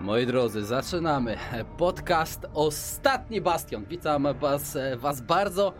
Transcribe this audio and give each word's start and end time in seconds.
Moi 0.00 0.26
drodzy, 0.26 0.64
zaczynamy 0.64 1.36
podcast 1.78 2.46
Ostatni 2.54 3.40
Bastion. 3.40 3.84
Witam 3.84 4.28
was, 4.40 4.78
was 4.96 5.20
bardzo 5.20 5.72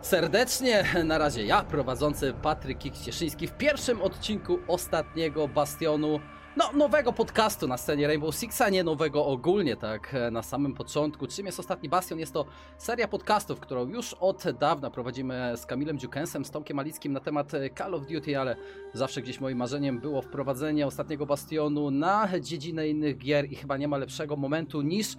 serdecznie. 0.00 0.84
Na 1.04 1.18
razie 1.18 1.44
ja, 1.44 1.62
prowadzący 1.62 2.34
Patryk 2.42 2.78
Cieszyński 3.04 3.46
w 3.46 3.52
pierwszym 3.52 4.02
odcinku 4.02 4.58
Ostatniego 4.68 5.48
Bastionu 5.48 6.20
no, 6.58 6.72
nowego 6.72 7.12
podcastu 7.12 7.68
na 7.68 7.76
scenie 7.76 8.06
Rainbow 8.06 8.34
Sixa, 8.34 8.68
nie 8.70 8.84
nowego 8.84 9.26
ogólnie, 9.26 9.76
tak 9.76 10.16
na 10.30 10.42
samym 10.42 10.74
początku. 10.74 11.26
Czym 11.26 11.46
jest 11.46 11.60
Ostatni 11.60 11.88
Bastion? 11.88 12.18
Jest 12.18 12.32
to 12.32 12.44
seria 12.78 13.08
podcastów, 13.08 13.60
którą 13.60 13.86
już 13.88 14.14
od 14.14 14.44
dawna 14.50 14.90
prowadzimy 14.90 15.52
z 15.56 15.66
Kamilem 15.66 15.98
Dziukensem, 15.98 16.44
z 16.44 16.50
Tomkiem 16.50 16.76
Malickim 16.76 17.12
na 17.12 17.20
temat 17.20 17.52
Call 17.78 17.94
of 17.94 18.06
Duty, 18.06 18.38
ale 18.38 18.56
zawsze 18.94 19.22
gdzieś 19.22 19.40
moim 19.40 19.58
marzeniem 19.58 19.98
było 19.98 20.22
wprowadzenie 20.22 20.86
Ostatniego 20.86 21.26
Bastionu 21.26 21.90
na 21.90 22.28
dziedzinę 22.40 22.88
innych 22.88 23.18
gier 23.18 23.52
i 23.52 23.54
chyba 23.54 23.76
nie 23.76 23.88
ma 23.88 23.96
lepszego 23.96 24.36
momentu 24.36 24.82
niż 24.82 25.16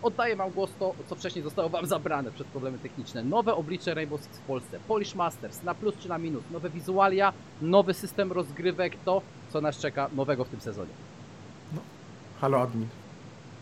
oddaję 0.03 0.37
wam 0.37 0.51
głos 0.51 0.71
to, 0.79 0.95
co 1.09 1.15
wcześniej 1.15 1.45
zostało 1.45 1.69
wam 1.69 1.87
zabrane 1.87 2.31
przez 2.31 2.47
problemy 2.47 2.79
techniczne. 2.79 3.25
Nowe 3.25 3.55
oblicze 3.55 3.95
Rainbow 3.95 4.23
Six 4.23 4.39
w 4.39 4.41
Polsce, 4.41 4.79
Polish 4.89 5.15
Masters, 5.15 5.63
na 5.63 5.75
plus 5.75 5.95
czy 5.99 6.09
na 6.09 6.19
minus, 6.19 6.43
nowe 6.51 6.71
wizualia, 6.71 7.33
nowy 7.63 7.95
system 7.95 8.33
rozgrywek, 8.33 8.97
to 9.05 9.23
co 9.53 9.61
nas 9.61 9.79
czeka 9.79 10.11
nowego 10.17 10.45
w 10.45 10.49
tym 10.49 10.61
sezonie. 10.61 10.93
Halo 12.41 12.61
admin. 12.61 12.89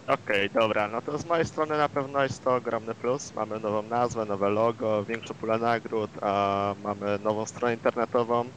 Okej, 0.09 0.51
dobra, 0.51 0.89
no 0.89 1.03
to 1.03 1.19
z 1.19 1.25
mojej 1.25 1.45
strony 1.47 1.79
na 1.79 1.89
pewno 1.89 2.23
jest 2.23 2.43
to 2.43 2.55
ogromny 2.57 2.95
plus. 2.95 3.33
Mamy 3.35 3.61
nową 3.61 3.83
nazwę, 3.83 4.25
nowe 4.27 4.49
logo, 4.51 5.05
większą 5.05 5.35
pulę 5.35 5.59
nagród, 5.59 6.11
a 6.23 6.75
mamy 6.79 7.19
nową 7.19 7.47
stronę 7.47 7.75
internetową, 7.75 8.53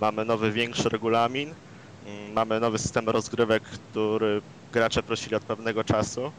mamy 0.00 0.24
nowy, 0.24 0.52
większy 0.52 0.88
regulamin, 0.88 1.54
mm, 2.02 2.32
mamy 2.32 2.60
nowy 2.60 2.78
system 2.78 3.08
rozgrywek, 3.08 3.62
który 3.62 4.42
gracze 4.72 5.02
prosili 5.02 5.36
od 5.36 5.44
pewnego 5.44 5.84
czasu. 5.84 6.32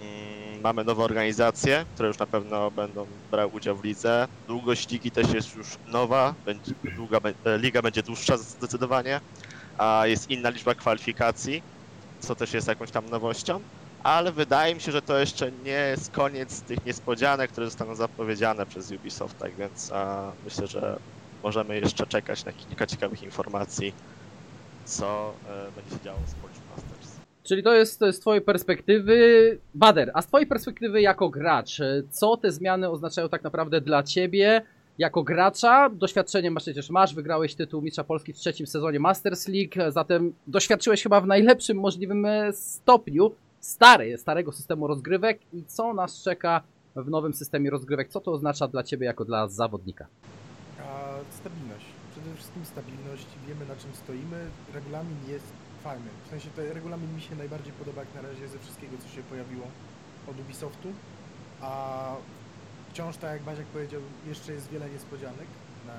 Mm, 0.00 0.60
Mamy 0.62 0.84
nowe 0.84 1.04
organizacje, 1.04 1.86
które 1.94 2.08
już 2.08 2.18
na 2.18 2.26
pewno 2.26 2.70
będą 2.70 3.22
brały 3.30 3.48
udział 3.52 3.76
w 3.78 3.84
lidze. 3.84 4.26
Długość 4.48 4.90
ligi 4.90 5.12
też 5.12 5.34
jest 5.34 5.54
już 5.54 5.78
nowa, 5.86 6.36
będzie, 6.44 6.72
długa, 6.96 7.18
e, 7.44 7.58
liga 7.58 7.82
będzie 7.82 8.02
dłuższa 8.02 8.36
zdecydowanie, 8.38 9.20
a 9.78 10.02
jest 10.06 10.30
inna 10.30 10.50
liczba 10.50 10.74
kwalifikacji, 10.74 11.62
co 12.18 12.36
też 12.36 12.54
jest 12.54 12.68
jakąś 12.68 12.90
tam 12.90 13.06
nowością 13.06 13.64
ale 14.02 14.32
wydaje 14.32 14.74
mi 14.74 14.80
się, 14.80 14.92
że 14.92 15.02
to 15.02 15.18
jeszcze 15.18 15.52
nie 15.64 15.70
jest 15.70 16.10
koniec 16.10 16.62
tych 16.62 16.86
niespodzianek, 16.86 17.50
które 17.50 17.66
zostaną 17.66 17.94
zapowiedziane 17.94 18.66
przez 18.66 18.90
Ubisoft, 18.90 19.38
tak 19.38 19.54
więc 19.54 19.92
a, 19.92 20.32
myślę, 20.44 20.66
że 20.66 20.98
możemy 21.42 21.80
jeszcze 21.80 22.06
czekać 22.06 22.44
na 22.44 22.52
kilka 22.52 22.86
ciekawych 22.86 23.22
informacji, 23.22 23.92
co 24.84 25.34
e, 25.48 25.72
będzie 25.76 25.90
się 25.90 26.04
działo 26.04 26.18
z 26.26 26.34
Polish 26.34 26.58
Masters. 26.76 27.16
Czyli 27.42 27.62
to 27.62 27.74
jest 27.74 28.00
z 28.00 28.20
twojej 28.20 28.42
perspektywy, 28.42 29.58
Bader, 29.74 30.10
a 30.14 30.22
z 30.22 30.26
twojej 30.26 30.46
perspektywy 30.46 31.00
jako 31.00 31.28
gracz, 31.28 31.80
e, 31.80 32.02
co 32.10 32.36
te 32.36 32.52
zmiany 32.52 32.90
oznaczają 32.90 33.28
tak 33.28 33.42
naprawdę 33.42 33.80
dla 33.80 34.02
ciebie 34.02 34.62
jako 34.98 35.22
gracza? 35.22 35.90
Doświadczenie 35.90 36.50
masz 36.50 36.62
przecież 36.62 36.90
masz, 36.90 37.14
wygrałeś 37.14 37.54
tytuł 37.54 37.82
Mistrza 37.82 38.04
Polski 38.04 38.32
w 38.32 38.36
trzecim 38.36 38.66
sezonie 38.66 39.00
Masters 39.00 39.48
League, 39.48 39.92
zatem 39.92 40.32
doświadczyłeś 40.46 41.02
chyba 41.02 41.20
w 41.20 41.26
najlepszym 41.26 41.76
możliwym 41.76 42.26
e, 42.26 42.52
stopniu 42.52 43.32
stary, 43.62 44.18
starego 44.18 44.52
systemu 44.52 44.86
rozgrywek 44.86 45.40
i 45.52 45.64
co 45.64 45.94
nas 45.94 46.22
czeka 46.22 46.62
w 46.96 47.10
nowym 47.10 47.34
systemie 47.34 47.70
rozgrywek? 47.70 48.08
Co 48.08 48.20
to 48.20 48.32
oznacza 48.32 48.68
dla 48.68 48.82
ciebie 48.82 49.06
jako 49.06 49.24
dla 49.24 49.48
zawodnika? 49.48 50.06
A 50.80 51.14
stabilność. 51.30 51.86
Przede 52.12 52.34
wszystkim 52.34 52.64
stabilność. 52.64 53.26
Wiemy 53.48 53.66
na 53.66 53.76
czym 53.76 53.94
stoimy. 53.94 54.46
Regulamin 54.74 55.16
jest 55.28 55.52
fajny. 55.82 56.10
W 56.26 56.30
sensie 56.30 56.48
ten 56.56 56.72
regulamin 56.72 57.14
mi 57.14 57.20
się 57.20 57.36
najbardziej 57.36 57.72
podoba 57.72 58.00
jak 58.00 58.14
na 58.14 58.22
razie 58.28 58.48
ze 58.48 58.58
wszystkiego 58.58 58.96
co 58.98 59.08
się 59.08 59.22
pojawiło 59.22 59.66
od 60.30 60.40
Ubisoftu. 60.40 60.88
A 61.60 62.14
wciąż 62.90 63.16
tak 63.16 63.32
jak 63.32 63.42
Baziak 63.42 63.66
powiedział, 63.66 64.00
jeszcze 64.28 64.52
jest 64.52 64.68
wiele 64.70 64.90
niespodzianek, 64.90 65.46
na, 65.86 65.94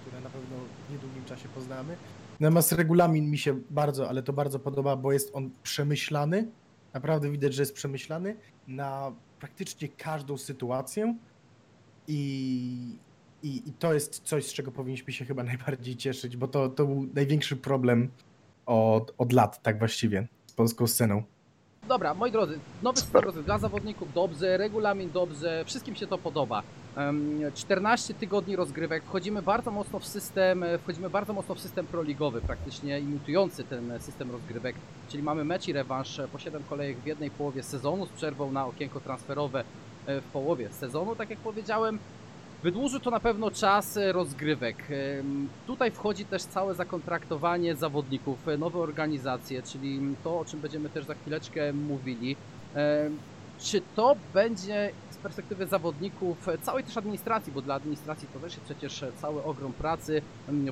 które 0.00 0.20
na 0.20 0.30
pewno 0.30 0.56
w 0.88 0.92
niedługim 0.92 1.24
czasie 1.24 1.48
poznamy. 1.48 1.96
Natomiast 2.40 2.72
regulamin 2.72 3.30
mi 3.30 3.38
się 3.38 3.60
bardzo, 3.70 4.08
ale 4.08 4.22
to 4.22 4.32
bardzo 4.32 4.58
podoba, 4.58 4.96
bo 4.96 5.12
jest 5.12 5.30
on 5.34 5.50
przemyślany. 5.62 6.46
Naprawdę 6.94 7.30
widać, 7.30 7.54
że 7.54 7.62
jest 7.62 7.74
przemyślany 7.74 8.36
na 8.68 9.12
praktycznie 9.40 9.88
każdą 9.88 10.38
sytuację. 10.38 11.14
I, 12.08 12.98
i, 13.42 13.68
I 13.68 13.72
to 13.72 13.94
jest 13.94 14.22
coś, 14.24 14.46
z 14.46 14.52
czego 14.52 14.72
powinniśmy 14.72 15.12
się 15.12 15.24
chyba 15.24 15.42
najbardziej 15.52 15.96
cieszyć, 15.96 16.36
bo 16.36 16.48
to, 16.48 16.68
to 16.68 16.86
był 16.86 17.08
największy 17.14 17.56
problem 17.56 18.10
od, 18.66 19.14
od 19.18 19.32
lat, 19.32 19.62
tak 19.62 19.78
właściwie, 19.78 20.28
z 20.46 20.52
polską 20.52 20.86
sceną. 20.86 21.22
Dobra, 21.88 22.14
moi 22.14 22.32
drodzy, 22.32 22.58
nowy 22.82 23.00
system 23.00 23.20
rozgrywek 23.20 23.46
dla 23.46 23.58
zawodników 23.58 24.12
dobrze, 24.12 24.56
regulamin 24.56 25.10
dobrze, 25.10 25.64
wszystkim 25.66 25.96
się 25.96 26.06
to 26.06 26.18
podoba. 26.18 26.62
Em, 26.96 27.40
14 27.54 28.14
tygodni 28.14 28.56
rozgrywek, 28.56 29.04
wchodzimy 29.04 29.42
bardzo 29.42 29.70
mocno 29.70 29.98
w 29.98 30.06
system, 30.06 30.62
e, 30.62 30.78
wchodzimy 30.78 31.10
bardzo 31.10 31.32
mocno 31.32 31.54
w 31.54 31.60
system 31.60 31.86
proligowy, 31.86 32.40
praktycznie 32.40 33.00
imitujący 33.00 33.64
ten 33.64 33.90
e, 33.90 34.00
system 34.00 34.30
rozgrywek, 34.30 34.76
czyli 35.08 35.22
mamy 35.22 35.44
mecz 35.44 35.68
i 35.68 35.72
rewanż 35.72 36.18
e, 36.18 36.28
po 36.28 36.38
7 36.38 36.62
kolejek 36.68 36.98
w 36.98 37.06
jednej 37.06 37.30
połowie 37.30 37.62
sezonu 37.62 38.06
z 38.06 38.08
przerwą 38.08 38.52
na 38.52 38.66
okienko 38.66 39.00
transferowe 39.00 39.64
w 40.06 40.24
połowie 40.32 40.68
sezonu, 40.68 41.16
tak 41.16 41.30
jak 41.30 41.38
powiedziałem. 41.38 41.98
Wydłuży 42.62 43.00
to 43.00 43.10
na 43.10 43.20
pewno 43.20 43.50
czas 43.50 43.98
rozgrywek. 44.12 44.76
Tutaj 45.66 45.90
wchodzi 45.90 46.24
też 46.24 46.42
całe 46.42 46.74
zakontraktowanie 46.74 47.76
zawodników, 47.76 48.38
nowe 48.58 48.78
organizacje, 48.78 49.62
czyli 49.62 50.00
to, 50.24 50.38
o 50.38 50.44
czym 50.44 50.60
będziemy 50.60 50.88
też 50.88 51.04
za 51.04 51.14
chwileczkę 51.14 51.72
mówili. 51.72 52.36
Czy 53.58 53.82
to 53.96 54.16
będzie 54.34 54.92
z 55.10 55.16
perspektywy 55.16 55.66
zawodników, 55.66 56.48
całej 56.62 56.84
też 56.84 56.96
administracji, 56.96 57.52
bo 57.52 57.62
dla 57.62 57.74
administracji 57.74 58.28
to 58.32 58.40
też 58.40 58.52
jest 58.52 58.64
przecież 58.64 59.04
cały 59.20 59.44
ogrom 59.44 59.72
pracy, 59.72 60.22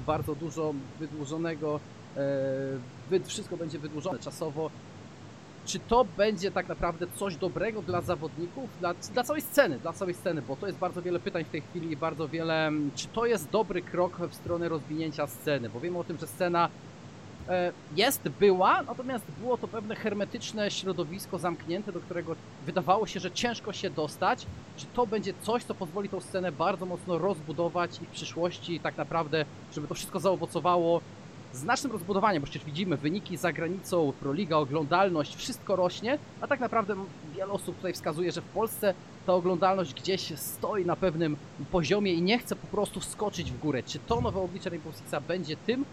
bardzo 0.06 0.34
dużo 0.34 0.74
wydłużonego, 0.98 1.80
e, 3.10 3.20
wszystko 3.24 3.56
będzie 3.56 3.78
wydłużone 3.78 4.18
czasowo. 4.18 4.70
Czy 5.66 5.78
to 5.78 6.06
będzie 6.16 6.50
tak 6.50 6.68
naprawdę 6.68 7.06
coś 7.16 7.36
dobrego 7.36 7.82
dla 7.82 8.00
zawodników, 8.00 8.70
dla, 8.80 8.94
dla 8.94 9.24
całej 9.24 9.42
sceny, 9.42 9.78
dla 9.78 9.92
całej 9.92 10.14
sceny, 10.14 10.42
bo 10.42 10.56
to 10.56 10.66
jest 10.66 10.78
bardzo 10.78 11.02
wiele 11.02 11.20
pytań 11.20 11.44
w 11.44 11.48
tej 11.48 11.60
chwili 11.60 11.96
bardzo 11.96 12.28
wiele, 12.28 12.66
mm, 12.66 12.90
czy 12.94 13.08
to 13.08 13.26
jest 13.26 13.50
dobry 13.50 13.82
krok 13.82 14.18
w 14.30 14.34
stronę 14.34 14.68
rozwinięcia 14.68 15.26
sceny, 15.26 15.68
bo 15.68 15.80
wiemy 15.80 15.98
o 15.98 16.04
tym, 16.04 16.18
że 16.18 16.26
scena 16.26 16.68
jest, 17.96 18.28
była, 18.28 18.82
natomiast 18.82 19.24
było 19.40 19.58
to 19.58 19.68
pewne 19.68 19.96
hermetyczne 19.96 20.70
środowisko 20.70 21.38
zamknięte, 21.38 21.92
do 21.92 22.00
którego 22.00 22.36
wydawało 22.66 23.06
się, 23.06 23.20
że 23.20 23.30
ciężko 23.30 23.72
się 23.72 23.90
dostać. 23.90 24.46
Czy 24.76 24.86
to 24.86 25.06
będzie 25.06 25.34
coś, 25.42 25.64
co 25.64 25.74
pozwoli 25.74 26.08
tą 26.08 26.20
scenę 26.20 26.52
bardzo 26.52 26.86
mocno 26.86 27.18
rozbudować 27.18 28.00
i 28.02 28.06
w 28.06 28.10
przyszłości 28.10 28.80
tak 28.80 28.96
naprawdę, 28.96 29.44
żeby 29.74 29.88
to 29.88 29.94
wszystko 29.94 30.20
zaowocowało 30.20 31.00
znacznym 31.52 31.92
rozbudowaniem, 31.92 32.42
bo 32.42 32.44
przecież 32.44 32.64
widzimy 32.64 32.96
wyniki 32.96 33.36
za 33.36 33.52
granicą, 33.52 34.12
Proliga, 34.20 34.56
oglądalność, 34.56 35.36
wszystko 35.36 35.76
rośnie, 35.76 36.18
a 36.40 36.46
tak 36.46 36.60
naprawdę 36.60 36.94
wiele 37.36 37.52
osób 37.52 37.76
tutaj 37.76 37.92
wskazuje, 37.92 38.32
że 38.32 38.40
w 38.40 38.44
Polsce 38.44 38.94
ta 39.26 39.32
oglądalność 39.32 39.94
gdzieś 39.94 40.38
stoi 40.38 40.84
na 40.84 40.96
pewnym 40.96 41.36
poziomie 41.70 42.12
i 42.14 42.22
nie 42.22 42.38
chce 42.38 42.56
po 42.56 42.66
prostu 42.66 43.00
wskoczyć 43.00 43.52
w 43.52 43.58
górę. 43.58 43.82
Czy 43.82 43.98
to 43.98 44.20
nowe 44.20 44.40
oblicze 44.40 44.70
Rainbow 44.70 44.96
Sixa 44.96 45.20
będzie 45.28 45.56
tym, 45.56 45.84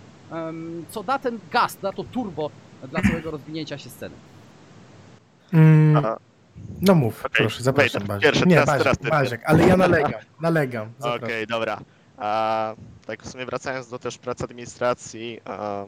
co 0.89 1.03
da 1.03 1.19
ten 1.19 1.39
gaz, 1.51 1.77
da 1.81 1.91
to 1.93 2.03
turbo 2.03 2.49
dla 2.91 3.01
całego 3.01 3.31
rozwinięcia 3.31 3.77
się 3.77 3.89
sceny? 3.89 4.15
Mm, 5.53 6.03
no 6.81 6.95
mów, 6.95 7.25
Okej, 7.25 7.31
proszę, 7.37 7.63
zapraszam 7.63 7.99
Wejdę. 8.01 8.07
Baziek. 8.13 8.23
Pierwszy, 8.23 8.45
Nie, 8.47 8.55
teraz- 8.55 8.67
Baziek, 8.67 8.83
teraz 8.83 8.97
ty. 8.97 9.09
Baziek, 9.09 9.41
ale 9.45 9.67
ja 9.67 9.77
nalegam, 9.77 10.11
nalegam. 10.41 10.87
Okej, 10.99 11.11
Zapraszam. 11.19 11.45
dobra. 11.47 11.79
A, 12.17 12.73
tak 13.07 13.23
w 13.23 13.29
sumie 13.31 13.45
wracając 13.45 13.89
do 13.89 13.99
też 13.99 14.17
pracy 14.17 14.43
administracji, 14.43 15.39
a, 15.45 15.85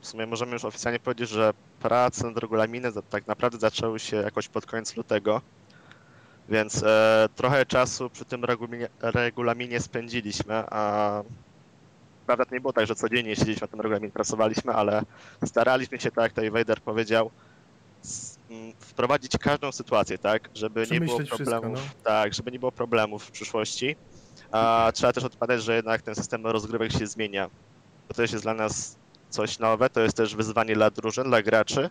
w 0.00 0.06
sumie 0.06 0.26
możemy 0.26 0.52
już 0.52 0.64
oficjalnie 0.64 1.00
powiedzieć, 1.00 1.28
że 1.30 1.52
prace 1.80 2.26
nad 2.26 2.38
regulaminem 2.38 2.92
za- 2.92 3.02
tak 3.02 3.26
naprawdę 3.26 3.58
zaczęły 3.58 3.98
się 3.98 4.16
jakoś 4.16 4.48
pod 4.48 4.66
koniec 4.66 4.96
lutego, 4.96 5.40
więc 6.48 6.82
e, 6.82 7.28
trochę 7.36 7.66
czasu 7.66 8.10
przy 8.10 8.24
tym 8.24 8.44
regulaminie, 8.44 8.88
regulaminie 9.02 9.80
spędziliśmy, 9.80 10.54
a 10.70 11.22
prawda 12.30 12.44
to 12.44 12.54
nie 12.54 12.60
było 12.60 12.72
tak, 12.72 12.86
że 12.86 12.94
codziennie 12.94 13.36
siedzieliśmy 13.36 13.64
na 13.64 13.68
tym 13.68 13.80
regulaminie, 13.80 14.12
pracowaliśmy, 14.12 14.72
ale 14.72 15.02
staraliśmy 15.46 16.00
się, 16.00 16.10
tak 16.10 16.22
jak 16.22 16.32
tutaj 16.32 16.50
Wejder 16.50 16.80
powiedział, 16.82 17.30
s- 18.04 18.38
m, 18.50 18.72
wprowadzić 18.80 19.32
każdą 19.40 19.72
sytuację, 19.72 20.18
tak, 20.18 20.48
żeby 20.54 20.80
nie 20.80 21.00
było 21.00 21.18
Przemyśleć 21.18 21.28
wszystko, 21.28 21.60
problemów, 21.60 21.84
no. 21.96 22.00
tak, 22.02 22.34
żeby 22.34 22.50
nie 22.52 22.58
było 22.58 22.72
problemów 22.72 23.24
w 23.24 23.30
przyszłości. 23.30 23.96
A 24.52 24.90
trzeba 24.94 25.12
też 25.12 25.24
odpadać, 25.24 25.62
że 25.62 25.76
jednak 25.76 26.02
ten 26.02 26.14
system 26.14 26.46
rozgrywek 26.46 26.92
się 26.92 27.06
zmienia. 27.06 27.50
To 28.08 28.14
też 28.14 28.32
jest 28.32 28.44
dla 28.44 28.54
nas 28.54 28.96
coś 29.28 29.58
nowe, 29.58 29.90
to 29.90 30.00
jest 30.00 30.16
też 30.16 30.34
wyzwanie 30.36 30.74
dla 30.74 30.90
drużyn, 30.90 31.24
dla 31.24 31.42
graczy, 31.42 31.90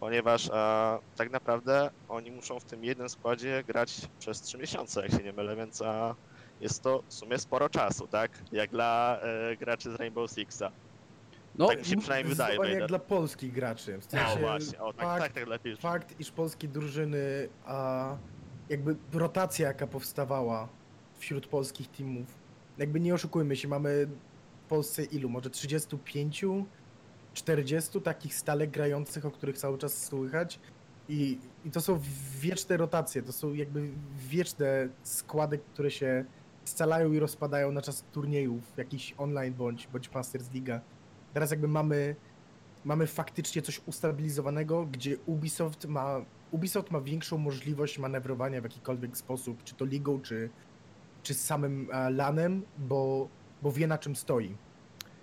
ponieważ 0.00 0.50
a, 0.52 0.98
tak 1.16 1.30
naprawdę 1.30 1.90
oni 2.08 2.30
muszą 2.30 2.60
w 2.60 2.64
tym 2.64 2.84
jednym 2.84 3.08
składzie 3.08 3.64
grać 3.66 4.00
przez 4.18 4.42
3 4.42 4.58
miesiące, 4.58 5.02
jak 5.02 5.10
się 5.10 5.22
nie 5.24 5.32
mylę, 5.32 5.56
więc 5.56 5.82
a, 5.82 6.14
jest 6.60 6.82
to 6.82 7.02
w 7.08 7.14
sumie 7.14 7.38
sporo 7.38 7.68
czasu, 7.68 8.06
tak? 8.06 8.30
Jak 8.52 8.70
dla 8.70 9.18
e, 9.22 9.56
graczy 9.56 9.92
z 9.92 9.94
Rainbow 9.94 10.30
Sixa. 10.30 10.72
No, 11.58 11.66
tak 11.68 11.78
mi 11.78 11.84
się 11.84 11.96
przynajmniej 11.96 12.34
wydaje, 12.34 12.54
Zdecydowanie 12.54 12.80
jak 12.80 12.88
dla 12.88 12.98
polskich 12.98 13.52
graczy. 13.52 13.98
W 14.00 14.06
O 14.06 14.10
sensie 14.10 14.40
właśnie, 14.40 14.80
o 14.80 14.92
tak, 14.92 15.02
fakt, 15.06 15.22
tak, 15.22 15.32
tak 15.32 15.46
lepiej. 15.46 15.76
fakt, 15.76 16.20
iż 16.20 16.30
polskie 16.30 16.68
drużyny, 16.68 17.48
a 17.64 18.16
jakby 18.68 18.96
rotacja, 19.12 19.68
jaka 19.68 19.86
powstawała 19.86 20.68
wśród 21.18 21.46
polskich 21.46 21.88
teamów, 21.90 22.26
jakby 22.78 23.00
nie 23.00 23.14
oszukujmy 23.14 23.56
się, 23.56 23.68
mamy 23.68 24.06
w 24.64 24.68
Polsce 24.68 25.04
ilu? 25.04 25.28
Może 25.28 25.50
35, 25.50 26.44
40 27.34 28.00
takich 28.00 28.34
stale 28.34 28.66
grających, 28.66 29.26
o 29.26 29.30
których 29.30 29.58
cały 29.58 29.78
czas 29.78 30.04
słychać. 30.06 30.60
I, 31.08 31.38
I 31.64 31.70
to 31.70 31.80
są 31.80 32.00
wieczne 32.40 32.76
rotacje, 32.76 33.22
to 33.22 33.32
są 33.32 33.52
jakby 33.54 33.88
wieczne 34.16 34.88
składy, 35.02 35.58
które 35.58 35.90
się 35.90 36.24
scalają 36.68 37.12
i 37.12 37.18
rozpadają 37.18 37.72
na 37.72 37.82
czas 37.82 38.04
turniejów, 38.12 38.72
jakiś 38.76 39.14
online 39.18 39.54
bądź, 39.54 39.86
bądź 39.86 40.12
Masters 40.12 40.52
Liga. 40.52 40.80
Teraz 41.32 41.50
jakby 41.50 41.68
mamy 41.68 42.16
mamy 42.86 43.06
faktycznie 43.06 43.62
coś 43.62 43.80
ustabilizowanego, 43.86 44.86
gdzie 44.86 45.16
Ubisoft 45.26 45.86
ma, 45.86 46.24
Ubisoft 46.50 46.90
ma 46.90 47.00
większą 47.00 47.38
możliwość 47.38 47.98
manewrowania 47.98 48.60
w 48.60 48.64
jakikolwiek 48.64 49.16
sposób, 49.16 49.64
czy 49.64 49.74
to 49.74 49.84
ligą, 49.84 50.20
czy, 50.20 50.50
czy 51.22 51.34
z 51.34 51.44
samym 51.44 51.88
e, 51.92 52.10
lanem, 52.10 52.62
bo, 52.78 53.28
bo 53.62 53.72
wie 53.72 53.86
na 53.86 53.98
czym 53.98 54.16
stoi. 54.16 54.56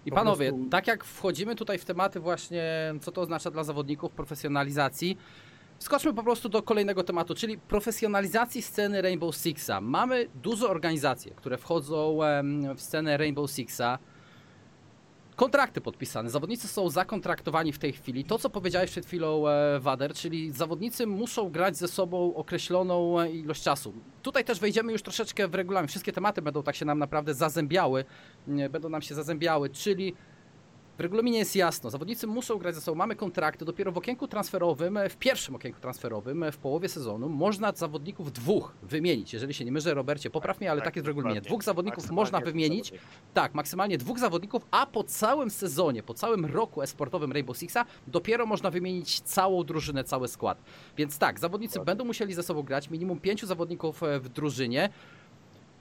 I 0.05 0.11
panowie, 0.11 0.53
tak 0.71 0.87
jak 0.87 1.03
wchodzimy 1.03 1.55
tutaj 1.55 1.77
w 1.77 1.85
tematy 1.85 2.19
właśnie, 2.19 2.93
co 3.01 3.11
to 3.11 3.21
oznacza 3.21 3.51
dla 3.51 3.63
zawodników, 3.63 4.11
profesjonalizacji, 4.11 5.17
skoczmy 5.83 6.13
po 6.13 6.24
prostu 6.24 6.50
do 6.50 6.63
kolejnego 6.63 7.03
tematu, 7.03 7.35
czyli 7.35 7.57
profesjonalizacji 7.57 8.62
sceny 8.62 9.01
Rainbow 9.01 9.35
Sixa. 9.35 9.81
Mamy 9.81 10.27
duże 10.35 10.69
organizacje, 10.69 11.31
które 11.31 11.57
wchodzą 11.57 12.19
w 12.75 12.81
scenę 12.81 13.18
Rainbow 13.18 13.51
Sixa. 13.51 14.00
Kontrakty 15.35 15.81
podpisane, 15.81 16.30
zawodnicy 16.30 16.68
są 16.68 16.89
zakontraktowani 16.89 17.74
w 17.74 17.80
tej 17.80 17.94
chwili. 17.94 18.24
To, 18.25 18.39
co 18.39 18.50
powiedziałeś 18.50 18.91
przed 18.91 19.06
chwilą, 19.06 19.47
e, 19.47 19.80
Wader, 19.80 20.13
czyli 20.13 20.51
zawodnicy 20.51 21.07
muszą 21.07 21.50
grać 21.50 21.77
ze 21.77 21.88
sobą 21.88 22.36
określoną 22.36 23.19
e, 23.19 23.31
ilość 23.31 23.63
czasu. 23.63 23.94
Tutaj 24.21 24.44
też 24.44 24.59
wejdziemy 24.59 24.91
już 24.91 25.01
troszeczkę 25.01 25.47
w 25.47 25.56
regulamin. 25.56 25.88
Wszystkie 25.88 26.12
tematy 26.12 26.41
będą 26.41 26.63
tak 26.63 26.75
się 26.75 26.86
nam 26.86 27.00
naprawdę 27.00 27.33
zazębiały, 27.33 28.06
będą 28.69 28.89
nam 28.89 29.01
się 29.01 29.15
zazębiały, 29.15 29.69
czyli 29.69 30.13
w 30.97 30.99
regulaminie 30.99 31.39
jest 31.39 31.55
jasno, 31.55 31.89
zawodnicy 31.89 32.27
muszą 32.27 32.57
grać 32.57 32.75
ze 32.75 32.81
sobą, 32.81 32.97
mamy 32.97 33.15
kontrakty, 33.15 33.65
dopiero 33.65 33.91
w 33.91 33.97
okienku 33.97 34.27
transferowym, 34.27 34.99
w 35.09 35.17
pierwszym 35.17 35.55
okienku 35.55 35.79
transferowym, 35.79 36.45
w 36.51 36.57
połowie 36.57 36.89
sezonu 36.89 37.29
można 37.29 37.71
zawodników 37.71 38.33
dwóch 38.33 38.73
wymienić, 38.83 39.33
jeżeli 39.33 39.53
się 39.53 39.65
nie 39.65 39.71
mylę, 39.71 39.93
Robercie, 39.93 40.29
popraw 40.29 40.59
mnie, 40.59 40.71
ale 40.71 40.81
tak, 40.81 40.95
jest 40.95 41.05
w 41.05 41.07
regulaminie. 41.07 41.41
Dwóch 41.41 41.63
zawodników 41.63 42.11
można 42.11 42.39
wymienić, 42.41 42.93
tak, 43.33 43.53
maksymalnie 43.53 43.97
dwóch 43.97 44.19
zawodników, 44.19 44.65
a 44.71 44.85
po 44.85 45.03
całym 45.03 45.49
sezonie, 45.49 46.03
po 46.03 46.13
całym 46.13 46.45
roku 46.45 46.81
esportowym 46.81 47.31
Rainbow 47.31 47.57
Sixa 47.57 47.85
dopiero 48.07 48.45
można 48.45 48.71
wymienić 48.71 49.21
całą 49.21 49.63
drużynę, 49.63 50.03
cały 50.03 50.27
skład. 50.27 50.63
Więc 50.97 51.17
tak, 51.17 51.39
zawodnicy 51.39 51.73
Dokładnie. 51.73 51.91
będą 51.91 52.05
musieli 52.05 52.33
ze 52.33 52.43
sobą 52.43 52.63
grać, 52.63 52.89
minimum 52.89 53.19
pięciu 53.19 53.47
zawodników 53.47 54.03
e, 54.03 54.19
w 54.19 54.29
drużynie. 54.29 54.89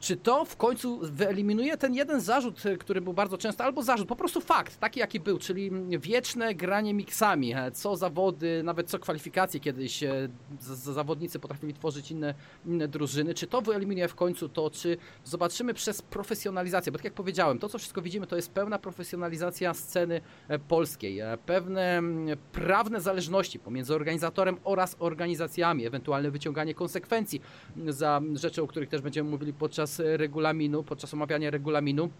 Czy 0.02 0.16
to 0.16 0.44
w 0.44 0.56
końcu 0.56 0.98
wyeliminuje 1.02 1.76
ten 1.76 1.94
jeden 1.94 2.20
zarzut, 2.20 2.66
e, 2.66 2.76
który 2.76 3.00
był 3.00 3.12
bardzo 3.12 3.38
często, 3.38 3.64
albo 3.64 3.82
zarzut, 3.82 4.08
po 4.08 4.16
prostu 4.16 4.40
fakt, 4.40 4.78
taki 4.78 5.00
jaki 5.00 5.20
był, 5.20 5.38
czyli 5.38 5.70
wieczne 5.98 6.54
granie 6.54 6.94
miksami, 6.94 7.54
co 7.72 7.96
zawody, 7.96 8.62
nawet 8.62 8.90
co 8.90 8.98
kwalifikacje 8.98 9.60
kiedyś 9.60 10.02
e, 10.02 10.28
zawodnicy 10.60 11.38
potrafili 11.38 11.74
tworzyć 11.74 12.10
inne, 12.10 12.34
inne 12.66 12.88
drużyny. 12.88 13.34
Czy 13.34 13.46
to 13.46 13.60
wyeliminuje 13.60 14.08
w 14.08 14.14
końcu 14.14 14.48
to, 14.48 14.70
czy 14.70 14.96
zobaczymy 15.24 15.74
przez 15.74 16.02
profesjonalizację, 16.02 16.92
bo 16.92 16.98
tak 16.98 17.04
jak 17.04 17.14
powiedziałem, 17.14 17.58
to 17.58 17.68
co 17.68 17.78
wszystko 17.78 18.02
widzimy, 18.02 18.26
to 18.26 18.36
jest 18.36 18.50
pełna 18.50 18.78
profesjonalizacja 18.78 19.74
sceny 19.74 20.20
e, 20.48 20.58
polskiej, 20.58 21.20
pewne 21.46 21.98
mm, 21.98 22.38
prawne 22.52 23.00
zależności 23.00 23.58
pomiędzy 23.58 23.94
organizatorem 23.94 24.56
oraz 24.64 24.96
organizacjami, 24.98 25.86
ewentualne 25.86 26.30
wyciąganie 26.30 26.74
konsekwencji 26.74 27.40
za 27.88 28.20
rzeczy, 28.34 28.62
o 28.62 28.66
których 28.66 28.88
też 28.88 29.00
będziemy 29.00 29.30
mówili 29.30 29.52
podczas 29.52 29.91
e, 30.00 30.16
regulaminu, 30.16 30.82
podczas 30.82 31.14
omawiania 31.14 31.50
regulaminu. 31.50 32.10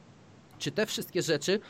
Czy 0.59 0.71
te 0.71 0.87
wszystkie 0.87 1.23
rzeczy 1.23 1.61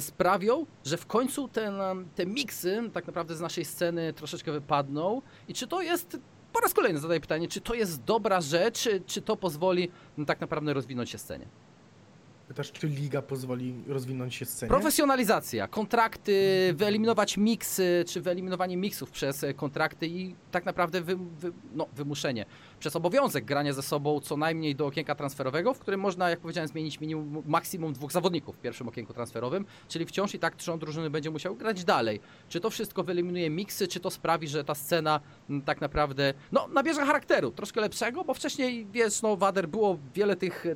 sprawią, 0.00 0.66
że 0.84 0.96
w 0.96 1.06
końcu 1.06 1.48
ten, 1.48 1.80
e, 1.80 1.94
te 2.14 2.26
miksy 2.26 2.90
tak 2.92 3.06
naprawdę 3.06 3.36
z 3.36 3.40
naszej 3.40 3.64
sceny 3.64 4.12
troszeczkę 4.12 4.52
wypadną 4.52 5.22
i 5.48 5.54
czy 5.54 5.66
to 5.66 5.82
jest 5.82 6.18
po 6.52 6.60
raz 6.60 6.74
kolejny 6.74 6.98
zadaję 6.98 7.20
pytanie, 7.20 7.48
czy 7.48 7.60
to 7.60 7.74
jest 7.74 8.04
dobra 8.04 8.40
rzecz, 8.40 8.80
czy, 8.80 9.00
czy 9.06 9.22
to 9.22 9.36
pozwoli 9.36 9.90
m, 10.18 10.26
tak 10.26 10.40
naprawdę 10.40 10.74
rozwinąć 10.74 11.10
się 11.10 11.18
scenie? 11.18 11.46
Pytasz, 12.48 12.72
czy 12.72 12.86
liga 12.86 13.22
pozwoli 13.22 13.74
rozwinąć 13.86 14.34
się 14.34 14.44
scenie? 14.44 14.68
Profesjonalizacja, 14.70 15.68
kontrakty, 15.68 16.32
wyeliminować 16.76 17.36
miksy, 17.36 18.04
czy 18.06 18.20
wyeliminowanie 18.20 18.76
miksów 18.76 19.10
przez 19.10 19.44
kontrakty 19.56 20.06
i 20.06 20.34
tak 20.50 20.64
naprawdę 20.64 21.00
wy, 21.00 21.16
wy, 21.16 21.52
no, 21.74 21.86
wymuszenie 21.96 22.46
przez 22.80 22.96
obowiązek 22.96 23.44
grania 23.44 23.72
ze 23.72 23.82
sobą 23.82 24.20
co 24.20 24.36
najmniej 24.36 24.74
do 24.74 24.86
okienka 24.86 25.14
transferowego, 25.14 25.74
w 25.74 25.78
którym 25.78 26.00
można, 26.00 26.30
jak 26.30 26.40
powiedziałem, 26.40 26.68
zmienić 26.68 27.00
minimum, 27.00 27.42
maksimum 27.46 27.92
dwóch 27.92 28.12
zawodników 28.12 28.56
w 28.56 28.58
pierwszym 28.58 28.88
okienku 28.88 29.14
transferowym, 29.14 29.64
czyli 29.88 30.06
wciąż 30.06 30.34
i 30.34 30.38
tak 30.38 30.56
trzon 30.56 30.78
drużyny 30.78 31.10
będzie 31.10 31.30
musiał 31.30 31.54
grać 31.54 31.84
dalej. 31.84 32.20
Czy 32.48 32.60
to 32.60 32.70
wszystko 32.70 33.04
wyeliminuje 33.04 33.50
miksy, 33.50 33.88
czy 33.88 34.00
to 34.00 34.10
sprawi, 34.10 34.48
że 34.48 34.64
ta 34.64 34.74
scena 34.74 35.20
m, 35.50 35.62
tak 35.62 35.80
naprawdę 35.80 36.34
no, 36.52 36.68
nabierze 36.68 37.06
charakteru 37.06 37.50
troszkę 37.50 37.80
lepszego, 37.80 38.24
bo 38.24 38.34
wcześniej, 38.34 38.86
wiesz, 38.92 39.22
no, 39.22 39.36
Wader, 39.36 39.68
było 39.68 39.98
wiele 40.14 40.36
tych 40.36 40.66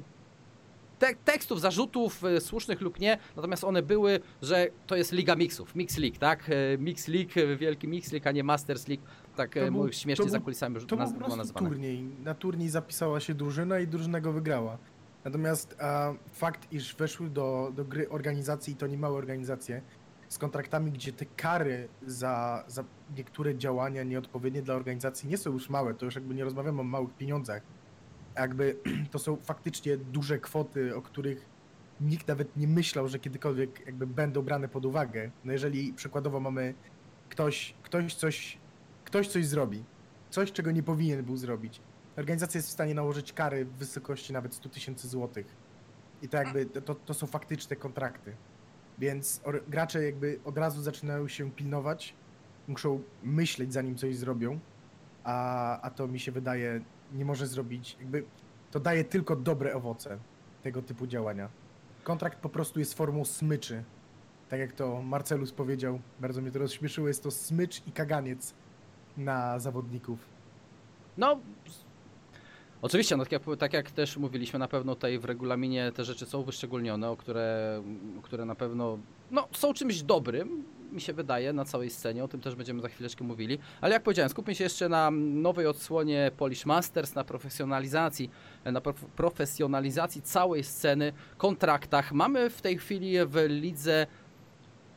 te 1.02 1.14
tekstów, 1.14 1.60
zarzutów, 1.60 2.24
e, 2.24 2.40
słusznych 2.40 2.80
lub 2.80 3.00
nie, 3.00 3.18
natomiast 3.36 3.64
one 3.64 3.82
były, 3.82 4.20
że 4.42 4.66
to 4.86 4.96
jest 4.96 5.12
Liga 5.12 5.36
Mixów, 5.36 5.74
Mix 5.74 5.98
League, 5.98 6.16
tak? 6.18 6.50
E, 6.50 6.78
Mix 6.78 7.08
League, 7.08 7.30
e, 7.36 7.56
wielki 7.56 7.88
Mix 7.88 8.12
League, 8.12 8.28
a 8.28 8.32
nie 8.32 8.44
Masters 8.44 8.88
League, 8.88 9.02
tak 9.36 9.54
To 9.54 9.72
był- 9.72 9.92
śmiesznie 9.92 10.30
za 10.30 10.40
kulisami 10.40 10.76
To 10.86 10.96
naz- 10.96 11.08
było 11.12 11.18
prostu 11.20 11.36
nazywane. 11.36 11.68
turniej. 11.68 12.02
Na 12.02 12.34
turniej 12.34 12.68
zapisała 12.68 13.20
się 13.20 13.34
drużyna 13.34 13.78
i 13.80 13.86
drużyna 13.86 14.20
go 14.20 14.32
wygrała. 14.32 14.78
Natomiast 15.24 15.76
a, 15.80 16.12
fakt, 16.32 16.72
iż 16.72 16.94
weszły 16.96 17.30
do, 17.30 17.72
do 17.76 17.84
gry 17.84 18.08
organizacje 18.08 18.72
i 18.74 18.76
to 18.76 18.86
nie 18.86 18.98
małe 18.98 19.16
organizacje, 19.18 19.82
z 20.28 20.38
kontraktami, 20.38 20.92
gdzie 20.92 21.12
te 21.12 21.26
kary 21.26 21.88
za, 22.06 22.64
za 22.68 22.84
niektóre 23.16 23.54
działania 23.54 24.02
nieodpowiednie 24.02 24.62
dla 24.62 24.74
organizacji 24.74 25.28
nie 25.28 25.38
są 25.38 25.52
już 25.52 25.70
małe, 25.70 25.94
to 25.94 26.04
już 26.04 26.14
jakby 26.14 26.34
nie 26.34 26.44
rozmawiamy 26.44 26.80
o 26.80 26.84
małych 26.84 27.10
pieniądzach. 27.14 27.62
Jakby 28.36 28.76
to 29.12 29.18
są 29.18 29.36
faktycznie 29.36 29.96
duże 29.96 30.38
kwoty, 30.38 30.96
o 30.96 31.02
których 31.02 31.48
nikt 32.00 32.28
nawet 32.28 32.56
nie 32.56 32.68
myślał, 32.68 33.08
że 33.08 33.18
kiedykolwiek 33.18 33.86
jakby 33.86 34.06
będą 34.06 34.42
brane 34.42 34.68
pod 34.68 34.84
uwagę. 34.84 35.30
No 35.44 35.52
jeżeli 35.52 35.92
przykładowo 35.92 36.40
mamy 36.40 36.74
ktoś, 37.28 37.74
ktoś 37.82 38.14
coś, 38.14 38.58
ktoś 39.04 39.28
coś 39.28 39.46
zrobi, 39.46 39.84
coś 40.30 40.52
czego 40.52 40.70
nie 40.70 40.82
powinien 40.82 41.24
był 41.24 41.36
zrobić. 41.36 41.80
Organizacja 42.16 42.58
jest 42.58 42.68
w 42.68 42.72
stanie 42.72 42.94
nałożyć 42.94 43.32
kary 43.32 43.64
w 43.64 43.72
wysokości 43.72 44.32
nawet 44.32 44.54
100 44.54 44.68
tysięcy 44.68 45.08
złotych. 45.08 45.46
I 46.22 46.28
to 46.28 46.36
jakby, 46.36 46.66
to, 46.66 46.94
to 46.94 47.14
są 47.14 47.26
faktyczne 47.26 47.76
kontrakty. 47.76 48.36
Więc 48.98 49.40
gracze 49.68 50.04
jakby 50.04 50.40
od 50.44 50.58
razu 50.58 50.82
zaczynają 50.82 51.28
się 51.28 51.50
pilnować, 51.50 52.14
muszą 52.68 53.02
myśleć 53.22 53.72
zanim 53.72 53.96
coś 53.96 54.16
zrobią, 54.16 54.58
a, 55.24 55.80
a 55.80 55.90
to 55.90 56.08
mi 56.08 56.20
się 56.20 56.32
wydaje 56.32 56.80
nie 57.14 57.24
może 57.24 57.46
zrobić, 57.46 57.96
jakby 58.00 58.24
to 58.70 58.80
daje 58.80 59.04
tylko 59.04 59.36
dobre 59.36 59.74
owoce 59.74 60.18
tego 60.62 60.82
typu 60.82 61.06
działania. 61.06 61.48
Kontrakt 62.04 62.38
po 62.38 62.48
prostu 62.48 62.78
jest 62.78 62.94
formą 62.94 63.24
smyczy. 63.24 63.84
Tak 64.48 64.60
jak 64.60 64.72
to 64.72 65.02
Marcelus 65.02 65.52
powiedział, 65.52 66.00
bardzo 66.20 66.40
mnie 66.40 66.50
to 66.50 66.58
rozśmieszyło, 66.58 67.08
jest 67.08 67.22
to 67.22 67.30
smycz 67.30 67.82
i 67.86 67.92
kaganiec 67.92 68.54
na 69.16 69.58
zawodników. 69.58 70.18
No, 71.18 71.40
oczywiście, 72.82 73.16
no 73.16 73.24
tak 73.24 73.32
jak, 73.32 73.42
tak 73.58 73.72
jak 73.72 73.90
też 73.90 74.16
mówiliśmy, 74.16 74.58
na 74.58 74.68
pewno 74.68 74.94
tutaj 74.94 75.18
w 75.18 75.24
regulaminie 75.24 75.92
te 75.92 76.04
rzeczy 76.04 76.26
są 76.26 76.42
wyszczególnione, 76.42 77.10
o 77.10 77.16
które, 77.16 77.82
które 78.22 78.44
na 78.44 78.54
pewno 78.54 78.98
no, 79.30 79.48
są 79.52 79.74
czymś 79.74 80.02
dobrym, 80.02 80.64
mi 80.92 81.00
się 81.00 81.12
wydaje, 81.12 81.52
na 81.52 81.64
całej 81.64 81.90
scenie, 81.90 82.24
o 82.24 82.28
tym 82.28 82.40
też 82.40 82.54
będziemy 82.54 82.82
za 82.82 82.88
chwileczkę 82.88 83.24
mówili. 83.24 83.58
Ale 83.80 83.92
jak 83.92 84.02
powiedziałem, 84.02 84.30
skupmy 84.30 84.54
się 84.54 84.64
jeszcze 84.64 84.88
na 84.88 85.10
nowej 85.10 85.66
odsłonie 85.66 86.30
Polish 86.36 86.66
Masters, 86.66 87.14
na 87.14 87.24
profesjonalizacji, 87.24 88.30
na 88.64 88.80
prof 88.80 89.04
profesjonalizacji 89.16 90.22
całej 90.22 90.64
sceny, 90.64 91.12
kontraktach. 91.38 92.12
Mamy 92.12 92.50
w 92.50 92.62
tej 92.62 92.78
chwili 92.78 93.14
w 93.26 93.36
lidze 93.48 94.06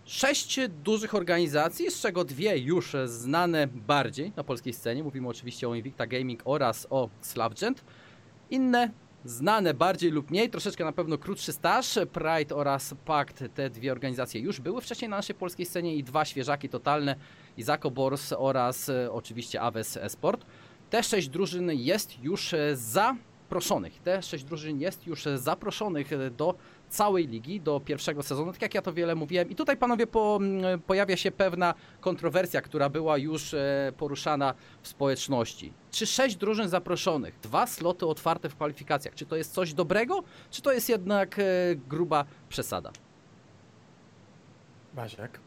sześć 0.06 0.60
dużych 0.84 1.16
organizacji, 1.16 1.92
z 1.92 2.02
czego 2.02 2.24
dwie 2.24 2.58
już 2.58 2.96
znane 3.06 3.68
bardziej 3.68 4.32
na 4.36 4.44
polskiej 4.44 4.74
scenie. 4.74 5.04
Mówimy 5.04 5.28
oczywiście 5.28 5.70
o 5.70 5.76
Invicta 5.76 6.08
Gaming 6.08 6.42
oraz 6.46 6.88
o 6.90 7.10
Slavgent. 7.22 7.84
Inne 8.50 8.90
znane 9.26 9.74
bardziej 9.74 10.12
lub 10.12 10.32
mniej, 10.32 10.50
troszeczkę 10.50 10.86
na 10.86 10.92
pewno 10.92 11.18
krótszy 11.18 11.54
staż. 11.54 12.00
Pride 12.12 12.56
oraz 12.56 12.96
Pact, 13.06 13.44
te 13.54 13.70
dwie 13.70 13.92
organizacje 13.92 14.42
już 14.42 14.60
były 14.62 14.82
wcześniej 14.82 15.10
na 15.10 15.16
naszej 15.16 15.36
polskiej 15.36 15.66
scenie 15.66 15.96
i 15.96 16.04
dwa 16.04 16.26
świeżaki 16.26 16.70
totalne, 16.70 17.16
Izako 17.58 17.92
Bors 17.92 18.34
oraz 18.38 18.90
e, 18.90 19.12
oczywiście 19.12 19.62
Aves 19.62 19.98
Esport. 19.98 20.46
Te 20.90 21.04
sześć 21.04 21.30
drużyn 21.30 21.72
jest 21.74 22.24
już 22.24 22.54
e, 22.54 22.76
zaproszonych. 22.76 24.02
Te 24.02 24.22
sześć 24.22 24.44
drużyn 24.44 24.80
jest 24.80 25.08
już 25.08 25.28
e, 25.28 25.38
zaproszonych 25.38 26.10
do 26.38 26.56
całej 26.90 27.28
ligi 27.28 27.62
do 27.62 27.80
pierwszego 27.80 28.24
sezonu, 28.24 28.54
tak 28.54 28.62
jak 28.62 28.74
ja 28.74 28.82
to 28.82 28.94
wiele 28.94 29.16
mówiłem. 29.16 29.50
I 29.50 29.56
tutaj, 29.56 29.78
panowie, 29.78 30.08
po, 30.08 30.40
pojawia 30.88 31.18
się 31.18 31.32
pewna 31.32 31.74
kontrowersja, 32.02 32.62
która 32.62 32.90
była 32.90 33.18
już 33.18 33.54
e, 33.54 33.94
poruszana 33.98 34.54
w 34.82 34.88
społeczności. 34.88 35.74
Czy 35.92 36.06
sześć 36.06 36.36
drużyn 36.36 36.70
zaproszonych, 36.70 37.40
dwa 37.40 37.68
sloty 37.68 38.06
otwarte 38.06 38.50
w 38.50 38.56
kwalifikacjach, 38.56 39.16
czy 39.16 39.26
to 39.26 39.36
jest 39.36 39.54
coś 39.54 39.74
dobrego, 39.74 40.24
czy 40.52 40.62
to 40.62 40.72
jest 40.72 40.90
jednak 40.90 41.40
e, 41.40 41.44
gruba 41.76 42.26
przesada? 42.50 42.92
Basiak? 44.94 45.40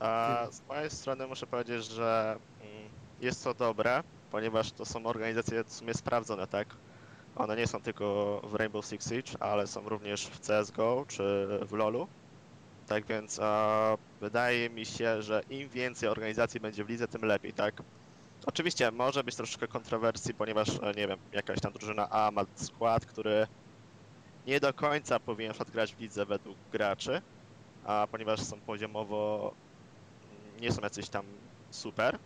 A 0.00 0.46
z 0.50 0.62
mojej 0.68 0.90
strony 0.90 1.26
muszę 1.26 1.46
powiedzieć, 1.46 1.84
że 1.84 2.38
mm, 2.60 2.88
jest 3.20 3.44
to 3.44 3.54
dobre, 3.54 4.02
ponieważ 4.30 4.72
to 4.72 4.84
są 4.84 5.06
organizacje 5.06 5.64
w 5.64 5.72
sumie 5.72 5.94
sprawdzone, 5.94 6.46
tak? 6.46 6.68
One 7.36 7.56
nie 7.56 7.66
są 7.66 7.82
tylko 7.82 8.40
w 8.44 8.54
Rainbow 8.54 8.86
Six 8.86 9.08
Siege, 9.08 9.32
ale 9.40 9.66
są 9.66 9.88
również 9.88 10.26
w 10.26 10.40
CSGO 10.40 11.04
czy 11.08 11.46
w 11.66 11.72
LoLu. 11.72 12.08
Tak 12.86 13.06
więc 13.06 13.38
e, 13.38 13.94
wydaje 14.20 14.70
mi 14.70 14.86
się, 14.86 15.22
że 15.22 15.40
im 15.48 15.68
więcej 15.68 16.08
organizacji 16.08 16.60
będzie 16.60 16.84
w 16.84 16.88
lidze, 16.88 17.08
tym 17.08 17.22
lepiej, 17.22 17.52
tak? 17.52 17.74
Oczywiście 18.46 18.90
może 18.92 19.24
być 19.24 19.36
troszeczkę 19.36 19.68
kontrowersji, 19.68 20.34
ponieważ, 20.34 20.68
e, 20.68 20.92
nie 20.96 21.08
wiem, 21.08 21.18
jakaś 21.32 21.60
tam 21.60 21.72
drużyna 21.72 22.08
A 22.10 22.30
ma 22.30 22.44
skład, 22.54 23.06
który 23.06 23.46
nie 24.44 24.60
do 24.60 24.74
końca 24.74 25.20
powinien 25.20 25.52
grać 25.72 25.94
w 25.94 25.98
lidze 25.98 26.26
według 26.26 26.58
graczy, 26.70 27.20
a 27.82 28.06
ponieważ 28.10 28.40
są 28.40 28.62
poziomowo 28.62 29.52
nie 30.60 30.72
są 30.72 30.82
jacyś 30.82 31.10
tam 31.10 31.26
super, 31.70 32.18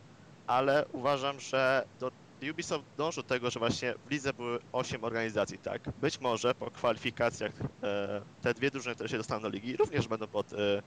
ale 0.46 0.84
uważam, 0.88 1.40
że 1.40 1.84
do 1.94 2.10
Ubisoft 2.50 2.84
dąży 2.96 3.22
do 3.22 3.28
tego, 3.28 3.50
że 3.50 3.60
właśnie 3.60 3.94
w 4.06 4.10
lidze 4.10 4.32
były 4.32 4.58
8 4.72 5.04
organizacji, 5.04 5.58
tak? 5.58 5.82
Być 6.00 6.20
może 6.20 6.54
po 6.54 6.70
kwalifikacjach 6.70 7.52
e, 7.82 8.22
te 8.42 8.54
dwie 8.54 8.70
drużyny, 8.70 8.94
które 8.94 9.08
się 9.08 9.16
dostaną 9.16 9.42
do 9.42 9.48
ligi, 9.48 9.76
również 9.76 10.08
będą 10.08 10.26
pod 10.26 10.52
e, 10.52 10.82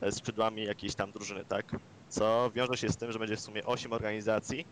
e, 0.00 0.12
skrzydłami 0.12 0.64
jakiejś 0.64 0.94
tam 0.94 1.12
drużyny, 1.12 1.44
tak? 1.44 1.76
Co 2.08 2.50
wiąże 2.54 2.76
się 2.76 2.88
z 2.88 2.96
tym, 2.96 3.12
że 3.12 3.18
będzie 3.18 3.36
w 3.36 3.40
sumie 3.40 3.64
8 3.64 3.92
organizacji 3.92 4.66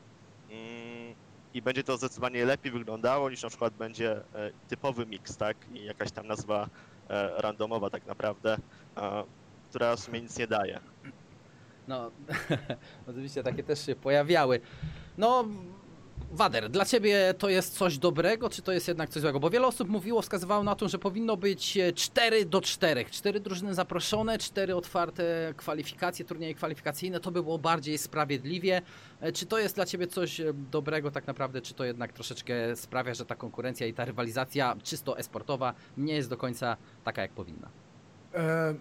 mm, 0.50 1.14
i 1.54 1.62
będzie 1.62 1.84
to 1.84 1.96
zdecydowanie 1.96 2.44
lepiej 2.44 2.72
wyglądało 2.72 3.30
niż 3.30 3.42
na 3.42 3.48
przykład 3.48 3.74
będzie 3.74 4.12
e, 4.12 4.22
typowy 4.68 5.06
mix, 5.06 5.36
tak? 5.36 5.56
I 5.74 5.84
jakaś 5.84 6.12
tam 6.12 6.26
nazwa 6.26 6.68
e, 7.08 7.42
randomowa 7.42 7.90
tak 7.90 8.06
naprawdę, 8.06 8.56
e, 8.96 9.24
która 9.70 9.96
w 9.96 10.00
sumie 10.00 10.20
nic 10.20 10.38
nie 10.38 10.46
daje. 10.46 10.80
No, 11.88 12.10
oczywiście 13.10 13.42
takie 13.42 13.62
też 13.62 13.86
się 13.86 13.94
pojawiały. 13.94 14.60
No, 15.18 15.44
Wader, 16.30 16.70
dla 16.70 16.84
ciebie 16.84 17.34
to 17.38 17.48
jest 17.48 17.74
coś 17.74 17.98
dobrego, 17.98 18.50
czy 18.50 18.62
to 18.62 18.72
jest 18.72 18.88
jednak 18.88 19.10
coś 19.10 19.22
złego? 19.22 19.40
Bo 19.40 19.50
wiele 19.50 19.66
osób 19.66 19.88
mówiło, 19.88 20.22
wskazywało 20.22 20.64
na 20.64 20.74
to, 20.74 20.88
że 20.88 20.98
powinno 20.98 21.36
być 21.36 21.78
4 21.94 22.44
do 22.44 22.60
4. 22.60 23.04
4 23.04 23.40
drużyny 23.40 23.74
zaproszone, 23.74 24.38
4 24.38 24.76
otwarte 24.76 25.54
kwalifikacje, 25.56 26.24
turnieje 26.24 26.54
kwalifikacyjne. 26.54 27.20
To 27.20 27.30
by 27.30 27.42
było 27.42 27.58
bardziej 27.58 27.98
sprawiedliwie. 27.98 28.82
E, 29.20 29.32
czy 29.32 29.46
to 29.46 29.58
jest 29.58 29.74
dla 29.74 29.86
ciebie 29.86 30.06
coś 30.06 30.40
e, 30.40 30.52
dobrego 30.70 31.10
tak 31.10 31.26
naprawdę, 31.26 31.62
czy 31.62 31.74
to 31.74 31.84
jednak 31.84 32.12
troszeczkę 32.12 32.76
sprawia, 32.76 33.14
że 33.14 33.26
ta 33.26 33.34
konkurencja 33.34 33.86
i 33.86 33.94
ta 33.94 34.04
rywalizacja 34.04 34.76
czysto 34.82 35.18
esportowa 35.18 35.74
nie 35.96 36.14
jest 36.14 36.30
do 36.30 36.36
końca 36.36 36.76
taka, 37.04 37.22
jak 37.22 37.30
powinna? 37.30 37.68
E, 38.34 38.74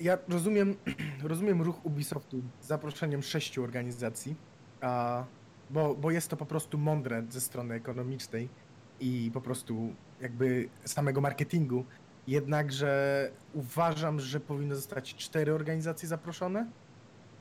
ja 0.00 0.18
rozumiem, 0.28 0.76
rozumiem 1.22 1.62
ruch 1.62 1.86
Ubisoftu 1.86 2.42
z 2.60 2.66
zaproszeniem 2.66 3.22
sześciu 3.22 3.64
organizacji. 3.64 4.34
A 4.80 5.24
bo, 5.70 5.94
bo 5.94 6.10
jest 6.10 6.28
to 6.28 6.36
po 6.36 6.46
prostu 6.46 6.78
mądre 6.78 7.24
ze 7.30 7.40
strony 7.40 7.74
ekonomicznej 7.74 8.48
i 9.00 9.30
po 9.34 9.40
prostu 9.40 9.94
jakby 10.20 10.68
samego 10.84 11.20
marketingu. 11.20 11.84
Jednakże 12.26 13.30
uważam, 13.54 14.20
że 14.20 14.40
powinno 14.40 14.74
zostać 14.74 15.14
cztery 15.14 15.52
organizacje 15.52 16.08
zaproszone. 16.08 16.66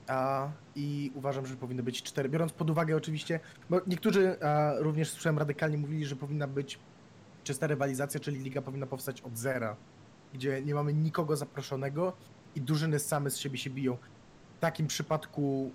A, 0.07 0.49
I 0.75 1.11
uważam, 1.15 1.45
że 1.45 1.55
powinny 1.55 1.83
być 1.83 2.03
cztery. 2.03 2.29
Biorąc 2.29 2.53
pod 2.53 2.69
uwagę 2.69 2.95
oczywiście, 2.95 3.39
bo 3.69 3.81
niektórzy 3.87 4.43
a, 4.43 4.73
również 4.77 5.09
słyszałem 5.09 5.37
radykalnie 5.37 5.77
mówili, 5.77 6.05
że 6.05 6.15
powinna 6.15 6.47
być 6.47 6.79
czysta 7.43 7.67
rywalizacja, 7.67 8.19
czyli 8.19 8.39
liga 8.39 8.61
powinna 8.61 8.85
powstać 8.85 9.21
od 9.21 9.37
zera, 9.37 9.75
gdzie 10.33 10.61
nie 10.61 10.75
mamy 10.75 10.93
nikogo 10.93 11.37
zaproszonego 11.37 12.13
i 12.55 12.61
drużyny 12.61 12.99
same 12.99 13.29
z 13.29 13.37
siebie 13.37 13.57
się 13.57 13.69
biją. 13.69 13.97
W 14.57 14.59
takim 14.59 14.87
przypadku 14.87 15.71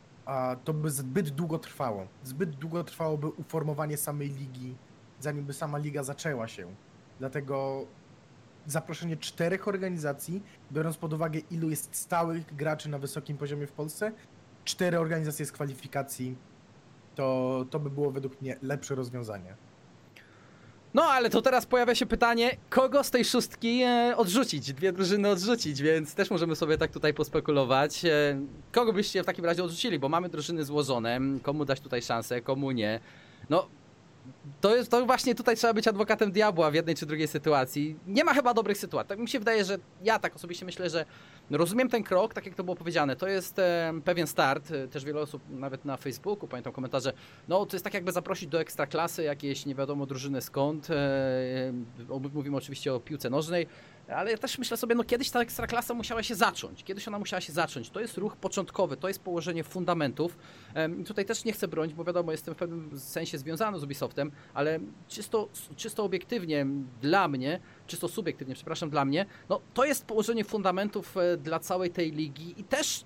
to 0.65 0.73
by 0.73 0.91
zbyt 0.91 1.31
długo 1.31 1.59
trwało. 1.59 2.07
Zbyt 2.25 2.51
długo 2.51 2.85
trwałoby 2.85 3.29
uformowanie 3.29 3.97
samej 3.97 4.29
ligi, 4.29 4.77
zanim 5.21 5.45
by 5.45 5.53
sama 5.53 5.79
liga 5.79 6.03
zaczęła 6.03 6.49
się. 6.49 6.67
Dlatego 7.19 7.87
zaproszenie 8.67 9.17
czterech 9.17 9.69
organizacji, 9.69 10.43
biorąc 10.73 10.97
pod 10.97 11.13
uwagę 11.13 11.39
ilu 11.51 11.71
jest 11.71 11.97
stałych 11.97 12.55
graczy 12.57 12.89
na 12.89 12.99
wysokim 12.99 13.37
poziomie 13.37 13.67
w 13.67 13.73
Polsce, 13.73 14.13
cztery 14.65 14.99
organizacje 14.99 15.47
z 15.47 15.53
kwalifikacji, 15.53 16.37
to, 17.15 17.65
to 17.71 17.81
by 17.81 17.91
było 17.91 18.11
według 18.11 18.41
mnie 18.41 18.57
lepsze 18.63 18.95
rozwiązanie. 18.95 19.57
No, 20.95 21.03
ale 21.03 21.31
to 21.31 21.43
teraz 21.43 21.67
pojawia 21.67 21.95
się 21.95 22.07
pytanie, 22.07 22.57
kogo 22.71 23.05
z 23.05 23.11
tej 23.11 23.25
szóstki 23.25 23.83
e, 23.83 24.15
odrzucić, 24.17 24.73
dwie 24.73 24.93
drużyny 24.93 25.29
odrzucić, 25.29 25.83
więc 25.83 26.15
też 26.15 26.31
możemy 26.31 26.57
sobie 26.57 26.79
tak 26.79 26.91
tutaj 26.91 27.15
pospekulować. 27.15 28.05
E, 28.05 28.41
kogo 28.73 28.93
byście 28.93 29.23
w 29.23 29.27
takim 29.27 29.45
razie 29.45 29.65
odrzucili, 29.65 29.99
bo 29.99 30.09
mamy 30.09 30.29
drużyny 30.29 30.65
złożone, 30.65 31.21
komu 31.43 31.65
dać 31.65 31.81
tutaj 31.81 32.03
szansę, 32.03 32.41
komu 32.41 32.71
nie. 32.71 33.01
No, 33.51 33.67
to, 34.61 34.77
jest, 34.77 34.91
to 34.91 35.07
właśnie 35.07 35.35
tutaj 35.35 35.57
trzeba 35.57 35.75
być 35.75 35.89
adwokatem 35.89 36.33
diabła 36.33 36.71
w 36.71 36.75
jednej 36.75 36.95
czy 36.95 37.07
drugiej 37.07 37.29
sytuacji. 37.29 37.97
Nie 38.07 38.25
ma 38.25 38.35
chyba 38.35 38.55
dobrych 38.55 38.79
sytuacji. 38.79 39.09
Tak 39.09 39.19
mi 39.19 39.29
się 39.29 39.39
wydaje, 39.39 39.65
że 39.65 39.79
ja 40.03 40.19
tak 40.19 40.37
osobiście 40.37 40.67
myślę, 40.67 40.91
że 40.91 41.05
rozumiem 41.51 41.89
ten 41.89 42.03
krok, 42.03 42.35
tak 42.35 42.47
jak 42.47 42.55
to 42.55 42.65
było 42.65 42.77
powiedziane. 42.77 43.17
To 43.17 43.29
jest 43.29 43.59
e, 43.59 43.93
pewien 44.05 44.27
start. 44.27 44.73
Też 44.91 45.05
wiele 45.05 45.21
osób 45.21 45.43
nawet 45.51 45.85
na 45.85 45.97
Facebooku, 45.97 46.49
pamiętam 46.49 46.73
komentarze, 46.73 47.13
no 47.49 47.67
to 47.67 47.77
jest 47.77 47.85
tak 47.85 47.95
jakby 47.95 48.13
zaprosić 48.13 48.49
do 48.49 48.61
ekstraklasy 48.61 49.23
jakieś 49.23 49.67
nie 49.67 49.75
wiadomo 49.75 50.07
drużyny 50.07 50.41
skąd. 50.41 50.91
E, 50.91 51.73
mówimy 52.35 52.57
oczywiście 52.57 52.95
o 52.95 53.01
piłce 53.01 53.31
nożnej. 53.31 53.67
Ale 54.17 54.31
ja 54.31 54.39
też 54.39 54.59
myślę 54.59 54.77
sobie, 54.77 54.95
no 54.95 55.05
kiedyś 55.05 55.31
ta 55.31 55.41
ekstraklasa 55.41 55.95
musiała 55.95 56.23
się 56.23 56.35
zacząć. 56.35 56.85
Kiedyś 56.85 57.09
ona 57.09 57.19
musiała 57.19 57.41
się 57.41 57.53
zacząć. 57.53 57.91
To 57.91 58.01
jest 58.01 58.19
ruch 58.19 58.37
początkowy, 58.37 58.97
to 58.97 59.09
jest 59.09 59.21
położenie 59.21 59.65
fundamentów. 59.65 60.39
Tutaj 61.07 61.25
też 61.25 61.45
nie 61.45 61.53
chcę 61.53 61.69
bronić, 61.69 61.95
bo 61.95 62.05
wiadomo, 62.05 62.33
jestem 62.33 62.55
w 62.55 62.57
pewnym 62.57 63.01
sensie 63.01 63.39
związany 63.39 63.79
z 63.79 63.85
Ubisoftem, 63.85 64.31
ale 64.55 64.79
czysto, 65.09 65.49
czysto 65.77 66.05
obiektywnie 66.05 66.67
dla 67.03 67.29
mnie, 67.29 67.61
czysto 67.87 68.09
subiektywnie, 68.09 68.55
przepraszam, 68.55 68.91
dla 68.91 69.05
mnie, 69.05 69.27
no 69.49 69.61
to 69.75 69.85
jest 69.85 70.05
położenie 70.05 70.45
fundamentów 70.45 71.17
e, 71.17 71.37
dla 71.37 71.59
całej 71.59 71.91
tej 71.91 72.13
ligi 72.13 72.55
i 72.61 72.65
też 72.65 73.05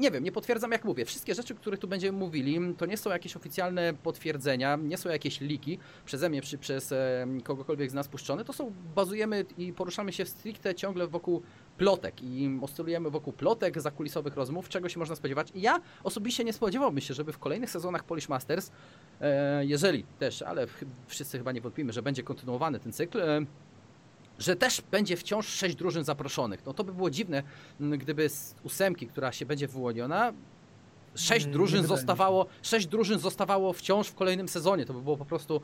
nie 0.00 0.10
wiem, 0.10 0.24
nie 0.24 0.32
potwierdzam 0.32 0.72
jak 0.72 0.84
mówię. 0.84 1.04
Wszystkie 1.04 1.34
rzeczy, 1.34 1.54
które 1.54 1.78
tu 1.78 1.88
będziemy 1.88 2.18
mówili, 2.18 2.60
to 2.78 2.86
nie 2.86 2.96
są 2.96 3.10
jakieś 3.10 3.36
oficjalne 3.36 3.94
potwierdzenia, 3.94 4.76
nie 4.76 4.98
są 4.98 5.08
jakieś 5.08 5.40
liki 5.40 5.78
przeze 6.04 6.28
mnie 6.28 6.42
czy 6.42 6.58
przez 6.58 6.92
e, 6.92 7.26
kogokolwiek 7.44 7.90
z 7.90 7.94
nas 7.94 8.08
puszczone. 8.08 8.44
To 8.44 8.52
są, 8.52 8.72
bazujemy 8.94 9.44
i 9.58 9.72
poruszamy 9.72 10.12
się 10.12 10.26
stricte 10.26 10.74
ciągle 10.74 11.06
wokół 11.06 11.42
plotek 11.78 12.22
i 12.22 12.58
oscylujemy 12.62 13.10
wokół 13.10 13.32
plotek, 13.32 13.80
zakulisowych 13.80 14.34
rozmów, 14.34 14.68
czego 14.68 14.88
się 14.88 14.98
można 14.98 15.16
spodziewać. 15.16 15.48
I 15.54 15.60
ja 15.60 15.80
osobiście 16.04 16.44
nie 16.44 16.52
spodziewałbym 16.52 17.00
się, 17.00 17.14
żeby 17.14 17.32
w 17.32 17.38
kolejnych 17.38 17.70
sezonach 17.70 18.04
Polish 18.04 18.28
Masters, 18.28 18.70
e, 19.20 19.66
jeżeli 19.66 20.04
też, 20.18 20.42
ale 20.42 20.66
wszyscy 21.06 21.38
chyba 21.38 21.52
nie 21.52 21.60
wątpimy, 21.60 21.92
że 21.92 22.02
będzie 22.02 22.22
kontynuowany 22.22 22.80
ten 22.80 22.92
cykl, 22.92 23.20
e, 23.20 23.46
że 24.40 24.56
też 24.56 24.82
będzie 24.90 25.16
wciąż 25.16 25.46
sześć 25.46 25.76
drużyn 25.76 26.04
zaproszonych. 26.04 26.66
No 26.66 26.74
to 26.74 26.84
by 26.84 26.92
było 26.92 27.10
dziwne, 27.10 27.42
gdyby 27.80 28.28
z 28.28 28.54
ósemki, 28.62 29.06
która 29.06 29.32
się 29.32 29.46
będzie 29.46 29.68
wyłoniona, 29.68 30.32
sześć 31.14 31.46
drużyn 31.46 31.86
zostawało, 31.86 32.46
sześć 32.62 32.86
drużyn 32.86 33.18
zostawało 33.18 33.72
wciąż 33.72 34.08
w 34.08 34.14
kolejnym 34.14 34.48
sezonie. 34.48 34.86
To 34.86 34.94
by 34.94 35.02
było 35.02 35.16
po 35.16 35.24
prostu 35.24 35.60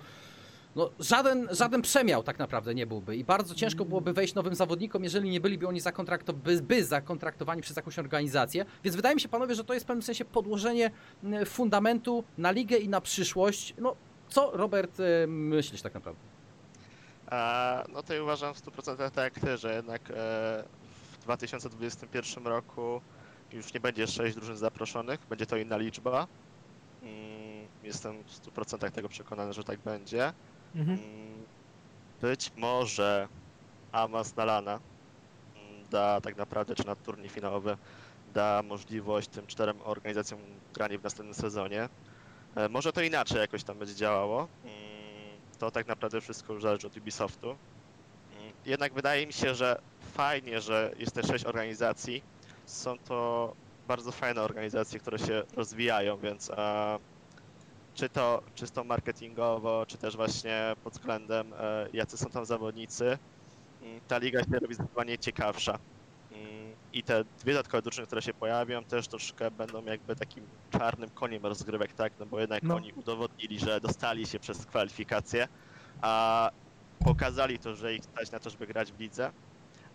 no, 0.76 0.90
żaden, 1.00 1.49
żaden 1.50 1.83
przemiał 1.83 2.23
tak 2.23 2.38
naprawdę 2.38 2.75
nie 2.75 2.87
byłby 2.87 3.16
i 3.16 3.25
bardzo 3.25 3.54
ciężko 3.54 3.85
byłoby 3.85 4.12
wejść 4.12 4.35
nowym 4.35 4.54
zawodnikom, 4.54 5.04
jeżeli 5.04 5.30
nie 5.30 5.40
byliby 5.40 5.68
oni 5.68 5.80
zakontrakto 5.80 6.33
by, 6.33 6.62
by 6.62 6.85
zakontraktowani 6.85 7.62
przez 7.62 7.76
jakąś 7.76 7.99
organizację. 7.99 8.64
Więc 8.85 8.97
wydaje 8.97 9.14
mi 9.14 9.21
się, 9.21 9.28
panowie, 9.28 9.54
że 9.54 9.64
to 9.64 9.75
jest 9.75 9.85
w 9.85 9.87
pewnym 9.87 10.02
sensie 10.02 10.25
podłożenie 10.25 10.90
fundamentu 11.47 12.25
na 12.38 12.50
ligę 12.50 12.76
i 12.76 12.88
na 12.88 13.00
przyszłość. 13.00 13.75
No, 13.78 13.97
co 14.28 14.50
Robert 14.54 14.99
myślisz 15.28 15.83
tak 15.83 15.95
naprawdę? 15.95 16.36
No 17.88 18.02
to 18.02 18.14
ja 18.14 18.23
uważam 18.23 18.54
w 18.54 18.59
100% 18.59 19.11
tak 19.11 19.16
jak 19.16 19.45
ty, 19.45 19.56
że 19.56 19.75
jednak 19.75 20.11
e, 20.11 20.14
w 21.12 21.18
2021 21.18 22.47
roku 22.47 23.00
już 23.52 23.75
nie 23.75 23.80
będzie 23.80 24.06
6 24.06 24.35
drużyn 24.35 24.56
zaproszonych, 24.56 25.21
będzie 25.28 25.47
to 25.47 25.56
inna 25.56 25.76
liczba. 25.76 26.26
Mm, 27.02 27.68
jestem 27.83 28.23
w 28.25 28.30
100% 28.30 28.90
tego 28.90 29.09
przekonany, 29.09 29.52
że 29.52 29.64
tak 29.64 29.80
będzie. 29.80 30.33
Mhm. 30.75 30.99
Mm, 30.99 31.47
być 32.21 32.50
może 32.56 33.28
Amas 33.92 34.37
Nalana 34.37 34.80
mm, 35.56 35.88
da 35.90 36.21
tak 36.21 36.37
naprawdę, 36.37 36.75
czy 36.75 36.87
na 36.87 36.97
turniej 36.97 37.28
finałowy 37.28 37.76
da 38.35 38.62
możliwość 38.64 39.28
tym 39.28 39.47
czterem 39.47 39.83
organizacjom 39.83 40.40
grania 40.75 40.99
w 40.99 41.02
następnym 41.02 41.35
sezonie. 41.35 41.88
E, 42.56 42.68
może 42.68 42.92
to 42.92 43.02
inaczej 43.02 43.38
jakoś 43.38 43.64
tam 43.64 43.78
będzie 43.78 43.95
działało 43.95 44.49
to 45.59 45.71
tak 45.71 45.87
naprawdę 45.87 46.21
wszystko 46.21 46.53
już 46.53 46.63
zależy 46.63 46.87
od 46.87 46.97
Ubisoftu. 46.97 47.59
Mm, 48.31 48.53
jednak 48.65 48.95
wydaje 48.95 49.27
mi 49.27 49.33
się, 49.33 49.55
że 49.55 49.77
fajnie, 50.01 50.61
że 50.61 50.93
jest 50.99 51.15
te 51.15 51.23
sześć 51.23 51.45
organizacji. 51.45 52.23
Są 52.67 52.99
to 52.99 53.53
bardzo 53.87 54.13
fajne 54.13 54.43
organizacje, 54.43 55.01
które 55.01 55.19
się 55.19 55.43
rozwijają, 55.57 56.19
więc 56.19 56.51
a, 56.51 56.99
czy 57.95 58.09
to 58.11 58.43
czysto 58.55 58.85
marketingowo, 58.85 59.87
czy 59.87 59.99
też 59.99 60.17
właśnie 60.17 60.75
pod 60.83 60.93
względem 60.93 61.53
e, 61.53 61.89
jacy 61.93 62.17
są 62.19 62.31
tam 62.31 62.47
zawodnicy, 62.47 63.19
mm, 63.81 64.01
ta 64.07 64.19
liga 64.19 64.41
się 64.41 64.59
robi 64.63 64.75
zdecydowanie 64.75 65.19
ciekawsza. 65.19 65.79
Mm, 66.87 66.93
I 66.93 67.02
te 67.02 67.25
dwie 67.25 67.52
dodatkowe 67.52 67.83
drużyny, 67.83 68.07
które 68.07 68.23
się 68.23 68.35
pojawią, 68.35 68.85
też 68.85 69.09
troszkę 69.09 69.50
będą 69.50 69.85
jakby 69.85 70.16
takim 70.16 70.47
czarnym 70.71 71.11
koniem 71.11 71.47
rozgrywek, 71.47 71.93
tak? 71.93 72.12
No 72.19 72.26
bo 72.26 72.40
jednak 72.40 72.62
no. 72.62 72.76
oni 72.76 72.93
udowodnili, 72.93 73.59
że 73.59 73.81
dostali 73.81 74.26
się 74.26 74.38
przez 74.38 74.66
kwalifikacje, 74.66 75.49
a 76.02 76.50
pokazali 76.99 77.59
to, 77.59 77.75
że 77.75 77.95
ich 77.95 78.05
stać 78.05 78.31
na 78.31 78.38
to, 78.40 78.50
żeby 78.50 78.66
grać 78.66 78.93
w 78.93 79.00
lidze. 79.00 79.33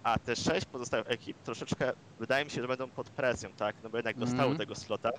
A 0.03 0.19
te 0.19 0.35
sześć 0.35 0.65
pozostałych 0.65 1.09
ekip 1.09 1.37
troszeczkę 1.43 1.93
wydaje 2.19 2.45
mi 2.45 2.51
się, 2.51 2.61
że 2.61 2.67
będą 2.67 2.91
pod 2.91 3.09
presją, 3.09 3.53
tak? 3.53 3.75
No 3.83 3.89
bo 3.89 3.97
jednak 3.97 4.17
dostały 4.17 4.45
mm. 4.45 4.57
tego 4.57 4.75
slota. 4.75 5.09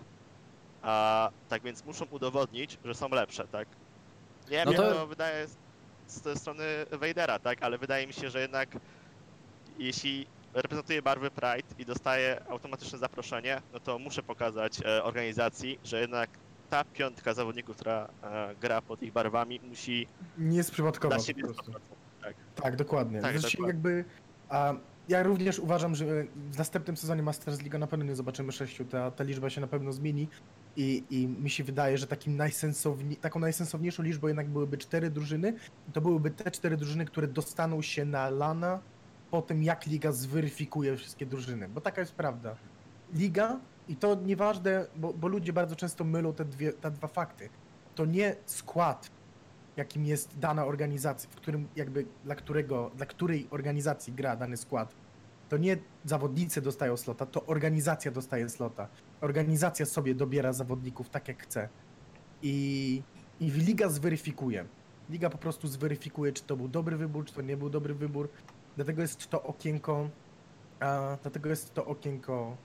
A 0.83 1.31
tak 1.49 1.63
więc 1.63 1.85
muszą 1.85 2.05
udowodnić, 2.05 2.79
że 2.85 2.95
są 2.95 3.09
lepsze, 3.09 3.49
tak? 3.49 3.69
Nie 4.51 4.57
wiem, 4.57 4.67
no 4.67 4.73
to... 4.73 4.95
to 4.95 5.07
wydaje 5.07 5.47
z, 5.49 5.57
z 6.07 6.39
strony 6.41 6.65
Vadera, 6.91 7.39
tak? 7.39 7.63
Ale 7.63 7.79
wydaje 7.79 8.07
mi 8.07 8.13
się, 8.13 8.31
że 8.31 8.41
jednak 8.41 8.69
jeśli 9.79 10.27
reprezentuję 10.55 11.03
barwy 11.03 11.31
Pride 11.31 11.69
i 11.79 11.85
dostaję 11.85 12.43
automatyczne 12.49 12.99
zaproszenie, 12.99 13.63
no 13.73 13.81
to 13.81 13.99
muszę 13.99 14.23
pokazać 14.23 14.81
e, 14.81 15.05
organizacji, 15.05 15.79
że 15.85 16.01
jednak 16.01 16.31
ta 16.71 16.85
piątka 16.85 17.35
zawodników, 17.35 17.77
która 17.77 18.09
e, 18.23 18.55
gra 18.61 18.83
pod 18.83 19.03
ich 19.03 19.13
barwami, 19.13 19.61
musi 19.69 20.07
Nie 20.39 20.57
jest 20.57 20.71
przypadkowa 20.71 21.17
dać 21.17 21.27
siebie. 21.27 21.43
Tak. 22.23 22.35
Tak, 22.55 22.77
dokładnie. 22.77 23.21
Tak, 23.21 23.37
dokładnie. 23.37 23.67
jakby, 23.67 24.05
a, 24.49 24.75
ja 25.09 25.23
również 25.23 25.59
uważam, 25.59 25.95
że 25.95 26.07
w 26.51 26.59
następnym 26.59 26.97
sezonie 26.97 27.23
Masters 27.23 27.63
League 27.63 27.79
na 27.79 27.87
pewno 27.87 28.05
nie 28.05 28.17
zobaczymy 28.17 28.53
sześciu, 28.53 28.85
ta, 28.85 29.11
ta 29.11 29.25
liczba 29.25 29.51
się 29.51 29.61
na 29.61 29.67
pewno 29.67 29.93
zmieni 29.93 30.29
i, 30.77 31.05
i 31.11 31.29
mi 31.29 31.51
się 31.51 31.65
wydaje, 31.65 31.99
że 31.99 32.07
takim 32.07 32.37
najsensowni, 32.37 33.17
taką 33.17 33.41
najsensowniejszą 33.41 34.03
liczbą 34.03 34.29
jednak 34.29 34.49
byłyby 34.49 34.79
cztery 34.79 35.11
drużyny. 35.11 35.55
To 35.93 36.01
byłyby 36.01 36.31
te 36.31 36.51
cztery 36.51 36.77
drużyny, 36.77 37.05
które 37.05 37.29
dostaną 37.29 37.83
się 37.83 38.05
na 38.05 38.31
LANA 38.31 38.81
po 39.33 39.43
tym, 39.43 39.63
jak 39.63 39.87
liga 39.87 40.13
zweryfikuje 40.13 40.97
wszystkie 40.97 41.27
drużyny, 41.27 41.69
bo 41.69 41.81
taka 41.81 42.01
jest 42.01 42.15
prawda. 42.15 42.57
Liga, 43.15 43.61
i 43.89 43.97
to 43.97 44.15
nieważne, 44.15 44.87
bo, 44.97 45.13
bo 45.13 45.29
ludzie 45.29 45.53
bardzo 45.53 45.77
często 45.77 46.05
mylą 46.05 46.33
te, 46.33 46.45
dwie, 46.45 46.73
te 46.73 46.91
dwa 46.91 47.09
fakty. 47.09 47.49
To 47.95 48.05
nie 48.05 48.37
skład, 48.47 49.11
jakim 49.77 50.07
jest 50.07 50.39
dana 50.39 50.67
organizacja, 50.67 51.31
w 51.31 51.35
którym 51.35 51.69
jakby 51.77 52.07
dla 52.25 52.35
którego, 52.35 52.91
dla 52.97 53.07
której 53.07 53.47
organizacji 53.51 54.13
gra 54.13 54.37
dany 54.37 54.57
skład. 54.57 54.95
To 55.49 55.57
nie 55.57 55.77
zawodnicy 56.05 56.61
dostają 56.61 56.97
slota, 56.97 57.27
to 57.27 57.47
organizacja 57.47 58.11
dostaje 58.11 58.49
slota. 58.49 58.89
Organizacja 59.21 59.87
sobie 59.87 60.15
dobiera 60.15 60.53
zawodników 60.53 61.11
tak 61.11 61.29
jak 61.29 61.43
chce. 61.43 61.69
I, 62.43 63.03
i 63.41 63.51
liga 63.51 63.89
zweryfikuje. 63.89 64.65
Liga 65.11 65.31
po 65.31 65.39
prostu 65.39 65.69
zweryfikuje, 65.69 66.33
czy 66.33 66.43
to 66.43 66.57
był 66.57 66.69
dobry 66.69 66.97
wybór, 66.97 67.25
czy 67.25 67.35
to 67.35 67.43
nie 67.43 67.57
był 67.57 67.71
dobry 67.71 67.95
wybór. 67.95 68.29
Dlatego 68.77 69.03
jest 69.03 69.31
to 69.31 69.43
okienko, 69.43 70.09
a, 70.81 71.17
dlatego 71.23 71.49
jest 71.49 71.75
to 71.75 71.85
okienko 71.87 72.57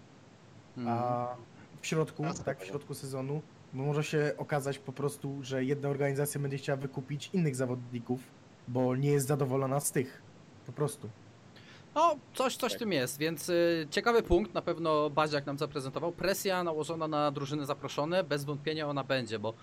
a 0.77 0.79
mhm. 0.79 1.37
w 1.81 1.87
środku, 1.87 2.23
tak, 2.45 2.61
w 2.61 2.65
środku 2.65 2.93
sezonu 2.93 3.41
może 3.73 4.03
się 4.03 4.33
okazać 4.37 4.79
po 4.79 4.91
prostu, 4.93 5.37
że 5.41 5.63
jedna 5.63 5.89
organizacja 5.89 6.41
będzie 6.41 6.57
chciała 6.57 6.77
wykupić 6.77 7.29
innych 7.33 7.55
zawodników, 7.55 8.19
bo 8.67 8.95
nie 8.95 9.09
jest 9.09 9.27
zadowolona 9.27 9.79
z 9.79 9.91
tych. 9.91 10.21
Po 10.65 10.71
prostu. 10.71 11.09
No, 11.95 12.15
coś, 12.33 12.57
coś 12.57 12.71
tak. 12.71 12.79
tym 12.79 12.91
jest, 12.91 13.17
więc 13.17 13.49
y, 13.49 13.87
ciekawy 13.91 14.23
punkt, 14.23 14.53
na 14.53 14.61
pewno 14.61 15.09
Baziak 15.09 15.45
nam 15.45 15.57
zaprezentował. 15.57 16.11
Presja 16.11 16.63
nałożona 16.63 17.07
na 17.07 17.31
drużyny 17.31 17.65
zaproszone, 17.65 18.23
bez 18.23 18.45
wątpienia 18.45 18.87
ona 18.87 19.03
będzie, 19.03 19.39
bo 19.39 19.53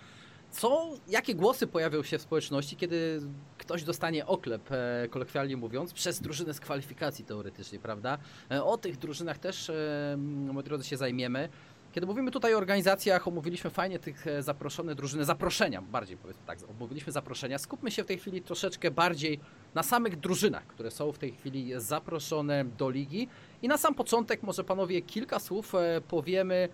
co, 0.51 0.89
jakie 1.09 1.35
głosy 1.35 1.67
pojawią 1.67 2.03
się 2.03 2.19
w 2.19 2.23
społeczności, 2.23 2.77
kiedy 2.77 3.21
ktoś 3.65 3.85
dostanie 3.85 4.27
oklep, 4.27 4.73
e, 4.73 5.09
kolokwialnie 5.11 5.57
mówiąc, 5.57 5.93
przez 5.93 6.21
drużynę 6.21 6.55
z 6.55 6.61
kwalifikacji 6.61 7.25
teoretycznie, 7.25 7.79
prawda? 7.79 8.19
E, 8.51 8.65
o 8.65 8.79
tych 8.79 8.99
drużynach 8.99 9.39
też, 9.39 9.71
e, 9.71 10.17
moi 10.53 10.65
drodzy, 10.65 10.85
się 10.85 10.97
zajmiemy. 10.97 11.49
Kiedy 11.93 12.07
mówimy 12.07 12.31
tutaj 12.31 12.55
o 12.55 12.59
organizacjach, 12.59 13.29
omówiliśmy 13.29 13.71
fajnie 13.71 13.99
tych 13.99 14.25
zaproszone 14.41 14.95
drużyny, 14.95 15.25
zaproszenia, 15.25 15.83
bardziej 15.83 16.17
powiedzmy 16.17 16.43
tak, 16.47 16.59
omówiliśmy 16.71 17.13
zaproszenia. 17.13 17.59
Skupmy 17.59 17.91
się 17.91 18.05
w 18.05 18.07
tej 18.07 18.19
chwili 18.19 18.43
troszeczkę 18.43 18.91
bardziej 18.91 19.41
na 19.75 19.83
samych 19.83 20.21
drużynach, 20.21 20.67
które 20.67 20.91
są 20.91 21.13
w 21.13 21.19
tej 21.19 21.33
chwili 21.33 21.73
zaproszone 21.77 22.65
do 22.65 22.91
ligi. 22.91 23.29
I 23.63 23.69
na 23.69 23.79
sam 23.79 23.95
początek 23.95 24.43
może 24.43 24.65
panowie 24.65 25.03
kilka 25.03 25.39
słów 25.39 25.73
powiemy 26.09 26.69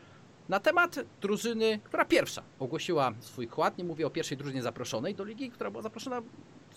na 0.48 0.60
temat 0.60 0.96
drużyny, 1.20 1.80
która 1.84 2.04
pierwsza 2.04 2.42
ogłosiła 2.58 3.12
swój 3.20 3.48
kład. 3.48 3.78
Nie 3.78 3.84
mówię 3.84 4.06
o 4.06 4.10
pierwszej 4.10 4.38
drużynie 4.38 4.62
zaproszonej 4.62 5.14
do 5.14 5.24
ligi, 5.24 5.50
która 5.50 5.70
była 5.70 5.82
zaproszona 5.82 6.22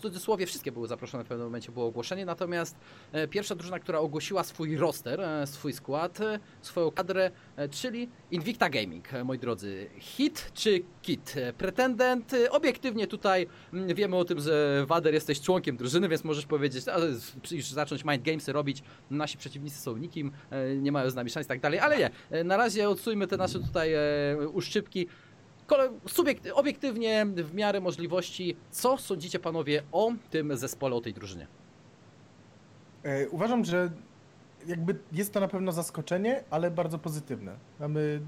cudzysłowie 0.03 0.45
wszystkie 0.45 0.71
były 0.71 0.87
zaproszone 0.87 1.23
w 1.23 1.27
pewnym 1.27 1.47
momencie, 1.47 1.71
było 1.71 1.85
ogłoszenie, 1.85 2.25
natomiast 2.25 2.75
e, 3.11 3.27
pierwsza 3.27 3.55
drużyna, 3.55 3.79
która 3.79 3.99
ogłosiła 3.99 4.43
swój 4.43 4.77
roster, 4.77 5.21
e, 5.21 5.47
swój 5.47 5.73
skład, 5.73 6.21
e, 6.21 6.39
swoją 6.61 6.91
kadrę, 6.91 7.31
czyli 7.71 8.09
Invicta 8.31 8.69
Gaming, 8.69 9.09
moi 9.25 9.39
drodzy. 9.39 9.89
Hit 9.99 10.51
czy 10.53 10.81
kit? 11.01 11.35
Pretendent, 11.57 12.31
obiektywnie 12.49 13.07
tutaj 13.07 13.47
mm, 13.73 13.95
wiemy 13.95 14.15
o 14.15 14.25
tym, 14.25 14.39
że 14.39 14.85
Wader 14.87 15.13
jesteś 15.13 15.41
członkiem 15.41 15.77
drużyny, 15.77 16.09
więc 16.09 16.23
możesz 16.23 16.45
powiedzieć, 16.45 16.85
już 17.51 17.65
zacząć 17.65 18.05
mind 18.05 18.23
gamesy 18.23 18.53
robić, 18.53 18.83
nasi 19.11 19.37
przeciwnicy 19.37 19.81
są 19.81 19.97
nikim, 19.97 20.31
nie 20.77 20.91
mają 20.91 21.09
z 21.09 21.15
nami 21.15 21.29
szans 21.29 21.45
i 21.45 21.49
tak 21.49 21.59
dalej, 21.59 21.79
ale 21.79 21.97
nie, 21.97 22.09
na 22.43 22.57
razie 22.57 22.89
odsujmy 22.89 23.27
te 23.27 23.37
nasze 23.37 23.59
tutaj 23.59 23.93
uszczypki 24.53 25.07
subiekt, 26.08 26.47
obiektywnie, 26.54 27.26
w 27.26 27.54
miarę 27.54 27.82
możliwości, 27.82 28.56
co 28.71 28.97
sądzicie 28.97 29.39
panowie 29.39 29.84
o 29.91 30.12
tym 30.30 30.58
zespole, 30.58 30.95
o 30.95 31.02
tej 31.02 31.13
drużynie? 31.13 31.47
E, 33.04 33.30
Uważam, 33.30 33.65
że 33.65 33.91
jakby 34.67 34.99
jest 35.12 35.34
to 35.34 35.39
na 35.39 35.47
pewno 35.47 35.71
zaskoczenie, 35.71 36.43
ale 36.49 36.71
bardzo 36.71 36.99
pozytywne. 36.99 37.56
Mamy 37.80 38.21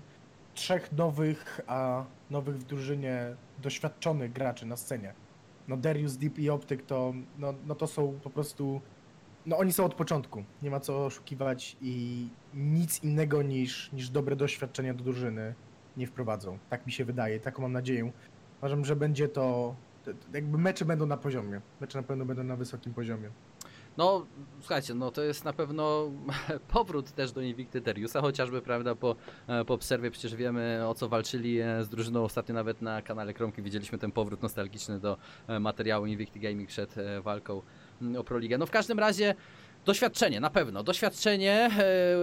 trzech 0.53 0.91
nowych, 0.91 1.61
a 1.67 2.05
nowych 2.29 2.57
w 2.57 2.63
drużynie 2.63 3.35
doświadczonych 3.61 4.33
graczy 4.33 4.65
na 4.65 4.77
scenie. 4.77 5.13
No 5.67 5.77
Darius, 5.77 6.17
Deep 6.17 6.39
i 6.39 6.49
Optyk 6.49 6.85
to, 6.85 7.13
no, 7.37 7.53
no 7.65 7.75
to 7.75 7.87
są 7.87 8.19
po 8.23 8.29
prostu, 8.29 8.81
no 9.45 9.57
oni 9.57 9.73
są 9.73 9.85
od 9.85 9.93
początku, 9.93 10.43
nie 10.61 10.71
ma 10.71 10.79
co 10.79 11.05
oszukiwać 11.05 11.77
i 11.81 12.27
nic 12.53 13.03
innego 13.03 13.41
niż, 13.41 13.91
niż 13.93 14.09
dobre 14.09 14.35
doświadczenie 14.35 14.93
do 14.93 15.03
drużyny 15.03 15.53
nie 15.97 16.07
wprowadzą. 16.07 16.57
Tak 16.69 16.85
mi 16.85 16.91
się 16.91 17.05
wydaje, 17.05 17.39
taką 17.39 17.61
mam 17.61 17.71
nadzieję. 17.71 18.11
Uważam, 18.57 18.85
że 18.85 18.95
będzie 18.95 19.27
to, 19.27 19.75
jakby 20.33 20.57
mecze 20.57 20.85
będą 20.85 21.05
na 21.05 21.17
poziomie, 21.17 21.61
mecze 21.81 21.99
na 21.99 22.03
pewno 22.03 22.25
będą 22.25 22.43
na 22.43 22.55
wysokim 22.55 22.93
poziomie. 22.93 23.29
No, 23.97 24.25
słuchajcie, 24.59 24.93
no 24.93 25.11
to 25.11 25.23
jest 25.23 25.45
na 25.45 25.53
pewno 25.53 26.11
powrót 26.73 27.11
też 27.11 27.31
do 27.31 27.41
Invicty 27.41 27.81
Dariusa, 27.81 28.21
chociażby, 28.21 28.61
prawda, 28.61 28.95
po, 28.95 29.15
e, 29.47 29.65
po 29.65 29.77
przerwie 29.77 30.11
przecież 30.11 30.35
wiemy 30.35 30.87
o 30.87 30.93
co 30.93 31.09
walczyli 31.09 31.59
e, 31.59 31.83
z 31.83 31.89
drużyną. 31.89 32.23
Ostatnio 32.23 32.55
nawet 32.55 32.81
na 32.81 33.01
kanale 33.01 33.33
Kromki 33.33 33.61
widzieliśmy 33.61 33.97
ten 33.97 34.11
powrót 34.11 34.41
nostalgiczny 34.41 34.99
do 34.99 35.17
e, 35.47 35.59
materiału 35.59 36.05
Invicty 36.05 36.39
Gaming 36.39 36.69
przed 36.69 36.95
walką 37.21 37.61
mm, 38.01 38.15
o 38.15 38.23
Proligę. 38.23 38.57
No 38.57 38.65
w 38.65 38.71
każdym 38.71 38.99
razie 38.99 39.35
doświadczenie, 39.85 40.39
na 40.39 40.49
pewno, 40.49 40.83
doświadczenie, 40.83 41.69
e, 41.79 42.15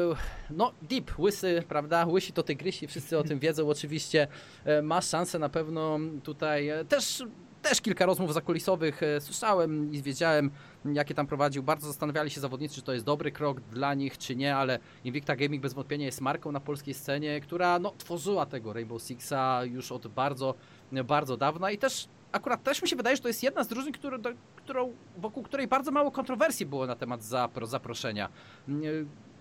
no 0.51 0.72
Deep, 0.83 1.18
łysy, 1.18 1.62
prawda, 1.68 2.07
łysi 2.07 2.33
to 2.33 2.42
tygrysi, 2.42 2.87
wszyscy 2.87 3.18
o 3.18 3.22
tym 3.22 3.38
wiedzą 3.38 3.68
oczywiście, 3.68 4.29
e, 4.64 4.83
ma 4.83 5.01
szansę 5.01 5.38
na 5.38 5.48
pewno 5.48 5.98
tutaj 6.22 6.68
e, 6.68 6.85
też 6.85 7.25
też 7.62 7.81
kilka 7.81 8.07
rozmów 8.07 8.35
zakulisowych 8.35 9.01
słyszałem 9.20 9.92
i 9.94 10.03
wiedziałem, 10.03 10.51
jakie 10.85 11.14
tam 11.14 11.27
prowadził. 11.27 11.62
Bardzo 11.62 11.87
zastanawiali 11.87 12.31
się 12.31 12.40
zawodnicy, 12.40 12.75
czy 12.75 12.83
to 12.83 12.92
jest 12.92 13.05
dobry 13.05 13.33
krok 13.33 13.61
dla 13.61 13.94
nich, 13.94 14.18
czy 14.18 14.37
nie, 14.37 14.57
ale 14.57 14.79
Invicta 15.05 15.37
Gaming 15.37 15.62
bez 15.62 15.75
wątpienia 15.75 16.07
jest 16.07 16.20
marką 16.20 16.53
na 16.53 16.61
polskiej 16.61 16.94
scenie, 16.94 17.40
która 17.40 17.79
no, 17.79 17.92
tworzyła 17.98 18.46
tego 18.46 18.72
Rainbow 18.72 19.03
Sixa 19.03 19.64
już 19.64 19.92
od 19.92 20.07
bardzo, 20.07 20.55
bardzo 21.05 21.37
dawna 21.37 21.70
i 21.70 21.79
też 21.79 22.09
akurat 22.33 22.62
też 22.62 22.83
mi 22.83 22.88
się 22.88 22.97
wydaje, 22.97 23.16
że 23.16 23.23
to 23.23 23.29
jest 23.29 23.42
jedna 23.42 23.64
z 23.64 23.68
drużyn, 23.68 23.92
który, 23.92 24.18
do, 24.18 24.31
którą, 24.57 24.92
wokół 25.16 25.42
której 25.42 25.68
bardzo 25.68 25.90
mało 25.90 26.11
kontrowersji 26.11 26.66
było 26.66 26.87
na 26.87 26.97
temat 26.97 27.23
zapro, 27.25 27.66
zaproszenia. 27.66 28.29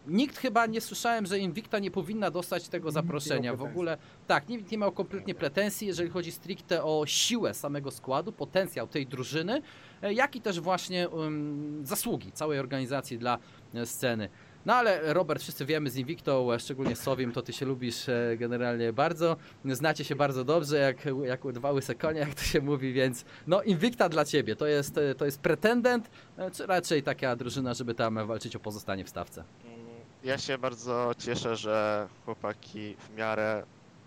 Nikt 0.07 0.37
chyba 0.37 0.65
nie 0.65 0.81
słyszałem, 0.81 1.25
że 1.25 1.39
Invicta 1.39 1.79
nie 1.79 1.91
powinna 1.91 2.31
dostać 2.31 2.67
tego 2.67 2.91
zaproszenia. 2.91 3.55
W 3.55 3.61
ogóle 3.61 3.97
tak, 4.27 4.49
nikt 4.49 4.71
nie 4.71 4.77
miał 4.77 4.91
kompletnie 4.91 5.35
pretensji, 5.35 5.87
jeżeli 5.87 6.09
chodzi 6.09 6.31
stricte 6.31 6.83
o 6.83 7.03
siłę 7.05 7.53
samego 7.53 7.91
składu, 7.91 8.31
potencjał 8.31 8.87
tej 8.87 9.07
drużyny, 9.07 9.61
e, 10.01 10.13
jak 10.13 10.35
i 10.35 10.41
też 10.41 10.59
właśnie 10.59 11.09
um, 11.09 11.81
zasługi 11.85 12.31
całej 12.31 12.59
organizacji 12.59 13.17
dla 13.17 13.37
e, 13.73 13.85
sceny. 13.85 14.29
No 14.65 14.73
ale 14.75 15.13
Robert, 15.13 15.41
wszyscy 15.41 15.65
wiemy 15.65 15.89
z 15.89 15.95
Invictą, 15.97 16.47
szczególnie 16.59 16.95
z 16.95 16.99
Sowim, 17.01 17.31
to 17.31 17.41
ty 17.41 17.53
się 17.53 17.65
lubisz 17.65 18.09
e, 18.09 18.35
generalnie 18.37 18.93
bardzo. 18.93 19.37
Znacie 19.65 20.03
się 20.03 20.15
bardzo 20.15 20.43
dobrze, 20.43 20.77
jak, 20.77 20.97
jak 21.23 21.51
dwa 21.53 21.71
łyse 21.71 21.95
konie, 21.95 22.19
jak 22.19 22.35
to 22.35 22.41
się 22.41 22.61
mówi, 22.61 22.93
więc 22.93 23.25
no 23.47 23.61
Invicta 23.63 24.09
dla 24.09 24.25
ciebie, 24.25 24.55
to 24.55 24.67
jest, 24.67 24.97
e, 24.97 25.15
to 25.15 25.25
jest 25.25 25.39
pretendent, 25.41 26.09
e, 26.37 26.51
czy 26.51 26.65
raczej 26.65 27.03
taka 27.03 27.35
drużyna, 27.35 27.73
żeby 27.73 27.93
tam 27.95 28.27
walczyć 28.27 28.55
o 28.55 28.59
pozostanie 28.59 29.05
w 29.05 29.09
stawce? 29.09 29.43
Mm, 29.65 29.79
Ja 30.23 30.37
się 30.37 30.57
bardzo 30.57 31.11
cieszę, 31.17 31.55
że 31.55 32.07
chłopaki 32.25 32.95
w 32.99 33.17
miarę 33.17 33.63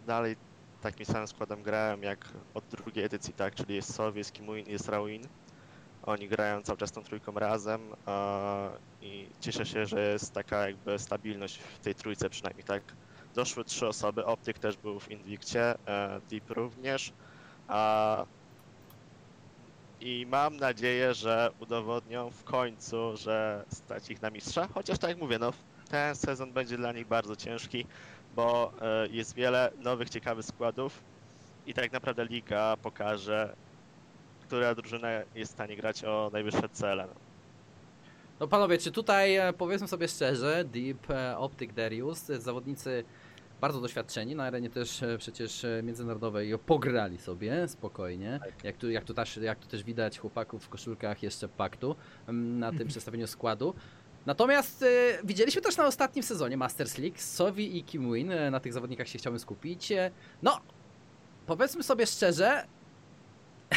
dalej 0.06 0.36
takim 0.82 1.06
samym 1.06 1.28
składem 1.28 1.62
grałem 1.62 2.02
jak 2.02 2.28
od 2.54 2.64
drugiej 2.64 3.04
edycji, 3.04 3.34
tak? 3.34 3.54
Czyli 3.54 3.74
jest 3.74 3.94
Sowie, 3.94 4.18
jest 4.18 4.32
Kimuin, 4.32 4.66
jest 4.68 4.88
Rawin. 4.88 5.22
Oni 6.06 6.28
grają 6.28 6.62
cały 6.62 6.78
czas 6.78 6.92
tą 6.92 7.02
trójką 7.02 7.32
razem 7.32 7.94
i 9.00 9.30
cieszę 9.40 9.66
się, 9.66 9.86
że 9.86 10.00
jest 10.12 10.32
taka 10.32 10.68
jakby 10.68 10.98
stabilność 10.98 11.58
w 11.58 11.80
tej 11.80 11.94
trójce 11.94 12.30
przynajmniej, 12.30 12.64
tak? 12.64 12.96
Doszły 13.34 13.64
trzy 13.64 13.86
osoby, 13.86 14.24
Optyk 14.24 14.58
też 14.58 14.76
był 14.76 15.00
w 15.00 15.10
Invictie, 15.10 15.74
e, 15.88 16.20
Deep 16.22 16.50
również. 16.50 17.12
A, 17.66 18.26
I 20.00 20.26
mam 20.26 20.56
nadzieję, 20.56 21.14
że 21.14 21.50
udowodnią 21.58 22.30
w 22.30 22.44
końcu, 22.44 23.16
że 23.16 23.64
stać 23.74 24.10
ich 24.10 24.22
na 24.22 24.30
mistrza. 24.30 24.68
Chociaż 24.68 24.98
tak 24.98 25.10
jak 25.10 25.18
mówię, 25.18 25.38
no 25.38 25.52
ten 25.88 26.16
sezon 26.16 26.52
będzie 26.52 26.76
dla 26.76 26.92
nich 26.92 27.06
bardzo 27.06 27.36
ciężki, 27.36 27.86
bo 28.30 28.72
e, 28.80 29.08
jest 29.08 29.34
wiele 29.34 29.70
nowych, 29.78 30.10
ciekawych 30.10 30.44
składów 30.46 31.04
i 31.64 31.74
tak 31.74 31.92
naprawdę 31.92 32.24
liga 32.24 32.76
pokaże, 32.82 33.54
która 34.46 34.74
drużyna 34.74 35.08
jest 35.34 35.52
w 35.52 35.54
stanie 35.54 35.76
grać 35.76 36.04
o 36.04 36.30
najwyższe 36.32 36.68
cele. 36.68 37.06
No. 37.06 37.14
No 38.40 38.48
panowie, 38.48 38.78
czy 38.78 38.92
tutaj 38.92 39.36
e, 39.36 39.52
powiedzmy 39.52 39.88
sobie 39.88 40.08
szczerze, 40.08 40.64
Deep, 40.64 41.10
e, 41.10 41.38
Optic, 41.38 41.72
Darius, 41.74 42.30
e, 42.30 42.40
zawodnicy 42.40 43.04
bardzo 43.60 43.80
doświadczeni, 43.80 44.34
na 44.34 44.44
arenie 44.44 44.70
też 44.70 45.00
przecież 45.18 45.66
międzynarodowej 45.82 46.58
pograli 46.58 47.18
sobie 47.18 47.68
spokojnie, 47.68 48.40
Tak. 48.44 48.64
jak 48.64 48.76
tu, 48.76 48.90
jak, 48.90 49.04
tu 49.04 49.14
też, 49.14 49.36
jak 49.36 49.58
tu 49.58 49.68
też 49.68 49.82
widać 49.84 50.18
chłopaków 50.18 50.64
w 50.64 50.68
koszulkach 50.68 51.22
jeszcze 51.22 51.48
paktu 51.48 51.96
na 52.32 52.72
tym 52.72 52.88
przedstawieniu 52.92 53.26
składu. 53.26 53.74
Natomiast 54.26 54.82
e, 54.82 54.86
widzieliśmy 55.24 55.62
też 55.62 55.76
na 55.76 55.86
ostatnim 55.86 56.22
sezonie 56.22 56.56
Masters 56.56 56.98
League, 56.98 57.18
Sovi 57.18 57.78
i 57.78 57.84
Kim 57.84 58.12
Win, 58.12 58.32
na 58.50 58.60
tych 58.60 58.72
zawodnikach 58.72 59.08
się 59.08 59.18
chciałbym 59.18 59.40
skupić. 59.40 59.92
No, 60.42 60.60
powiedzmy 61.46 61.82
sobie 61.82 62.06
szczerze, 62.06 62.64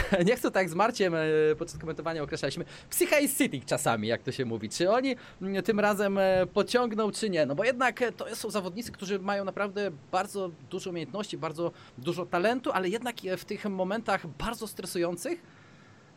nie 0.28 0.36
chcę 0.36 0.52
tak 0.52 0.70
z 0.70 0.74
Marciem 0.74 1.16
e, 1.16 1.20
podczas 1.58 1.78
komentowania 1.78 2.24
określaliśmy 2.24 2.66
psycha 2.90 3.20
is 3.20 3.38
sitting 3.38 3.66
czasami, 3.66 4.08
jak 4.08 4.24
to 4.24 4.32
się 4.32 4.46
mówi. 4.46 4.70
Czy 4.70 4.92
oni 4.92 5.16
mm, 5.42 5.64
tym 5.64 5.80
razem 5.80 6.18
e, 6.18 6.48
pociągną, 6.54 7.12
czy 7.12 7.30
nie? 7.30 7.46
No 7.46 7.56
bo 7.56 7.64
jednak 7.64 8.02
e, 8.02 8.12
to 8.12 8.36
są 8.36 8.50
zawodnicy, 8.50 8.92
którzy 8.92 9.20
mają 9.20 9.46
naprawdę 9.46 9.92
bardzo 10.12 10.52
dużo 10.70 10.90
umiejętności, 10.90 11.38
bardzo 11.38 11.72
dużo 11.98 12.26
talentu, 12.26 12.72
ale 12.72 12.90
jednak 12.90 13.16
w 13.38 13.46
tych 13.46 13.66
momentach 13.66 14.28
bardzo 14.28 14.68
stresujących, 14.68 15.42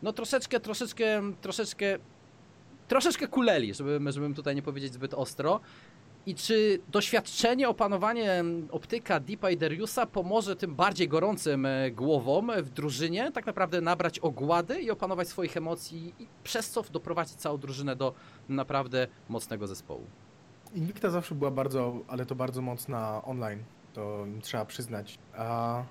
no 0.03 0.13
troszeczkę, 0.13 0.61
troszeczkę, 0.61 1.23
troszeczkę, 1.41 1.99
troszeczkę 2.89 3.29
kuleli, 3.29 3.75
żebym, 3.75 4.13
żebym 4.13 4.35
tutaj 4.35 4.55
nie 4.55 4.63
powiedzieć 4.63 4.93
zbyt 4.93 5.15
ostro. 5.15 5.61
I 6.27 6.35
czy 6.35 6.79
doświadczenie, 6.89 7.69
opanowanie 7.69 8.45
optyka 8.71 9.21
Deepa 9.21 9.51
i 9.51 9.57
Dariusa 9.57 10.07
pomoże 10.07 10.57
tym 10.57 10.75
bardziej 10.75 11.09
gorącym 11.09 11.67
e, 11.67 11.91
głowom 11.91 12.53
w 12.63 12.71
drużynie 12.71 13.33
tak 13.33 13.47
naprawdę 13.47 13.81
nabrać 13.81 14.19
ogłady 14.19 14.81
i 14.81 14.91
opanować 14.91 15.29
swoich 15.29 15.57
emocji 15.57 16.15
i 16.19 16.27
przez 16.45 16.71
co 16.71 16.83
doprowadzić 16.83 17.35
całą 17.35 17.59
drużynę 17.59 17.97
do 17.97 18.15
naprawdę 18.49 19.07
mocnego 19.29 19.67
zespołu? 19.67 20.07
Invicta 20.75 21.11
zawsze 21.11 21.35
była 21.35 21.51
bardzo, 21.51 21.95
ale 22.09 22.27
to 22.27 22.35
bardzo 22.35 22.63
mocna 22.63 23.25
online, 23.25 23.65
to 23.93 24.27
trzeba 24.43 24.65
przyznać. 24.65 25.19
A, 25.37 25.83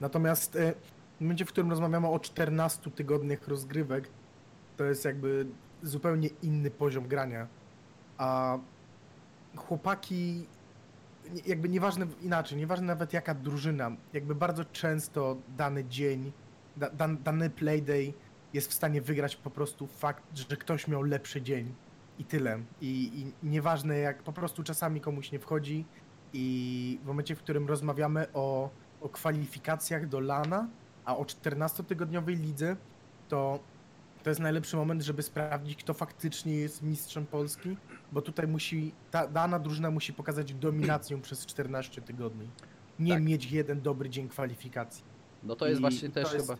natomiast 0.00 0.56
e, 0.56 0.74
w 1.18 1.20
momencie, 1.20 1.44
w 1.44 1.48
którym 1.48 1.70
rozmawiamy 1.70 2.08
o 2.08 2.18
14 2.18 2.90
tygodniach 2.90 3.48
rozgrywek, 3.48 4.08
to 4.76 4.84
jest 4.84 5.04
jakby 5.04 5.46
zupełnie 5.82 6.28
inny 6.42 6.70
poziom 6.70 7.08
grania. 7.08 7.46
A 8.18 8.58
chłopaki, 9.56 10.46
jakby 11.46 11.68
nieważne 11.68 12.06
inaczej, 12.22 12.58
nieważne 12.58 12.86
nawet 12.86 13.12
jaka 13.12 13.34
drużyna, 13.34 13.90
jakby 14.12 14.34
bardzo 14.34 14.64
często 14.64 15.36
dany 15.56 15.84
dzień, 15.84 16.32
da, 16.76 16.90
dan, 16.90 17.22
dany 17.22 17.50
playday 17.50 18.12
jest 18.52 18.70
w 18.70 18.74
stanie 18.74 19.02
wygrać 19.02 19.36
po 19.36 19.50
prostu 19.50 19.86
fakt, 19.86 20.24
że 20.34 20.56
ktoś 20.56 20.88
miał 20.88 21.02
lepszy 21.02 21.42
dzień 21.42 21.74
i 22.18 22.24
tyle. 22.24 22.58
I, 22.80 23.10
I 23.42 23.46
nieważne 23.48 23.98
jak 23.98 24.22
po 24.22 24.32
prostu 24.32 24.62
czasami 24.62 25.00
komuś 25.00 25.32
nie 25.32 25.38
wchodzi 25.38 25.84
i 26.32 26.98
w 27.02 27.06
momencie, 27.06 27.34
w 27.34 27.38
którym 27.38 27.68
rozmawiamy 27.68 28.26
o, 28.32 28.70
o 29.00 29.08
kwalifikacjach 29.08 30.08
do 30.08 30.20
LANA, 30.20 30.68
a 31.04 31.16
o 31.16 31.24
14-tygodniowej 31.24 32.36
lidze, 32.36 32.76
to 33.28 33.60
to 34.26 34.30
jest 34.30 34.40
najlepszy 34.40 34.76
moment, 34.76 35.02
żeby 35.02 35.22
sprawdzić, 35.22 35.76
kto 35.76 35.94
faktycznie 35.94 36.54
jest 36.54 36.82
mistrzem 36.82 37.26
Polski, 37.26 37.76
bo 38.12 38.22
tutaj 38.22 38.46
musi, 38.48 38.92
ta 39.10 39.26
dana 39.26 39.58
drużyna 39.58 39.90
musi 39.90 40.12
pokazać 40.12 40.54
dominację 40.54 41.18
przez 41.22 41.46
14 41.46 42.02
tygodni. 42.02 42.48
Nie 42.98 43.12
Tak. 43.14 43.22
mieć 43.22 43.52
jeden 43.52 43.80
dobry 43.80 44.10
dzień 44.10 44.28
kwalifikacji. 44.28 45.04
No 45.42 45.56
to 45.56 45.66
jest 45.66 45.78
I 45.78 45.80
właśnie 45.80 46.08
to 46.08 46.14
też 46.14 46.32
jest- 46.32 46.46
chyba... 46.46 46.58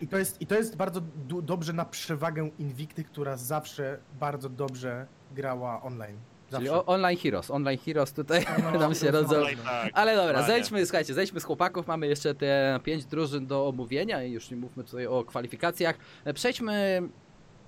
I 0.00 0.06
to 0.08 0.18
jest, 0.18 0.42
i 0.42 0.46
to 0.46 0.54
jest 0.54 0.76
bardzo 0.76 1.00
du- 1.00 1.42
dobrze 1.42 1.72
na 1.72 1.84
przewagę 1.84 2.50
Invicty, 2.58 3.04
która 3.04 3.36
zawsze 3.36 3.98
bardzo 4.20 4.48
dobrze 4.48 5.06
grała 5.34 5.82
online. 5.82 6.16
Czyli 6.50 6.68
o, 6.68 6.86
Online 6.86 7.18
Heroes, 7.18 7.50
Online 7.50 7.78
Heroes 7.78 8.12
tutaj 8.12 8.44
No, 8.72 8.78
nam 8.80 8.94
się 8.94 9.10
rodzą. 9.10 9.42
tak, 9.64 9.90
Ale 9.94 10.16
dobra, 10.16 10.32
dokładnie. 10.32 10.54
zejdźmy, 10.54 10.86
słuchajcie, 10.86 11.14
zejdźmy 11.14 11.40
z 11.40 11.44
chłopaków, 11.44 11.86
mamy 11.86 12.06
jeszcze 12.06 12.34
te 12.34 12.80
pięć 12.84 13.04
drużyn 13.04 13.46
do 13.46 13.68
omówienia 13.68 14.24
i 14.24 14.32
już 14.32 14.50
nie 14.50 14.56
mówmy 14.56 14.84
tutaj 14.84 15.06
o 15.06 15.24
kwalifikacjach. 15.24 15.96
E, 16.24 16.34
Przejdźmy 16.34 17.02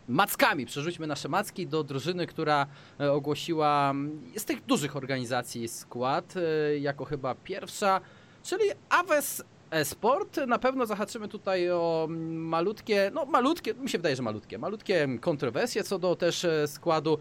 mackami, 0.09 0.67
przerzućmy 0.67 1.07
nasze 1.07 1.29
macki 1.29 1.67
do 1.67 1.85
drużyny, 1.85 2.27
która 2.27 2.67
e, 3.01 3.13
ogłosiła 3.13 3.95
z 4.37 4.45
tych 4.45 4.65
dużych 4.65 4.97
organizacji 4.97 5.69
skład, 5.69 6.35
e, 6.37 6.79
jako 6.79 7.05
chyba 7.05 7.35
pierwsza, 7.35 8.01
czyli 8.43 8.65
Aves 8.91 9.45
e-sport. 9.71 10.37
Na 10.47 10.59
pewno 10.59 10.87
zahaczymy 10.87 11.29
tutaj 11.29 11.71
o 11.71 12.09
malutkie, 12.29 13.11
no 13.15 13.25
malutkie, 13.27 13.75
mi 13.75 13.89
się 13.89 13.99
wydaje, 13.99 14.17
że 14.17 14.23
malutkie, 14.23 14.59
malutkie 14.59 15.09
kontrowersje 15.21 15.85
co 15.85 15.99
do 15.99 16.17
też 16.17 16.45
e, 16.45 16.69
składu. 16.69 17.19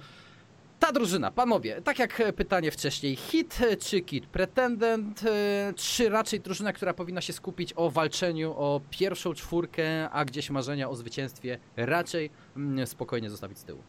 Ta 0.82 0.92
drużyna, 0.92 1.32
panowie, 1.32 1.82
tak 1.82 2.00
jak 2.00 2.22
pytanie 2.36 2.72
wcześniej, 2.72 3.16
hit 3.16 3.60
czy 3.80 4.02
kit, 4.02 4.26
pretendent, 4.26 5.24
e, 5.24 5.74
czy 5.76 6.10
raczej 6.10 6.40
drużyna, 6.40 6.74
która 6.74 6.94
powinna 6.94 7.22
się 7.22 7.34
skupić 7.34 7.74
o 7.76 7.90
walczeniu 7.90 8.54
o 8.58 8.82
pierwszą 8.90 9.34
czwórkę, 9.34 10.10
a 10.10 10.26
gdzieś 10.26 10.50
marzenia 10.50 10.90
o 10.90 10.96
zwycięstwie 10.96 11.60
raczej 11.76 12.30
mm, 12.58 12.88
spokojnie 12.88 13.30
zostawić 13.30 13.58
z 13.58 13.64
tyłu? 13.64 13.84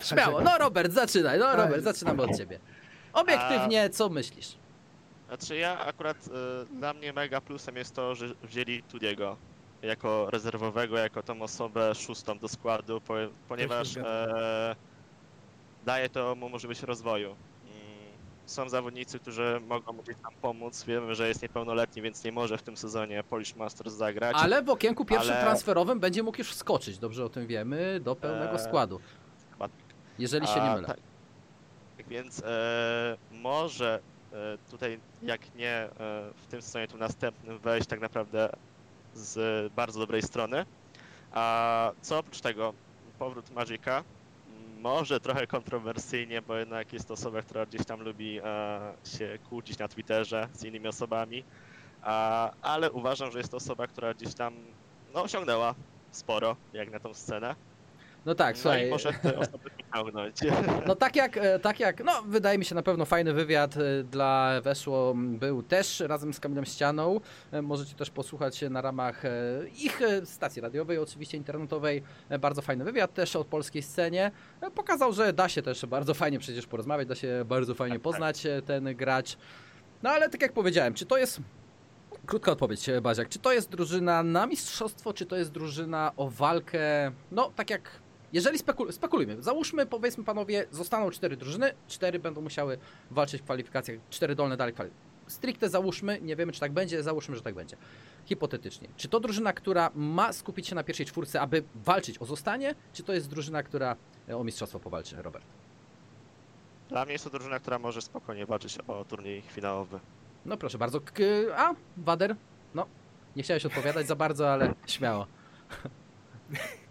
Śmiało, 0.08 0.40
no 0.40 0.58
Robert, 0.58 0.92
zaczynaj, 0.92 1.38
no. 1.38 1.56
Robert, 1.56 1.84
zaczynamy 1.84 2.22
od 2.22 2.36
ciebie. 2.36 2.58
Obiektywnie, 3.12 3.90
co 3.90 4.08
myślisz? 4.08 4.56
Znaczy 5.28 5.56
ja 5.56 5.78
akurat, 5.80 6.16
y, 6.26 6.30
dla 6.76 6.94
mnie 6.94 7.12
mega 7.12 7.40
plusem 7.40 7.76
jest 7.76 7.94
to, 7.94 8.14
że 8.14 8.34
wzięli 8.42 8.82
Tudiego 8.82 9.36
jako 9.82 10.30
rezerwowego, 10.30 10.98
jako 10.98 11.22
tą 11.22 11.42
osobę 11.42 11.94
szóstą 11.94 12.38
do 12.38 12.48
składu, 12.48 13.00
po, 13.00 13.14
ponieważ 13.48 13.96
e, 13.96 14.76
daje 15.84 16.08
to 16.08 16.34
mu 16.34 16.48
możliwość 16.48 16.82
rozwoju. 16.82 17.28
Mm, 17.28 17.38
Są 18.46 18.68
zawodnicy, 18.68 19.18
którzy 19.18 19.60
mogą 19.66 19.92
mu 19.92 20.02
gdzieś 20.02 20.16
tam 20.22 20.32
pomóc. 20.42 20.84
Wiemy, 20.84 21.14
że 21.14 21.28
jest 21.28 21.42
niepełnoletni, 21.42 22.02
więc 22.02 22.24
nie 22.24 22.32
może 22.32 22.58
w 22.58 22.62
tym 22.62 22.76
sezonie 22.76 23.24
Polish 23.24 23.56
Masters 23.56 23.92
zagrać. 23.94 24.36
Ale 24.40 24.62
w 24.62 24.70
okienku 24.70 25.04
pierwszym 25.04 25.32
Ale- 25.32 25.42
transferowym 25.42 26.00
będzie 26.00 26.22
mógł 26.22 26.38
już 26.38 26.50
wskoczyć, 26.52 26.98
dobrze 26.98 27.24
o 27.24 27.28
tym 27.28 27.46
wiemy, 27.46 28.00
do 28.00 28.16
pełnego 28.16 28.52
Eee, 28.52 28.64
składu, 28.64 29.00
Chyba 29.52 29.68
jeżeli 30.18 30.46
się 30.46 30.54
nie 30.54 30.62
A, 30.70 30.74
mylę. 30.74 30.86
Tak, 30.86 30.98
tak 31.96 32.08
więc 32.08 32.42
e, 32.44 33.16
może 33.30 34.00
e, 34.32 34.58
tutaj, 34.70 35.00
jak 35.22 35.54
nie 35.54 35.70
e, 35.70 35.90
w 36.42 36.46
tym 36.50 36.62
sezonie, 36.62 36.88
to 36.88 36.96
w 36.96 37.00
następnym 37.00 37.58
wejść 37.58 37.86
tak 37.86 38.00
naprawdę 38.00 38.50
z 39.18 39.72
bardzo 39.72 40.00
dobrej 40.00 40.22
strony. 40.22 40.64
A 41.30 41.92
co 42.00 42.18
oprócz 42.18 42.40
tego, 42.40 42.74
powrót 43.18 43.50
Magika, 43.50 44.04
może 44.80 45.20
trochę 45.20 45.46
kontrowersyjnie, 45.46 46.42
bo 46.42 46.56
jednak 46.56 46.92
jest 46.92 47.08
to 47.08 47.14
osoba, 47.14 47.42
która 47.42 47.66
gdzieś 47.66 47.86
tam 47.86 48.00
lubi 48.00 48.38
e, 48.38 48.94
się 49.06 49.38
kłócić 49.42 49.78
na 49.78 49.88
Twitterze 49.88 50.48
z 50.52 50.64
innymi 50.64 50.88
osobami, 50.88 51.44
ale 52.60 52.92
uważam, 52.92 53.30
że 53.30 53.38
jest 53.38 53.50
to 53.50 53.56
osoba, 53.56 53.86
która 53.86 54.14
gdzieś 54.14 54.34
tam 54.34 54.54
no, 55.06 55.22
osiągnęła 55.22 55.74
sporo, 56.10 56.56
jak 56.72 56.90
na 56.90 57.00
tą 57.00 57.14
scenę. 57.14 57.56
No 58.26 58.34
tak, 58.34 58.56
no 58.56 58.62
słuchaj, 58.62 58.86
i 58.88 58.90
no 60.86 60.96
tak 60.96 61.16
jak, 61.16 61.36
e, 61.36 61.58
tak 61.58 61.80
jak, 61.80 62.04
no 62.04 62.22
wydaje 62.26 62.58
mi 62.58 62.64
się 62.64 62.74
na 62.74 62.82
pewno 62.82 63.04
fajny 63.04 63.32
wywiad 63.32 63.76
e, 63.76 64.04
dla 64.04 64.60
Weszło 64.62 65.10
m, 65.10 65.38
był 65.38 65.62
też 65.62 66.00
razem 66.00 66.34
z 66.34 66.40
Kamilem 66.40 66.64
Ścianą. 66.64 67.20
E, 67.52 67.62
Możecie 67.62 67.94
też 67.94 68.10
posłuchać 68.10 68.62
na 68.70 68.80
ramach 68.80 69.22
ich 69.78 70.00
stacji 70.24 70.62
radiowej, 70.62 70.98
oczywiście 70.98 71.36
internetowej. 71.36 72.02
Bardzo 72.40 72.62
fajny 72.62 72.84
wywiad 72.84 73.14
też 73.14 73.36
o 73.36 73.44
polskiej 73.44 73.82
scenie. 73.82 74.30
Pokazał, 74.74 75.12
że 75.12 75.32
da 75.32 75.48
się 75.48 75.62
też 75.62 75.86
bardzo 75.86 76.14
fajnie 76.14 76.38
przecież 76.38 76.66
porozmawiać, 76.66 77.08
da 77.08 77.14
się 77.14 77.44
bardzo 77.46 77.74
fajnie 77.74 77.96
Tak, 77.96 78.02
tak. 78.02 78.12
poznać 78.12 78.46
ten 78.66 78.94
gracz. 78.96 79.36
No 80.02 80.10
ale 80.10 80.28
tak 80.28 80.42
jak 80.42 80.52
powiedziałem, 80.52 80.94
czy 80.94 81.06
to 81.06 81.18
jest 81.18 81.40
Krótka 82.26 82.52
odpowiedź, 82.52 82.86
Baziak. 83.02 83.28
Czy 83.28 83.38
to 83.38 83.52
jest 83.52 83.70
drużyna 83.70 84.22
na 84.22 84.46
mistrzostwo, 84.46 85.12
czy 85.12 85.26
to 85.26 85.36
jest 85.36 85.52
drużyna 85.52 86.12
o 86.16 86.30
walkę? 86.30 87.12
No, 87.32 87.50
tak 87.56 87.70
jak. 87.70 87.90
Jeżeli 88.32 88.58
spekul 88.58 88.92
spekulujmy, 88.92 89.42
załóżmy, 89.42 89.86
powiedzmy 89.86 90.24
panowie, 90.24 90.66
zostaną 90.70 91.10
cztery 91.10 91.36
drużyny, 91.36 91.74
cztery 91.88 92.18
będą 92.18 92.40
musiały 92.40 92.78
walczyć 93.10 93.40
w 93.40 93.44
kwalifikacjach, 93.44 93.98
cztery 94.10 94.34
dolne 94.34 94.56
dalej. 94.56 94.74
Stricte 95.26 95.68
załóżmy, 95.68 96.18
nie 96.22 96.36
wiemy 96.36 96.52
czy 96.52 96.60
tak 96.60 96.72
będzie, 96.72 97.02
załóżmy, 97.02 97.36
że 97.36 97.42
tak 97.42 97.54
będzie. 97.54 97.76
Hipotetycznie. 98.24 98.88
Czy 98.96 99.08
to 99.08 99.20
drużyna, 99.20 99.52
która 99.52 99.90
ma 99.94 100.32
skupić 100.32 100.66
się 100.68 100.74
na 100.74 100.84
pierwszej 100.84 101.06
czwórce, 101.06 101.40
aby 101.40 101.62
walczyć 101.74 102.18
o 102.18 102.24
zostanie, 102.24 102.74
czy 102.92 103.02
to 103.02 103.12
jest 103.12 103.28
drużyna, 103.28 103.62
która 103.62 103.96
e, 104.28 104.36
o 104.36 104.44
mistrzostwo 104.44 104.80
powalczy, 104.80 105.22
Robert? 105.22 105.44
Dla 106.88 107.04
mnie 107.04 107.12
jest 107.12 107.24
to 107.24 107.30
drużyna, 107.30 107.58
która 107.60 107.78
może 107.78 108.02
spokojnie 108.02 108.46
walczyć 108.46 108.78
o 108.78 109.04
turniej 109.04 109.42
finałowy. 109.42 110.00
No 110.46 110.56
proszę 110.56 110.78
bardzo. 110.78 111.00
K 111.00 111.22
a, 111.56 111.74
Wader? 111.96 112.36
No, 112.74 112.86
nie 113.36 113.42
chciałeś 113.42 113.66
odpowiadać 113.66 114.06
za 114.06 114.16
bardzo, 114.16 114.52
ale 114.52 114.74
śmiało. 114.86 115.26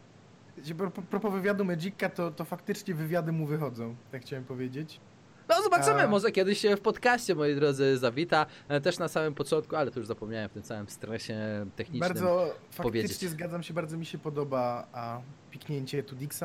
Pro- 0.78 0.91
pro- 0.91 1.04
Propos 1.04 1.34
wywiadu 1.34 1.65
Magica, 1.65 2.10
to, 2.10 2.32
to 2.32 2.46
faktycznie 2.46 2.93
wywiady 2.93 3.32
mu 3.32 3.46
wychodzą, 3.46 3.96
tak 4.12 4.22
chciałem 4.22 4.46
powiedzieć. 4.46 5.00
No 5.50 5.62
zobaczymy, 5.63 6.02
A- 6.02 6.08
może 6.08 6.32
kiedyś 6.32 6.60
się 6.60 6.76
w 6.76 6.82
podcaście, 6.82 7.36
moi 7.36 7.56
drodzy, 7.56 7.98
zawita. 7.98 8.46
E, 8.67 8.82
Też 8.82 9.00
na 9.00 9.08
samym 9.08 9.34
początku, 9.34 9.76
ale 9.76 9.91
to 9.91 10.00
już 10.00 10.08
zapomniałem 10.08 10.50
w 10.50 10.54
tym 10.54 10.63
całym 10.63 10.89
stresie 10.89 11.65
technicznym. 11.76 12.10
Bardzo, 12.10 12.46
faktycznie 12.72 12.84
powiedzieć. 12.84 13.30
zgadzam 13.30 13.63
się, 13.63 13.74
bardzo 13.74 13.98
mi 13.98 14.06
się 14.06 14.17
podoba 14.17 14.88
a, 14.93 15.22
piknięcie 15.52 16.04
Tudixa. 16.04 16.43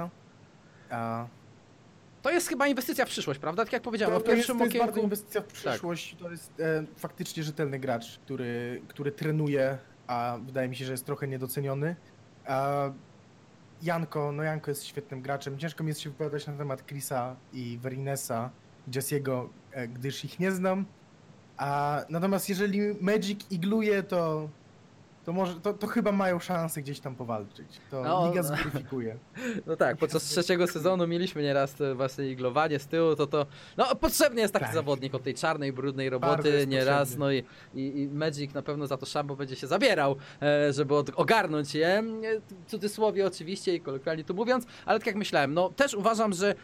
A, 0.91 1.27
To 2.23 2.31
jest 2.31 2.49
chyba 2.49 2.67
inwestycja 2.67 3.05
w 3.05 3.09
przyszłość, 3.09 3.41
prawda? 3.41 3.65
Tak 3.65 3.73
jak 3.73 3.83
powiedziałem, 3.83 4.15
to, 4.15 4.21
w 4.21 4.23
to, 4.23 4.31
jest, 4.31 4.39
pierwszym 4.39 4.59
to 4.59 4.65
jest 4.65 4.77
bardzo 4.77 4.83
okienku. 4.93 5.01
Tak. 5.01 5.05
inwestycja 5.05 5.41
w 5.41 5.45
przyszłość, 5.47 6.17
to 6.21 6.31
jest 6.31 6.61
e, 6.61 6.85
faktycznie 6.97 7.43
rzetelny 7.43 7.79
gracz, 7.79 8.19
który, 8.19 8.83
który 8.89 9.13
trenuje, 9.13 9.79
a 10.07 10.39
wydaje 10.47 10.69
mi 10.69 10.77
się, 10.77 10.85
że 10.85 10.93
jest 10.93 11.07
trochę 11.07 11.29
niedoceniony. 11.29 11.97
A, 12.47 12.91
Janko, 13.83 14.33
no 14.33 14.43
Janko 14.43 14.71
jest 14.71 14.85
świetnym 14.85 15.23
graczem. 15.23 15.59
Ciężko 15.59 15.85
mi 15.85 15.89
jest 15.89 16.01
się 16.01 16.11
wypowiadać 16.11 16.47
na 16.47 16.53
temat 16.53 16.87
Chrisa 16.87 17.37
i 17.53 17.79
Verinesa, 17.83 18.51
Jessiego, 18.95 19.51
e, 19.73 19.89
gdyż 19.89 20.25
ich 20.25 20.41
nie 20.41 20.53
znam. 20.53 20.85
A, 21.57 22.03
natomiast 22.09 22.49
jeżeli 22.49 22.81
Magic 23.01 23.41
igluje, 23.51 24.03
to, 24.03 24.49
to, 25.25 25.33
może, 25.33 25.55
to, 25.61 25.73
to 25.75 25.87
chyba 25.87 26.13
mają 26.13 26.39
szansę 26.39 26.83
gdzieś 26.83 27.01
tam 27.01 27.15
powalczyć. 27.15 27.67
To 27.91 28.03
No, 28.03 28.29
liga 28.29 28.43
no. 28.43 28.49
zweryfikuje. 28.49 29.17
No 29.67 29.77
tak, 29.77 29.97
podczas 29.97 30.23
trzeciego 30.25 30.67
sezonu 30.67 31.07
mieliśmy 31.07 31.43
nieraz 31.43 31.75
te 31.75 31.95
właśnie 31.95 32.27
iglowanie 32.29 32.79
z 32.79 32.87
tyłu, 32.87 33.17
to 33.17 33.27
to. 33.27 33.47
No 33.77 33.95
potrzebny 33.97 34.41
jest 34.41 34.53
taki 34.55 34.65
Tak. 34.67 34.75
zawodnik 34.75 35.15
od 35.15 35.23
tej 35.23 35.35
czarnej, 35.35 35.73
brudnej 35.73 36.11
Bardzo 36.11 36.27
roboty 36.31 36.49
jest 36.49 36.69
nieraz. 36.69 36.99
potrzebny. 37.09 37.25
No 37.27 37.33
i, 37.33 37.45
i, 37.75 38.01
i 38.03 38.09
Magic 38.09 38.55
na 38.55 38.63
pewno 38.63 38.87
za 38.87 38.97
to 38.97 39.07
szambo 39.07 39.37
będzie 39.37 39.57
się 39.57 39.67
zabierał, 39.67 40.17
e, 40.43 40.73
żeby 40.73 40.95
od, 40.97 41.11
ogarnąć 41.17 41.75
je. 41.75 41.89
E, 41.89 42.05
W 42.67 42.71
cudzysłowie 42.71 43.27
oczywiście 43.27 43.75
i 43.75 43.81
kolokwialnie 43.81 44.25
tu 44.25 44.35
mówiąc, 44.35 44.67
ale 44.87 44.99
tak 44.99 45.07
jak 45.07 45.17
myślałem, 45.17 45.55
no 45.55 45.71
też 45.71 45.95
uważam, 45.95 46.33
że 46.33 46.55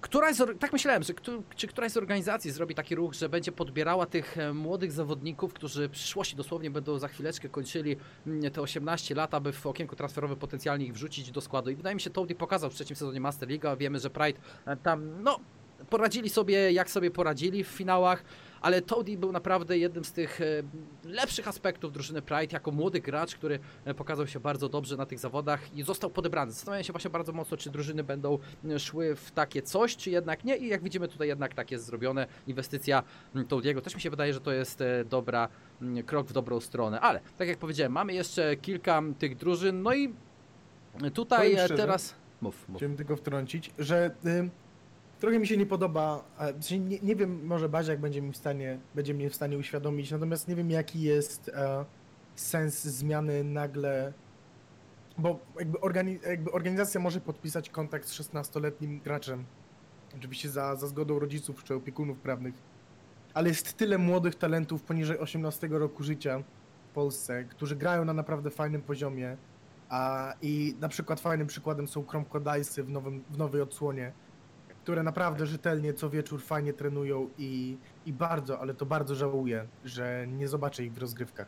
Któraś 0.00 0.36
z, 0.36 0.60
tak 0.60 0.72
myślałem, 0.72 1.02
że 1.02 1.12
czy 1.56 1.66
któraś 1.66 1.92
z 1.92 1.96
organizacji 1.96 2.50
zrobi 2.50 2.74
taki 2.74 2.94
ruch, 2.94 3.14
że 3.14 3.28
będzie 3.28 3.52
podbierała 3.52 4.06
tych 4.06 4.38
e, 4.38 4.52
młodych 4.52 4.92
zawodników, 4.92 5.54
którzy 5.54 5.88
w 5.88 5.90
przyszłości 5.90 6.36
dosłownie 6.36 6.70
będą 6.70 6.98
za 6.98 7.08
chwileczkę 7.08 7.48
kończyli 7.48 7.96
mm, 8.26 8.50
te 8.50 8.60
18 8.60 9.14
lat, 9.14 9.34
aby 9.34 9.52
w 9.52 9.66
okienku 9.66 9.96
transferowym 9.96 10.36
potencjalnie 10.36 10.86
ich 10.86 10.92
wrzucić 10.92 11.30
do 11.30 11.40
składu. 11.40 11.70
I 11.70 11.74
wydaje 11.74 11.94
mi 11.94 12.00
się, 12.00 12.10
Toady 12.10 12.34
pokazał 12.34 12.70
w 12.70 12.74
trzecim 12.74 12.96
sezonie 12.96 13.20
Master 13.20 13.48
League, 13.48 13.68
a 13.68 13.76
wiemy, 13.76 13.98
że 13.98 14.10
Pride 14.10 14.40
e, 14.66 14.76
tam, 14.76 15.22
no, 15.22 15.40
poradzili 15.90 16.28
sobie 16.28 16.72
jak 16.72 16.90
sobie 16.90 17.10
poradzili 17.10 17.64
w 17.64 17.68
finałach, 17.68 18.24
ale 18.60 18.82
Toady 18.82 19.18
był 19.18 19.32
naprawdę 19.32 19.78
jednym 19.78 20.04
z 20.04 20.12
tych 20.12 20.40
e, 20.40 20.44
lepszych 21.04 21.48
aspektów 21.48 21.92
drużyny 21.92 22.22
Pride, 22.22 22.52
jako 22.52 22.70
młody 22.70 23.00
gracz, 23.00 23.34
który 23.34 23.58
e, 23.84 23.94
pokazał 23.94 24.26
się 24.26 24.40
bardzo 24.40 24.68
dobrze 24.68 24.96
na 24.96 25.06
tych 25.06 25.18
zawodach 25.18 25.74
i 25.74 25.82
został 25.82 26.10
podebrany. 26.10 26.52
Zastanawiam 26.52 26.84
się 26.84 26.92
właśnie 26.92 27.10
bardzo 27.10 27.32
mocno, 27.32 27.56
czy 27.56 27.70
drużyny 27.70 28.04
będą 28.04 28.38
e, 28.64 28.78
szły 28.78 29.16
w 29.16 29.30
takie 29.30 29.62
coś, 29.62 29.96
czy 29.96 30.10
jednak 30.10 30.44
nie 30.44 30.56
i 30.56 30.68
jak 30.68 30.82
widzimy 30.82 31.08
tutaj 31.08 31.28
jednak 31.28 31.54
tak 31.54 31.70
jest 31.70 31.84
zrobione. 31.84 32.26
Inwestycja 32.46 33.02
mm, 33.34 33.46
Toadiego 33.46 33.80
też 33.80 33.94
mi 33.94 34.00
się 34.00 34.10
wydaje, 34.10 34.32
że 34.32 34.40
to 34.40 34.52
jest 34.52 34.82
dobra, 35.04 35.48
mm, 35.82 36.04
krok 36.04 36.26
w 36.26 36.32
dobrą 36.32 36.60
stronę, 36.60 37.00
ale 37.00 37.20
tak 37.38 37.48
jak 37.48 37.58
powiedziałem, 37.58 37.92
mamy 37.92 38.14
jeszcze 38.14 38.56
kilka 38.56 38.98
m, 38.98 39.14
tych 39.14 39.36
drużyn, 39.36 39.82
no 39.82 39.94
i 39.94 40.14
tutaj 41.14 41.52
szczerze, 41.52 41.76
teraz... 41.76 42.14
Mów, 42.40 42.68
mów. 42.68 42.76
Chciałem 42.76 42.96
tylko 42.96 43.16
wtrącić, 43.16 43.70
że 43.78 44.10
y, 44.26 44.50
trochę 45.20 45.38
mi 45.38 45.46
się 45.46 45.56
nie 45.56 45.66
podoba, 45.66 46.24
sensie 46.52 46.78
nie, 46.78 46.98
nie 46.98 47.16
wiem, 47.16 47.46
może 47.46 47.68
Baziak 47.68 48.00
będzie 48.00 48.22
mi 48.22 48.32
w 48.32 48.36
stanie, 48.36 48.78
będzie 48.94 49.14
mnie 49.14 49.30
w 49.30 49.34
stanie 49.34 49.58
uświadomić, 49.58 50.10
natomiast 50.10 50.48
nie 50.48 50.56
wiem 50.56 50.70
jaki 50.70 51.00
jest 51.02 51.48
e, 51.48 51.84
sens 52.34 52.84
zmiany 52.84 53.44
nagle, 53.44 54.12
bo 55.18 55.38
jakby, 55.58 55.78
organi- 55.78 56.28
jakby 56.28 56.52
organizacja 56.52 57.00
może 57.00 57.20
podpisać 57.20 57.70
kontrakt 57.70 58.08
z 58.08 58.20
16-letnim 58.20 59.00
graczem, 59.00 59.44
oczywiście 60.18 60.48
za, 60.48 60.76
za 60.76 60.86
zgodą 60.86 61.18
rodziców 61.18 61.64
czy 61.64 61.74
opiekunów 61.74 62.18
prawnych, 62.18 62.54
ale 63.34 63.48
jest 63.48 63.76
tyle 63.76 63.98
młodych 63.98 64.34
talentów 64.34 64.82
poniżej 64.82 65.18
18 65.18 65.68
roku 65.70 66.02
życia 66.02 66.42
w 66.90 66.94
Polsce, 66.94 67.44
którzy 67.44 67.76
grają 67.76 68.04
na 68.04 68.12
naprawdę 68.12 68.50
fajnym 68.50 68.82
poziomie, 68.82 69.36
a, 69.88 70.34
I 70.42 70.74
na 70.80 70.88
przykład 70.88 71.20
fajnym 71.20 71.46
przykładem 71.46 71.88
są 71.88 72.02
Cromcodice'y 72.02 72.82
w, 72.82 72.88
nowym, 72.88 73.24
w 73.30 73.38
nowej 73.38 73.62
odsłonie, 73.62 74.12
które 74.90 75.02
naprawdę 75.02 75.46
rzetelnie 75.46 75.94
co 75.94 76.10
wieczór 76.10 76.42
fajnie 76.42 76.72
trenują 76.72 77.28
i, 77.38 77.76
i 78.06 78.12
bardzo, 78.12 78.60
ale 78.60 78.74
to 78.74 78.86
bardzo 78.86 79.14
żałuję, 79.14 79.66
że 79.84 80.26
nie 80.28 80.48
zobaczę 80.48 80.84
ich 80.84 80.92
w 80.92 80.98
rozgrywkach. 80.98 81.46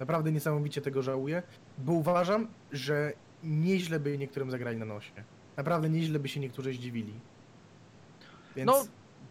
Naprawdę 0.00 0.32
niesamowicie 0.32 0.80
tego 0.80 1.02
żałuję, 1.02 1.42
bo 1.78 1.92
uważam, 1.92 2.48
że 2.72 3.12
nieźle 3.44 4.00
by 4.00 4.18
niektórym 4.18 4.50
zagrali 4.50 4.76
na 4.76 4.84
nosie. 4.84 5.12
Naprawdę 5.56 5.90
nieźle 5.90 6.18
by 6.18 6.28
się 6.28 6.40
niektórzy 6.40 6.72
zdziwili. 6.72 7.12
Więc 8.56 8.66
No, 8.66 8.84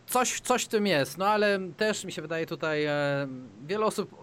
coś, 0.06 0.40
coś 0.40 0.64
w 0.66 0.68
tym 0.68 0.88
jest, 0.88 1.18
no 1.18 1.28
ale 1.28 1.60
też 1.78 2.06
mi 2.06 2.12
się 2.12 2.22
wydaje 2.22 2.46
tutaj, 2.46 2.86
e, 2.86 3.28
wiele 3.68 3.86
osób 3.86 4.16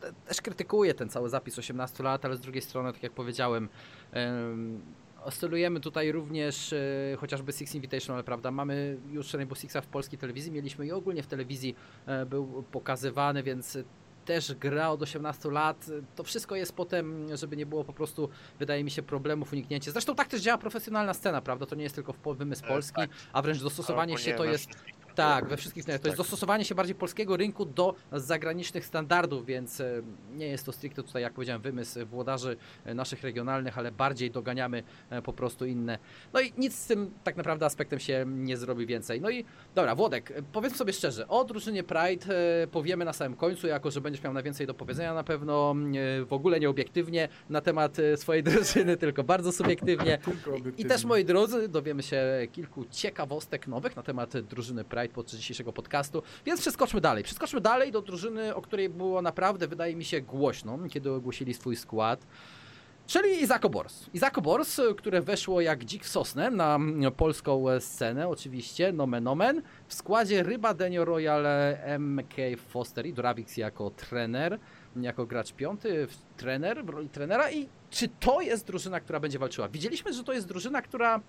te- 0.00 0.12
też 0.12 0.40
krytykuje 0.40 0.94
ten 0.94 1.08
cały 1.08 1.28
zapis 1.28 1.58
18 1.58 2.02
lat, 2.04 2.24
ale 2.24 2.36
z 2.36 2.40
drugiej 2.40 2.62
strony, 2.62 2.92
tak 2.92 3.02
jak 3.02 3.12
powiedziałem, 3.12 3.68
em, 4.12 4.80
oscylujemy 5.24 5.80
tutaj 5.80 6.12
również 6.12 6.72
e, 6.72 7.16
chociażby 7.16 7.52
Six 7.52 7.74
Invitational, 7.74 8.24
prawda? 8.24 8.50
Mamy 8.50 8.98
już 9.10 9.34
Rainbow 9.34 9.58
Sixa 9.58 9.80
w 9.80 9.86
polskiej 9.86 10.18
telewizji, 10.18 10.52
mieliśmy 10.52 10.86
i 10.86 10.92
ogólnie 10.92 11.22
w 11.22 11.26
telewizji 11.26 11.74
e, 12.06 12.26
był 12.26 12.64
pokazywany, 12.72 13.42
więc 13.42 13.78
też 14.24 14.54
gra 14.54 14.90
od 14.90 15.02
18 15.02 15.50
lat. 15.50 15.86
To 16.16 16.24
wszystko 16.24 16.56
jest 16.56 16.72
potem, 16.72 17.36
żeby 17.36 17.56
nie 17.56 17.66
było 17.66 17.84
po 17.84 17.92
prostu, 17.92 18.28
wydaje 18.58 18.84
mi 18.84 18.90
się, 18.90 19.02
problemów, 19.02 19.52
uniknięcie. 19.52 19.92
Zresztą 19.92 20.14
tak 20.14 20.28
też 20.28 20.40
działa 20.40 20.58
profesjonalna 20.58 21.14
scena, 21.14 21.40
prawda? 21.40 21.66
To 21.66 21.74
nie 21.74 21.82
jest 21.82 21.94
tylko 21.94 22.34
wymysł 22.34 22.64
E, 22.64 22.68
Polski, 22.68 22.96
tak. 22.96 23.10
a 23.32 23.42
wręcz 23.42 23.62
dostosowanie 23.62 24.18
się 24.18 24.34
to 24.34 24.44
jest. 24.44 24.70
Tak, 25.14 25.48
we 25.48 25.56
wszystkich 25.56 25.82
stronach. 25.82 26.00
To 26.00 26.08
jest 26.08 26.16
Tak. 26.18 26.24
dostosowanie 26.26 26.64
się 26.64 26.74
bardziej 26.74 26.94
polskiego 26.94 27.36
rynku 27.36 27.64
do 27.64 27.94
zagranicznych 28.12 28.86
standardów, 28.86 29.46
więc 29.46 29.80
e, 29.80 30.02
nie 30.32 30.46
jest 30.46 30.66
to 30.66 30.72
stricte 30.72 31.02
tutaj, 31.02 31.22
jak 31.22 31.32
powiedziałem, 31.32 31.62
wymysł 31.62 32.06
włodarzy 32.06 32.56
e, 32.84 32.94
naszych 32.94 33.22
regionalnych, 33.22 33.78
ale 33.78 33.92
bardziej 33.92 34.30
doganiamy 34.30 34.82
e, 35.10 35.22
po 35.22 35.32
prostu 35.32 35.66
inne. 35.66 35.98
No 36.32 36.40
i 36.40 36.52
nic 36.58 36.74
z 36.78 36.86
tym 36.86 37.10
tak 37.24 37.36
naprawdę 37.36 37.66
aspektem 37.66 38.00
się 38.00 38.24
nie 38.26 38.56
zrobi 38.56 38.86
więcej. 38.86 39.20
No 39.20 39.30
i 39.30 39.44
dobra, 39.74 39.94
Włodek, 39.94 40.32
powiedzmy 40.52 40.78
sobie 40.78 40.92
szczerze, 40.92 41.28
o 41.28 41.44
drużynie 41.44 41.82
Pride 41.82 42.26
powiemy 42.70 43.04
na 43.04 43.12
samym 43.12 43.36
końcu, 43.36 43.66
jako 43.66 43.90
że 43.90 44.00
będziesz 44.00 44.22
miał 44.24 44.32
na 44.32 44.42
więcej 44.42 44.66
do 44.66 44.74
powiedzenia 44.74 45.14
na 45.14 45.24
pewno, 45.24 45.74
e, 46.20 46.24
w 46.24 46.32
ogóle 46.32 46.60
nieobiektywnie 46.60 47.28
na 47.50 47.60
temat 47.60 47.96
swojej 48.16 48.42
drużyny, 48.52 48.96
tylko 48.96 49.24
bardzo 49.24 49.52
subiektywnie. 49.52 50.18
Tylko 50.44 50.68
I 50.78 50.84
też, 50.84 51.04
moi 51.04 51.24
drodzy, 51.24 51.68
dowiemy 51.68 52.02
się 52.02 52.22
kilku 52.52 52.84
ciekawostek 52.90 53.66
nowych 53.68 53.96
na 53.96 54.02
temat 54.02 54.38
drużyny 54.38 54.84
Pride 54.84 55.01
podczas 55.08 55.40
dzisiejszego 55.40 55.72
podcastu, 55.72 56.22
więc 56.46 56.60
przeskoczmy 56.60 57.00
dalej. 57.00 57.24
Przeskoczmy 57.24 57.60
dalej 57.60 57.92
do 57.92 58.02
drużyny, 58.02 58.54
o 58.54 58.62
której 58.62 58.88
było 58.88 59.22
naprawdę, 59.22 59.68
wydaje 59.68 59.96
mi 59.96 60.04
się, 60.04 60.20
głośno, 60.20 60.78
kiedy 60.90 61.12
ogłosili 61.12 61.54
swój 61.54 61.76
skład. 61.76 62.26
Czyli 63.06 63.42
Izako 63.42 63.68
Bors. 63.68 64.06
Izako 64.14 64.40
Bors, 64.40 64.80
które 64.96 65.22
weszło 65.22 65.60
jak 65.60 65.84
dzik 65.84 66.04
w 66.04 66.08
sosnę 66.08 66.50
na 66.50 66.78
polską 67.16 67.64
scenę, 67.80 68.28
oczywiście, 68.28 68.92
nomen 68.92 69.28
omen. 69.28 69.62
W 69.86 69.94
składzie 69.94 70.42
Ryba, 70.42 70.74
Denio 70.74 71.04
Royal, 71.04 71.44
MK 71.98 72.34
Foster 72.68 73.06
i 73.06 73.12
Dravix 73.12 73.56
jako 73.56 73.90
trener, 73.90 74.58
jako 74.96 75.26
gracz 75.26 75.52
piąty, 75.52 76.06
trener, 76.36 76.84
w 76.84 76.88
roli 76.88 77.08
trenera. 77.08 77.50
I 77.50 77.68
czy 77.90 78.08
to 78.08 78.40
jest 78.40 78.66
drużyna, 78.66 79.00
która 79.00 79.20
będzie 79.20 79.38
walczyła? 79.38 79.68
Widzieliśmy, 79.68 80.12
że 80.12 80.24
to 80.24 80.32
jest 80.32 80.48
drużyna, 80.48 80.82
która 80.82 81.20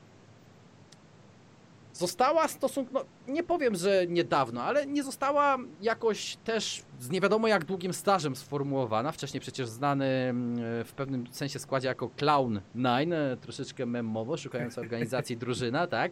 została 1.94 2.48
stosunkowo, 2.48 3.06
no 3.28 3.34
nie 3.34 3.44
powiem, 3.44 3.76
że 3.76 4.08
niedawno, 4.08 4.64
ale 4.64 4.86
nie 4.88 5.04
została 5.04 5.58
jakoś 5.82 6.38
też 6.44 6.84
z 7.00 7.10
nie 7.10 7.22
wiadomo 7.22 7.48
jak 7.48 7.66
długim 7.66 7.94
stażem 7.94 8.36
sformułowana. 8.36 9.12
Wcześniej 9.12 9.42
przecież 9.42 9.70
znany 9.70 10.06
mm, 10.06 10.56
w 10.86 10.94
pewnym 10.96 11.28
sensie 11.32 11.60
składzie 11.60 11.88
jako 11.88 12.10
Clown 12.10 12.62
Nine, 12.76 13.14
e, 13.14 13.38
troszeczkę 13.38 13.86
memowo, 13.86 14.38
szukając 14.38 14.78
organizacji 14.78 15.38
drużyna, 15.38 15.88
tak? 15.98 16.12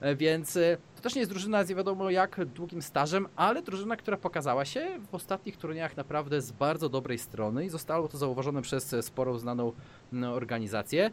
E, 0.00 0.16
Więc 0.16 0.56
e, 0.56 0.76
to 0.96 1.02
też 1.02 1.14
nie 1.14 1.20
jest 1.20 1.32
drużyna 1.32 1.64
z 1.64 1.68
nie 1.68 1.74
wiadomo 1.74 2.10
jak 2.10 2.44
długim 2.44 2.82
stażem, 2.82 3.28
ale 3.36 3.62
drużyna, 3.62 3.96
która 3.96 4.16
pokazała 4.16 4.64
się 4.64 4.98
w 5.10 5.14
ostatnich 5.14 5.56
turniejach 5.56 5.96
naprawdę 5.96 6.40
z 6.40 6.52
bardzo 6.52 6.88
dobrej 6.88 7.18
strony 7.18 7.64
i 7.64 7.68
zostało 7.68 8.08
to 8.08 8.18
zauważone 8.18 8.62
przez 8.62 8.96
sporą 9.00 9.38
znaną 9.38 9.72
no, 10.12 10.32
organizację. 10.32 11.10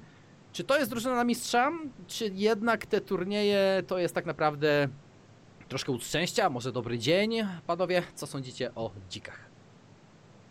Czy 0.58 0.63
to 0.63 0.78
jest 0.78 0.89
drużyna 0.89 1.15
na 1.15 1.24
mistrza, 1.24 1.72
czy 2.08 2.32
jednak 2.34 2.86
te 2.86 3.02
turnieje 3.02 3.84
to 3.88 4.00
jest 4.00 4.15
tak 4.15 4.26
naprawdę 4.26 4.88
troszkę 5.67 5.91
łód 5.91 6.04
szczęścia, 6.04 6.50
może 6.50 6.72
dobry 6.72 7.00
dzień? 7.00 7.32
Panowie, 7.67 8.04
co 8.15 8.28
sądzicie 8.28 8.76
o 8.76 8.91
dzikach? 9.10 9.39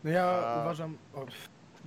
No 0.05 0.11
ja 0.11 0.25
A- 0.25 0.63
uważam... 0.63 0.99
O, 1.15 1.27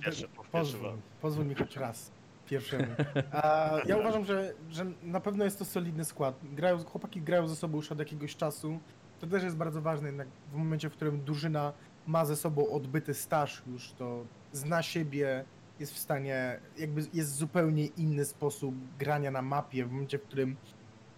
Pierwszy, 0.00 0.28
pozwól, 0.52 0.92
pozwól 1.20 1.46
mi 1.46 1.54
choć 1.54 1.76
raz. 1.76 2.10
Pierwszemu. 2.46 2.86
A 3.42 3.70
ja 3.86 3.96
uważam, 3.96 4.24
że, 4.24 4.54
że 4.70 4.86
na 5.02 5.20
pewno 5.20 5.44
jest 5.44 5.58
to 5.58 5.64
solidny 5.64 6.04
skład. 6.04 6.34
Grają, 6.42 6.84
chłopaki 6.84 7.22
grają 7.22 7.48
ze 7.48 7.56
sobą 7.56 7.76
już 7.76 7.92
od 7.92 7.98
jakiegoś 7.98 8.36
czasu. 8.36 8.78
To 9.20 9.26
też 9.26 9.42
jest 9.42 9.56
bardzo 9.56 9.82
ważne 9.82 10.08
jednak 10.08 10.28
w 10.52 10.56
momencie, 10.56 10.90
w 10.90 10.92
którym 10.92 11.24
drużyna 11.24 11.72
ma 12.06 12.24
ze 12.24 12.36
sobą 12.36 12.70
odbyty 12.70 13.14
staż 13.14 13.62
już, 13.66 13.92
to 13.92 14.24
zna 14.52 14.82
siebie, 14.82 15.44
jest 15.80 15.94
w 15.94 15.98
stanie, 15.98 16.60
jakby 16.78 17.02
jest 17.12 17.34
zupełnie 17.34 17.86
inny 17.86 18.24
sposób 18.24 18.74
grania 18.98 19.30
na 19.30 19.42
mapie 19.42 19.84
w 19.84 19.92
momencie, 19.92 20.18
w 20.18 20.22
którym 20.22 20.56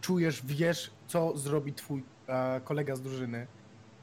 czujesz, 0.01 0.42
wiesz, 0.46 0.90
co 1.07 1.37
zrobi 1.38 1.72
twój 1.72 2.03
e, 2.27 2.61
kolega 2.64 2.96
z 2.96 3.01
drużyny. 3.01 3.46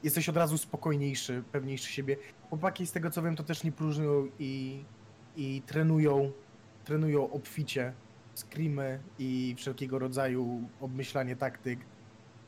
Jesteś 0.02 0.28
od 0.28 0.36
razu 0.36 0.58
spokojniejszy, 0.58 1.42
pewniejszy 1.52 1.92
siebie. 1.92 2.16
Chłopaki 2.48 2.86
z 2.86 2.92
tego 2.92 3.10
co 3.10 3.22
wiem, 3.22 3.36
to 3.36 3.42
też 3.42 3.64
nie 3.64 3.72
próżnują 3.72 4.28
i, 4.38 4.84
i 5.36 5.62
trenują, 5.66 6.32
trenują 6.84 7.30
obficie 7.30 7.92
screamy 8.34 9.00
i 9.18 9.54
wszelkiego 9.58 9.98
rodzaju 9.98 10.68
obmyślanie 10.80 11.36
taktyk. 11.36 11.80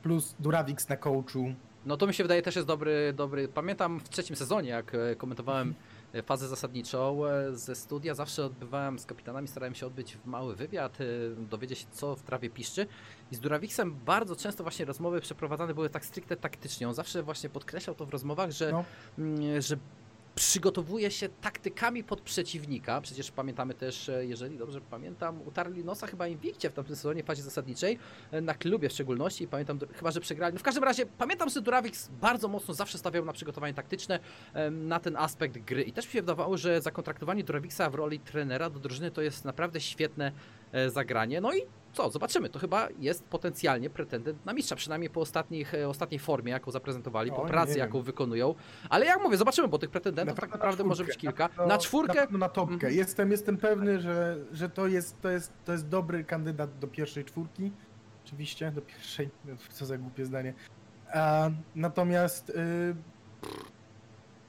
Plus 0.03 0.35
Duravix 0.40 0.88
na 0.88 0.96
coachu. 0.96 1.55
No 1.87 1.96
to 1.96 2.07
mi 2.07 2.14
się 2.14 2.25
wydaje 2.25 2.42
też 2.42 2.57
jest 2.57 2.68
dobry, 2.68 3.12
dobry. 3.12 3.48
Pamiętam 3.48 4.01
w 4.01 4.09
trzecim 4.09 4.37
sezonie, 4.37 4.70
jak 4.70 4.94
e, 4.94 5.16
komentowałem 5.16 5.70
e, 5.70 5.91
fazę 6.27 6.48
zasadniczą 6.48 7.27
e, 7.27 7.57
ze 7.57 7.75
studia, 7.75 8.14
zawsze 8.14 8.44
odbywałem 8.44 8.98
z 8.98 9.07
kapitanami, 9.07 9.48
starałem 9.48 9.75
się 9.75 9.87
odbyć 9.87 10.16
w 10.16 10.27
mały 10.27 10.57
wywiad, 10.57 10.98
e, 11.01 11.05
dowiedzieć 11.37 11.79
się 11.79 11.87
co 11.92 12.16
w 12.16 12.22
trawie 12.22 12.51
piszczy. 12.51 12.87
I 13.31 13.35
z 13.37 13.40
Duravixem 13.40 13.94
bardzo 14.05 14.37
często 14.37 14.62
właśnie 14.62 14.85
rozmowy 14.85 15.20
przeprowadzane 15.20 15.75
były 15.75 15.90
tak 15.90 16.05
stricte 16.05 16.37
taktycznie. 16.37 16.88
On 16.88 16.94
zawsze 16.94 17.22
właśnie 17.22 17.51
podkreślał 17.51 17.96
to 17.96 18.07
w 18.07 18.11
rozmowach, 18.11 18.51
że, 18.51 18.72
No. 18.72 18.85
mm, 19.18 19.61
że 19.62 19.77
przygotowuje 20.34 21.10
się 21.10 21.28
taktykami 21.28 22.04
pod 22.04 22.20
przeciwnika. 22.20 23.00
Przecież 23.00 23.30
pamiętamy 23.30 23.74
też, 23.74 24.08
e, 24.08 24.26
jeżeli 24.26 24.58
dobrze 24.58 24.80
pamiętam, 24.80 25.42
utarli 25.46 25.84
nosa 25.84 26.06
chyba 26.06 26.26
Invictie 26.26 26.70
w 26.70 26.72
tamtym 26.72 26.96
sezonie 26.96 27.22
w 27.22 27.26
fazie 27.26 27.42
zasadniczej, 27.42 27.98
e, 28.30 28.40
na 28.40 28.54
klubie 28.54 28.88
w 28.88 28.92
szczególności. 28.92 29.48
Pamiętam, 29.48 29.78
chyba 29.94 30.10
że 30.10 30.20
przegrali. 30.20 30.54
No 30.54 30.60
w 30.60 30.62
każdym 30.62 30.84
razie 30.84 31.06
pamiętam, 31.06 31.50
że 31.50 31.60
Duravix 31.60 32.08
bardzo 32.20 32.48
mocno 32.48 32.74
zawsze 32.74 32.98
stawiał 32.98 33.24
na 33.24 33.32
przygotowanie 33.32 33.74
taktyczne, 33.74 34.20
na 34.70 35.00
ten 35.00 35.16
aspekt 35.16 35.58
gry. 35.58 35.82
I 35.82 35.92
też 35.92 36.06
mi 36.06 36.12
się 36.12 36.20
wydawało, 36.20 36.56
że 36.56 36.80
zakontraktowanie 36.80 37.44
Duravixa 37.44 37.90
w 37.90 37.94
roli 37.94 38.20
trenera 38.20 38.70
do 38.70 38.80
drużyny 38.80 39.10
to 39.10 39.22
jest 39.22 39.44
naprawdę 39.44 39.80
świetne 39.80 40.32
e, 40.72 40.90
zagranie. 40.90 41.40
No 41.40 41.54
i 41.54 41.60
co, 41.92 42.11
zobaczymy. 42.11 42.48
To 42.48 42.59
chyba 42.59 42.88
jest 42.98 43.24
potencjalnie 43.24 43.90
pretendent 43.90 44.46
na 44.46 44.52
mistrza, 44.52 44.76
przynajmniej 44.76 45.11
po 45.11 45.20
ostatnich, 45.20 45.74
e, 45.74 45.88
ostatniej 45.88 46.18
formie, 46.18 46.52
jaką 46.52 46.70
zaprezentowali, 46.70 47.31
po 47.31 47.44
pracy, 47.44 47.70
wiem. 47.72 47.78
jaką 47.81 48.02
wykonują. 48.02 48.55
Ale 48.90 49.07
jak 49.07 49.22
mówię, 49.22 49.37
zobaczymy, 49.37 49.68
bo 49.68 49.78
tych 49.78 49.90
pretendentów 49.90 50.35
tak 50.37 50.40
pewno 50.40 50.57
na 50.57 50.64
naprawdę 50.64 50.85
może 50.85 51.05
być 51.05 51.12
czwórkę, 51.16 51.20
kilka. 51.28 51.48
pewno- 51.48 51.66
Na 51.66 51.78
czwórkę? 51.78 52.26
Na, 52.31 52.38
na 52.38 52.48
topkę. 52.48 52.74
Mhm. 52.74 52.94
Jestem, 52.94 53.31
jestem 53.31 53.57
pewny, 53.57 54.00
że, 54.00 54.37
że 54.52 54.68
to, 54.68 54.87
jest, 54.87 55.20
to, 55.20 55.31
jest, 55.31 55.52
to 55.64 55.72
jest 55.72 55.88
dobry 55.88 56.24
kandydat 56.24 56.78
do 56.78 56.87
pierwszej 56.88 57.24
czwórki. 57.24 57.72
Oczywiście, 58.24 58.70
do 58.70 58.83
pierwszej. 58.83 59.31
Co 59.72 59.87
za 59.87 59.98
głupie 59.98 60.24
zdanie. 60.26 60.55
A, 61.14 61.50
natomiast 61.74 62.50
y, 62.50 62.94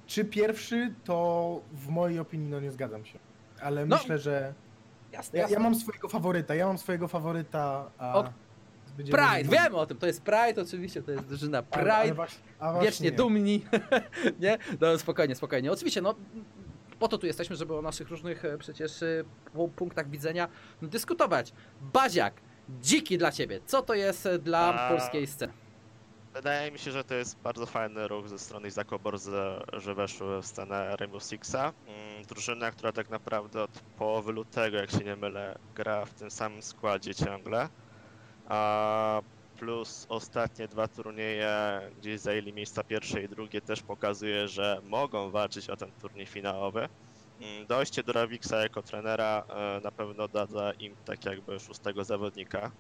czy 0.08 0.26
pierwszy, 0.26 0.94
to 1.04 1.62
w 1.74 1.88
mojej 1.88 2.20
opinii 2.20 2.50
no 2.50 2.60
nie 2.60 2.72
zgadzam 2.72 3.06
się. 3.06 3.20
Ale 3.62 3.86
No, 3.86 3.96
myślę, 3.96 4.18
że. 4.20 4.54
Jasne, 5.14 5.40
Ja, 5.40 5.50
ja 5.50 5.60
mam 5.60 5.76
swojego 5.76 6.10
faworyta. 6.10 6.56
Ja 6.56 6.68
mam 6.68 6.78
swojego 6.78 7.08
faworyta. 7.08 7.92
A 7.98 8.16
O, 8.20 8.24
będziemy- 8.98 9.18
Pride, 9.18 9.50
wiemy 9.64 9.76
o 9.78 9.86
tym, 9.86 9.98
to 9.98 10.08
jest 10.08 10.22
Pride 10.22 10.62
oczywiście, 10.62 11.04
to 11.04 11.12
jest 11.12 11.24
drużyna 11.26 11.64
Ale- 11.72 11.84
ale 11.94 12.02
Pride. 12.02 12.16
właśnie- 12.16 12.40
a 12.60 12.72
właśnie 12.72 12.86
wiecznie 12.90 13.12
nie. 13.12 13.18
dumni, 13.18 13.66
nie? 14.40 14.58
No 14.82 14.98
spokojnie, 15.00 15.36
spokojnie. 15.36 15.72
Oczywiście, 15.72 16.02
no 16.02 16.16
po 17.00 17.08
to 17.08 17.18
tu 17.18 17.26
jesteśmy, 17.28 17.56
żeby 17.56 17.76
o 17.78 17.82
naszych 17.82 18.10
różnych 18.10 18.46
e, 18.46 18.58
przecież 18.58 19.04
e, 19.04 19.24
pu- 19.56 19.70
punktach 19.70 20.10
widzenia 20.10 20.48
dyskutować. 20.82 21.54
Baziak, 21.82 22.34
dziki 22.82 23.18
dla 23.18 23.32
ciebie. 23.32 23.60
Co 23.66 23.82
to 23.82 23.94
jest 23.94 24.26
e, 24.26 24.40
dla 24.40 24.60
A- 24.60 24.90
polskiej 24.90 25.28
sceny? 25.28 25.54
Wydaje 26.34 26.72
mi 26.72 26.80
się, 26.80 26.92
że 26.92 27.04
to 27.04 27.16
jest 27.16 27.42
bardzo 27.42 27.66
fajny 27.66 28.08
ruch 28.08 28.30
ze 28.30 28.40
strony 28.40 28.68
Izako 28.68 29.00
że 29.74 29.96
weszły 29.96 30.42
w 30.42 30.46
scenę 30.46 30.96
Rainbow 31.00 31.24
Sixa. 31.24 31.74
Mm, 31.86 32.24
Drużyna, 32.24 32.72
która 32.72 32.92
tak 32.92 33.10
naprawdę 33.10 33.64
od 33.64 33.72
połowy 33.96 34.32
lutego, 34.32 34.78
jak 34.78 34.92
się 34.92 34.98
nie 34.98 35.16
mylę, 35.16 35.56
gra 35.76 36.06
w 36.06 36.14
tym 36.14 36.32
samym 36.32 36.62
składzie 36.62 37.16
ciągle. 37.16 37.70
A 38.46 39.22
plus 39.56 40.06
ostatnie 40.10 40.68
dwa 40.68 40.88
turnieje, 40.88 41.82
gdzie 41.98 42.20
zajęli 42.20 42.54
miejsca 42.54 42.84
pierwsze 42.84 43.24
i 43.24 43.30
drugie, 43.30 43.62
też 43.62 43.84
pokazuje, 43.84 44.48
że 44.48 44.80
mogą 44.84 45.32
walczyć 45.32 45.70
o 45.70 45.78
ten 45.78 45.92
turniej 45.98 46.26
finałowy. 46.28 46.88
Mm, 47.40 47.68
Dojście 47.68 48.04
do 48.04 48.14
Ravixa 48.14 48.54
jako 48.62 48.84
trenera 48.84 49.44
e, 49.50 49.80
na 49.84 49.92
pewno 49.92 50.28
da 50.28 50.46
im 50.80 50.96
tak 51.04 51.26
jakby 51.26 51.60
szóstego 51.60 52.04
zawodnika. 52.04 52.72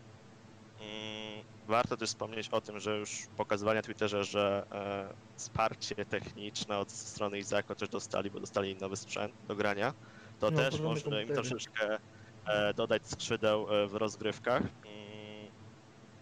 Warto 1.67 1.97
też 1.97 2.09
wspomnieć 2.09 2.49
o 2.49 2.61
tym, 2.61 2.79
że 2.79 2.97
już 2.97 3.27
pokazywali 3.37 3.75
na 3.77 3.81
Twitterze, 3.81 4.23
że 4.23 4.65
e, 4.71 5.13
wsparcie 5.35 5.95
techniczne 6.05 6.77
od 6.77 6.91
strony 6.91 7.39
Izako 7.39 7.75
też 7.75 7.89
dostali, 7.89 8.31
bo 8.31 8.39
dostali 8.39 8.75
nowy 8.75 8.95
sprzęt 8.95 9.33
do 9.47 9.55
grania. 9.55 9.93
To 10.39 10.51
No, 10.51 10.57
też 10.57 10.79
może 10.79 11.23
im 11.23 11.29
troszeczkę 11.33 11.97
e, 12.45 12.73
dodać 12.73 13.07
skrzydeł 13.07 13.67
e, 13.69 13.87
w 13.87 13.95
rozgrywkach. 13.95 14.61
Mm, 14.61 15.51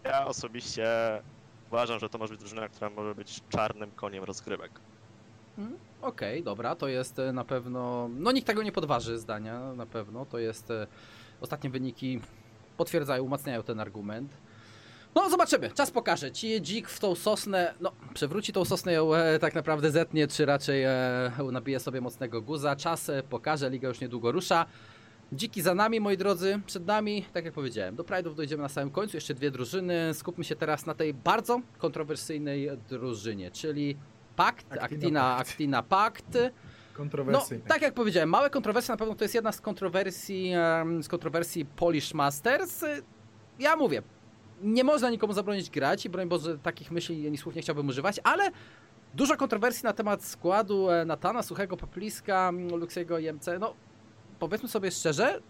Ja 0.04 0.26
osobiście 0.26 0.86
uważam, 1.68 1.98
że 1.98 2.08
to 2.08 2.18
może 2.18 2.32
być 2.34 2.40
drużyna, 2.40 2.68
która 2.68 2.90
może 2.90 3.14
być 3.14 3.40
czarnym 3.48 3.90
koniem 3.90 4.24
rozgrywek. 4.24 4.70
Mm, 5.58 5.78
Okej, 6.02 6.42
dobra, 6.42 6.74
to 6.76 6.88
jest 6.88 7.18
e, 7.18 7.32
na 7.32 7.44
pewno. 7.44 8.08
No 8.16 8.32
nikt 8.32 8.46
tego 8.46 8.62
nie 8.62 8.72
podważy 8.72 9.18
zdania, 9.18 9.72
na 9.72 9.86
pewno. 9.86 10.26
To 10.26 10.38
jest. 10.38 10.70
e, 10.70 10.86
Ostatnie 11.40 11.70
wyniki 11.70 12.20
potwierdzają, 12.76 13.22
umacniają 13.24 13.62
ten 13.62 13.80
argument. 13.80 14.32
No, 15.14 15.30
zobaczymy, 15.30 15.70
czas 15.70 15.90
pokaże. 15.90 16.32
Ci 16.32 16.60
dzik 16.60 16.88
w 16.88 17.00
tą 17.00 17.14
sosnę, 17.14 17.74
no, 17.80 17.92
przewróci 18.14 18.52
tą 18.52 18.64
sosnę, 18.64 18.92
ją 18.92 19.14
e, 19.14 19.38
tak 19.38 19.54
naprawdę 19.54 19.90
zetnie, 19.90 20.28
czy 20.28 20.46
raczej 20.46 20.82
e, 20.84 21.30
nabije 21.52 21.80
sobie 21.80 22.00
mocnego 22.00 22.42
guza. 22.42 22.76
Czas 22.76 23.08
e, 23.08 23.22
pokaże, 23.22 23.70
liga 23.70 23.88
już 23.88 24.00
niedługo 24.00 24.32
rusza. 24.32 24.66
Dziki 25.32 25.62
za 25.62 25.74
nami, 25.74 26.00
moi 26.00 26.16
drodzy, 26.16 26.60
przed 26.66 26.86
nami, 26.86 27.24
tak 27.32 27.44
jak 27.44 27.54
powiedziałem, 27.54 27.96
do 27.96 28.04
Pride'ów 28.04 28.34
dojdziemy 28.34 28.62
na 28.62 28.68
samym 28.68 28.90
końcu, 28.90 29.16
jeszcze 29.16 29.34
dwie 29.34 29.50
drużyny. 29.50 30.14
Skupmy 30.14 30.44
się 30.44 30.56
teraz 30.56 30.86
na 30.86 30.94
tej 30.94 31.14
bardzo 31.14 31.60
kontrowersyjnej 31.78 32.68
drużynie, 32.88 33.50
czyli 33.50 33.96
Pakt, 34.36 34.66
Actina 34.80 35.36
Actina, 35.36 35.82
Pakt. 35.82 36.38
No, 37.58 37.68
tak 37.68 37.82
jak 37.82 37.94
powiedziałem, 37.94 38.28
małe 38.28 38.50
kontrowersje 38.50 38.92
na 38.92 38.96
pewno 38.96 39.14
to 39.14 39.24
jest 39.24 39.34
jedna 39.34 39.52
z 39.52 39.60
kontrowersji, 39.60 40.52
z 41.02 41.08
kontrowersji 41.08 41.64
Polish 41.64 42.14
Masters. 42.14 42.84
Ja 43.58 43.76
mówię, 43.76 44.02
nie 44.62 44.84
można 44.84 45.10
nikomu 45.10 45.32
zabronić 45.32 45.70
grać 45.70 46.06
i 46.06 46.10
broń 46.10 46.28
Boże 46.28 46.58
takich 46.58 46.90
myśli 46.90 47.26
ani 47.26 47.38
słów 47.38 47.54
nie 47.54 47.62
chciałbym 47.62 47.88
używać, 47.88 48.20
ale 48.24 48.50
dużo 49.14 49.36
kontrowersji 49.36 49.84
na 49.84 49.92
temat 49.92 50.24
składu 50.24 50.90
e, 50.90 51.04
Natana, 51.04 51.42
Suchego, 51.42 51.76
Papliska, 51.76 52.48
mm, 52.48 52.76
Luxiego 52.76 53.18
i. 53.18 53.58
No, 53.60 53.74
powiedzmy 54.38 54.68
sobie 54.68 54.90
szczerze, 54.90 55.40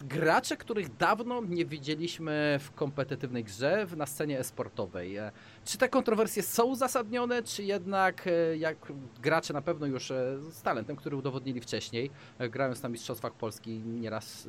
gracze, 0.00 0.56
których 0.56 0.96
dawno 0.96 1.42
nie 1.48 1.64
widzieliśmy 1.64 2.58
w 2.60 2.72
kompetytywnej 2.72 3.44
grze, 3.44 3.86
na 3.96 4.06
scenie 4.06 4.38
esportowej. 4.38 5.16
E, 5.16 5.32
Czy 5.64 5.78
te 5.78 5.88
kontrowersje 5.88 6.42
są 6.42 6.64
uzasadnione, 6.64 7.42
czy 7.42 7.62
jednak 7.62 8.26
e, 8.26 8.56
jak 8.56 8.76
gracze 9.22 9.52
na 9.52 9.62
pewno 9.62 9.86
już 9.86 10.08
z 10.50 10.62
talentem, 10.62 10.96
który 10.96 11.16
udowodnili 11.16 11.60
wcześniej, 11.60 12.10
grając 12.50 12.82
na 12.82 12.88
Mistrzostwach 12.88 13.32
Polski 13.32 13.78
nieraz, 13.78 14.48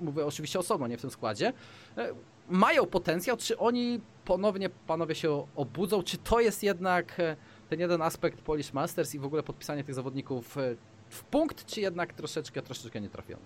mówię 0.00 0.26
oczywiście 0.26 0.58
osobno, 0.58 0.86
nie 0.86 0.98
w 0.98 1.00
tym 1.00 1.10
składzie, 1.10 1.52
mają 2.50 2.86
potencjał, 2.86 3.36
czy 3.36 3.58
oni 3.58 4.00
ponownie 4.24 4.70
panowie 4.70 5.14
się 5.14 5.46
obudzą, 5.56 6.02
czy 6.02 6.18
to 6.18 6.40
jest 6.40 6.62
jednak 6.62 7.20
e, 7.20 7.36
ten 7.68 7.80
jeden 7.80 8.02
aspekt 8.02 8.40
Polish 8.40 8.72
Masters 8.72 9.14
i 9.14 9.18
w 9.18 9.24
ogóle 9.24 9.42
podpisanie 9.42 9.84
tych 9.84 9.94
zawodników 9.94 10.58
e, 10.58 10.76
w 11.08 11.24
punkt, 11.24 11.66
czy 11.66 11.80
jednak 11.80 12.12
troszeczkę, 12.12 12.62
troszeczkę 12.62 13.00
nie 13.00 13.08
trafiony? 13.08 13.42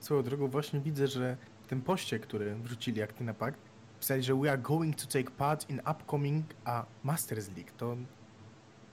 Swoją 0.00 0.22
drogą 0.22 0.48
właśnie 0.48 0.80
widzę, 0.80 1.06
że 1.06 1.36
w 1.62 1.66
tym 1.66 1.82
poście, 1.82 2.18
który 2.18 2.54
wrzucili 2.54 3.02
Actina 3.02 3.34
Pact, 3.34 3.58
pisali, 4.00 4.22
że 4.22 4.34
we 4.34 4.50
are 4.52 4.58
going 4.58 4.96
to 4.96 5.06
take 5.06 5.30
part 5.30 5.70
in 5.70 5.80
upcoming 5.90 6.46
a 6.64 6.84
Masters 7.04 7.48
League. 7.56 7.70
To, 7.76 7.96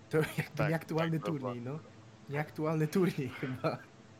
to 0.10 0.18
jakby 0.38 0.58
Tak, 0.58 0.70
nieaktualny 0.70 1.20
tak, 1.20 1.26
turniej, 1.28 1.62
no. 1.62 1.80
Nieaktualny 2.30 2.88
turniej 2.88 3.30
chyba. 3.30 3.78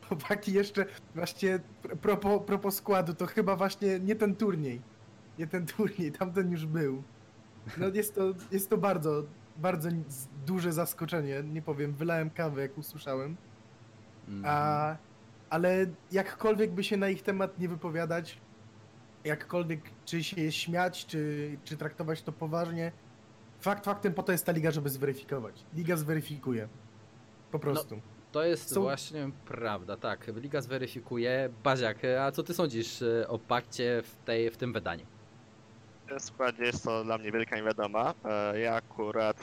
Chłopaki 0.08 0.52
jeszcze 0.52 0.86
właśnie 1.14 1.60
pr- 1.82 1.96
propos, 1.96 2.42
propos 2.46 2.74
składu, 2.74 3.14
to 3.14 3.26
chyba 3.26 3.56
właśnie 3.56 4.00
nie 4.00 4.16
ten 4.16 4.36
turniej. 4.36 4.80
Nie 5.38 5.46
ten 5.46 5.66
turniej, 5.66 6.12
tamten 6.12 6.50
już 6.50 6.66
był. 6.66 7.02
No 7.78 7.88
jest 7.88 8.14
to, 8.14 8.22
jest 8.50 8.70
to 8.70 8.78
bardzo, 8.78 9.22
bardzo 9.56 9.88
duże 10.46 10.72
zaskoczenie. 10.72 11.42
Nie 11.42 11.62
powiem, 11.62 11.92
wylałem 11.92 12.30
kawę 12.30 12.62
jak 12.62 12.78
usłyszałem. 12.78 13.36
Mhm. 14.28 14.44
A, 14.46 14.96
ale 15.50 15.86
jakkolwiek 16.12 16.70
by 16.70 16.84
się 16.84 16.96
na 16.96 17.08
ich 17.08 17.22
temat 17.22 17.58
nie 17.58 17.68
wypowiadać, 17.68 18.40
jakkolwiek 19.24 19.80
czy 20.04 20.24
się 20.24 20.40
je 20.40 20.52
śmiać, 20.52 21.06
czy, 21.06 21.56
czy 21.64 21.76
traktować 21.76 22.22
to 22.22 22.32
poważnie, 22.32 22.92
fakt 23.60 23.84
faktem 23.84 24.14
po 24.14 24.22
to 24.22 24.32
jest 24.32 24.46
ta 24.46 24.52
liga, 24.52 24.70
żeby 24.70 24.90
zweryfikować. 24.90 25.64
Liga 25.74 25.96
zweryfikuje. 25.96 26.68
Po 27.50 27.58
prostu. 27.58 28.00
To 28.32 28.44
jest 28.44 28.74
Są- 28.74 28.82
właśnie 28.82 29.30
prawda, 29.44 29.96
tak. 29.96 30.26
Liga 30.36 30.60
zweryfikuje. 30.60 31.48
Baziak, 31.64 31.98
a 32.20 32.32
co 32.32 32.42
ty 32.42 32.54
sądzisz 32.54 33.02
e, 33.02 33.28
o 33.28 33.38
pakcie 33.38 34.02
w, 34.04 34.16
tej, 34.24 34.50
w 34.50 34.56
tym 34.56 34.72
wydaniu? 34.72 35.06
W 36.10 36.12
tym 36.12 36.20
składzie 36.20 36.64
jest 36.64 36.84
to 36.84 37.04
dla 37.04 37.18
mnie 37.18 37.32
wielka 37.32 37.56
niewiadoma. 37.56 38.14
E, 38.24 38.60
Ja 38.60 38.74
akurat 38.74 39.36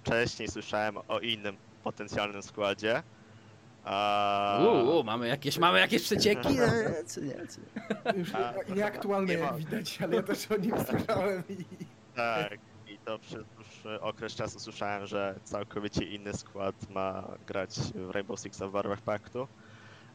wcześniej 0.00 0.48
słyszałem 0.48 0.96
o 1.08 1.18
innym 1.20 1.56
potencjalnym 1.84 2.42
składzie. 2.42 3.02
A... 3.84 4.58
Uuu, 4.62 5.04
mamy 5.04 5.28
jakieś, 5.28 5.58
mamy 5.58 5.80
jakieś 5.80 6.02
przecieki? 6.02 6.48
Czy 6.48 6.52
nie, 6.54 7.04
czy 7.14 7.20
nie? 7.22 8.18
Już 8.18 8.34
A, 8.34 8.52
nie- 8.68 8.74
nieaktualne 8.74 9.34
nie 9.34 9.38
ma. 9.40 9.46
jak 9.46 9.56
widać, 9.56 10.02
ale 10.02 10.16
ja 10.16 10.22
też 10.22 10.50
o 10.52 10.56
nim 10.56 10.74
słyszałem 10.90 11.42
i 11.48 11.56
Tak, 12.16 12.58
i 12.88 12.98
to 12.98 13.18
przez 13.18 13.44
dłuższy 13.56 14.00
okres 14.00 14.34
czasu 14.34 14.60
słyszałem, 14.60 15.06
że 15.06 15.34
całkowicie 15.44 16.04
inny 16.04 16.32
skład 16.32 16.90
ma 16.90 17.28
grać 17.46 17.70
w 17.94 18.10
Rainbow 18.10 18.40
Six 18.40 18.58
w 18.58 18.70
barwach 18.70 19.00
paktu. 19.00 19.48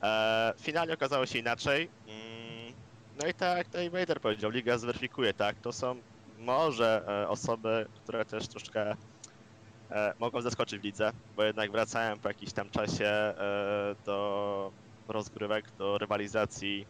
E, 0.04 0.54
finalnie 0.60 0.94
okazało 0.94 1.26
się 1.26 1.40
inaczej. 1.40 1.90
No 3.22 3.28
i 3.28 3.34
tak 3.34 3.58
jak 3.58 3.68
tutaj 3.68 3.90
Vader 3.90 4.22
powiedział, 4.22 4.52
liga 4.52 4.78
zweryfikuje, 4.78 5.34
tak? 5.34 5.56
To 5.60 5.74
są 5.74 5.96
może 6.40 7.04
e, 7.24 7.30
osoby, 7.30 7.86
które 8.04 8.26
też 8.26 8.48
troszkę 8.48 8.96
e, 9.92 10.14
mogą 10.20 10.42
zaskoczyć 10.42 10.80
w 10.80 10.84
lidze, 10.84 11.12
bo 11.36 11.44
jednak 11.44 11.72
wracają 11.72 12.20
po 12.20 12.28
jakimś 12.28 12.54
tam 12.54 12.70
czasie 12.70 13.06
e, 13.06 13.36
do 14.06 14.72
rozgrywek, 15.08 15.66
do 15.78 15.98
rywalizacji 15.98 16.86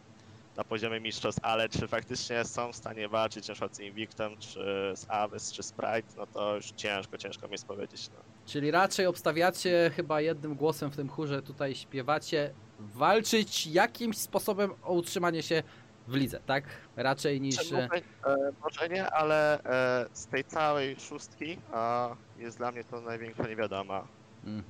na 0.56 0.64
poziomie 0.64 1.00
mistrzostw, 1.00 1.44
ale 1.44 1.68
czy 1.68 1.88
faktycznie 1.88 2.44
są 2.44 2.72
w 2.72 2.76
stanie 2.76 3.08
walczyć 3.08 3.48
na 3.48 3.54
przykład 3.54 3.76
z 3.76 3.80
Invictem, 3.80 4.36
czy 4.38 4.92
z 4.96 5.06
Avis, 5.08 5.52
czy 5.52 5.62
Sprite, 5.62 6.08
no 6.16 6.26
to 6.26 6.56
już 6.56 6.70
ciężko, 6.70 7.18
ciężko 7.18 7.46
mi 7.46 7.52
jest 7.52 7.66
powiedzieć. 7.66 8.10
No. 8.14 8.20
Czyli 8.46 8.70
raczej 8.70 9.06
obstawiacie 9.06 9.90
chyba 9.96 10.20
jednym 10.20 10.54
głosem 10.54 10.90
w 10.90 10.96
tym 10.96 11.08
chórze 11.08 11.42
tutaj 11.42 11.74
śpiewacie 11.74 12.50
walczyć 12.78 13.66
jakimś 13.66 14.16
sposobem 14.16 14.70
o 14.82 14.92
utrzymanie 14.92 15.42
się 15.42 15.62
w 16.08 16.14
lidze, 16.14 16.40
tak? 16.46 16.64
Raczej 16.96 17.40
niż... 17.40 17.56
Czy 17.68 17.74
może, 17.74 17.88
e, 18.26 18.52
może 18.62 18.88
nie, 18.88 19.10
ale 19.10 19.64
e, 19.64 20.06
z 20.12 20.26
tej 20.26 20.44
całej 20.44 20.96
szóstki 21.00 21.58
a, 21.72 22.10
jest 22.38 22.58
dla 22.58 22.72
mnie 22.72 22.84
to 22.84 23.00
największa 23.00 23.48
niewiadoma. 23.48 24.06
Mhm. 24.44 24.64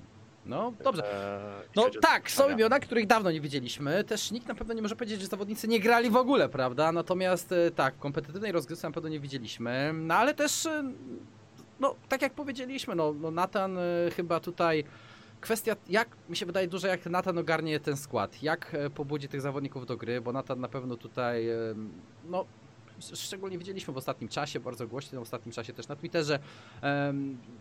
No, 0.47 0.73
dobrze. 0.85 1.13
E, 1.13 1.69
No 1.77 1.91
tak, 2.03 2.31
są 2.31 2.51
imiona, 2.51 2.81
których 2.81 3.07
dawno 3.07 3.31
nie 3.31 3.41
widzieliśmy. 3.41 4.05
Też 4.05 4.31
nikt 4.31 4.49
na 4.49 4.55
pewno 4.55 4.75
nie 4.75 4.83
może 4.83 4.97
powiedzieć, 4.97 5.21
że 5.21 5.27
zawodnicy 5.27 5.69
nie 5.69 5.81
grali 5.81 6.11
w 6.11 6.17
ogóle, 6.17 6.49
prawda? 6.49 6.93
Natomiast 6.93 7.53
e, 7.53 7.71
tak, 7.71 7.99
kompetywnej 7.99 8.53
rozgrywce 8.53 8.89
na 8.89 8.93
pewno 8.95 9.09
nie 9.09 9.21
widzieliśmy. 9.21 9.91
No 9.95 10.15
ale 10.15 10.35
też, 10.35 10.67
e, 10.67 10.93
no 11.81 11.95
tak 12.09 12.23
jak 12.23 12.33
powiedzieliśmy, 12.35 12.95
no, 12.95 13.13
no 13.21 13.31
Nathan 13.31 13.79
e, 13.79 13.83
chyba 14.17 14.41
tutaj 14.41 14.85
kwestia, 15.41 15.77
jak 15.89 16.09
mi 16.29 16.37
się 16.37 16.47
wydaje 16.47 16.69
dużo, 16.69 16.87
jak 16.89 17.07
Nathan 17.07 17.39
ogarnie 17.39 17.81
ten 17.81 17.97
skład, 17.97 18.43
jak 18.43 18.75
e, 18.75 18.91
pobudzi 18.91 19.29
tych 19.29 19.41
zawodników 19.41 19.87
do 19.87 19.97
gry, 19.97 20.21
bo 20.21 20.33
Nathan 20.33 20.61
na 20.61 20.69
pewno 20.69 20.97
tutaj, 20.97 21.47
no 22.25 22.45
sz- 22.99 23.21
szczególnie 23.21 23.59
widzieliśmy 23.59 23.95
w 23.95 23.97
ostatnim 23.97 24.29
czasie, 24.29 24.61
bardzo 24.61 24.89
głośno 24.89 25.19
w 25.21 25.23
ostatnim 25.23 25.53
czasie 25.53 25.73
też 25.73 25.89
na 25.89 25.97
Twitterze, 25.97 26.39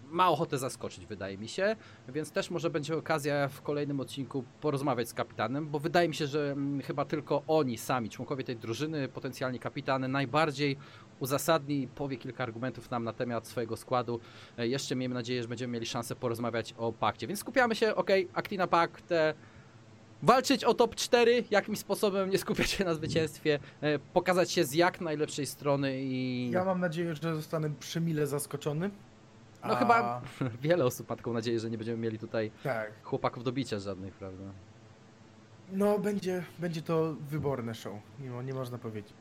ma 0.09 0.30
ochotę 0.30 0.57
zaskoczyć, 0.57 1.05
wydaje 1.05 1.38
mi 1.38 1.47
się, 1.47 1.75
więc 2.09 2.32
też 2.32 2.49
może 2.51 2.69
będzie 2.69 2.97
okazja 2.97 3.47
w 3.47 3.61
kolejnym 3.61 3.99
odcinku 3.99 4.43
porozmawiać 4.61 5.09
z 5.09 5.13
kapitanem, 5.13 5.69
bo 5.69 5.80
wydaje 5.80 6.07
mi 6.07 6.15
się, 6.15 6.28
że 6.28 6.55
chyba 6.84 7.05
tylko 7.05 7.43
oni 7.47 7.78
sami, 7.78 8.09
członkowie 8.09 8.43
tej 8.43 8.55
drużyny, 8.55 9.07
potencjalni 9.07 9.59
kapitany, 9.59 10.07
najbardziej 10.07 10.78
uzasadni 11.20 11.82
i 11.82 11.88
powie 11.88 12.18
kilka 12.18 12.43
argumentów 12.43 12.91
nam 12.91 13.03
na 13.03 13.13
temat 13.13 13.47
swojego 13.47 13.78
składu. 13.78 14.20
E, 14.57 14.68
Jeszcze 14.68 14.95
miejmy 14.95 15.15
nadzieję, 15.15 15.41
że 15.41 15.47
będziemy 15.47 15.74
mieli 15.74 15.86
szansę 15.86 16.15
porozmawiać 16.15 16.74
o 16.78 16.91
pakcie, 16.93 17.28
więc 17.28 17.39
skupiamy 17.39 17.76
się, 17.76 17.95
ok, 17.95 18.09
Actina 18.34 18.68
Pact, 18.68 19.11
e, 19.11 19.34
walczyć 20.24 20.63
o 20.63 20.74
top 20.74 20.95
4, 20.95 21.43
jakimś 21.51 21.80
sposobem 21.80 22.30
nie 22.30 22.38
skupiać 22.38 22.70
się 22.70 22.86
na 22.86 22.93
zwycięstwie, 22.93 23.59
e, 23.82 23.99
pokazać 23.99 24.51
się 24.51 24.63
z 24.63 24.74
jak 24.74 25.01
najlepszej 25.01 25.45
strony 25.45 26.01
i 26.01 26.49
ja 26.51 26.65
mam 26.65 26.80
nadzieję, 26.80 27.15
że 27.15 27.36
zostanę 27.36 27.70
przymile 27.80 28.28
zaskoczony. 28.28 28.89
No 29.68 29.76
chyba- 29.76 30.22
wiele 30.61 30.86
osób 30.86 31.09
ma 31.09 31.15
taką 31.15 31.34
nadzieję, 31.34 31.59
że 31.59 31.70
nie 31.70 31.78
będziemy 31.78 31.97
mieli 31.97 32.20
tutaj 32.20 32.51
Tak. 32.63 32.91
chłopaków 33.03 33.43
do 33.43 33.51
bicia 33.51 33.80
żadnych, 33.80 34.13
prawda? 34.13 34.43
No 35.72 35.99
będzie, 35.99 36.43
będzie 36.59 36.82
to 36.82 37.15
wyborne 37.30 37.76
show, 37.76 37.93
nie, 38.20 38.30
nie 38.43 38.53
można 38.53 38.78
powiedzieć. 38.78 39.13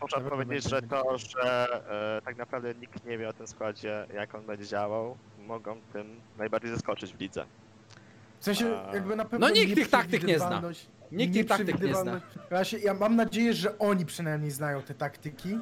Można 0.00 0.18
Nawet 0.18 0.32
powiedzieć, 0.32 0.70
że 0.70 0.82
to, 0.82 1.18
że 1.18 1.66
e, 2.18 2.22
tak 2.22 2.36
naprawdę 2.36 2.74
nikt 2.74 3.04
nie 3.04 3.18
wie 3.18 3.28
o 3.28 3.32
tym 3.32 3.46
składzie, 3.46 4.06
jak 4.14 4.34
on 4.34 4.46
będzie 4.46 4.66
działał, 4.66 5.16
mogą 5.46 5.76
tym 5.92 6.20
najbardziej 6.38 6.70
zaskoczyć 6.70 7.12
w 7.14 7.20
lidze. 7.20 7.44
W 8.40 8.44
sensie 8.44 8.78
jakby 8.94 9.16
na 9.16 9.24
pewno 9.24 9.46
No 9.48 9.54
nikt 9.54 9.74
tych 9.74 9.88
taktyk 9.88 10.22
nie 10.24 10.38
zna. 10.38 10.48
nieprzewidywalność- 10.60 10.86
Nikt 11.12 11.34
tych 11.34 11.46
taktyk 11.46 11.80
nie 11.80 11.94
zna. 11.94 12.02
nieprzewidywalność- 12.12 12.48
Właśnie, 12.50 12.78
ja 12.78 12.94
mam 12.94 13.16
nadzieję, 13.16 13.54
że 13.54 13.78
oni 13.78 14.06
przynajmniej 14.06 14.50
znają 14.50 14.82
te 14.82 14.94
taktyki, 14.94 15.58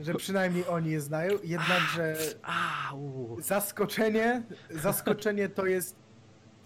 że 0.00 0.14
przynajmniej 0.14 0.66
oni 0.68 0.90
je 0.90 1.00
znają, 1.00 1.32
jednakże 1.44 2.16
zaskoczenie, 3.38 4.42
zaskoczenie 4.70 5.48
to 5.48 5.66
jest 5.66 5.96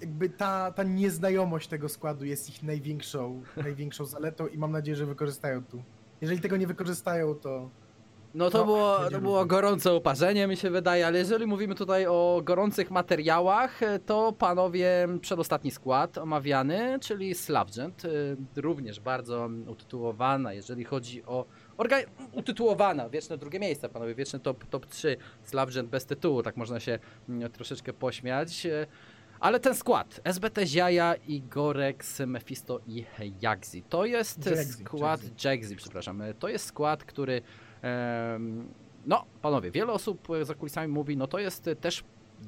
jakby 0.00 0.28
ta, 0.28 0.72
ta 0.72 0.82
nieznajomość 0.82 1.68
tego 1.68 1.88
składu 1.88 2.24
jest 2.24 2.48
ich 2.48 2.62
największą, 2.62 3.42
największą 3.56 4.04
zaletą 4.04 4.46
i 4.46 4.58
mam 4.58 4.72
nadzieję, 4.72 4.96
że 4.96 5.06
wykorzystają 5.06 5.64
tu. 5.64 5.82
Jeżeli 6.20 6.40
tego 6.40 6.56
nie 6.56 6.66
wykorzystają, 6.66 7.34
to 7.34 7.70
No 8.34 8.50
to, 8.50 8.58
No, 8.58 8.64
było, 8.64 8.98
to 9.10 9.20
było 9.20 9.46
gorące 9.46 9.94
uparzenie, 9.94 10.46
mi 10.46 10.56
się 10.56 10.70
wydaje, 10.70 11.06
ale 11.06 11.18
jeżeli 11.18 11.46
mówimy 11.46 11.74
tutaj 11.74 12.06
o 12.06 12.40
gorących 12.44 12.90
materiałach, 12.90 13.80
to 14.06 14.32
panowie 14.32 15.08
przedostatni 15.20 15.70
skład 15.70 16.18
omawiany, 16.18 16.98
czyli 17.00 17.34
Slavgent, 17.34 18.04
y, 18.04 18.36
również 18.56 19.00
bardzo 19.00 19.48
utytułowana, 19.66 20.52
jeżeli 20.52 20.84
chodzi 20.84 21.24
o 21.24 21.44
orga- 21.78 22.04
utytułowana, 22.32 23.08
wieczne 23.08 23.38
drugie 23.38 23.60
miejsce, 23.60 23.88
panowie, 23.88 24.14
wieczny 24.14 24.40
top, 24.40 24.64
top 24.64 24.86
3, 24.86 25.16
Slavgent 25.42 25.88
bez 25.88 26.06
tytułu, 26.06 26.42
tak 26.42 26.56
można 26.56 26.80
się 26.80 26.98
mm, 27.28 27.50
troszeczkę 27.50 27.92
pośmiać. 27.92 28.66
Ale 29.40 29.60
ten 29.60 29.74
skład, 29.74 30.20
SBT 30.24 30.66
Ziaja, 30.66 31.14
Igorex, 31.14 32.20
Mephisto 32.26 32.80
i 32.86 33.04
Jagzi, 33.40 33.82
to 33.82 34.06
jest 34.06 34.44
skład, 34.80 35.20
Jagzi. 35.44 35.76
Przepraszam, 35.76 36.22
to 36.38 36.48
jest 36.48 36.64
skład, 36.66 37.04
który 37.04 37.42
No, 39.06 39.24
panowie, 39.42 39.70
wiele 39.70 39.92
osób 39.92 40.28
za 40.42 40.54
kulisami 40.54 40.88
mówi, 40.92 41.16
no 41.16 41.26
to 41.26 41.38
jest 41.38 41.70
też 41.80 42.04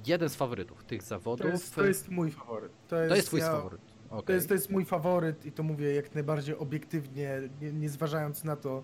jeden 0.06 0.28
z 0.28 0.34
faworytów 0.36 0.84
tych 0.84 1.02
zawodów. 1.02 1.46
To 1.46 1.52
jest, 1.52 1.74
to 1.74 1.84
jest 1.84 2.08
mój 2.08 2.30
faworyt. 2.30 2.72
To 2.88 2.96
jest, 2.96 3.08
To 3.10 3.14
jest 3.16 3.26
twój 3.28 3.40
ja- 3.40 3.46
faworyt. 3.52 3.80
To 4.10 4.16
okej. 4.16 4.34
jest, 4.34 4.48
to 4.48 4.54
jest 4.54 4.70
mój 4.70 4.84
faworyt 4.84 5.46
i 5.46 5.52
to 5.52 5.62
mówię 5.62 5.94
jak 5.94 6.14
najbardziej 6.14 6.56
obiektywnie, 6.56 7.40
nie, 7.60 7.72
nie 7.72 7.88
zważając 7.88 8.44
na 8.44 8.56
to, 8.56 8.82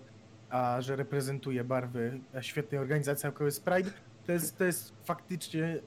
a, 0.49 0.81
że 0.81 0.95
reprezentuje 0.95 1.63
barwy 1.63 2.19
świetnej 2.41 2.81
organizacji, 2.81 3.27
jaką 3.27 3.45
jest 3.45 3.65
Pride. 3.65 3.91
To 4.25 4.31
jest, 4.31 4.57
to 4.57 4.63
jest 4.63 4.93
faktycznie 5.03 5.79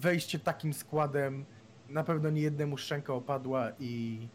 wejście 0.00 0.38
takim 0.38 0.72
składem. 0.74 1.44
Na 1.88 2.04
pewno 2.04 2.30
nie 2.30 2.40
jednemu 2.40 2.76
szczęka 2.76 3.14
opadła 3.14 3.70
i, 3.78 4.28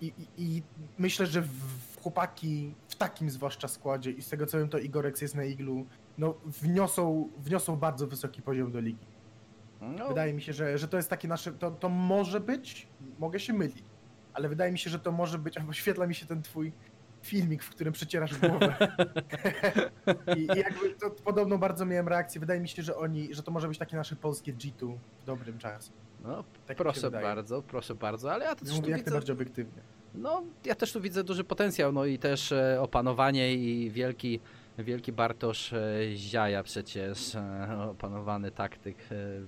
i, 0.00 0.06
i, 0.06 0.28
i 0.36 0.62
myślę, 0.98 1.26
że 1.26 1.42
w, 1.42 2.00
chłopaki 2.02 2.74
w 2.88 2.94
takim 2.94 3.30
zwłaszcza 3.30 3.68
składzie 3.68 4.10
i 4.10 4.22
z 4.22 4.28
tego 4.28 4.46
co 4.46 4.58
wiem 4.58 4.68
to 4.68 4.78
Igorex 4.78 5.22
jest 5.22 5.34
na 5.34 5.44
iglu, 5.44 5.86
no 6.18 6.34
wniosą, 6.46 7.28
wniosą 7.38 7.76
bardzo 7.76 8.06
wysoki 8.06 8.42
poziom 8.42 8.72
do 8.72 8.80
ligi. 8.80 9.06
No, 9.80 10.08
Wydaje 10.08 10.34
mi 10.34 10.42
się, 10.42 10.52
że, 10.52 10.78
że 10.78 10.88
to 10.88 10.96
jest 10.96 11.10
takie 11.10 11.28
nasze. 11.28 11.52
To, 11.52 11.70
to 11.70 11.88
może 11.88 12.40
być, 12.40 12.88
mogę 13.18 13.40
się 13.40 13.52
mylić, 13.52 13.84
ale 14.32 14.48
wydaje 14.48 14.72
mi 14.72 14.78
się, 14.78 14.90
że 14.90 14.98
to 14.98 15.12
może 15.12 15.38
być. 15.38 15.58
Albo 15.58 15.72
świetla 15.72 16.06
mi 16.06 16.14
się 16.14 16.26
ten 16.26 16.42
twój 16.42 16.72
filmik, 17.22 17.62
w 17.62 17.70
którym 17.70 17.92
przecierasz 17.92 18.38
głowę. 18.38 18.76
I, 20.36 20.40
I 20.40 20.46
jakby 20.46 20.90
to 21.00 21.10
podobno 21.10 21.58
bardzo 21.58 21.86
miałem 21.86 22.08
reakcję. 22.08 22.40
Wydaje 22.40 22.60
mi 22.60 22.68
się, 22.68 22.82
że 22.82 22.96
oni, 22.96 23.34
że 23.34 23.42
to 23.42 23.50
może 23.50 23.68
być 23.68 23.78
takie 23.78 23.96
nasze 23.96 24.16
polskie 24.16 24.54
G2 24.54 24.96
w 25.20 25.24
dobrym 25.24 25.58
czasie. 25.58 25.90
No 26.24 26.44
Tak 26.66 26.76
proszę 26.76 27.10
bardzo, 27.10 27.62
proszę 27.62 27.94
bardzo, 27.94 28.32
ale 28.32 28.44
ja 28.44 28.54
też 28.54 28.68
tu 28.68 28.74
Mówię 28.74 28.90
jak 28.90 28.98
widzę, 28.98 29.10
najbardziej 29.10 29.36
obiektywnie. 29.36 29.82
no 30.14 30.42
ja 30.64 30.74
też 30.74 30.92
tu 30.92 31.00
widzę 31.00 31.24
duży 31.24 31.44
potencjał, 31.44 31.92
no 31.92 32.04
i 32.04 32.18
też 32.18 32.52
e, 32.52 32.78
opanowanie 32.80 33.54
i 33.54 33.90
wielki, 33.90 34.40
wielki 34.78 35.12
Bartosz 35.12 35.72
e, 35.72 35.98
Ziaja 36.16 36.62
przecież, 36.62 37.34
e, 37.34 37.88
opanowany 37.90 38.50
taktyk, 38.50 38.96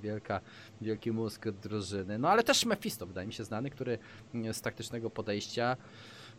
wielka, 0.02 0.40
wielki 0.80 1.12
mózg 1.12 1.48
drużyny, 1.62 2.18
no 2.18 2.28
ale 2.28 2.42
też 2.42 2.64
Mephisto 2.66 3.06
wydaje 3.06 3.26
mi 3.26 3.32
się 3.32 3.44
znany, 3.44 3.70
który 3.70 3.98
mm, 4.34 4.54
z 4.54 4.60
taktycznego 4.60 5.10
podejścia 5.10 5.76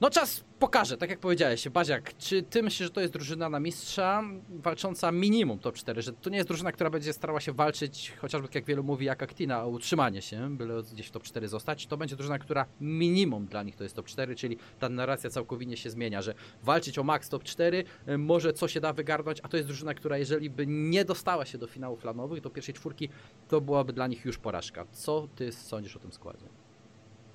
No 0.01 0.09
czas 0.09 0.43
pokaże, 0.59 0.97
tak 0.97 1.09
jak 1.09 1.19
powiedziałeś, 1.19 1.69
Baziak, 1.69 2.17
czy 2.17 2.43
ty 2.43 2.63
myślisz, 2.63 2.87
że 2.87 2.93
to 2.93 3.01
jest 3.01 3.13
drużyna 3.13 3.49
na 3.49 3.59
mistrza 3.59 4.23
walcząca 4.49 5.11
minimum 5.11 5.59
top 5.59 5.75
4, 5.75 6.01
że 6.01 6.13
to 6.13 6.29
nie 6.29 6.37
jest 6.37 6.49
drużyna, 6.49 6.71
która 6.71 6.89
będzie 6.89 7.13
starała 7.13 7.39
się 7.39 7.53
walczyć, 7.53 8.13
chociażby 8.17 8.47
jak 8.53 8.65
wielu 8.65 8.83
mówi, 8.83 9.05
jak 9.05 9.23
Actina, 9.23 9.63
o 9.63 9.67
utrzymanie 9.67 10.21
się, 10.21 10.57
byle 10.57 10.83
gdzieś 10.93 11.07
w 11.07 11.11
top 11.11 11.23
4 11.23 11.47
zostać, 11.47 11.87
to 11.87 11.97
będzie 11.97 12.15
drużyna, 12.15 12.39
która 12.39 12.65
minimum 12.81 13.45
dla 13.45 13.63
nich 13.63 13.75
to 13.75 13.83
jest 13.83 13.95
top 13.95 14.05
4, 14.05 14.35
czyli 14.35 14.57
ta 14.79 14.89
narracja 14.89 15.29
całkowicie 15.29 15.77
się 15.77 15.89
zmienia, 15.89 16.21
że 16.21 16.33
walczyć 16.63 16.99
o 16.99 17.03
max 17.03 17.29
top 17.29 17.43
4, 17.43 17.83
y, 18.09 18.17
może 18.17 18.53
co 18.53 18.67
się 18.67 18.81
da 18.81 18.93
wygarnąć, 18.93 19.39
a 19.43 19.47
to 19.47 19.57
jest 19.57 19.69
drużyna, 19.69 19.93
która 19.93 20.17
jeżeli 20.17 20.49
by 20.49 20.67
nie 20.67 21.05
dostała 21.05 21.45
się 21.45 21.57
do 21.57 21.67
finałów 21.67 22.03
lanowych, 22.03 22.41
do 22.41 22.49
pierwszej 22.49 22.73
czwórki, 22.73 23.09
to 23.47 23.61
byłaby 23.61 23.93
dla 23.93 24.07
nich 24.07 24.25
już 24.25 24.37
porażka. 24.37 24.85
Co 24.91 25.27
ty 25.35 25.51
sądzisz 25.51 25.95
o 25.95 25.99
tym 25.99 26.11
składzie? 26.11 26.45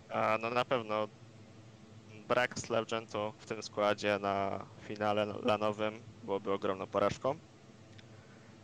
A, 0.08 0.38
no 0.42 0.50
na 0.50 0.64
pewno 0.64 1.08
brak 2.28 2.58
Slavgentu 2.58 3.32
w 3.38 3.46
tym 3.46 3.62
składzie 3.62 4.18
na 4.18 4.66
finale 4.80 5.26
lanowym 5.26 6.02
byłoby 6.22 6.52
ogromną 6.52 6.86
porażką. 6.86 7.38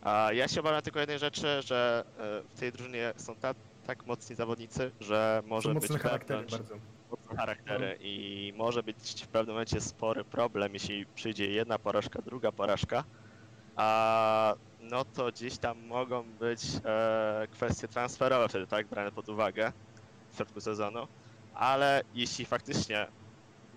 A 0.01 0.29
ja 0.33 0.47
się 0.47 0.59
obawiam 0.59 0.81
tylko 0.81 0.99
jednej 0.99 1.19
rzeczy, 1.19 1.61
że 1.61 2.03
e, 2.17 2.43
w 2.49 2.59
tej 2.59 2.71
drużynie 2.71 3.13
są 3.17 3.35
ta, 3.35 3.53
tak 3.83 4.05
mocni 4.05 4.35
zawodnicy, 4.35 4.91
że 4.99 5.41
może 5.45 5.69
Są 5.69 5.73
być 5.73 5.89
mocne 5.89 5.99
charaktery 5.99 6.41
wewnątrz 6.41 6.69
bardzo. 6.69 6.75
mocne 7.11 7.35
charaktery 7.35 7.97
i 7.99 8.53
może 8.55 8.83
być 8.83 9.23
w 9.25 9.27
pewnym 9.27 9.53
momencie 9.55 9.81
spory 9.81 10.25
problem, 10.25 10.73
jeśli 10.73 11.05
przyjdzie 11.07 11.47
jedna 11.51 11.79
porażka, 11.79 12.21
druga 12.21 12.51
porażka. 12.51 13.03
A 13.75 14.55
no 14.79 15.05
to 15.05 15.31
gdzieś 15.31 15.59
tam 15.59 15.79
mogą 15.79 16.37
być 16.37 16.61
e, 16.85 17.47
kwestie 17.51 17.87
transferowe 17.87 18.49
wtedy, 18.49 18.67
tak, 18.67 18.87
brane 18.87 19.11
pod 19.11 19.29
uwagę 19.29 19.73
w 20.31 20.35
środku 20.35 20.61
sezonu. 20.61 21.07
Ale 21.53 22.01
jeśli 22.13 22.45
faktycznie 22.45 23.07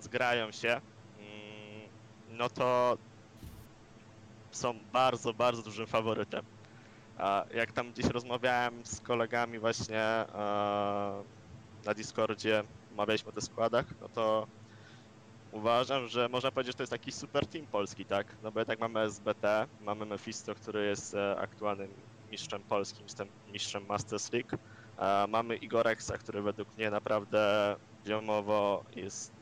zgrają 0.03 0.53
się, 0.53 0.81
mm, 1.17 1.91
no 2.27 2.51
to 2.51 2.97
są 4.51 4.85
bardzo, 4.93 5.35
bardzo 5.35 5.63
dużym 5.63 5.87
faworytem. 5.87 6.43
Jak 7.51 7.73
tam 7.73 7.93
gdzieś 7.93 8.07
rozmawiałem 8.07 8.85
z 8.87 9.01
kolegami 9.01 9.59
właśnie 9.59 10.01
e, 10.01 10.27
na 11.85 11.95
Discordzie, 11.95 12.65
omawialiśmy 12.91 13.29
o 13.29 13.33
tych 13.33 13.45
składach, 13.45 13.87
no 14.01 14.09
to 14.09 14.49
uważam, 15.51 16.09
że 16.09 16.29
można 16.29 16.53
powiedzieć, 16.53 16.71
że 16.73 16.77
to 16.77 16.83
jest 16.83 16.91
taki 16.91 17.13
super 17.13 17.47
team 17.49 17.67
polski, 17.69 18.07
tak? 18.07 18.37
No 18.41 18.53
bo 18.53 18.61
jednak 18.61 18.79
mamy 18.79 19.01
SBT, 19.01 19.67
mamy 19.79 20.07
Mephisto, 20.07 20.55
który 20.55 20.87
jest 20.87 21.15
e, 21.15 21.37
aktualnym 21.37 22.07
mistrzem 22.27 22.65
polskim, 22.65 23.05
jestem 23.07 23.31
mistrzem 23.47 23.87
Masters 23.87 24.33
League. 24.33 24.57
E, 24.99 25.27
mamy 25.29 25.57
Igorexa, 25.57 26.13
który 26.19 26.43
według 26.43 26.77
mnie 26.77 26.91
naprawdę 26.91 27.77
ziomowo 28.07 28.85
jest 28.91 29.42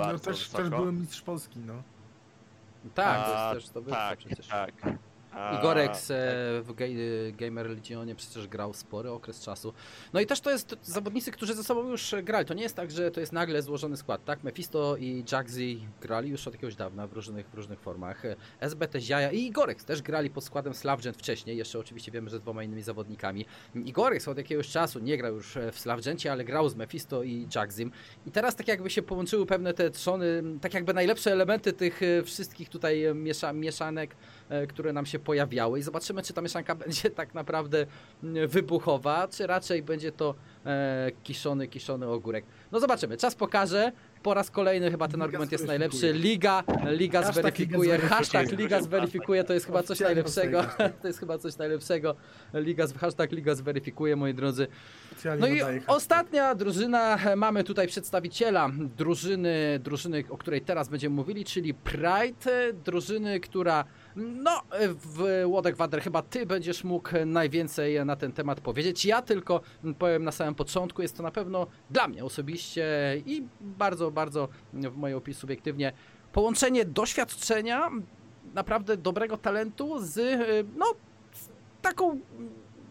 No 0.00 0.06
bardzo 0.06 0.24
też, 0.24 0.38
wysoko. 0.44 0.62
też 0.62 0.70
byłem 0.70 1.00
mistrz 1.00 1.22
Polski, 1.22 1.58
no. 1.58 1.82
Tak, 2.94 3.18
A, 3.18 3.48
to 3.50 3.54
jest 3.54 3.72
też 3.72 3.84
to 3.84 3.90
tak, 3.90 4.18
przecież. 4.18 4.46
tak. 4.46 4.72
Igorex 5.58 6.10
e, 6.10 6.14
w 6.62 6.72
Ga- 6.74 7.32
Gamer 7.36 7.70
Legionie 7.70 8.14
przecież 8.14 8.48
grał 8.48 8.74
spory 8.74 9.10
okres 9.10 9.40
czasu. 9.40 9.72
No 10.12 10.20
i 10.20 10.26
też 10.26 10.40
to 10.40 10.50
jest 10.50 10.76
zawodnicy, 10.82 11.30
którzy 11.30 11.54
ze 11.54 11.64
sobą 11.64 11.88
już 11.88 12.14
grali. 12.22 12.46
To 12.46 12.54
nie 12.54 12.62
jest 12.62 12.76
tak, 12.76 12.90
że 12.90 13.10
to 13.10 13.20
jest 13.20 13.32
nagle 13.32 13.62
złożony 13.62 13.96
skład, 13.96 14.24
tak? 14.24 14.44
Mephisto 14.44 14.96
i 14.96 15.24
Jaxi 15.32 15.88
grali 16.00 16.30
już 16.30 16.46
od 16.46 16.54
jakiegoś 16.54 16.74
dawna 16.76 17.06
w 17.06 17.12
różnych, 17.12 17.48
w 17.50 17.54
różnych 17.54 17.80
formach. 17.80 18.22
SBT 18.60 19.00
Ziaja 19.00 19.32
i 19.32 19.40
Igorex 19.46 19.84
też 19.84 20.02
grali 20.02 20.30
pod 20.30 20.44
składem 20.44 20.74
Slavgent 20.74 21.16
wcześniej, 21.16 21.56
jeszcze 21.56 21.78
oczywiście 21.78 22.12
wiemy, 22.12 22.30
że 22.30 22.36
z 22.36 22.40
dwoma 22.40 22.62
innymi 22.62 22.82
zawodnikami. 22.82 23.46
Igorex 23.74 24.28
od 24.28 24.38
jakiegoś 24.38 24.68
czasu 24.68 24.98
nie 24.98 25.16
grał 25.18 25.34
już 25.34 25.58
w 25.72 25.78
Slavgencie, 25.78 26.32
ale 26.32 26.44
grał 26.44 26.68
z 26.68 26.74
Mephisto 26.76 27.22
i 27.22 27.48
Jaxim. 27.54 27.92
I 28.26 28.30
teraz 28.30 28.56
tak 28.56 28.68
jakby 28.68 28.90
się 28.90 29.02
połączyły 29.02 29.46
pewne 29.46 29.74
te 29.74 29.90
trzony, 29.90 30.42
tak 30.60 30.74
jakby 30.74 30.94
najlepsze 30.94 31.32
elementy 31.32 31.72
tych 31.72 32.02
e, 32.02 32.22
wszystkich 32.22 32.68
tutaj 32.68 33.04
miesza, 33.14 33.52
mieszanek, 33.52 34.16
które 34.68 34.92
nam 34.92 35.06
się 35.06 35.18
pojawiały 35.18 35.78
i 35.78 35.82
zobaczymy, 35.82 36.22
czy 36.22 36.32
ta 36.32 36.40
mieszanka 36.42 36.74
będzie 36.84 37.10
tak 37.10 37.34
naprawdę 37.34 37.86
wybuchowa, 38.48 39.28
czy 39.28 39.46
raczej 39.46 39.82
będzie 39.82 40.12
to 40.12 40.34
e, 40.66 41.10
kiszony, 41.22 41.68
kiszony 41.68 42.06
ogórek. 42.06 42.44
No 42.72 42.80
zobaczymy, 42.80 43.16
czas 43.16 43.34
pokaże. 43.34 43.92
Po 44.22 44.34
raz 44.34 44.50
kolejny 44.50 44.90
chyba 44.90 45.08
ten 45.08 45.14
Liga 45.20 45.24
argument 45.24 45.52
jest 45.52 45.66
najlepszy. 45.66 46.12
Liga, 46.12 46.64
liga 46.90 47.22
Hashtag 47.22 47.34
zweryfikuje. 47.34 47.94
Liga 47.96 48.08
Hashtag. 48.08 48.52
Liga 48.52 48.80
zweryfikuje, 48.80 49.44
to 49.44 49.54
jest 49.54 49.66
chyba 49.66 49.82
coś 49.82 50.00
najlepszego. 50.00 50.64
To 51.02 51.06
jest 51.08 51.20
chyba 51.20 51.38
coś 51.38 51.56
najlepszego. 51.56 52.14
Liga, 52.54 52.86
hashtag 53.00 53.32
Liga 53.32 53.54
zweryfikuje, 53.54 54.16
moi 54.16 54.34
drodzy. 54.34 54.66
No 55.38 55.46
i 55.48 55.60
ostatnia 55.86 56.54
drużyna, 56.54 57.18
mamy 57.36 57.64
tutaj 57.64 57.86
przedstawiciela 57.86 58.70
drużyny, 58.96 59.80
drużyny, 59.82 60.24
o 60.30 60.38
której 60.38 60.60
teraz 60.60 60.88
będziemy 60.88 61.16
mówili, 61.16 61.44
czyli 61.44 61.74
Pride, 61.74 62.72
drużyny, 62.84 63.40
która 63.40 63.84
no, 64.16 64.62
w 64.88 65.42
Łodek 65.46 65.76
Wader 65.76 66.02
chyba 66.02 66.22
ty 66.22 66.46
będziesz 66.46 66.84
mógł 66.84 67.10
najwięcej 67.26 68.06
na 68.06 68.16
ten 68.16 68.32
temat 68.32 68.60
powiedzieć. 68.60 69.04
Ja 69.04 69.22
tylko 69.22 69.60
powiem 69.98 70.24
na 70.24 70.32
samym 70.32 70.54
początku, 70.54 71.02
jest 71.02 71.16
to 71.16 71.22
na 71.22 71.30
pewno 71.30 71.66
dla 71.90 72.08
mnie 72.08 72.24
osobiście 72.24 72.86
i 73.26 73.42
bardzo, 73.60 74.10
bardzo 74.10 74.48
w 74.72 74.96
mojej 74.96 75.16
opinii 75.16 75.40
subiektywnie 75.40 75.92
połączenie 76.32 76.84
doświadczenia, 76.84 77.90
naprawdę 78.54 78.96
dobrego 78.96 79.36
talentu 79.36 79.98
z, 79.98 80.38
no, 80.76 80.86
z 81.32 81.48
taką 81.82 82.20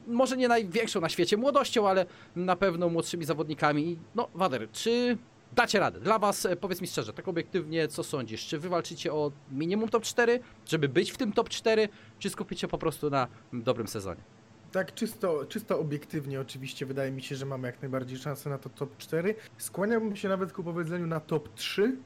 może 0.07 0.37
nie 0.37 0.47
największą 0.47 1.01
na 1.01 1.09
świecie 1.09 1.37
młodością, 1.37 1.89
ale 1.89 2.05
na 2.35 2.55
pewno 2.55 2.89
młodszymi 2.89 3.25
zawodnikami. 3.25 3.97
No, 4.15 4.27
Wader, 4.35 4.71
czy 4.71 5.17
dacie 5.55 5.79
radę? 5.79 5.99
Dla 5.99 6.19
Was, 6.19 6.45
e, 6.45 6.55
powiedz 6.55 6.81
mi 6.81 6.87
szczerze, 6.87 7.13
tak 7.13 7.27
obiektywnie, 7.27 7.87
co 7.87 8.03
sądzisz? 8.03 8.47
Czy 8.47 8.59
wy 8.59 8.69
walczycie 8.69 9.13
o 9.13 9.31
minimum 9.51 9.89
top 9.89 10.03
4, 10.03 10.39
żeby 10.65 10.89
być 10.89 11.11
w 11.11 11.17
tym 11.17 11.33
top 11.33 11.49
4, 11.49 11.89
czy 12.19 12.29
skupicie 12.29 12.67
po 12.67 12.77
prostu 12.77 13.09
na 13.09 13.27
dobrym 13.53 13.87
sezonie? 13.87 14.21
Tak, 14.71 14.93
czysto, 14.93 15.45
czysto 15.45 15.79
obiektywnie 15.79 16.41
oczywiście 16.41 16.85
wydaje 16.85 17.11
mi 17.11 17.21
się, 17.21 17.35
że 17.35 17.45
mamy 17.45 17.67
jak 17.67 17.81
najbardziej 17.81 18.17
szansę 18.17 18.49
na 18.49 18.57
to 18.57 18.69
top 18.69 18.97
4. 18.97 19.35
Skłaniałbym 19.57 20.15
się 20.15 20.29
nawet 20.29 20.53
ku 20.53 20.63
powiedzeniu 20.63 21.07
na 21.07 21.19
top 21.19 21.53
3. 21.53 21.97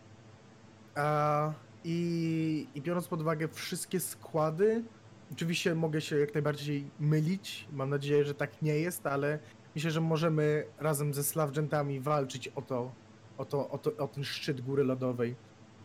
A 0.95 1.53
i, 1.83 2.67
i 2.75 2.81
biorąc 2.81 3.07
pod 3.07 3.21
uwagę 3.21 3.47
wszystkie 3.47 3.99
składy, 3.99 4.83
oczywiście 5.31 5.75
mogę 5.75 6.01
się 6.01 6.19
jak 6.19 6.33
najbardziej 6.33 6.89
mylić, 6.99 7.67
mam 7.73 7.89
nadzieję, 7.89 8.25
że 8.25 8.33
tak 8.33 8.61
nie 8.61 8.75
jest, 8.75 9.07
ale 9.07 9.39
myślę, 9.75 9.91
że 9.91 10.01
możemy 10.01 10.65
razem 10.79 11.13
ze 11.13 11.23
Slavgentami 11.23 11.99
walczyć 11.99 12.47
o 12.47 12.61
to, 12.61 12.91
o, 13.37 13.45
to, 13.45 13.69
o, 13.69 13.77
to, 13.77 13.91
o 13.97 14.07
ten 14.07 14.23
szczyt 14.23 14.61
góry 14.61 14.83
lodowej 14.83 15.35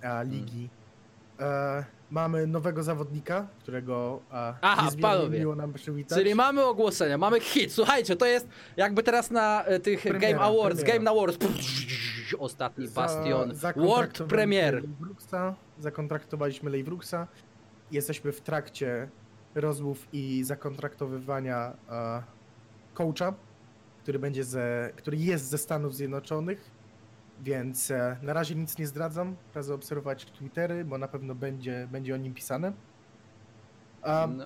a, 0.02 0.22
ligi. 0.22 0.68
E, 1.40 1.84
mamy 2.10 2.46
nowego 2.46 2.82
zawodnika, 2.82 3.46
którego 3.58 4.20
a, 4.30 4.54
Aha, 4.60 4.90
panowie. 5.00 5.38
miło 5.38 5.54
nam 5.54 5.72
przywitać. 5.72 6.18
Czyli 6.18 6.34
mamy 6.34 6.64
ogłoszenia, 6.64 7.18
mamy 7.18 7.40
hit. 7.40 7.72
Słuchajcie, 7.72 8.16
to 8.16 8.26
jest 8.26 8.48
jakby 8.76 9.02
teraz 9.02 9.30
na 9.30 9.64
e, 9.64 9.80
tych 9.80 10.02
Premiera, 10.02 10.38
Game 10.38 10.40
Awards, 10.44 10.80
premiera. 10.80 10.98
Game 10.98 11.10
Awards. 11.10 11.38
Ostatni 12.38 12.88
bastion. 12.88 13.32
World 13.32 13.56
zakontraktowaliśmy 13.56 14.26
Premier. 14.26 14.74
Leibruxa, 14.74 15.54
zakontraktowaliśmy 15.78 16.70
Leibruxa. 16.70 17.26
Jesteśmy 17.90 18.32
w 18.32 18.40
trakcie 18.40 19.08
rozmów 19.54 20.08
i 20.12 20.44
zakontraktowywania 20.44 21.72
e, 21.90 22.22
coacha, 22.94 23.34
który 24.02 24.18
będzie 24.18 24.44
ze, 24.44 24.92
który 24.96 25.16
jest 25.16 25.48
ze 25.48 25.58
Stanów 25.58 25.94
Zjednoczonych, 25.94 26.70
więc 27.40 27.90
e, 27.90 28.16
na 28.22 28.32
razie 28.32 28.54
nic 28.54 28.78
nie 28.78 28.86
zdradzam. 28.86 29.36
Radzę 29.54 29.74
obserwować 29.74 30.24
Twittery, 30.24 30.84
bo 30.84 30.98
na 30.98 31.08
pewno 31.08 31.34
będzie, 31.34 31.88
będzie 31.90 32.14
o 32.14 32.16
nim 32.16 32.34
pisane. 32.34 32.72
A, 34.02 34.26
No. 34.26 34.44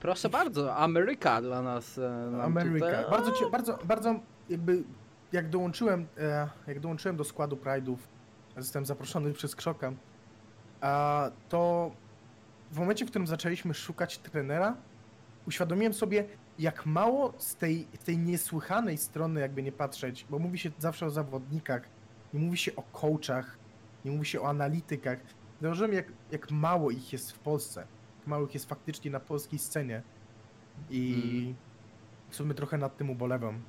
Proszę 0.00 0.28
bardzo, 0.28 0.76
Ameryka 0.76 1.40
dla 1.42 1.62
nas. 1.62 1.98
e, 1.98 2.42
Ameryka. 2.42 3.10
Bardzo, 3.10 3.50
bardzo, 3.50 3.78
bardzo 3.84 4.14
jakby 4.48 4.84
jak 5.32 5.48
dołączyłem, 5.48 6.06
e, 6.18 6.48
jak 6.66 6.80
dołączyłem 6.80 7.16
do 7.16 7.24
składu 7.24 7.56
Pride'ów, 7.56 7.96
zostałem 8.56 8.86
zaproszony 8.86 9.32
przez 9.32 9.56
Krzoka, 9.56 9.92
to 11.48 11.90
w 12.70 12.78
momencie, 12.78 13.04
w 13.04 13.08
którym 13.08 13.26
zaczęliśmy 13.26 13.74
szukać 13.74 14.18
trenera, 14.18 14.76
uświadomiłem 15.46 15.94
sobie, 15.94 16.24
jak 16.58 16.86
mało 16.86 17.32
z 17.38 17.56
tej, 17.56 17.84
tej 17.84 18.18
niesłychanej 18.18 18.98
strony, 18.98 19.40
jakby 19.40 19.62
nie 19.62 19.72
patrzeć, 19.72 20.26
bo 20.30 20.38
mówi 20.38 20.58
się 20.58 20.70
zawsze 20.78 21.06
o 21.06 21.10
zawodnikach, 21.10 21.82
nie 22.34 22.40
mówi 22.40 22.56
się 22.58 22.76
o 22.76 22.82
coachach, 22.82 23.58
nie 24.04 24.10
mówi 24.10 24.26
się 24.26 24.40
o 24.40 24.48
analitykach. 24.48 25.18
Zauważyłem, 25.60 25.92
jak, 25.92 26.12
jak 26.30 26.50
mało 26.50 26.90
ich 26.90 27.12
jest 27.12 27.32
w 27.32 27.38
Polsce, 27.38 27.86
jak 28.18 28.26
mało 28.26 28.46
ich 28.46 28.54
jest 28.54 28.68
faktycznie 28.68 29.10
na 29.10 29.20
polskiej 29.20 29.58
scenie. 29.58 30.02
I 30.90 31.54
w 32.28 32.36
sumie 32.36 32.54
trochę 32.54 32.78
nad 32.78 32.96
tym 32.96 33.10
ubolewam. 33.10 33.62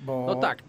Bo 0.00 0.24
No 0.26 0.34
tak. 0.34 0.62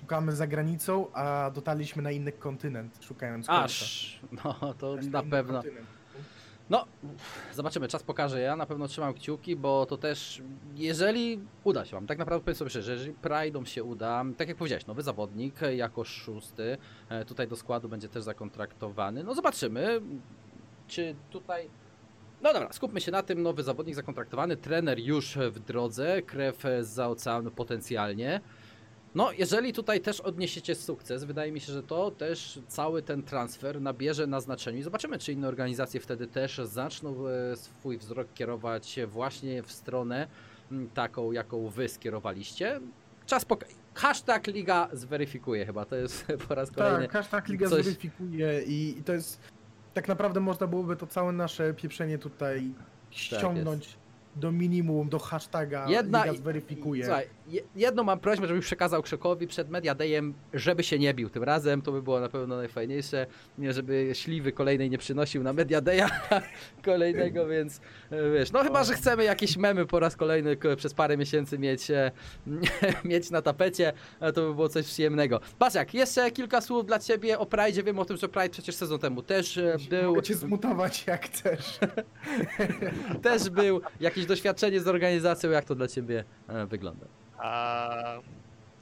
szukamy 0.00 0.32
za 0.32 0.46
granicą, 0.46 1.12
a 1.12 1.50
dotarliśmy 1.54 2.02
na 2.02 2.10
inny 2.10 2.32
kontynent, 2.32 2.98
szukając 3.04 3.46
końca. 3.46 3.62
Aż, 3.64 4.20
no 4.44 4.74
to 4.78 4.96
na 4.96 5.02
inny 5.02 5.30
pewno. 5.30 5.54
kontynent. 5.62 5.86
No, 6.70 6.84
zobaczymy, 7.54 7.88
czas 7.88 8.02
pokaże. 8.02 8.40
Ja 8.40 8.56
na 8.56 8.66
pewno 8.66 8.88
trzymam 8.88 9.14
kciuki, 9.14 9.56
bo 9.56 9.86
to 9.86 9.96
też, 9.96 10.42
jeżeli 10.74 11.40
uda 11.64 11.84
się 11.84 11.96
wam, 11.96 12.06
tak 12.06 12.18
naprawdę 12.18 12.44
powiem 12.44 12.54
sobie 12.54 12.70
szczerze, 12.70 12.92
jeżeli 12.92 13.14
Pride'om 13.14 13.64
się 13.64 13.84
uda, 13.84 14.24
tak 14.36 14.48
jak 14.48 14.56
powiedziałeś, 14.56 14.86
nowy 14.86 15.02
zawodnik 15.02 15.60
jako 15.76 16.04
szósty, 16.04 16.78
e, 17.08 17.24
tutaj 17.24 17.48
do 17.48 17.56
składu 17.56 17.88
będzie 17.88 18.08
też 18.08 18.22
zakontraktowany. 18.22 19.24
No 19.24 19.34
zobaczymy, 19.34 20.00
czy 20.88 21.14
tutaj... 21.30 21.70
No 22.42 22.52
dobra, 22.52 22.72
skupmy 22.72 23.00
się 23.00 23.12
na 23.12 23.22
tym, 23.22 23.42
nowy 23.42 23.62
zawodnik 23.62 23.94
zakontraktowany, 23.94 24.56
trener 24.56 24.98
już 24.98 25.38
w 25.50 25.58
drodze, 25.58 26.22
krew 26.22 26.62
za 26.80 27.08
oceanu 27.08 27.50
potencjalnie. 27.50 28.40
No, 29.14 29.32
jeżeli 29.32 29.72
tutaj 29.72 30.00
też 30.00 30.20
odniesiecie 30.20 30.74
sukces, 30.74 31.24
wydaje 31.24 31.52
mi 31.52 31.60
się, 31.60 31.72
że 31.72 31.82
to 31.82 32.10
też 32.10 32.60
cały 32.68 33.02
ten 33.02 33.22
transfer 33.22 33.80
nabierze 33.80 34.26
na 34.26 34.40
znaczeniu 34.40 34.78
i 34.78 34.82
zobaczymy, 34.82 35.18
czy 35.18 35.32
inne 35.32 35.48
organizacje 35.48 36.00
wtedy 36.00 36.26
też 36.26 36.60
zaczną 36.64 37.28
e, 37.28 37.56
swój 37.56 37.98
wzrok 37.98 38.28
kierować 38.34 38.98
właśnie 39.08 39.62
w 39.62 39.72
stronę 39.72 40.26
taką, 40.94 41.32
jaką 41.32 41.68
wy 41.68 41.88
skierowaliście. 41.88 42.80
Czas 43.26 43.46
poka- 43.46 43.66
Hashtag 43.94 44.46
Liga 44.46 44.88
zweryfikuje 44.92 45.66
chyba, 45.66 45.84
to 45.84 45.96
jest 45.96 46.26
po 46.48 46.54
raz 46.54 46.70
kolejny. 46.70 47.02
Tak, 47.02 47.12
hashtag 47.12 47.48
Liga 47.48 47.68
coś- 47.68 47.82
zweryfikuje 47.84 48.62
i, 48.62 48.98
i 48.98 49.02
to 49.02 49.12
jest... 49.12 49.40
Tak 49.94 50.08
naprawdę 50.08 50.40
można 50.40 50.66
byłoby 50.66 50.96
to 50.96 51.06
całe 51.06 51.32
nasze 51.32 51.74
pieprzenie 51.74 52.18
tutaj 52.18 52.70
ściągnąć 53.10 53.96
do 54.36 54.52
minimum, 54.52 55.08
do 55.08 55.18
hashtaga 55.18 55.86
Jedna 55.88 56.24
Liga 56.24 56.36
zweryfikuje. 56.38 57.04
Słuchaj, 57.04 57.26
jedną 57.76 58.02
mam 58.02 58.20
prośbę, 58.20 58.46
żebyś 58.46 58.64
przekazał 58.64 59.02
Krzokowi 59.02 59.46
przed 59.46 59.70
Media 59.70 59.94
Dayem, 59.94 60.34
żeby 60.54 60.82
się 60.82 60.98
nie 60.98 61.14
bił 61.14 61.30
tym 61.30 61.42
razem, 61.42 61.82
to 61.82 61.92
by 61.92 62.02
było 62.02 62.20
na 62.20 62.28
pewno 62.28 62.56
najfajniejsze, 62.56 63.26
nie 63.58 63.72
żeby 63.72 64.10
śliwy 64.12 64.52
kolejnej 64.52 64.90
nie 64.90 64.98
przynosił 64.98 65.42
na 65.42 65.52
Media 65.52 65.80
Daya 65.80 66.06
kolejnego, 66.84 67.46
więc 67.46 67.80
e, 68.10 68.30
wiesz, 68.30 68.52
no 68.52 68.62
chyba, 68.62 68.84
że 68.84 68.94
chcemy 68.94 69.24
jakieś 69.24 69.56
memy 69.56 69.86
po 69.86 70.00
raz 70.00 70.16
kolejny 70.16 70.56
przez 70.76 70.94
parę 70.94 71.16
miesięcy 71.16 71.58
mieć, 71.58 71.90
e, 71.90 72.10
mieć 73.04 73.30
na 73.30 73.42
tapecie, 73.42 73.92
e, 74.20 74.32
to 74.32 74.48
by 74.48 74.54
było 74.54 74.68
coś 74.68 74.86
przyjemnego. 74.86 75.40
Pasiak, 75.58 75.94
jeszcze 75.94 76.30
kilka 76.30 76.60
słów 76.60 76.86
dla 76.86 76.98
Ciebie 76.98 77.38
o 77.38 77.46
Pride, 77.46 77.82
wiem 77.82 77.98
o 77.98 78.04
tym, 78.04 78.16
że 78.16 78.28
Pride 78.28 78.50
przecież 78.50 78.74
sezon 78.74 78.98
temu 78.98 79.22
też 79.22 79.60
był, 79.90 80.08
Mogę 80.08 80.22
cię 80.22 80.34
zmutować 80.34 81.06
jak 81.06 81.26
chcesz. 81.26 81.78
też 83.22 83.50
był, 83.50 83.80
jakieś 84.00 84.26
doświadczenie 84.26 84.80
z 84.80 84.88
organizacją, 84.88 85.50
jak 85.50 85.64
to 85.64 85.74
dla 85.74 85.88
Ciebie 85.88 86.24
wygląda? 86.68 87.23
A 87.44 88.20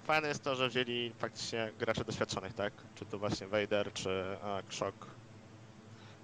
fajne 0.04 0.28
jest 0.28 0.44
to, 0.44 0.54
że 0.54 0.68
wzięli 0.68 1.14
faktycznie 1.18 1.72
graczy 1.76 2.04
doświadczonych, 2.04 2.54
tak? 2.54 2.86
Czy 2.94 3.06
to 3.06 3.18
właśnie 3.18 3.46
Vader, 3.48 3.92
czy 3.92 4.36
a, 4.42 4.62
Krzok, 4.62 5.16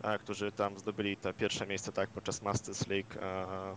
a, 0.03 0.18
którzy 0.18 0.53
tam 0.53 0.78
zdobyli 0.78 1.16
te 1.16 1.34
pierwsze 1.34 1.66
miejsce, 1.66 1.93
tak, 1.93 2.11
podczas 2.11 2.43
Masters 2.43 2.86
League. 2.86 3.18
A, 3.22 3.76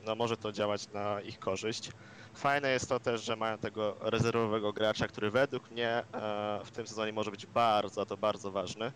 no 0.00 0.14
może 0.14 0.36
to 0.36 0.52
działać 0.52 0.88
na 0.88 1.20
ich 1.20 1.38
korzyść. 1.38 1.90
Fajne 2.36 2.70
jest 2.70 2.88
to 2.88 3.00
też, 3.00 3.24
że 3.24 3.36
mają 3.36 3.58
tego 3.58 3.96
rezerwowego 4.00 4.72
gracza, 4.72 5.08
który 5.08 5.30
według 5.30 5.70
mnie 5.70 6.02
w 6.64 6.70
tym 6.72 6.86
sezonie 6.86 7.12
może 7.12 7.30
być 7.30 7.46
bardzo, 7.46 8.06
to 8.06 8.16
bardzo 8.16 8.50
ważny. 8.52 8.92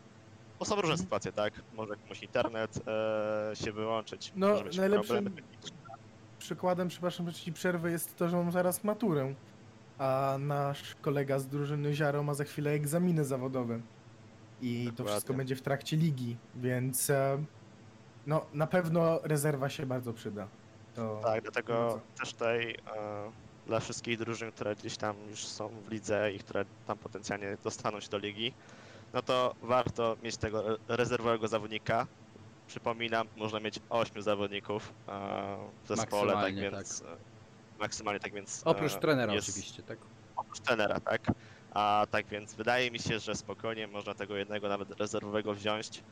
Bo 0.59 0.64
są 0.64 0.74
różne 0.74 0.91
Mhm. 0.93 0.99
sytuacje, 0.99 1.32
tak? 1.32 1.62
Może 1.72 1.97
komuś 1.97 2.22
internet 2.22 2.70
e, 2.89 3.57
się 3.57 3.72
wyłączyć, 3.72 4.30
No, 4.35 4.49
może 4.49 4.64
mieć 4.64 4.76
najlepszym- 4.76 5.07
problemy 5.24 5.30
techniczne. 5.30 5.84
Przykładem, 6.49 6.88
przepraszam, 6.88 7.30
że 7.30 7.34
ci 7.34 7.53
przerwę, 7.53 7.90
jest 7.90 8.16
to, 8.16 8.28
że 8.28 8.36
mam 8.36 8.53
zaraz 8.53 8.84
maturę, 8.84 9.34
a 9.99 10.36
nasz 10.40 10.95
kolega 10.95 11.38
z 11.38 11.47
drużyny 11.47 11.95
Ziaro 11.95 12.22
ma 12.22 12.34
za 12.34 12.45
chwilę 12.45 12.70
egzaminy 12.70 13.24
zawodowe. 13.24 13.80
I 14.62 14.84
to 14.84 14.90
Dokładnie. 14.90 15.12
wszystko 15.12 15.34
będzie 15.34 15.57
w 15.57 15.62
trakcie 15.62 15.97
ligi, 15.97 16.36
więc 16.57 17.11
e, 17.11 17.45
no 18.26 18.47
na 18.55 18.66
pewno 18.66 19.18
rezerwa 19.22 19.68
się 19.68 19.86
bardzo 19.86 20.12
przyda. 20.12 20.49
To 20.95 21.20
Tak, 21.22 21.42
dlatego 21.42 21.72
bardzo. 21.74 22.01
też 22.18 22.32
tutaj 22.32 22.70
e, 22.97 23.30
dla 23.66 23.80
wszystkich 23.80 24.18
drużyn, 24.18 24.53
które 24.53 24.76
gdzieś 24.76 24.97
tam 24.97 25.16
już 25.30 25.47
są 25.47 25.68
w 25.68 25.90
lidze 25.92 26.32
i 26.32 26.38
które 26.38 26.64
tam 26.86 26.99
potencjalnie 26.99 27.57
dostaną 27.64 28.01
się 28.01 28.09
do 28.11 28.18
ligi, 28.18 28.53
no 29.14 29.22
to 29.22 29.55
warto 29.62 30.16
mieć 30.22 30.36
tego 30.36 30.66
re- 30.68 30.76
rezerwowego 30.88 31.49
zawodnika. 31.49 32.07
Przypominam, 32.66 33.28
można 33.36 33.60
mieć 33.60 33.80
8 33.88 34.22
zawodników 34.22 34.94
e, 35.08 35.70
w 35.82 35.88
zespole, 35.88 36.32
tak 36.32 36.42
Maksymalnie, 36.42 36.70
więc 36.70 37.02
e, 37.02 37.16
maksymalnie 37.78 38.20
tak 38.20 38.32
więc 38.32 38.62
Oprócz 38.64 38.92
e, 38.94 38.98
trenera 39.00 39.34
jest- 39.34 39.48
oczywiście, 39.48 39.82
tak? 39.82 39.98
oprócz 40.36 40.60
trenera, 40.60 41.00
tak? 41.00 41.26
A 41.70 42.06
tak 42.10 42.26
więc 42.28 42.54
wydaje 42.54 42.90
mi 42.90 42.98
się, 42.98 43.18
że 43.18 43.34
spokojnie 43.34 43.86
można 43.88 44.14
tego 44.14 44.36
jednego 44.36 44.68
nawet 44.68 45.00
rezerwowego 45.00 45.54
wziąć, 45.54 46.04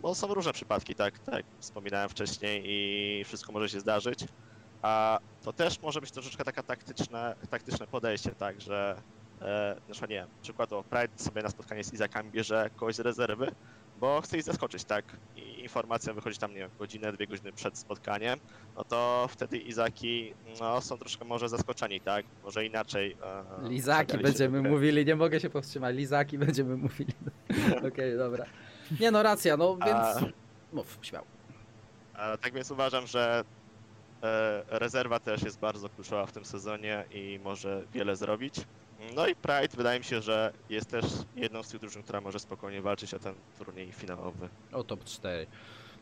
bo 0.00 0.14
są 0.14 0.34
różne 0.34 0.52
przypadki, 0.52 0.94
tak? 0.94 1.18
Tak 1.18 1.34
jak 1.34 1.46
wspominałem 1.60 2.08
wcześniej 2.08 2.62
i 2.66 3.24
wszystko 3.24 3.52
może 3.52 3.68
się 3.68 3.80
zdarzyć. 3.80 4.24
A 4.82 5.18
to 5.40 5.52
też 5.52 5.80
może 5.80 6.00
być 6.00 6.12
troszeczkę 6.12 6.44
taka 6.44 6.62
taktyczne, 6.62 7.36
taktyczne 7.50 7.86
podejście, 7.86 8.34
tak, 8.34 8.60
że 8.60 9.02
e, 9.40 9.74
na 9.88 9.92
przykład 9.92 10.10
nie 10.10 10.16
wiem, 10.16 10.28
przykładowo 10.42 10.84
Pride 10.84 11.12
sobie 11.16 11.42
na 11.42 11.48
spotkanie 11.50 11.84
z 11.84 11.92
Izakami 11.92 12.30
bierze 12.30 12.70
kogoś 12.76 12.94
z 12.94 13.00
rezerwy, 13.00 13.54
bo 14.00 14.20
chce 14.20 14.36
ich 14.36 14.42
zaskoczyć, 14.42 14.84
tak? 14.84 15.04
I 15.36 15.60
informacja 15.60 16.12
wychodzi 16.12 16.38
tam, 16.38 16.50
nie 16.50 16.58
wiem, 16.58 16.70
godzinę, 16.78 17.12
dwie 17.12 17.26
godziny 17.26 17.52
przed 17.52 17.78
spotkaniem, 17.78 18.38
no 18.76 18.84
to 18.84 19.26
wtedy 19.30 19.58
Izaki, 19.58 20.34
no, 20.60 20.80
są 20.80 20.98
troszkę 20.98 21.24
może 21.24 21.48
zaskoczeni, 21.48 22.00
tak? 22.00 22.24
Może 22.44 22.66
inaczej. 22.66 23.16
e, 23.64 23.68
Lizaki 23.68 24.18
będziemy 24.18 24.60
gry. 24.62 24.70
mówili, 24.70 25.04
nie 25.06 25.16
mogę 25.16 25.40
się 25.40 25.50
powstrzymać. 25.50 25.96
Lizaki 25.96 26.38
będziemy 26.38 26.76
mówili. 26.76 27.12
Okej, 27.88 28.16
dobra. 28.18 28.44
Nie 29.00 29.10
no, 29.10 29.22
racja, 29.22 29.56
no 29.56 29.76
więc. 29.76 29.90
A- 29.92 30.20
Mów, 30.72 30.98
śmiał. 31.02 31.24
A, 32.14 32.36
tak 32.36 32.52
więc 32.54 32.70
uważam, 32.70 33.06
że 33.06 33.44
e, 34.22 34.62
rezerwa 34.68 35.20
też 35.20 35.42
jest 35.42 35.58
bardzo 35.60 35.88
kluczowa 35.88 36.26
w 36.26 36.32
tym 36.32 36.44
sezonie 36.44 37.04
i 37.10 37.40
może 37.44 37.82
wiele 37.92 38.16
zrobić. 38.16 38.54
No 39.14 39.26
i 39.26 39.34
Pride 39.34 39.76
wydaje 39.76 39.98
mi 39.98 40.04
się, 40.04 40.22
że 40.22 40.52
jest 40.70 40.90
też 40.90 41.04
jedną 41.36 41.62
z 41.62 41.68
tych 41.68 41.80
drużyn, 41.80 42.02
która 42.02 42.20
może 42.20 42.38
spokojnie 42.38 42.82
walczyć 42.82 43.14
o 43.14 43.18
ten 43.18 43.34
turniej 43.58 43.92
finałowy. 43.92 44.48
O 44.72 44.84
top 44.84 45.04
4. 45.04 45.46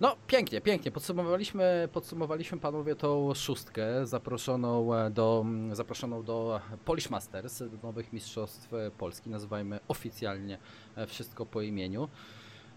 No, 0.00 0.16
pięknie, 0.26 0.60
pięknie. 0.60 0.90
Podsumowaliśmy, 0.90 1.88
podsumowaliśmy 1.92 2.58
panowie 2.58 2.94
tą 2.94 3.34
szóstkę 3.34 4.06
zaproszoną 4.06 4.94
e, 4.94 5.10
do, 5.10 5.46
zaproszoną 5.72 6.22
do 6.22 6.60
Polish 6.84 7.10
Masters, 7.10 7.58
do 7.58 7.78
nowych 7.82 8.12
mistrzostw 8.12 8.68
Polski. 8.98 9.30
Nazywajmy 9.30 9.80
oficjalnie 9.88 10.58
e, 10.96 11.06
wszystko 11.06 11.46
po 11.46 11.62
imieniu. 11.62 12.08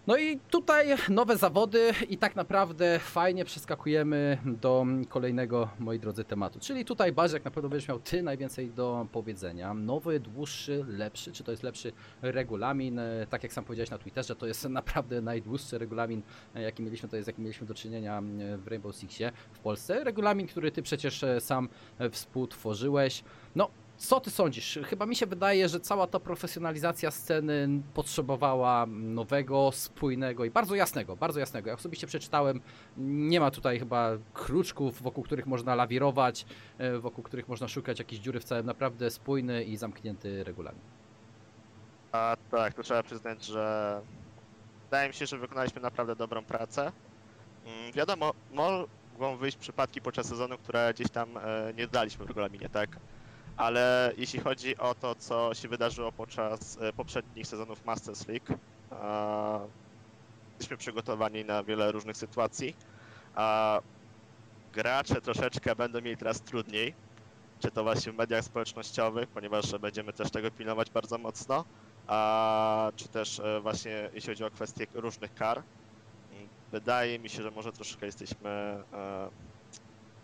No 0.06 0.16
i 0.16 0.38
tutaj 0.50 0.86
nowe 1.08 1.36
zawody 1.36 1.92
i 2.08 2.18
tak 2.18 2.36
naprawdę 2.36 2.98
fajnie 2.98 3.44
przeskakujemy 3.44 4.38
do 4.44 4.86
kolejnego, 5.08 5.68
moi 5.78 5.98
drodzy, 5.98 6.24
tematu. 6.24 6.60
Czyli 6.60 6.84
tutaj 6.84 7.12
Baziak 7.12 7.44
na 7.44 7.50
pewno 7.50 7.68
będziesz 7.70 7.88
miał 7.88 8.00
ty 8.00 8.22
najwięcej 8.22 8.70
do 8.70 9.06
powiedzenia. 9.12 9.74
Nowy, 9.74 10.20
dłuższy, 10.20 10.84
lepszy. 10.88 11.32
Czy 11.32 11.44
to 11.44 11.50
jest 11.50 11.62
lepszy 11.62 11.92
regulamin? 12.22 12.98
E, 12.98 13.26
Tak 13.30 13.42
jak 13.42 13.52
sam 13.52 13.64
powiedziałeś 13.64 13.90
na 13.90 13.98
Twitterze, 13.98 14.36
to 14.36 14.46
jest 14.46 14.64
naprawdę 14.80 15.20
najdłuższy 15.20 15.78
regulamin, 15.78 16.22
e, 16.54 16.62
jaki 16.62 16.82
mieliśmy, 16.82 17.08
to 17.08 17.16
jest 17.16 17.26
jaki 17.26 17.40
mieliśmy 17.42 17.66
do 17.66 17.74
czynienia 17.74 18.22
w 18.58 18.68
Rainbow 18.68 18.96
Sixie 18.96 19.32
w 19.52 19.58
Polsce. 19.58 20.04
Regulamin, 20.04 20.46
który 20.46 20.70
ty 20.70 20.82
przecież 20.82 21.22
e, 21.22 21.40
sam 21.40 21.68
współtworzyłeś. 22.10 23.24
No, 23.56 23.68
co 24.02 24.20
ty 24.20 24.30
sądzisz? 24.30 24.78
Chyba 24.84 25.06
mi 25.06 25.16
się 25.16 25.26
wydaje, 25.26 25.68
że 25.68 25.80
cała 25.80 26.06
ta 26.06 26.20
profesjonalizacja 26.20 27.10
sceny 27.10 27.68
potrzebowała 27.94 28.86
nowego, 28.88 29.70
spójnego 29.72 30.44
i 30.44 30.50
bardzo 30.50 30.74
jasnego, 30.74 31.16
bardzo 31.16 31.40
jasnego. 31.40 31.68
Ja 31.68 31.74
osobiście 31.74 32.06
przeczytałem, 32.06 32.60
nie 32.96 33.40
ma 33.40 33.50
tutaj 33.50 33.78
chyba 33.78 34.10
kruczków, 34.34 35.02
wokół 35.02 35.24
których 35.24 35.46
można 35.46 35.74
lawirować, 35.74 36.46
e, 36.78 36.98
wokół 36.98 37.24
których 37.24 37.48
można 37.48 37.68
szukać 37.68 37.98
jakiejś 37.98 38.20
dziury 38.20 38.40
w 38.40 38.44
całym 38.44 38.66
naprawdę 38.66 39.10
spójny 39.10 39.64
i 39.64 39.76
zamknięty 39.76 40.44
regulamin. 40.44 40.82
A 42.12 42.36
tak, 42.50 42.74
to 42.74 42.82
trzeba 42.82 43.02
przyznać, 43.02 43.44
że 43.44 44.00
wydaje 44.84 45.08
mi 45.08 45.14
się, 45.14 45.26
że 45.26 45.38
wykonaliśmy 45.38 45.80
naprawdę 45.80 46.16
dobrą 46.16 46.44
pracę. 46.44 46.92
Mm, 47.66 47.92
Wiadomo, 47.92 48.32
mogą 48.52 49.36
wyjść 49.36 49.56
przypadki 49.56 50.00
podczas 50.00 50.26
sezonu, 50.26 50.58
które 50.58 50.94
gdzieś 50.94 51.10
tam 51.10 51.36
e, 51.36 51.72
nie 51.76 51.86
daliśmy 51.86 52.24
w 52.24 52.28
regulaminie, 52.28 52.68
tak? 52.68 52.96
Ale 53.62 54.12
jeśli 54.16 54.40
chodzi 54.40 54.76
o 54.76 54.94
to, 54.94 55.14
co 55.14 55.54
się 55.54 55.68
wydarzyło 55.68 56.12
podczas 56.12 56.78
e, 56.80 56.92
poprzednich 56.92 57.46
sezonów 57.46 57.84
Masters 57.84 58.28
League, 58.28 58.54
jesteśmy 60.58 60.76
przygotowani 60.76 61.44
na 61.44 61.64
wiele 61.64 61.92
różnych 61.92 62.16
sytuacji, 62.16 62.74
a 63.32 63.80
gracze 64.72 65.20
troszeczkę 65.20 65.76
będą 65.76 66.00
mieli 66.00 66.16
teraz 66.16 66.42
trudniej, 66.42 66.94
czy 67.62 67.70
to 67.70 67.82
właśnie 67.82 68.12
w 68.12 68.14
mediach 68.14 68.44
społecznościowych, 68.44 69.28
ponieważ 69.30 69.78
będziemy 69.80 70.12
też 70.12 70.30
tego 70.30 70.50
pilnować 70.50 70.90
bardzo 70.90 71.18
mocno, 71.18 71.64
a 72.06 72.90
czy 72.96 73.08
też 73.08 73.38
e, 73.38 73.60
właśnie 73.60 74.10
jeśli 74.12 74.28
chodzi 74.28 74.44
o 74.44 74.50
kwestie 74.50 74.86
różnych 74.94 75.32
kar. 75.32 75.64
Wydaje 76.72 77.18
mi 77.18 77.30
się, 77.30 77.42
że 77.42 77.50
może 77.50 77.72
troszkę 77.72 78.06
jesteśmy, 78.06 78.50
e, 78.92 79.30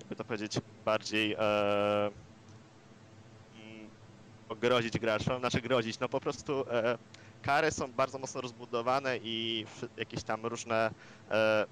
jakby 0.01 0.16
to 0.16 0.24
powiedzieć, 0.24 0.59
bardziej 0.84 1.36
grozić 4.57 4.99
graczom, 4.99 5.38
znaczy 5.38 5.61
grozić, 5.61 5.99
no 5.99 6.09
po 6.09 6.20
prostu 6.20 6.64
e, 6.70 6.99
kary 7.40 7.70
są 7.70 7.92
bardzo 7.92 8.18
mocno 8.18 8.40
rozbudowane 8.40 9.18
i 9.22 9.66
jakieś 9.96 10.24
tam 10.24 10.46
różne 10.46 10.90
e, 11.30 11.64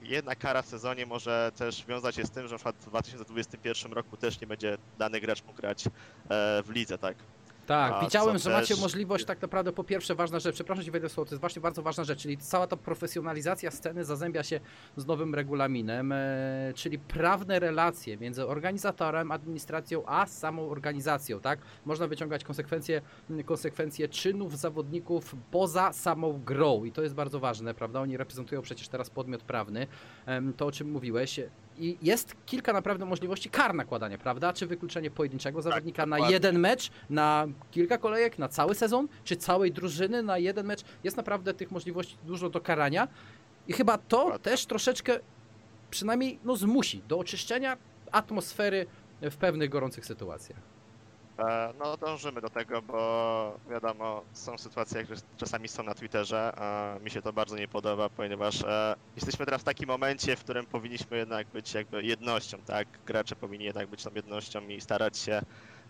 jedna 0.00 0.36
kara 0.36 0.62
w 0.62 0.66
sezonie 0.66 1.06
może 1.06 1.50
też 1.54 1.86
wiązać 1.86 2.14
się 2.16 2.24
z 2.24 2.30
tym, 2.30 2.48
że 2.48 2.58
w 2.58 2.62
2021 2.86 3.92
roku 3.92 4.16
też 4.16 4.40
nie 4.40 4.46
będzie 4.46 4.76
dany 4.96 5.20
gracz 5.20 5.44
mógł 5.44 5.56
grać 5.56 5.86
e, 5.86 6.62
w 6.62 6.70
lidze, 6.70 6.98
tak? 6.98 7.37
Tak, 7.68 7.92
A 7.92 8.00
widziałem, 8.00 8.38
że 8.38 8.50
macie 8.50 8.74
też- 8.74 8.80
możliwość 8.82 9.24
tak 9.24 9.42
naprawdę 9.42 9.72
po 9.72 9.84
pierwsze 9.84 10.14
ważna 10.14 10.38
rzecz, 10.38 10.54
przepraszam 10.54 10.84
ci 10.84 10.90
wejdę 10.90 11.08
w 11.08 11.12
słowo, 11.12 11.28
to 11.28 11.34
jest 11.34 11.40
właśnie 11.40 11.62
bardzo 11.62 11.82
ważna 11.82 12.04
rzecz, 12.04 12.22
czyli 12.22 12.36
cała 12.38 12.66
ta 12.66 12.76
profesjonalizacja 12.76 13.70
sceny 13.70 14.04
zazębia 14.04 14.42
się 14.42 14.60
z 14.96 15.06
nowym 15.06 15.34
regulaminem, 15.34 16.12
e, 16.12 16.72
czyli 16.74 16.98
prawne 16.98 17.58
relacje 17.60 18.16
między 18.16 18.46
organizatorem, 18.46 19.30
administracją, 19.32 20.02
a 20.06 20.26
samą 20.26 20.70
organizacją, 20.70 21.40
tak? 21.40 21.58
Można 21.84 22.06
wyciągać 22.06 22.44
konsekwencje, 22.44 23.02
konsekwencje 23.44 24.08
czynów 24.08 24.58
zawodników 24.58 25.36
poza 25.50 25.92
samą 25.92 26.42
grą 26.44 26.84
i 26.84 26.92
to 26.92 27.02
jest 27.02 27.14
bardzo 27.14 27.40
ważne, 27.40 27.74
prawda? 27.74 28.00
Oni 28.00 28.16
reprezentują 28.16 28.62
przecież 28.62 28.88
teraz 28.88 29.10
podmiot 29.10 29.42
prawny, 29.42 29.86
em, 30.26 30.52
to 30.52 30.66
o 30.66 30.72
czym 30.72 30.90
mówiłeś. 30.90 31.40
I 31.78 31.98
jest 32.02 32.36
kilka 32.46 32.72
naprawdę 32.72 33.04
możliwości 33.04 33.50
kar 33.50 33.74
nakładania, 33.74 34.18
prawda? 34.18 34.52
Czy 34.52 34.66
wykluczenie 34.66 35.10
pojedynczego 35.10 35.62
zawodnika 35.62 36.06
na 36.06 36.16
dokładnie. 36.16 36.34
jeden 36.34 36.58
mecz, 36.58 36.90
na 37.10 37.46
kilka 37.70 37.98
kolejek, 37.98 38.38
na 38.38 38.48
cały 38.48 38.74
sezon, 38.74 39.08
czy 39.24 39.36
całej 39.36 39.72
drużyny 39.72 40.22
na 40.22 40.38
jeden 40.38 40.66
mecz. 40.66 40.84
Jest 41.04 41.16
naprawdę 41.16 41.54
tych 41.54 41.70
możliwości 41.70 42.16
dużo 42.24 42.50
do 42.50 42.60
karania. 42.60 43.08
I 43.68 43.72
chyba 43.72 43.98
to 43.98 44.16
Dokładnie. 44.16 44.38
też 44.38 44.66
troszeczkę 44.66 45.20
przynajmniej 45.90 46.38
no, 46.44 46.56
zmusi 46.56 47.02
do 47.08 47.18
oczyszczenia 47.18 47.76
atmosfery 48.12 48.86
w 49.22 49.36
pewnych 49.36 49.70
gorących 49.70 50.06
sytuacjach. 50.06 50.77
E, 51.38 51.72
No 51.74 51.96
dążymy 51.96 52.40
do 52.40 52.50
tego, 52.50 52.82
bo 52.82 53.60
wiadomo, 53.66 54.26
są 54.32 54.58
sytuacje, 54.58 55.00
jak 55.00 55.08
czasami 55.36 55.68
są 55.68 55.82
na 55.82 55.94
Twitterze, 55.94 56.52
a 56.56 56.98
mi 57.00 57.10
się 57.10 57.22
to 57.22 57.32
bardzo 57.32 57.56
nie 57.56 57.68
podoba, 57.68 58.10
ponieważ 58.10 58.62
e, 58.64 58.94
jesteśmy 59.16 59.44
teraz 59.46 59.60
w 59.60 59.64
takim 59.64 59.88
momencie, 59.88 60.36
w 60.36 60.40
którym 60.40 60.66
powinniśmy 60.66 61.16
jednak 61.16 61.48
być 61.50 61.74
jakby 61.74 62.02
jednością, 62.02 62.62
tak? 62.64 62.88
Gracze 63.06 63.36
powinni 63.36 63.64
jednak 63.64 63.86
być 63.90 64.02
tą 64.02 64.10
jednością 64.14 64.68
i 64.68 64.80
starać 64.80 65.18
się 65.18 65.40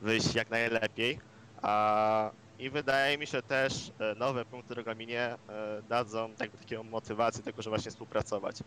wyjść 0.01 0.34
jak 0.34 0.51
najlepiej. 0.51 1.20
A, 1.62 2.32
I 2.59 2.70
wydaje 2.70 3.18
mi 3.18 3.26
się 3.26 3.42
też 3.42 3.92
e, 3.99 4.14
nowe 4.14 4.44
punkty 4.46 4.74
w 4.74 4.76
regulaminie 4.76 5.36
dadzą 5.82 6.34
jakby 6.40 6.59
taką 6.59 6.84
motywację 6.84 7.42
tego, 7.42 7.62
że 7.62 7.70
właśnie 7.70 7.90
współpracować. 7.90 8.59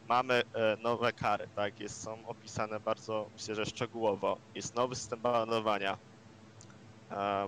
Mamy 0.00 0.42
nowe 0.78 1.12
kary, 1.12 1.48
tak? 1.54 1.80
Jest, 1.80 2.02
są 2.02 2.26
opisane 2.26 2.80
bardzo, 2.80 3.28
myślę, 3.32 3.54
że 3.54 3.66
szczegółowo. 3.66 4.40
Jest 4.54 4.74
nowy 4.74 4.94
system 4.94 5.20
banowania 5.22 5.98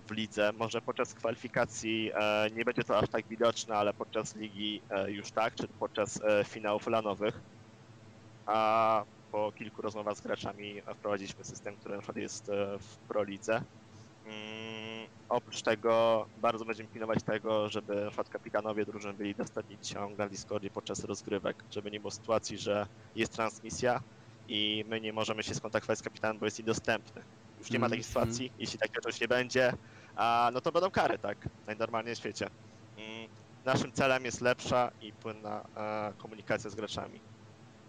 w 0.08 0.10
lidze. 0.12 0.52
Może 0.52 0.82
podczas 0.82 1.14
kwalifikacji 1.14 2.10
e, 2.14 2.48
nie 2.52 2.64
będzie 2.64 2.84
to 2.84 2.98
aż 2.98 3.08
tak 3.10 3.28
widoczne, 3.28 3.76
ale 3.76 3.94
podczas 3.94 4.34
ligi 4.34 4.84
e, 4.90 5.10
już 5.12 5.32
tak, 5.32 5.54
czy 5.54 5.68
podczas 5.78 6.20
e, 6.24 6.44
finałów 6.44 6.86
lanowych. 6.86 7.42
A 8.46 9.04
po 9.30 9.52
kilku 9.52 9.82
rozmowach 9.82 10.16
z 10.16 10.20
graczami 10.20 10.78
e, 10.86 10.94
wprowadziliśmy 10.94 11.44
system, 11.44 11.76
który 11.76 11.94
na 11.94 12.00
przykład 12.00 12.16
jest 12.16 12.48
e, 12.48 12.78
w 12.78 12.98
Pro 13.08 13.24
Lidze. 13.24 13.64
Mm, 14.24 15.08
oprócz 15.28 15.62
tego 15.62 16.26
bardzo 16.36 16.64
będziemy 16.64 16.88
pilnować 16.88 17.24
tego, 17.24 17.68
żeby 17.68 17.94
na 17.94 18.06
przykład 18.10 18.28
kapitanowie 18.28 18.84
drużyn 18.86 19.16
byli 19.16 19.34
dostępni 19.34 19.78
ciąg 19.78 20.18
na 20.18 20.28
Discordzie 20.28 20.70
podczas 20.70 21.04
rozgrywek, 21.04 21.64
żeby 21.70 21.90
nie 21.90 22.00
było 22.00 22.10
sytuacji, 22.10 22.58
że 22.58 22.86
jest 23.14 23.32
transmisja 23.32 24.00
i 24.48 24.84
my 24.86 25.00
nie 25.00 25.12
możemy 25.12 25.42
się 25.42 25.54
skontaktować 25.54 25.98
z 25.98 26.02
kapitanem, 26.02 26.38
bo 26.38 26.46
jest 26.46 26.58
niedostępny. 26.58 27.24
Już 27.64 27.70
nie 27.70 27.78
ma 27.78 27.86
takiej 27.88 28.04
Mhm. 28.04 28.08
sytuacji, 28.26 28.52
jeśli 28.58 28.78
takiego 28.78 29.00
czegoś 29.00 29.20
nie 29.20 29.28
będzie, 29.28 29.72
a, 30.16 30.50
no 30.54 30.60
to 30.60 30.72
będą 30.72 30.90
kary, 30.90 31.18
tak, 31.18 31.48
najnormalniej 31.66 32.14
w 32.14 32.18
świecie. 32.18 32.46
Mm, 32.96 33.28
Naszym 33.64 33.92
celem 33.92 34.24
jest 34.24 34.40
lepsza 34.40 34.90
i 35.00 35.12
płynna 35.12 35.64
e, 35.76 36.12
komunikacja 36.18 36.70
z 36.70 36.74
graczami. 36.74 37.20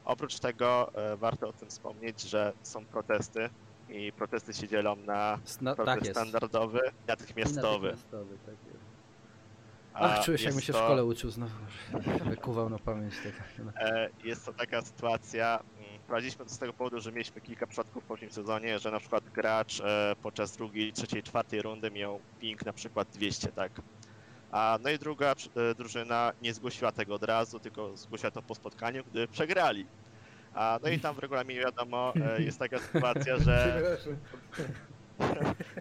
Oprócz 0.05 0.39
tego 0.39 0.91
e, 0.95 1.17
warto 1.17 1.47
o 1.49 1.53
tym 1.53 1.69
wspomnieć, 1.69 2.21
że 2.21 2.53
są 2.63 2.85
protesty 2.85 3.49
i 3.89 4.11
protesty 4.11 4.53
się 4.53 4.67
dzielą 4.67 4.95
na 4.95 5.39
Sna- 5.45 5.75
protest 5.75 5.95
tak 5.97 6.05
jest. 6.05 6.19
standardowy, 6.19 6.79
natychmiastowy. 7.07 7.87
Natychmiastowy, 7.87 8.37
tak 8.45 8.55
jest. 8.73 8.85
A 9.93 9.99
Ach, 9.99 10.25
czuję 10.25 10.37
się, 10.37 10.43
jakbym 10.45 10.61
się 10.61 10.73
w 10.73 10.75
to- 10.75 10.83
szkole 10.83 11.05
uczył 11.05 11.29
znowu. 11.31 11.53
Wykuwał 12.25 12.69
na 12.69 12.79
pamięć. 12.79 13.13
E, 13.77 14.09
Jest 14.23 14.45
to 14.45 14.53
taka 14.53 14.81
sytuacja, 14.81 15.59
mm, 16.05 16.07
prowadziliśmy 16.07 16.45
to 16.45 16.51
z 16.51 16.59
tego 16.59 16.73
powodu, 16.73 17.01
że 17.01 17.11
mieliśmy 17.11 17.41
kilka 17.41 17.67
przypadków 17.67 18.03
w 18.03 18.07
poprzednim 18.07 18.31
sezonie, 18.31 18.79
że 18.79 18.91
na 18.91 18.99
przykład 18.99 19.23
gracz 19.29 19.79
e, 19.79 20.13
podczas 20.21 20.51
drugiej, 20.57 20.93
trzeciej, 20.93 21.23
czwartej 21.23 21.61
rundy 21.61 21.91
miał 21.91 22.21
ping 22.39 22.65
na 22.65 22.73
przykład 22.73 23.07
200, 23.13 23.51
tak. 23.51 23.71
A 24.51 24.77
no 24.81 24.89
i 24.89 24.99
druga 24.99 25.33
e, 25.55 25.75
drużyna 25.75 26.33
nie 26.41 26.53
zgłosiła 26.53 26.91
tego 26.91 27.15
od 27.15 27.23
razu, 27.23 27.59
tylko 27.59 27.97
zgłosiła 27.97 28.31
to 28.31 28.41
po 28.41 28.55
spotkaniu, 28.55 29.03
gdy 29.03 29.27
przegrali. 29.27 29.85
A 30.53 30.79
no 30.83 30.89
i 30.89 30.99
tam 30.99 31.15
w 31.15 31.19
regulaminie 31.19 31.61
wiadomo, 31.61 32.13
e, 32.15 32.41
jest 32.41 32.59
taka 32.59 32.79
sytuacja, 32.79 33.37
że. 33.39 33.83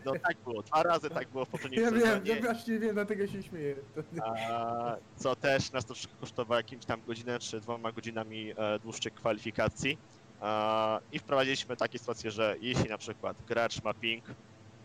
no 0.05 0.12
tak 0.12 0.37
było, 0.45 0.62
dwa 0.62 0.82
razy 0.82 1.09
tak 1.11 1.30
było 1.30 1.45
w 1.45 1.49
poprzednim 1.49 1.82
Ja 1.82 1.91
wiem, 1.91 2.01
sezonie. 2.01 2.30
ja 2.35 2.41
właśnie 2.41 2.78
wiem, 2.78 2.95
dlatego 2.95 3.26
się 3.26 3.43
śmieję. 3.43 3.76
A, 4.24 4.97
co 5.16 5.37
też 5.37 5.72
nas 5.72 5.85
troszkę 5.87 6.14
kosztowało 6.16 6.57
jakimś 6.57 6.85
tam 6.85 7.03
godzinę 7.03 7.39
czy 7.39 7.61
dwoma 7.61 7.93
godzinami 7.93 8.53
e, 8.57 8.78
dłuższych 8.78 9.12
kwalifikacji. 9.12 9.99
A, 10.39 11.01
I 11.11 11.18
wprowadziliśmy 11.18 11.76
takie 11.76 11.99
sytuacje, 11.99 12.30
że 12.30 12.55
jeśli 12.61 12.89
na 12.89 12.99
przykład 12.99 13.37
gracz 13.43 13.82
ma 13.82 13.95
ping, 13.95 14.26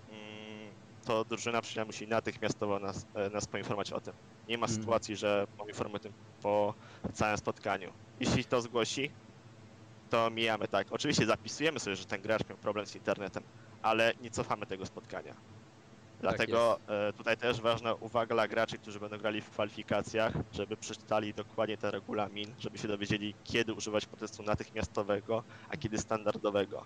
mm, 0.07 0.75
to 1.05 1.25
drużyna 1.25 1.61
przynajmniej 1.61 1.87
musi 1.89 2.07
natychmiastowo 2.07 2.79
nas, 2.79 3.05
e, 3.13 3.29
nas 3.29 3.45
poinformować 3.47 3.91
o 3.91 4.01
tym. 4.01 4.13
Nie 4.47 4.57
ma 4.57 4.65
Mhm. 4.65 4.79
sytuacji, 4.81 5.15
że 5.15 5.45
poinformujemy 5.57 5.97
o 5.97 5.99
tym 5.99 6.13
po 6.39 6.75
całym 7.13 7.37
spotkaniu. 7.37 7.93
Jeśli 8.19 8.45
to 8.45 8.61
zgłosi, 8.61 9.13
to 10.09 10.29
mijamy 10.29 10.67
tak. 10.67 10.87
Oczywiście 10.91 11.25
zapisujemy 11.25 11.79
sobie, 11.79 11.95
że 11.95 12.05
ten 12.05 12.21
gracz 12.21 12.41
miał 12.49 12.57
problem 12.57 12.85
z 12.85 12.95
internetem, 12.95 13.43
ale 13.81 14.13
nie 14.19 14.29
cofamy 14.29 14.65
tego 14.65 14.85
spotkania. 14.85 15.35
Dlatego 16.19 16.77
e, 16.87 17.13
tutaj 17.13 17.37
też 17.37 17.61
ważna 17.61 17.95
uwaga 17.95 18.35
dla 18.35 18.47
graczy, 18.47 18.79
którzy 18.79 18.99
będą 18.99 19.17
grali 19.17 19.41
w 19.41 19.49
kwalifikacjach, 19.49 20.33
żeby 20.51 20.77
przeczytali 20.77 21.33
dokładnie 21.33 21.77
ten 21.77 21.89
regulamin, 21.91 22.55
żeby 22.57 22.77
się 22.77 22.87
dowiedzieli, 22.87 23.35
kiedy 23.43 23.73
używać 23.73 24.05
protestu 24.05 24.43
natychmiastowego, 24.43 25.43
a 25.69 25.77
kiedy 25.77 25.97
standardowego. 25.97 26.85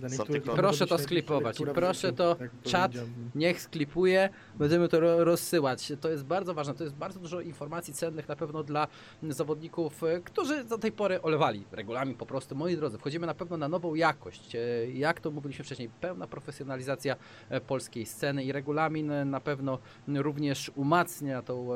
Dla 0.00 0.08
Są 0.08 0.12
niektórych 0.18 0.42
tylko- 0.42 0.56
to 0.56 0.62
Proszę 0.62 0.86
to 0.86 0.98
sklipować 0.98 1.58
proszę 1.74 2.12
to 2.12 2.34
tak 2.34 2.50
czat. 2.62 2.92
Niech 3.34 3.60
sklipuje, 3.62 4.28
będziemy 4.54 4.88
to 4.88 5.00
ro- 5.00 5.24
rozsyłać. 5.24 5.92
To 6.00 6.08
jest 6.10 6.24
bardzo 6.24 6.54
ważne, 6.54 6.74
to 6.74 6.84
jest 6.84 6.96
bardzo 6.96 7.20
dużo 7.20 7.40
informacji 7.40 7.94
cennych 7.94 8.28
na 8.28 8.36
pewno 8.36 8.62
dla 8.62 8.88
zawodników, 9.28 10.04
e, 10.04 10.20
którzy 10.20 10.64
do 10.64 10.78
tej 10.78 10.92
pory 10.92 11.22
olewali 11.22 11.64
regulamin 11.72 12.14
po 12.14 12.26
prostu. 12.26 12.54
Moi 12.56 12.76
drodzy, 12.76 12.98
wchodzimy 12.98 13.26
na 13.26 13.34
pewno 13.34 13.56
na 13.56 13.68
nową 13.68 13.94
jakość. 13.94 14.54
E, 14.54 14.60
Jak 14.90 15.20
to 15.20 15.30
mówiliśmy 15.30 15.64
wcześniej, 15.64 15.90
pełna 16.00 16.26
profesjonalizacja 16.26 17.16
e, 17.48 17.60
polskiej 17.60 18.06
sceny 18.06 18.44
i 18.44 18.52
regulamin 18.52 19.12
na 19.30 19.40
pewno 19.40 19.78
również 20.08 20.70
umacnia 20.76 21.42
tą 21.42 21.68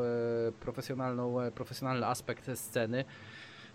profesjonalną, 0.60 1.36
profesjonalny 1.54 2.06
aspekt 2.06 2.50
sceny. 2.58 3.04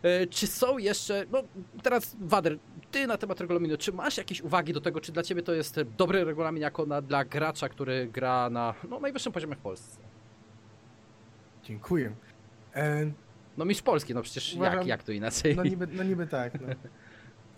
E, 0.03 0.27
Czy 0.27 0.47
są 0.47 0.77
jeszcze, 0.77 1.25
no 1.31 1.43
teraz 1.83 2.15
Wader, 2.21 2.57
ty 2.91 3.07
na 3.07 3.17
temat 3.17 3.41
regulaminu, 3.41 3.77
czy 3.77 3.91
masz 3.93 4.17
jakieś 4.17 4.41
uwagi 4.41 4.73
do 4.73 4.81
tego, 4.81 5.01
czy 5.01 5.11
dla 5.11 5.23
ciebie 5.23 5.41
to 5.41 5.53
jest 5.53 5.79
dobry 5.97 6.23
regulamin 6.25 6.61
jako 6.63 6.85
na, 6.85 7.01
dla 7.01 7.25
gracza, 7.25 7.69
który 7.69 8.07
gra 8.07 8.49
na 8.49 8.73
no, 8.89 8.99
najwyższym 8.99 9.33
poziomie 9.33 9.55
w 9.55 9.59
Polsce? 9.59 9.99
Dziękuję. 11.63 12.15
E, 12.75 13.11
No 13.57 13.65
mistrz 13.65 13.83
Polski, 13.83 14.13
no 14.13 14.21
przecież 14.21 14.53
jak, 14.53 14.61
Uważam- 14.73 14.87
jak 14.87 15.03
to 15.03 15.11
inaczej? 15.11 15.55
no, 15.55 15.63
niby, 15.63 15.87
no 15.87 16.03
niby 16.03 16.27
tak. 16.27 16.61
No. 16.61 16.67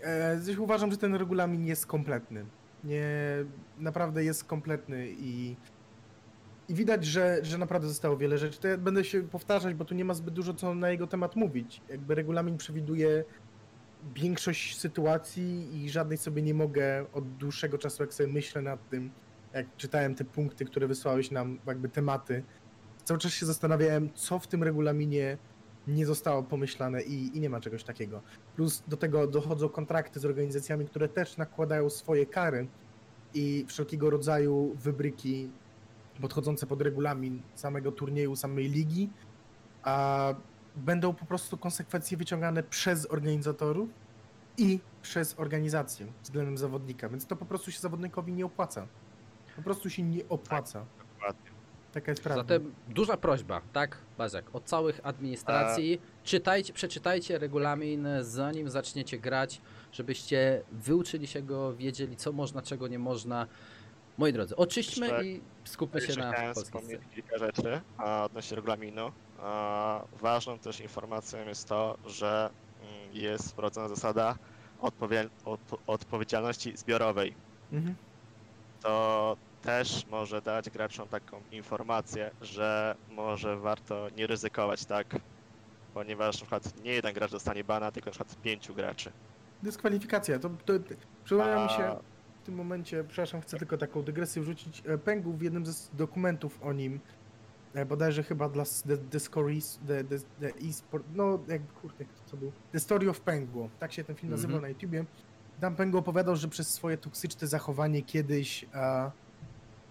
E, 0.03 0.37
zresztą 0.39 0.63
uważam, 0.63 0.91
że 0.91 0.97
ten 0.97 1.15
regulamin 1.15 1.65
jest 1.65 1.85
kompletny. 1.87 2.45
Nie, 2.83 3.05
naprawdę 3.77 4.23
jest 4.23 4.43
kompletny 4.43 5.07
i, 5.09 5.55
i 6.69 6.73
widać, 6.73 7.05
że, 7.05 7.39
że 7.43 7.57
naprawdę 7.57 7.87
zostało 7.87 8.17
wiele 8.17 8.37
rzeczy. 8.37 8.59
To 8.59 8.67
ja 8.67 8.77
będę 8.77 9.03
się 9.03 9.23
powtarzać, 9.23 9.73
bo 9.73 9.85
tu 9.85 9.95
nie 9.95 10.05
ma 10.05 10.13
zbyt 10.13 10.33
dużo 10.33 10.53
co 10.53 10.75
na 10.75 10.89
jego 10.89 11.07
temat 11.07 11.35
mówić. 11.35 11.81
Jakby 11.89 12.15
regulamin 12.15 12.57
przewiduje 12.57 13.23
większość 14.15 14.79
sytuacji 14.79 15.83
i 15.83 15.89
żadnej 15.89 16.17
sobie 16.17 16.41
nie 16.41 16.53
mogę 16.53 17.05
od 17.13 17.37
dłuższego 17.37 17.77
czasu, 17.77 18.03
jak 18.03 18.13
sobie 18.13 18.33
myślę 18.33 18.61
nad 18.61 18.89
tym, 18.89 19.11
jak 19.53 19.75
czytałem 19.77 20.15
te 20.15 20.25
punkty, 20.25 20.65
które 20.65 20.87
wysłałeś 20.87 21.31
nam, 21.31 21.59
jakby 21.67 21.89
tematy, 21.89 22.43
cały 23.03 23.19
czas 23.19 23.31
się 23.33 23.45
zastanawiałem, 23.45 24.13
co 24.13 24.39
w 24.39 24.47
tym 24.47 24.63
regulaminie 24.63 25.37
nie 25.87 26.05
zostało 26.05 26.43
pomyślane 26.43 27.01
i, 27.01 27.37
i 27.37 27.39
nie 27.39 27.49
ma 27.49 27.59
czegoś 27.59 27.83
takiego. 27.83 28.21
Plus 28.55 28.83
do 28.87 28.97
tego 28.97 29.27
dochodzą 29.27 29.69
kontrakty 29.69 30.19
z 30.19 30.25
organizacjami, 30.25 30.85
które 30.85 31.07
też 31.07 31.37
nakładają 31.37 31.89
swoje 31.89 32.25
kary 32.25 32.67
i 33.33 33.65
wszelkiego 33.67 34.09
rodzaju 34.09 34.75
wybryki 34.75 35.49
podchodzące 36.21 36.67
pod 36.67 36.81
regulamin 36.81 37.41
samego 37.55 37.91
turnieju, 37.91 38.35
samej 38.35 38.69
ligi, 38.69 39.09
a 39.83 40.33
będą 40.75 41.13
po 41.13 41.25
prostu 41.25 41.57
konsekwencje 41.57 42.17
wyciągane 42.17 42.63
przez 42.63 43.11
organizatorów 43.11 43.89
i 44.57 44.79
przez 45.01 45.39
organizację 45.39 46.07
względem 46.23 46.57
zawodnika, 46.57 47.09
więc 47.09 47.25
to 47.25 47.35
po 47.35 47.45
prostu 47.45 47.71
się 47.71 47.79
zawodnikowi 47.79 48.33
nie 48.33 48.45
opłaca. 48.45 48.87
Po 49.55 49.61
prostu 49.61 49.89
się 49.89 50.03
nie 50.03 50.29
opłaca. 50.29 50.85
Dokładnie. 51.13 51.51
Taka 51.93 52.11
jest 52.11 52.23
prawda. 52.23 52.43
Zatem 52.43 52.73
duża 52.89 53.17
prośba, 53.17 53.61
tak, 53.73 53.97
Bazek, 54.17 54.55
od 54.55 54.63
całych 54.63 54.99
administracji. 55.03 56.01
Czytajcie, 56.23 56.73
przeczytajcie 56.73 57.39
regulamin, 57.39 58.07
zanim 58.21 58.69
zaczniecie 58.69 59.19
grać, 59.19 59.61
żebyście 59.91 60.61
wyuczyli 60.71 61.27
się 61.27 61.41
go, 61.41 61.75
wiedzieli, 61.75 62.15
co 62.15 62.31
można, 62.31 62.61
czego 62.61 62.87
nie 62.87 62.99
można. 62.99 63.47
Moi 64.17 64.33
drodzy, 64.33 64.55
oczyśćmy 64.55 65.07
Jeszcze- 65.07 65.25
i 65.25 65.41
skupmy 65.63 66.01
się 66.01 66.07
Jeszcze 66.07 66.21
na 66.21 66.31
chciałem 66.31 66.53
polskiej 66.53 66.65
wspomnieć 66.65 66.99
scenie. 67.01 67.15
kilka 67.15 67.37
rzeczy 67.37 67.81
a, 67.97 68.23
odnośnie 68.23 68.55
regulaminu. 68.55 69.11
A, 69.41 70.01
ważną 70.21 70.59
też 70.59 70.79
informacją 70.79 71.45
jest 71.47 71.67
to, 71.67 71.97
że 72.05 72.49
mm, 72.81 72.93
jest 73.15 73.51
wprowadzona 73.51 73.87
zasada 73.87 74.35
odpowie- 74.81 75.29
odpo- 75.45 75.77
odpowiedzialności 75.87 76.77
zbiorowej. 76.77 77.35
Mhm. 77.71 77.95
To 78.81 79.37
też 79.61 80.07
może 80.07 80.41
dać 80.41 80.69
graczom 80.69 81.07
taką 81.07 81.41
informację, 81.51 82.31
że 82.41 82.95
może 83.11 83.57
warto 83.57 84.07
nie 84.17 84.27
ryzykować, 84.27 84.85
tak? 84.85 85.07
Ponieważ 85.93 86.35
na 86.35 86.41
przykład 86.41 86.83
nie 86.83 86.91
jeden 86.91 87.13
gracz 87.13 87.31
dostanie 87.31 87.63
bana, 87.63 87.91
tylko 87.91 88.09
na 88.09 88.11
przykład 88.11 88.41
pięciu 88.41 88.75
graczy. 88.75 89.11
Dyskwalifikacja. 89.63 90.39
To, 90.39 90.49
to, 90.65 90.73
przypomniała 91.23 91.63
mi 91.63 91.69
się 91.69 91.95
w 92.41 92.43
tym 92.43 92.55
momencie, 92.55 93.03
przepraszam, 93.03 93.41
chcę 93.41 93.57
tylko 93.57 93.77
taką 93.77 94.03
dygresję 94.03 94.41
wrzucić. 94.41 94.83
e, 94.85 94.97
Pęgu 94.97 95.33
w 95.33 95.41
jednym 95.41 95.65
ze 95.65 95.89
dokumentów 95.93 96.59
o 96.63 96.73
nim, 96.73 96.99
e, 97.73 97.85
bodajże 97.85 98.23
chyba 98.23 98.49
dla 98.49 98.63
The, 98.87 98.97
the 98.97 99.19
Stories, 99.19 99.79
the, 99.87 100.03
the, 100.03 100.19
the 100.39 100.47
e-sport, 100.69 101.05
no 101.15 101.39
jakby 101.47 101.73
kurde, 101.73 102.05
co 102.25 102.37
był? 102.37 102.51
The 102.71 102.79
Story 102.79 103.09
of 103.09 103.21
Pengu, 103.21 103.69
tak 103.79 103.93
się 103.93 104.03
ten 104.03 104.15
film 104.15 104.31
nazywał 104.31 104.55
Mhm. 104.55 104.61
na 104.61 104.69
YouTubie. 104.69 105.05
Tam 105.59 105.75
Pengu 105.75 105.97
opowiadał, 105.97 106.35
że 106.35 106.47
przez 106.47 106.69
swoje 106.73 106.97
toksyczne 106.97 107.47
zachowanie 107.47 108.01
kiedyś 108.01 108.65
e, 108.73 109.11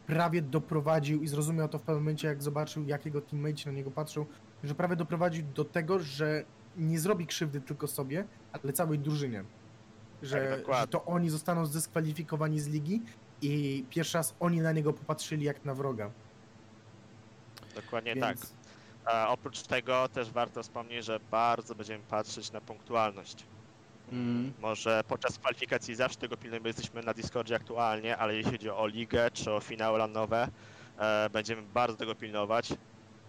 prawie 0.06 0.42
doprowadził 0.42 1.22
i 1.22 1.28
zrozumiał 1.28 1.68
to 1.68 1.78
w 1.78 1.82
pewnym 1.82 2.02
momencie, 2.04 2.28
jak 2.28 2.42
zobaczył, 2.42 2.84
jak 2.86 3.04
jego 3.04 3.20
teammate 3.20 3.62
na 3.66 3.72
niego 3.72 3.90
patrzą, 3.90 4.26
że 4.64 4.74
prawie 4.74 4.96
doprowadził 4.96 5.44
do 5.54 5.64
tego, 5.64 5.98
że 5.98 6.44
nie 6.76 6.98
zrobi 7.00 7.26
krzywdy 7.26 7.60
tylko 7.60 7.86
sobie, 7.86 8.24
ale 8.52 8.72
całej 8.72 8.98
drużynie. 8.98 9.44
Że, 10.22 10.62
Tak, 10.66 10.80
że 10.80 10.86
to 10.86 11.04
oni 11.04 11.30
zostaną 11.30 11.66
zdyskwalifikowani 11.66 12.60
z 12.60 12.68
ligi 12.68 13.02
i 13.42 13.84
pierwszy 13.90 14.18
raz 14.18 14.34
oni 14.40 14.60
na 14.60 14.72
niego 14.72 14.92
popatrzyli 14.92 15.44
jak 15.44 15.64
na 15.64 15.74
wroga. 15.74 16.10
Dokładnie 17.74 18.14
Więc 18.14 18.40
tak. 18.40 18.48
A 19.04 19.28
oprócz 19.28 19.62
tego 19.62 20.08
też 20.08 20.30
warto 20.30 20.62
wspomnieć, 20.62 21.04
że 21.04 21.20
bardzo 21.30 21.74
będziemy 21.74 22.04
patrzeć 22.08 22.52
na 22.52 22.60
punktualność. 22.60 23.46
Mm. 24.12 24.52
Może 24.60 25.02
podczas 25.08 25.38
kwalifikacji 25.38 25.94
zawsze 25.94 26.18
tego 26.18 26.36
pilnujemy, 26.36 26.62
bo 26.62 26.68
jesteśmy 26.68 27.02
na 27.02 27.14
Discordzie 27.14 27.54
aktualnie, 27.54 28.16
ale 28.16 28.34
jeśli 28.34 28.52
chodzi 28.52 28.70
o 28.70 28.86
ligę 28.86 29.30
czy 29.30 29.52
o 29.52 29.60
finały 29.60 29.98
lanowe, 29.98 30.48
e, 30.98 31.30
będziemy 31.30 31.62
bardzo 31.62 31.96
tego 31.96 32.14
pilnować. 32.14 32.68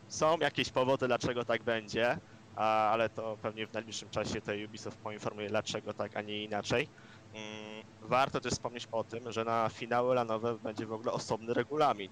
Są 0.08 0.38
jakieś 0.38 0.70
powody, 0.70 1.08
dlaczego 1.08 1.46
tak 1.46 1.64
będzie, 1.64 2.18
a, 2.56 2.91
ale 2.91 3.10
to 3.10 3.38
pewnie 3.41 3.68
w 3.68 3.74
najbliższym 3.74 4.10
czasie 4.10 4.41
to 4.41 4.52
Ubisoft 4.66 4.97
poinformuje, 4.97 5.49
dlaczego 5.49 5.93
tak, 5.93 6.18
a 6.18 6.22
nie 6.22 6.43
inaczej. 6.43 6.88
Mm, 7.34 7.84
warto 8.02 8.41
też 8.41 8.54
wspomnieć 8.54 8.88
o 8.91 9.04
tym, 9.04 9.32
że 9.32 9.45
na 9.45 9.70
finały 9.70 10.16
lanowe 10.16 10.58
będzie 10.58 10.86
w 10.86 10.93
ogóle 10.93 11.12
osobny 11.12 11.54
regulamin. 11.54 12.12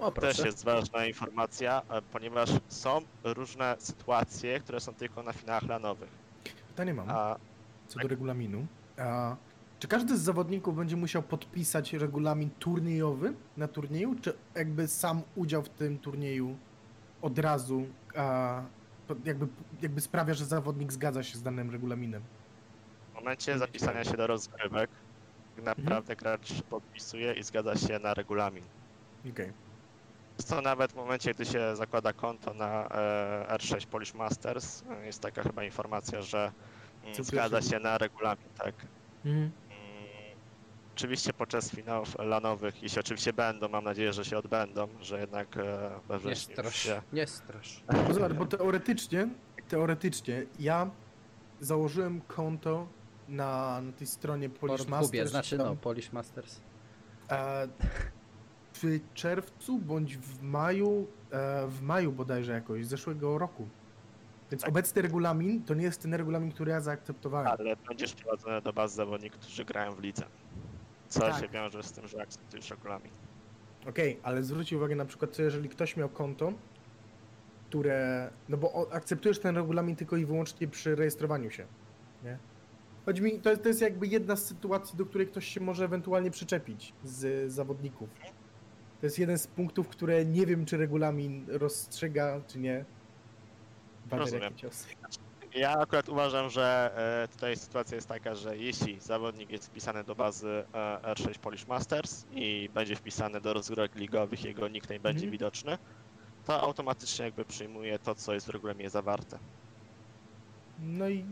O, 0.00 0.10
Też 0.10 0.38
jest 0.38 0.64
ważna 0.64 1.06
informacja, 1.06 1.82
e, 1.90 2.02
ponieważ 2.02 2.50
są 2.68 3.00
różne 3.24 3.76
sytuacje, 3.78 4.60
które 4.60 4.80
są 4.80 4.94
tylko 4.94 5.22
na 5.22 5.32
finałach 5.32 5.62
lanowych. 5.62 6.08
Pytanie 6.68 6.94
mam 6.94 7.10
A 7.10 7.36
co 7.88 8.00
do 8.00 8.08
regulaminu. 8.08 8.66
A, 8.98 9.36
czy 9.78 9.88
każdy 9.88 10.18
z 10.18 10.20
zawodników 10.20 10.76
będzie 10.76 10.96
musiał 10.96 11.22
podpisać 11.22 11.92
regulamin 11.92 12.50
turniejowy 12.58 13.34
na 13.56 13.68
turnieju, 13.68 14.16
czy 14.22 14.32
jakby 14.54 14.88
sam 14.88 15.22
udział 15.36 15.62
w 15.62 15.68
tym 15.68 15.98
turnieju 15.98 16.56
od 17.22 17.38
razu 17.38 17.86
a, 18.16 18.62
to 19.06 19.16
jakby, 19.24 19.46
jakby 19.82 20.00
sprawia, 20.00 20.34
że 20.34 20.44
zawodnik 20.44 20.92
zgadza 20.92 21.22
się 21.22 21.38
z 21.38 21.42
danym 21.42 21.70
regulaminem? 21.70 22.22
w 23.10 23.14
momencie 23.14 23.58
zapisania 23.58 24.04
się 24.04 24.16
do 24.16 24.26
rozgrywek, 24.26 24.90
naprawdę 25.62 26.16
gracz 26.16 26.62
podpisuje 26.62 27.32
i 27.32 27.42
zgadza 27.42 27.76
się 27.76 27.98
na 27.98 28.14
regulamin. 28.14 28.64
Okej. 29.30 29.52
Co 30.36 30.60
nawet 30.60 30.92
w 30.92 30.96
momencie, 30.96 31.34
gdy 31.34 31.44
się 31.44 31.76
zakłada 31.76 32.12
konto 32.12 32.54
na 32.54 32.88
e, 32.88 33.56
R6 33.56 33.86
Polish 33.86 34.14
Masters, 34.14 34.84
jest 35.04 35.20
taka 35.20 35.42
chyba 35.42 35.64
informacja, 35.64 36.22
że 36.22 36.52
mm, 37.04 37.24
zgadza 37.24 37.62
się 37.62 37.78
na 37.78 37.98
regulamin, 37.98 38.48
tak. 38.58 38.74
Mhm. 39.24 39.50
Oczywiście 41.00 41.32
podczas 41.32 41.70
finałów 41.70 42.18
lanowych, 42.18 42.82
jeśli 42.82 43.00
oczywiście 43.00 43.32
będą, 43.32 43.68
mam 43.68 43.84
nadzieję, 43.84 44.12
że 44.12 44.24
się 44.24 44.38
odbędą, 44.38 44.88
że 45.00 45.20
jednak 45.20 45.56
e, 45.56 45.90
we 46.08 46.14
Nie 46.14 46.20
wrześniu 46.20 46.54
strasz, 46.54 46.74
się... 46.76 47.02
nie 47.12 47.26
strasz. 47.26 47.82
Bo 48.08 48.14
zobacz, 48.14 48.32
bo 48.32 48.46
teoretycznie, 48.46 49.28
teoretycznie 49.68 50.46
ja 50.58 50.90
założyłem 51.60 52.20
konto 52.20 52.86
na, 53.28 53.80
na 53.80 53.92
tej 53.92 54.06
stronie 54.06 54.48
Polish 54.48 54.78
Pornhubie, 54.78 55.20
Masters. 55.22 55.30
znaczy 55.30 55.58
tam, 55.58 55.66
no, 55.66 55.76
Polish 55.76 56.12
Masters. 56.12 56.60
E, 57.30 57.68
w 58.72 59.00
czerwcu 59.14 59.78
bądź 59.78 60.16
w 60.16 60.42
maju, 60.42 61.06
e, 61.30 61.66
w 61.66 61.82
maju 61.82 62.12
bodajże 62.12 62.52
jakoś, 62.52 62.86
zeszłego 62.86 63.38
roku. 63.38 63.68
Więc 64.50 64.62
Tak. 64.62 64.70
obecny 64.70 65.02
regulamin 65.02 65.64
to 65.64 65.74
nie 65.74 65.84
jest 65.84 66.02
ten 66.02 66.14
regulamin, 66.14 66.52
który 66.52 66.70
ja 66.70 66.80
zaakceptowałem. 66.80 67.46
Ale 67.46 67.76
będziesz 67.88 68.12
wprowadzony 68.12 68.62
do 68.62 68.72
baz 68.72 68.94
zawodników, 68.94 69.40
którzy 69.40 69.64
grają 69.64 69.92
w 69.92 70.00
lidze. 70.00 70.24
Co 71.10 71.20
Tak. 71.20 71.40
się 71.40 71.48
wiąże 71.48 71.82
z 71.82 71.92
tym, 71.92 72.08
że 72.08 72.22
akceptujesz 72.22 72.70
regulamin. 72.70 73.10
Okej, 73.88 74.20
ale 74.22 74.42
zwróć 74.42 74.72
uwagę 74.72 74.94
na 74.96 75.04
przykład, 75.04 75.30
co 75.30 75.42
jeżeli 75.42 75.68
ktoś 75.68 75.96
miał 75.96 76.08
konto, 76.08 76.52
które. 77.68 78.30
No 78.48 78.56
bo 78.56 78.72
o- 78.72 78.92
akceptujesz 78.92 79.38
ten 79.38 79.56
regulamin 79.56 79.96
tylko 79.96 80.16
i 80.16 80.24
wyłącznie 80.26 80.68
przy 80.68 80.94
rejestrowaniu 80.96 81.50
się. 81.50 81.66
Nie? 82.24 82.38
Chodzi 83.06 83.22
mi, 83.22 83.40
to 83.40 83.50
jest, 83.50 83.62
to 83.62 83.68
jest 83.68 83.80
jakby 83.80 84.06
jedna 84.06 84.36
z 84.36 84.44
sytuacji, 84.46 84.98
do 84.98 85.06
której 85.06 85.26
ktoś 85.26 85.46
się 85.46 85.60
może 85.60 85.84
ewentualnie 85.84 86.30
przyczepić 86.30 86.92
z 87.04 87.52
zawodników. 87.52 88.08
To 89.00 89.06
jest 89.06 89.18
jeden 89.18 89.38
z 89.38 89.46
punktów, 89.46 89.88
które 89.88 90.24
nie 90.24 90.46
wiem, 90.46 90.64
czy 90.66 90.76
regulamin 90.76 91.46
rozstrzyga, 91.48 92.40
czy 92.46 92.58
nie. 92.58 92.84
Bader, 94.04 94.18
Rozumiem. 94.18 94.42
jaki 94.44 94.56
cios. 94.56 94.86
Ja 95.54 95.78
akurat 95.78 96.08
uważam, 96.08 96.50
że 96.50 96.90
e, 97.24 97.28
tutaj 97.28 97.56
sytuacja 97.56 97.94
jest 97.94 98.08
taka, 98.08 98.34
że 98.34 98.56
jeśli 98.56 99.00
zawodnik 99.00 99.50
jest 99.50 99.66
wpisany 99.66 100.04
do 100.04 100.14
bazy 100.14 100.64
e, 100.74 100.98
R6 101.14 101.38
Polish 101.38 101.66
Masters 101.66 102.24
i 102.32 102.70
będzie 102.74 102.96
wpisany 102.96 103.40
do 103.40 103.52
rozgrywek 103.54 103.94
ligowych, 103.94 104.44
jego 104.44 104.68
nickname 104.68 105.00
będzie 105.00 105.18
Mhm. 105.18 105.32
widoczny, 105.32 105.78
to 106.46 106.60
automatycznie 106.60 107.24
jakby 107.24 107.44
przyjmuje 107.44 107.98
to, 107.98 108.14
co 108.14 108.34
jest 108.34 108.46
w 108.46 108.50
regulaminie 108.50 108.90
zawarte. 108.90 109.38
No 110.82 111.08
i 111.08 111.24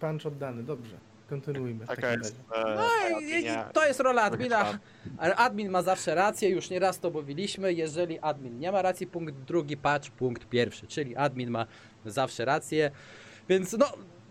punch 0.00 0.26
oddany, 0.26 0.62
dobrze. 0.62 0.96
Kontynuujmy. 1.28 1.86
Taka 1.86 2.12
jest 2.12 2.36
e, 2.54 2.74
No 2.76 3.20
i, 3.20 3.44
to 3.72 3.86
jest 3.86 4.00
rola 4.00 4.22
admina. 4.22 4.78
Admin 5.18 5.70
ma 5.70 5.82
zawsze 5.82 6.14
rację, 6.14 6.48
już 6.48 6.70
nieraz 6.70 7.00
to 7.00 7.10
mówiliśmy. 7.10 7.72
Jeżeli 7.72 8.18
admin 8.18 8.58
nie 8.58 8.72
ma 8.72 8.82
racji, 8.82 9.06
punkt 9.06 9.34
drugi, 9.34 9.76
patch, 9.76 10.10
punkt 10.10 10.48
pierwszy. 10.48 10.86
Czyli 10.86 11.16
admin 11.16 11.50
ma 11.50 11.66
zawsze 12.04 12.44
rację. 12.44 12.90
Więc 13.48 13.72
no, 13.72 13.86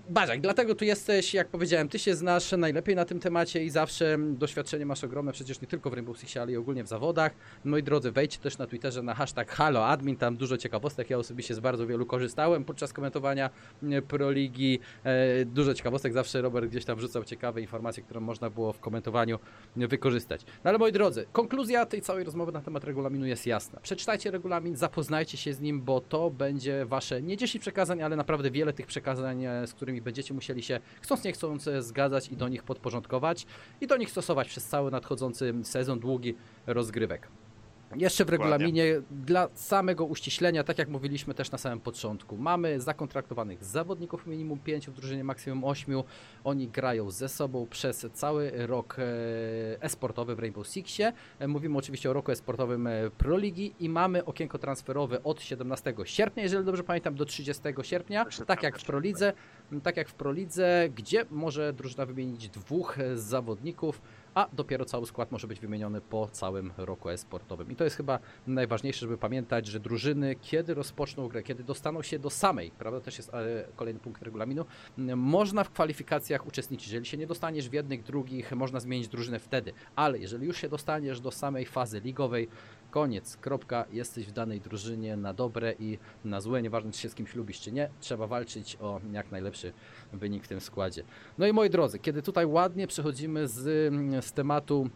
Barzak, 0.10 0.42
dlatego 0.42 0.76
tu 0.76 0.86
jesteś, 0.86 1.34
jak 1.34 1.48
powiedziałem, 1.48 1.90
ty 1.90 2.00
się 2.00 2.16
znasz 2.16 2.52
najlepiej 2.52 2.96
na 2.96 3.06
tym 3.06 3.20
temacie 3.20 3.64
i 3.64 3.70
zawsze 3.70 4.18
doświadczenie 4.20 4.86
masz 4.86 5.04
ogromne, 5.04 5.32
przecież 5.32 5.62
nie 5.62 5.68
tylko 5.68 5.90
w 5.90 5.94
Rainbow 5.94 6.18
Sixie, 6.18 6.42
ale 6.42 6.52
i 6.52 6.58
ogólnie 6.58 6.84
w 6.84 6.88
zawodach. 6.88 7.32
Moi 7.64 7.84
drodzy, 7.84 8.12
wejdźcie 8.12 8.40
też 8.40 8.58
na 8.58 8.68
Twitterze 8.68 9.04
na 9.04 9.14
hashtag 9.14 9.52
HaloAdmin, 9.52 10.18
tam 10.18 10.38
dużo 10.38 10.58
ciekawostek, 10.58 11.10
ja 11.10 11.18
osobiście 11.18 11.54
z 11.54 11.60
bardzo 11.60 11.88
wielu 11.88 12.06
korzystałem 12.06 12.64
podczas 12.66 12.94
komentowania 12.94 13.50
mm, 13.84 14.04
Pro 14.04 14.32
Ligi. 14.32 14.80
E, 15.04 15.46
dużo 15.46 15.74
ciekawostek, 15.74 16.14
zawsze 16.14 16.42
Robert 16.42 16.68
gdzieś 16.68 16.86
tam 16.86 16.98
wrzucał 16.98 17.24
ciekawe 17.24 17.62
informacje, 17.62 18.04
które 18.04 18.20
można 18.20 18.50
było 18.50 18.74
w 18.74 18.80
komentowaniu 18.80 19.40
wykorzystać. 19.76 20.42
No 20.64 20.70
ale 20.70 20.78
moi 20.78 20.92
drodzy, 20.92 21.26
konkluzja 21.32 21.86
tej 21.86 22.02
całej 22.02 22.24
rozmowy 22.24 22.52
na 22.52 22.62
temat 22.62 22.84
regulaminu 22.84 23.26
jest 23.26 23.46
jasna. 23.46 23.80
Przeczytajcie 23.80 24.32
regulamin, 24.32 24.76
zapoznajcie 24.76 25.38
się 25.38 25.54
z 25.54 25.60
nim, 25.60 25.82
bo 25.82 26.02
to 26.02 26.30
będzie 26.30 26.86
wasze 26.86 27.22
nie 27.22 27.38
10 27.38 27.62
przekazań, 27.62 28.02
ale 28.02 28.16
naprawdę 28.16 28.52
wiele 28.52 28.74
tych 28.74 28.86
przekazań, 28.86 29.46
e, 29.46 29.68
z 29.68 29.74
którymi 29.74 29.95
będziecie 30.02 30.34
musieli 30.34 30.64
się 30.64 30.80
chcąc 31.02 31.24
nie 31.24 31.32
chcąc 31.32 31.68
e, 31.68 31.82
zgadzać 31.82 32.30
i 32.30 32.38
do 32.38 32.48
nich 32.48 32.64
podporządkować 32.64 33.46
i 33.82 33.88
do 33.88 33.98
nich 33.98 34.12
stosować 34.12 34.48
przez 34.48 34.66
cały 34.66 34.92
nadchodzący 34.92 35.54
sezon 35.64 36.00
długi 36.00 36.36
rozgrywek. 36.68 37.28
Jeszcze 37.96 38.26
w 38.26 38.32
Dokładnie. 38.32 38.52
regulaminie 38.52 39.02
dla 39.12 39.50
samego 39.54 40.06
uściślenia, 40.06 40.64
tak 40.64 40.78
jak 40.78 40.90
mówiliśmy 40.90 41.34
też 41.34 41.52
na 41.52 41.58
samym 41.58 41.80
początku, 41.80 42.38
mamy 42.38 42.82
zakontraktowanych 42.82 43.64
zawodników 43.64 44.28
minimum 44.28 44.60
5, 44.60 44.88
w 44.88 44.94
drużynie 44.94 45.24
maksimum 45.24 45.64
8. 45.64 46.04
Oni 46.44 46.68
grają 46.68 47.12
ze 47.12 47.30
sobą 47.30 47.68
przez 47.68 48.08
cały 48.14 48.52
rok 48.68 48.96
e, 49.00 49.04
esportowy 49.84 50.36
w 50.36 50.40
Rainbow 50.40 50.68
Sixie. 50.68 51.14
E, 51.40 51.48
Mówimy 51.48 51.78
oczywiście 51.78 52.10
o 52.10 52.14
roku 52.14 52.32
esportowym 52.32 52.88
e, 52.88 53.10
Pro 53.18 53.38
Ligi 53.38 53.74
i 53.80 53.90
mamy 53.90 54.26
okienko 54.26 54.58
transferowe 54.58 55.24
od 55.24 55.42
17 55.42 55.94
sierpnia, 56.04 56.44
jeżeli 56.44 56.66
dobrze 56.66 56.84
pamiętam, 56.84 57.16
do 57.16 57.26
30 57.26 57.64
sierpnia, 57.82 58.26
tak 58.26 58.48
tak, 58.48 58.64
jak 58.64 58.80
w 58.80 58.86
Pro 58.86 59.00
Lidze, 59.00 59.34
tak 59.84 59.98
jak 59.98 60.10
w 60.10 60.14
Pro 60.14 60.32
Lidze, 60.32 60.90
gdzie 60.96 61.26
może 61.32 61.74
drużyna 61.74 62.06
wymienić 62.06 62.50
dwóch 62.50 62.98
zawodników, 63.16 64.02
a 64.36 64.48
dopiero 64.54 64.86
cały 64.86 65.06
skład 65.06 65.32
może 65.32 65.48
być 65.48 65.60
wymieniony 65.60 66.02
po 66.02 66.28
całym 66.28 66.74
roku 66.78 67.10
esportowym. 67.10 67.72
I 67.72 67.76
to 67.76 67.84
jest 67.84 67.96
chyba 67.96 68.20
najważniejsze, 68.48 69.00
żeby 69.00 69.18
pamiętać, 69.18 69.68
że 69.68 69.80
drużyny, 69.80 70.36
kiedy 70.42 70.74
rozpoczną 70.74 71.28
grę, 71.28 71.44
kiedy 71.44 71.64
dostaną 71.64 72.02
się 72.02 72.20
do 72.20 72.30
samej, 72.30 72.72
prawda, 72.72 73.02
też 73.02 73.18
jest 73.18 73.34
e, 73.34 73.66
kolejny 73.76 74.00
punkt 74.00 74.22
regulaminu, 74.22 74.66
można 75.16 75.64
w 75.64 75.70
kwalifikacjach 75.70 76.48
uczestniczyć. 76.48 76.88
Jeżeli 76.88 77.06
się 77.06 77.18
nie 77.18 77.28
dostaniesz 77.28 77.70
w 77.70 77.74
jednych, 77.74 78.04
drugich, 78.04 78.52
można 78.52 78.80
zmienić 78.80 79.08
drużynę 79.08 79.40
wtedy, 79.40 79.74
ale 79.96 80.20
jeżeli 80.20 80.48
już 80.48 80.58
się 80.58 80.70
dostaniesz 80.70 81.20
do 81.20 81.32
samej 81.32 81.66
fazy 81.66 82.00
ligowej, 82.00 82.48
koniec, 82.96 83.38
kropka, 83.38 83.86
jesteś 83.92 84.26
w 84.26 84.32
danej 84.32 84.62
drużynie 84.62 85.18
na 85.18 85.34
dobre 85.34 85.74
i 85.80 85.98
na 86.26 86.42
złe, 86.42 86.62
nieważne 86.62 86.92
czy 86.92 87.00
się 87.00 87.10
z 87.10 87.16
kimś 87.16 87.36
lubisz 87.36 87.60
czy 87.60 87.72
nie, 87.72 87.90
trzeba 88.00 88.28
walczyć 88.28 88.78
o 88.82 89.02
jak 89.12 89.32
najlepszy 89.32 89.74
wynik 90.14 90.44
w 90.44 90.48
tym 90.48 90.62
składzie. 90.62 91.04
No 91.38 91.48
i 91.48 91.54
moi 91.54 91.70
drodzy, 91.70 92.00
kiedy 92.00 92.22
tutaj 92.22 92.46
ładnie 92.46 92.88
przechodzimy 92.88 93.48
z, 93.48 93.64
z 94.26 94.32
tematu 94.32 94.90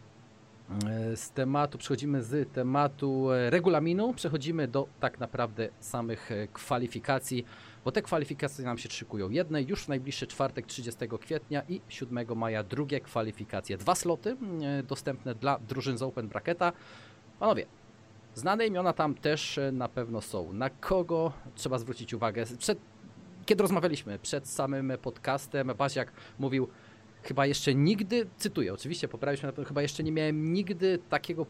e, 0.86 1.16
z 1.16 1.30
tematu, 1.30 1.78
przechodzimy 1.78 2.22
z 2.22 2.52
tematu 2.52 3.30
e, 3.30 3.50
regulaminu, 3.50 4.14
przechodzimy 4.14 4.68
do 4.68 4.88
tak 5.00 5.20
naprawdę 5.20 5.68
samych 5.80 6.32
e, 6.32 6.48
kwalifikacji, 6.48 7.44
bo 7.84 7.92
te 7.92 8.02
kwalifikacje 8.02 8.64
nam 8.64 8.78
się 8.78 8.88
szykują. 8.90 9.30
Jedne 9.30 9.62
już 9.62 9.84
w 9.84 9.88
najbliższy 9.88 10.26
czwartek 10.26 10.66
30 10.66 11.00
kwietnia 11.20 11.62
i 11.68 11.80
7 11.88 12.26
maja 12.36 12.62
drugie 12.62 13.00
kwalifikacje. 13.00 13.78
Dwa 13.78 13.94
sloty 13.94 14.36
e, 14.62 14.82
dostępne 14.82 15.34
dla 15.34 15.58
drużyn 15.58 15.98
z 15.98 16.02
Open 16.02 16.28
Bracketa. 16.28 16.72
Panowie, 17.38 17.66
znane 18.34 18.66
imiona 18.66 18.92
tam 18.92 19.14
też 19.14 19.58
e, 19.58 19.72
na 19.72 19.88
pewno 19.88 20.20
są. 20.20 20.52
Na 20.52 20.70
kogo 20.70 21.32
trzeba 21.54 21.78
zwrócić 21.78 22.14
uwagę? 22.14 22.44
Przed, 22.58 22.78
kiedy 23.46 23.62
rozmawialiśmy 23.62 24.18
przed 24.18 24.48
samym 24.48 24.92
podcastem, 25.02 25.72
Baziak 25.78 26.12
mówił, 26.38 26.68
chyba 27.22 27.46
jeszcze 27.46 27.74
nigdy, 27.74 28.26
cytuję, 28.36 28.74
oczywiście 28.74 29.08
poprawić 29.08 29.42
mnie 29.42 29.46
na 29.46 29.52
pewno, 29.52 29.68
chyba 29.68 29.82
jeszcze 29.82 30.02
nie 30.02 30.12
miałem 30.12 30.52
nigdy 30.52 30.98
takiego, 30.98 31.46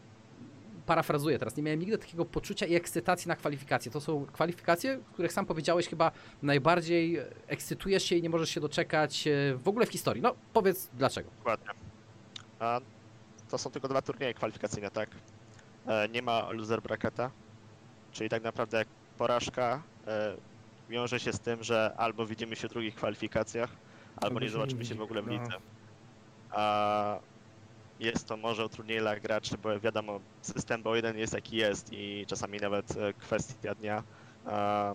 parafrazuję 0.85 1.39
teraz, 1.39 1.57
nie 1.57 1.63
miałem 1.63 1.79
nigdy 1.79 1.97
takiego 1.97 2.25
poczucia 2.25 2.65
i 2.65 2.75
ekscytacji 2.75 3.27
na 3.27 3.35
kwalifikacje. 3.35 3.91
To 3.91 4.01
są 4.01 4.25
kwalifikacje, 4.25 4.97
w 4.97 5.11
których 5.13 5.33
sam 5.33 5.45
powiedziałeś 5.45 5.87
chyba 5.87 6.11
najbardziej 6.41 7.19
ekscytujesz 7.47 8.03
się 8.03 8.15
i 8.15 8.21
nie 8.21 8.29
możesz 8.29 8.49
się 8.49 8.61
doczekać 8.61 9.27
e, 9.27 9.55
w 9.55 9.67
ogóle 9.67 9.85
w 9.85 9.89
historii. 9.89 10.21
No 10.21 10.35
powiedz 10.53 10.89
dlaczego. 10.93 11.29
Dokładnie. 11.37 11.69
A 12.59 12.79
to 13.49 13.57
są 13.57 13.69
tylko 13.71 13.87
dwa 13.87 14.01
turnieje 14.01 14.33
kwalifikacyjne, 14.33 14.91
tak? 14.91 15.09
E, 15.85 16.09
nie 16.09 16.21
ma 16.21 16.51
loser 16.51 16.81
bracketa, 16.81 17.31
czyli 18.11 18.29
tak 18.29 18.43
naprawdę 18.43 18.77
jak 18.77 18.87
porażka 19.17 19.83
e, 20.07 20.37
wiąże 20.89 21.19
się 21.19 21.33
z 21.33 21.39
tym, 21.41 21.63
że 21.63 21.93
albo 21.97 22.25
widzimy 22.25 22.55
się 22.55 22.67
w 22.67 22.71
drugich 22.71 22.95
kwalifikacjach, 22.95 23.77
albo 24.15 24.39
nie 24.39 24.49
zobaczymy 24.49 24.85
się 24.85 24.95
w 24.95 25.01
ogóle 25.01 25.21
w 25.21 25.27
No. 25.27 25.33
lidze. 25.33 25.57
A 26.49 27.19
jest 27.99 28.27
to 28.27 28.37
może 28.37 28.65
utrudnienie 28.65 29.01
dla 29.01 29.19
graczy, 29.19 29.57
bo 29.57 29.79
wiadomo, 29.79 30.19
system 30.41 30.83
BO1 30.83 31.15
jest 31.17 31.33
jaki 31.33 31.55
jest 31.55 31.87
i 31.93 32.25
czasami 32.27 32.57
nawet 32.59 32.91
e, 32.97 33.13
kwestia 33.13 33.75
dnia 33.75 34.03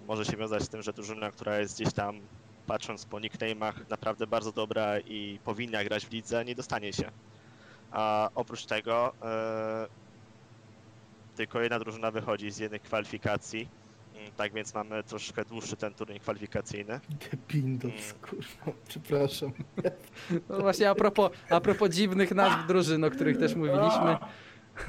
może 0.00 0.24
się 0.24 0.36
wiązać 0.36 0.62
z 0.62 0.68
tym, 0.68 0.82
że 0.82 0.92
drużyna, 0.92 1.30
która 1.30 1.58
jest 1.58 1.74
gdzieś 1.74 1.92
tam, 1.94 2.28
patrząc 2.66 3.06
po 3.06 3.16
nickname'ach, 3.16 3.72
naprawdę 3.88 4.26
bardzo 4.26 4.52
dobra 4.52 5.00
i 5.00 5.40
powinna 5.44 5.84
grać 5.84 6.06
w 6.06 6.10
lidze, 6.12 6.44
nie 6.44 6.54
dostanie 6.54 6.92
się. 6.92 7.10
A 7.90 8.30
oprócz 8.34 8.66
tego 8.66 9.12
e, 9.22 9.86
tylko 11.36 11.60
jedna 11.60 11.78
drużyna 11.78 12.10
wychodzi 12.10 12.50
z 12.50 12.58
jednej 12.58 12.80
kwalifikacji, 12.80 13.68
Mm, 14.16 14.30
tak 14.36 14.52
więc 14.52 14.74
mamy 14.74 15.02
troszkę 15.02 15.44
dłuższy 15.44 15.76
ten 15.76 15.94
turniej 15.94 16.20
kwalifikacyjny. 16.20 17.00
Pindos, 17.48 18.14
kurwa, 18.22 18.78
przepraszam. 18.88 19.52
No 20.48 20.58
właśnie 20.58 20.90
a 20.90 20.94
propos, 20.94 21.30
a 21.50 21.60
propos 21.60 21.90
dziwnych 21.90 22.34
nazw 22.34 22.66
drużyn, 22.66 23.04
o 23.04 23.10
których 23.10 23.38
też 23.38 23.54
mówiliśmy. 23.54 24.16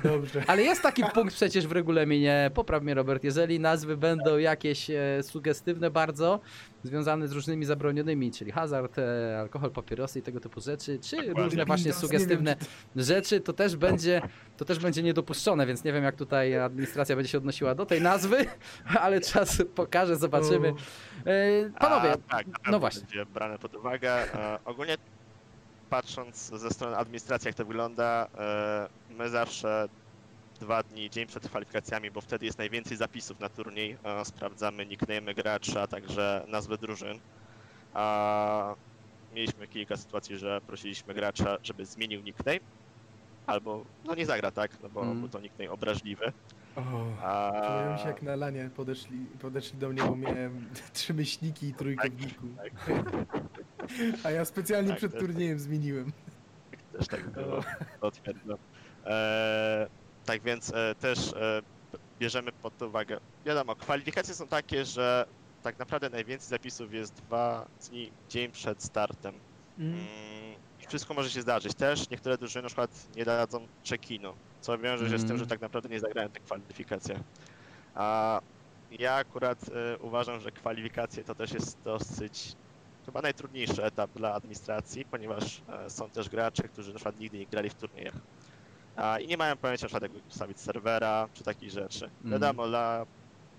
Dobrze. 0.04 0.44
Ale 0.48 0.64
jest 0.64 0.82
taki 0.82 1.04
punkt 1.14 1.36
przecież 1.36 1.68
w 1.68 1.72
regulaminie, 1.72 2.52
popraw 2.54 2.84
mnie 2.84 2.94
Robert, 2.94 3.24
jeżeli 3.24 3.60
nazwy 3.60 3.98
będą 3.98 4.38
jakieś 4.38 4.90
e, 4.90 5.24
sugestywne 5.24 5.92
bardzo, 5.92 6.40
związane 6.84 7.28
z 7.28 7.32
różnymi 7.32 7.66
zabronionymi, 7.66 8.32
czyli 8.32 8.52
hazard, 8.52 9.00
e, 9.00 9.40
alkohol, 9.40 9.72
papierosy 9.72 10.20
i 10.20 10.22
tego 10.22 10.40
typu 10.40 10.62
rzeczy, 10.62 11.00
czy 11.00 11.16
Dokładnie. 11.16 11.44
różne 11.44 11.66
właśnie 11.66 11.84
Windows, 11.84 12.02
sugestywne 12.02 12.56
wiem, 12.56 12.68
czy 12.98 13.04
rzeczy, 13.04 13.40
to 13.40 13.54
też 13.54 13.76
będzie, 13.76 14.22
to 14.58 14.66
też 14.66 14.80
będzie 14.80 15.04
niedopuszczone, 15.04 15.66
więc 15.66 15.84
nie 15.84 15.94
wiem 15.94 16.04
jak 16.04 16.16
tutaj 16.16 16.60
administracja 16.60 17.16
będzie 17.16 17.32
się 17.32 17.38
odnosiła 17.38 17.76
do 17.76 17.86
tej 17.86 18.02
nazwy, 18.02 18.46
ale 19.02 19.22
czas 19.22 19.64
pokaże, 19.76 20.16
zobaczymy. 20.16 20.74
E, 21.26 21.70
Panowie, 21.80 22.12
A, 22.12 22.32
tak, 22.32 22.46
no 22.72 22.80
właśnie. 22.80 23.02
będzie 23.02 23.26
brane 23.26 23.60
pod 23.60 23.76
uwagę. 23.76 24.34
E, 24.34 24.60
ogólnie 24.66 24.98
patrząc 25.90 26.38
ze 26.38 26.70
strony 26.70 26.98
administracji, 26.98 27.48
jak 27.48 27.56
to 27.56 27.66
wygląda, 27.66 28.28
e, 28.38 28.88
my 29.10 29.30
zawsze 29.30 29.90
dwa 30.60 30.84
dni, 30.84 31.10
dzień 31.10 31.28
przed 31.28 31.50
kwalifikacjami, 31.50 32.12
bo 32.12 32.22
wtedy 32.22 32.46
jest 32.46 32.58
najwięcej 32.58 32.98
zapisów 32.98 33.40
na 33.40 33.50
turniej. 33.50 33.98
Sprawdzamy 34.24 34.86
nickname 34.86 35.34
gracza, 35.34 35.82
a 35.82 35.88
także 35.88 36.46
nazwy 36.48 36.78
drużyn. 36.78 37.20
A 37.94 38.76
mieliśmy 39.36 39.68
kilka 39.68 39.98
sytuacji, 39.98 40.38
że 40.38 40.62
prosiliśmy 40.68 41.14
gracza, 41.14 41.58
żeby 41.64 41.86
zmienił 41.86 42.22
nickname. 42.22 42.60
Albo, 43.48 43.86
no 44.06 44.16
nie 44.16 44.26
zagra, 44.26 44.52
tak? 44.52 44.72
No 44.84 44.90
bo 44.90 45.02
Mm. 45.02 45.20
był 45.20 45.30
to 45.30 45.40
nickname 45.40 45.72
obraźliwy. 45.72 46.32
O, 46.76 46.82
A... 47.24 47.52
czułem 47.68 47.98
się 47.98 48.08
jak 48.08 48.22
na 48.22 48.36
lanie 48.36 48.70
podeszli, 48.76 49.18
podeszli 49.42 49.78
do 49.80 49.90
mnie, 49.90 50.04
bo 50.04 50.16
miałem 50.16 50.70
trzy 50.94 51.14
myślniki 51.14 51.68
i 51.68 51.74
trójkę 51.74 52.10
w 52.10 52.22
niku. 52.22 52.46
tak. 52.58 52.72
A 54.24 54.32
ja 54.32 54.46
specjalnie 54.46 54.90
Tak, 54.90 54.98
przed 54.98 55.20
turniejem 55.20 55.60
zmieniłem. 55.60 56.12
Też 56.98 57.08
tak 57.08 57.30
było, 57.30 57.64
potwierdzam. 58.02 58.58
E, 59.06 59.88
tak 60.26 60.42
więc 60.42 60.74
e, 60.74 60.96
też 60.96 61.34
e, 61.34 61.62
bierzemy 62.20 62.52
pod 62.52 62.82
uwagę. 62.82 63.20
Wiadomo, 63.46 63.76
kwalifikacje 63.76 64.34
są 64.34 64.48
takie, 64.48 64.86
że 64.86 65.26
tak 65.64 65.80
naprawdę 65.80 66.10
najwięcej 66.10 66.50
zapisów 66.50 66.94
jest 66.94 67.14
dwa 67.14 67.68
dni, 67.90 68.12
dzień 68.30 68.52
przed 68.52 68.84
startem. 68.84 69.36
Mm, 69.80 69.98
I 70.84 70.88
wszystko 70.88 71.14
może 71.14 71.30
się 71.30 71.42
zdarzyć. 71.42 71.74
Też 71.76 72.10
niektóre 72.10 72.38
drużyny 72.38 72.64
na 72.64 72.68
przykład 72.68 73.16
nie 73.16 73.26
dadzą 73.26 73.68
check-inu, 73.90 74.34
co 74.62 74.78
wiąże 74.78 75.10
się 75.10 75.18
z 75.18 75.22
tym, 75.22 75.32
Mm. 75.32 75.40
że 75.40 75.48
tak 75.48 75.62
naprawdę 75.62 75.90
nie 75.90 76.00
zagrają 76.00 76.30
te 76.30 76.40
kwalifikacje. 76.40 77.20
A 77.96 78.42
ja 78.92 79.14
akurat 79.16 79.60
e, 79.70 79.98
uważam, 79.98 80.40
że 80.40 80.52
kwalifikacje 80.52 81.24
to 81.24 81.36
też 81.36 81.52
jest 81.54 81.78
dosyć 81.84 82.56
chyba 83.08 83.22
najtrudniejszy 83.22 83.84
etap 83.84 84.12
dla 84.16 84.34
administracji, 84.34 85.06
ponieważ 85.06 85.62
e, 85.86 85.90
są 85.90 86.10
też 86.10 86.30
gracze, 86.30 86.64
którzy 86.64 86.90
na 86.90 86.96
przykład 86.96 87.20
nigdy 87.20 87.38
nie 87.38 87.46
grali 87.46 87.70
w 87.70 87.74
turniejach. 87.74 88.16
I 89.22 89.28
nie 89.28 89.38
mają 89.38 89.58
pojęcia 89.58 89.86
na 89.86 89.88
przykład 89.88 90.14
jak 90.14 90.28
ustawić 90.30 90.60
serwera, 90.60 91.30
czy 91.34 91.44
takich 91.44 91.70
rzeczy. 91.70 92.06
Mhm. 92.06 92.32
Wiadomo, 92.32 92.68
dla 92.68 93.06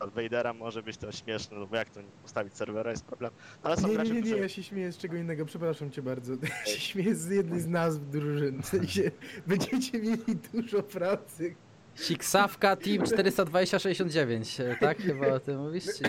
Vadera 0.01 0.53
może 0.53 0.83
być 0.83 0.97
to 0.97 1.13
śmieszne, 1.13 1.59
no 1.59 1.67
bo 1.67 1.77
jak 1.77 1.91
to 1.91 2.01
ustawić 2.25 2.55
serwera 2.55 2.91
jest 2.91 3.05
problem. 3.05 3.33
Ale 3.63 3.77
są 3.77 3.89
Nie, 3.89 3.95
gracze, 3.95 4.09
nie, 4.09 4.15
nie, 4.15 4.21
nie, 4.21 4.27
którzy... 4.27 4.43
ja 4.43 4.49
się 4.49 4.63
śmieję 4.63 4.93
z 4.93 4.99
czego 4.99 5.17
innego, 5.17 5.45
przepraszam 5.45 5.91
cię 5.91 6.03
bardzo. 6.03 6.33
Ja 6.67 6.67
się 6.67 6.81
śmieję 6.81 7.15
z 7.15 7.31
jednej 7.31 7.61
z 7.61 7.67
nazw 7.67 8.01
drużyn. 8.11 8.63
W 8.63 8.67
sensie, 8.67 9.11
będziecie 9.47 9.99
mieli 9.99 10.37
dużo 10.53 10.83
pracy. 10.83 11.55
Siksawka 11.95 12.77
Team 12.77 13.03
42069, 13.07 14.61
e, 14.61 14.77
tak? 14.81 14.99
Chyba 14.99 15.27
o 15.27 15.41
tym 15.41 15.59
mówisz? 15.59 15.85
Czy... 15.85 16.05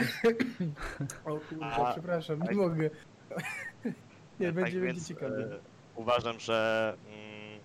O 1.25 1.39
kurwa, 1.39 1.91
przepraszam, 1.91 2.41
nie 2.41 2.55
mogę. 2.55 2.89
Nie, 4.39 4.45
Tak 4.47 4.55
będzie, 4.55 4.81
więc, 4.81 4.83
będzie 4.83 5.05
ciekawie. 5.05 5.37
e, 5.55 5.61
Uważam, 5.95 6.39
że 6.39 6.97
mm, 7.05 7.59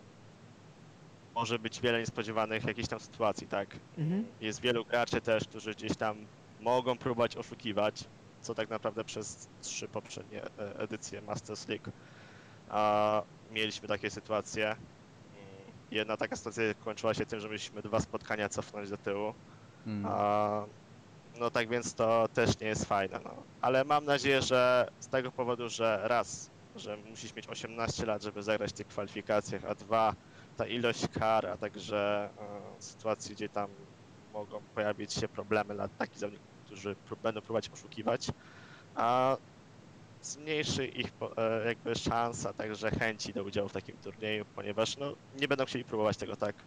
może 1.34 1.58
być 1.58 1.80
wiele 1.80 2.00
niespodziewanych 2.00 2.64
jakichś 2.64 2.88
tam 2.88 3.00
sytuacji, 3.00 3.48
tak? 3.48 3.76
Mhm. 3.98 4.24
Jest 4.40 4.60
wielu 4.60 4.84
graczy 4.84 5.20
też, 5.20 5.44
którzy 5.48 5.70
gdzieś 5.70 5.96
tam 5.96 6.26
mogą 6.60 6.98
próbować 6.98 7.36
oszukiwać, 7.36 8.04
co 8.40 8.54
tak 8.54 8.68
naprawdę 8.70 9.04
przez 9.04 9.48
trzy 9.60 9.88
poprzednie 9.88 10.42
e, 10.44 10.78
edycje 10.78 11.22
Masters 11.22 11.68
League 11.68 11.90
a, 12.68 13.22
mieliśmy 13.50 13.88
takie 13.88 14.10
sytuacje. 14.10 14.66
Mm, 14.66 14.78
Jedna 15.90 16.16
taka 16.16 16.36
sytuacja 16.36 16.74
kończyła 16.74 17.14
się 17.14 17.26
tym, 17.26 17.40
że 17.40 17.48
mieliśmy 17.48 17.82
dwa 17.82 18.00
spotkania 18.00 18.48
cofnąć 18.48 18.90
do 18.90 18.96
tyłu. 18.98 19.34
Mm. 19.86 20.06
A, 20.06 20.66
no 21.34 21.50
tak 21.50 21.68
więc 21.68 21.94
to 21.94 22.26
też 22.32 22.60
nie 22.60 22.66
jest 22.66 22.84
fajne. 22.84 23.20
No. 23.24 23.44
Ale 23.60 23.84
mam 23.84 24.04
nadzieję, 24.04 24.42
że 24.42 24.86
z 25.00 25.08
tego 25.08 25.32
powodu, 25.32 25.68
że 25.68 26.00
raz, 26.04 26.50
że 26.74 26.96
musisz 26.96 27.34
mieć 27.34 27.48
18 27.48 28.06
lat, 28.06 28.22
żeby 28.22 28.42
zagrać 28.42 28.70
w 28.70 28.74
tych 28.74 28.86
kwalifikacjach, 28.86 29.64
a 29.64 29.74
dwa, 29.74 30.14
ta 30.56 30.66
ilość 30.66 31.08
kar, 31.08 31.46
a 31.46 31.58
także 31.58 32.30
e, 32.38 32.76
sytuacji, 32.80 33.34
gdzie 33.34 33.48
tam 33.48 33.76
mogą 34.32 34.66
pojawić 34.74 35.12
się 35.12 35.28
problemy 35.28 35.74
dla 35.74 35.88
takich 35.88 36.18
zawodników, 36.18 36.54
którzy 36.64 36.96
pró- 37.06 37.20
będą 37.20 37.42
próbować 37.42 37.68
oszukiwać, 37.72 38.26
a 38.94 39.36
zmniejszy 40.20 40.86
ich 40.86 41.10
e, 41.36 41.66
jakby 41.66 41.94
szansa, 41.94 42.54
także 42.54 42.90
chęci 42.90 43.32
do 43.32 43.44
udziału 43.44 43.68
w 43.68 43.72
takim 43.72 43.98
turnieju, 43.98 44.44
ponieważ 44.54 44.96
no, 44.96 45.14
nie 45.32 45.48
będą 45.48 45.64
chcieli 45.64 45.84
próbować 45.84 46.16
tego 46.16 46.36
tak 46.36 46.66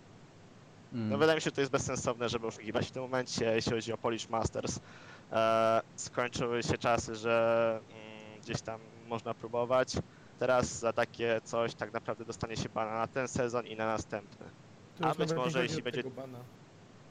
Mm. 0.93 1.09
no 1.09 1.17
wydaje 1.17 1.35
mi 1.35 1.41
się, 1.41 1.45
że 1.45 1.51
to 1.51 1.61
jest 1.61 1.71
bezsensowne, 1.71 2.29
żeby 2.29 2.47
oszukiwać 2.47 2.87
w 2.87 2.91
tym 2.91 3.01
momencie, 3.03 3.45
jeśli 3.55 3.71
chodzi 3.71 3.93
o 3.93 3.97
Polish 3.97 4.29
Masters. 4.29 4.79
E, 5.31 5.81
skończyły 5.95 6.63
się 6.63 6.77
czasy, 6.77 7.15
że 7.15 7.79
mm, 7.89 8.41
gdzieś 8.41 8.61
tam 8.61 8.79
można 9.07 9.33
próbować. 9.33 9.93
Teraz 10.39 10.79
za 10.79 10.93
takie 10.93 11.41
coś 11.43 11.73
tak 11.75 11.93
naprawdę 11.93 12.25
dostanie 12.25 12.57
się 12.57 12.69
bana 12.69 12.93
na 12.99 13.07
ten 13.07 13.27
sezon 13.27 13.67
i 13.67 13.75
na 13.75 13.85
następny. 13.85 14.45
To 14.99 15.05
a 15.07 15.15
być 15.15 15.33
może 15.33 15.63
jeśli 15.63 15.83
będzie- 15.83 16.03
Bana. 16.03 16.39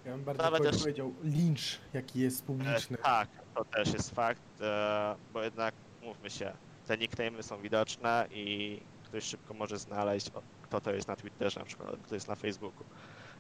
Ja 0.05 0.13
bym 0.13 0.25
bardziej 0.25 0.45
Nawet 0.45 0.63
też- 0.63 0.79
powiedział 0.81 1.15
lincz, 1.25 1.79
jaki 1.93 2.21
jest 2.21 2.43
E, 2.43 2.47
publiczny. 2.47 2.97
tak, 2.99 3.29
to 3.55 3.65
też 3.65 3.93
jest 3.93 4.15
fakt, 4.15 4.43
e, 4.61 5.15
bo 5.33 5.43
jednak 5.43 5.75
mówmy 6.03 6.31
się, 6.31 6.53
te 6.87 6.99
nickname'y 6.99 7.43
są 7.43 7.61
widoczne 7.61 8.27
i 8.31 8.81
ktoś 9.05 9.25
szybko 9.25 9.55
może 9.55 9.79
znaleźć, 9.79 10.31
kto 10.63 10.81
to 10.81 10.93
jest 10.93 11.09
na 11.09 11.17
Twitterze 11.17 11.61
na 11.61 11.67
przykład, 11.67 11.89
albo 11.89 12.03
kto 12.05 12.15
jest 12.15 12.29
na 12.29 12.35
Facebooku. 12.35 12.85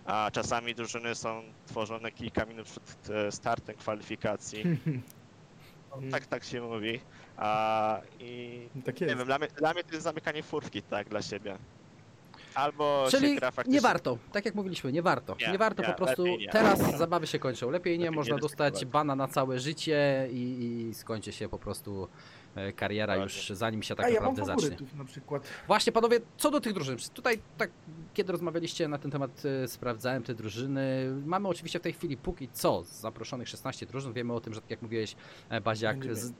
A 0.07 0.30
czasami 0.32 0.74
drużyny 0.74 1.14
są 1.14 1.42
tworzone 1.66 2.12
kilka 2.12 2.44
minut 2.44 2.66
przed 2.66 3.11
e, 3.11 3.32
startem 3.32 3.76
kwalifikacji. 3.76 4.64
No, 5.90 6.11
tak, 6.11 6.26
tak 6.26 6.44
się 6.44 6.61
mówi. 6.61 7.00
A, 7.36 8.00
I 8.20 8.68
tak 8.84 9.00
nie 9.00 9.07
jest. 9.07 9.18
wiem, 9.18 9.26
dla 9.26 9.38
mnie, 9.38 9.48
dla 9.48 9.72
mnie 9.72 9.84
to 9.84 9.92
jest 9.92 10.04
zamykanie 10.04 10.42
furtki, 10.42 10.82
tak, 10.82 11.09
dla 11.09 11.22
siebie. 11.22 11.59
Albo 12.54 13.04
się 13.11 13.18
Czyli 13.18 13.36
gra 13.36 13.50
faktycznie... 13.50 13.74
nie 13.74 13.80
warto, 13.80 14.18
tak 14.32 14.44
jak 14.44 14.54
mówiliśmy, 14.54 14.92
nie 14.92 15.02
warto. 15.02 15.36
Nie, 15.40 15.52
Nie, 15.52 15.59
warto 15.59 15.82
nie, 15.82 15.88
po 15.88 15.94
prostu. 15.94 16.22
lepiej 16.24 16.38
nie. 16.38 16.48
Teraz 16.52 16.96
zabawy 16.98 17.26
się 17.26 17.38
kończą. 17.38 17.70
Lepiej 17.70 17.92
nie, 17.98 18.04
Lepiej 18.04 18.11
nie 18.11 18.16
można 18.16 18.38
dostać 18.38 18.74
ryzykować. 18.74 18.92
bana 18.92 19.16
na 19.16 19.28
całe 19.28 19.61
życie 19.61 20.28
i, 20.32 20.86
i 20.90 20.94
skończy 20.94 21.32
się 21.32 21.48
po 21.48 21.59
prostu 21.59 22.09
kariera 22.76 23.14
Dokładnie. 23.14 23.36
już 23.36 23.59
zanim 23.59 23.82
się 23.82 23.94
tak 23.94 24.07
A 24.07 24.09
ja 24.09 24.20
mam 24.20 24.34
naprawdę 24.34 24.62
zacznie. 24.62 24.86
na 24.98 25.04
przykład. 25.04 25.48
Właśnie 25.66 25.92
panowie, 25.92 26.20
co 26.36 26.50
do 26.50 26.61
tych 26.61 26.72
drużyn, 26.72 26.96
tutaj 27.14 27.38
tak 27.59 27.70
kiedy 28.14 28.32
rozmawialiście 28.32 28.88
na 28.88 28.98
ten 28.98 29.11
temat, 29.11 29.42
e, 29.64 29.68
sprawdzałem 29.68 30.22
te 30.22 30.34
drużyny. 30.34 31.12
Mamy 31.26 31.48
oczywiście 31.48 31.78
w 31.78 31.82
tej 31.82 31.92
chwili 31.92 32.16
póki 32.16 32.48
co 32.52 32.84
z 32.84 33.00
zaproszonych 33.00 33.48
16 33.48 33.86
drużyn. 33.86 34.12
Wiemy 34.12 34.32
o 34.32 34.40
tym, 34.40 34.54
że 34.54 34.61
tak 34.61 34.70
jak 34.70 34.82
mówiłeś, 34.82 35.16
e, 35.48 35.61
Baziak, 35.61 35.96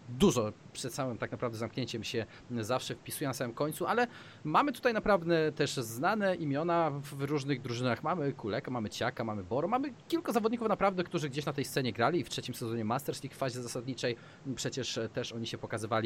dużo 0.09 0.53
przed 0.73 0.95
całym 0.95 1.19
tak 1.19 1.31
naprawdę 1.31 1.59
zamknięciem 1.59 2.05
się 2.05 2.27
zawsze 2.61 2.95
wpisuje 2.95 3.29
na 3.29 3.35
samym 3.35 3.55
końcu, 3.55 3.87
ale 3.87 4.07
mamy 4.45 4.73
tutaj 4.73 4.95
naprawdę 4.95 5.53
też 5.53 5.77
znane 5.77 6.35
imiona 6.35 6.91
w 6.91 7.23
różnych 7.23 7.63
drużynach. 7.63 8.03
Mamy 8.03 8.33
Kuleka, 8.33 8.71
mamy 8.71 8.91
Ciaka, 8.91 9.25
mamy 9.25 9.45
Boro, 9.45 9.69
mamy 9.69 9.93
kilku 10.09 10.33
zawodników 10.33 10.69
naprawdę, 10.69 11.05
którzy 11.05 11.29
gdzieś 11.29 11.47
na 11.47 11.53
tej 11.53 11.65
scenie 11.65 11.93
grali 11.93 12.25
w 12.25 12.29
trzecim 12.29 12.55
sezonie 12.55 12.85
Masters 12.85 13.23
League 13.23 13.35
w 13.35 13.39
fazie 13.39 13.63
zasadniczej. 13.63 14.17
Przecież 14.55 14.99
e, 14.99 15.09
też 15.09 15.33
oni 15.33 15.47
się 15.47 15.59
pokazywali. 15.59 16.06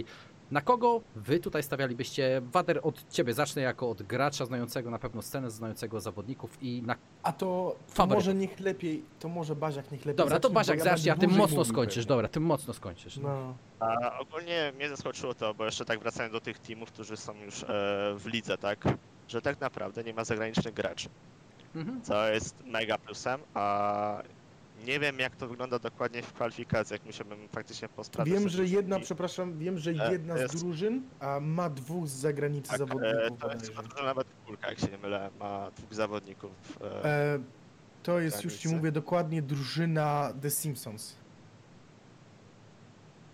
Na 0.51 0.61
kogo 0.61 1.01
wy 1.17 1.41
tutaj 1.41 1.63
stawialibyście? 1.63 2.41
Wader, 2.53 2.81
od 2.83 3.09
ciebie 3.11 3.35
zacznę 3.35 3.63
jako 3.63 3.91
od 3.91 4.03
gracza 4.03 4.47
znającego 4.47 4.91
na 4.91 4.99
pewno 4.99 5.23
scenę, 5.23 5.51
znającego 5.51 6.01
zawodników 6.01 6.59
i 6.63 6.83
na... 6.87 6.97
A 7.23 7.33
to, 7.33 7.77
to 7.95 8.07
może 8.07 8.35
niech 8.35 8.61
lepiej, 8.61 9.03
to 9.21 9.29
może 9.29 9.57
Baziak 9.57 9.91
niech 9.93 10.01
lepiej 10.01 10.15
Dobra, 10.17 10.41
to 10.41 10.49
zacznie, 10.49 10.55
Baziak 10.55 10.79
bo 10.79 10.85
zacznij, 10.85 11.11
a 11.11 11.17
ty 11.17 11.29
mocno 11.29 11.65
skończysz, 11.65 11.97
pewnie. 11.97 12.09
dobra, 12.09 12.29
ty 12.29 12.41
mocno 12.41 12.75
skończysz. 12.75 13.17
No. 13.17 13.55
A 13.81 14.19
ogólnie 14.19 14.73
mnie 14.77 14.89
zaskoczyło 14.89 15.35
to, 15.35 15.55
bo 15.55 15.65
jeszcze 15.65 15.85
tak 15.85 16.01
wracając 16.01 16.33
do 16.33 16.41
tych 16.41 16.59
teamów, 16.59 16.93
którzy 16.93 17.17
są 17.17 17.35
już 17.45 17.63
e, 17.63 17.67
w 18.19 18.27
lidze, 18.27 18.59
tak? 18.59 18.85
Że 19.29 19.43
tak 19.43 19.61
naprawdę 19.61 20.05
nie 20.05 20.15
ma 20.15 20.25
zagranicznych 20.25 20.75
graczy, 20.75 21.09
Mhm. 21.75 22.03
co 22.03 22.29
jest 22.29 22.55
mega 22.67 22.99
plusem, 22.99 23.41
a 23.55 24.23
nie 24.87 25.01
wiem 25.01 25.19
jak 25.19 25.37
to 25.37 25.49
wygląda 25.49 25.79
dokładnie 25.79 26.23
w 26.23 26.33
kwalifikacjach, 26.33 27.01
musiałbym 27.07 27.49
faktycznie 27.49 27.89
posprawdzić. 27.89 28.35
Wiem, 28.35 28.49
że 28.49 28.65
jedna, 28.65 29.01
przepraszam, 29.01 29.59
wiem, 29.59 29.79
że 29.79 29.91
E, 29.91 30.13
jedna 30.13 30.39
jest- 30.39 30.55
z 30.55 30.61
drużyn 30.61 31.03
a 31.21 31.41
ma 31.41 31.71
dwóch 31.71 32.09
z 32.09 32.13
zagranicy 32.13 32.71
Tak, 32.71 32.75
e, 32.75 32.79
zawodników. 32.79 33.39
to 33.41 33.53
jest 33.53 33.73
bodajże. 33.75 34.05
nawet 34.05 34.27
Kulka, 34.47 34.69
jak 34.71 34.79
się 34.79 34.87
nie 34.87 34.99
mylę, 34.99 35.31
ma 35.41 35.71
dwóch 35.71 35.95
zawodników. 35.95 36.51
E, 36.81 37.05
E, 37.05 37.39
to 38.03 38.21
jest, 38.21 38.45
już 38.45 38.55
ci 38.57 38.69
mówię 38.69 38.93
dokładnie, 38.93 39.43
drużyna 39.43 40.33
The 40.43 40.51
Simpsons. 40.51 41.17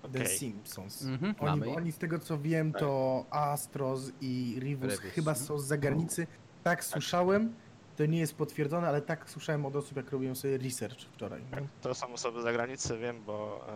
The 0.03 0.09
Okej. 0.23 0.27
Simpsons. 0.39 1.03
Mhm, 1.05 1.35
Oni, 1.41 1.71
ich. 1.71 1.77
oni 1.77 1.93
z 1.93 1.99
tego 1.99 2.19
co 2.19 2.39
wiem, 2.39 2.73
Tak. 2.73 2.81
to 2.81 3.25
Astros 3.31 4.13
i 4.21 4.57
Rivus 4.61 4.91
Rivus, 4.91 5.01
chyba 5.15 5.31
mhm. 5.31 5.47
są 5.47 5.59
z 5.59 5.65
zagranicy. 5.67 6.27
Tak 6.63 6.85
słyszałem, 6.85 7.55
to 7.97 8.07
nie 8.07 8.19
jest 8.19 8.35
potwierdzone, 8.35 8.89
ale 8.89 9.03
tak 9.03 9.31
słyszałem 9.31 9.67
od 9.67 9.77
osób, 9.77 9.97
jak 9.97 10.11
robiłem 10.11 10.37
sobie 10.37 10.59
research 10.59 11.01
wczoraj. 11.01 11.43
tak, 11.51 11.65
to 11.83 11.95
są 11.95 12.13
osoby 12.13 12.41
z 12.41 12.43
zagranicy, 12.43 12.99
wiem, 12.99 13.23
bo 13.27 13.67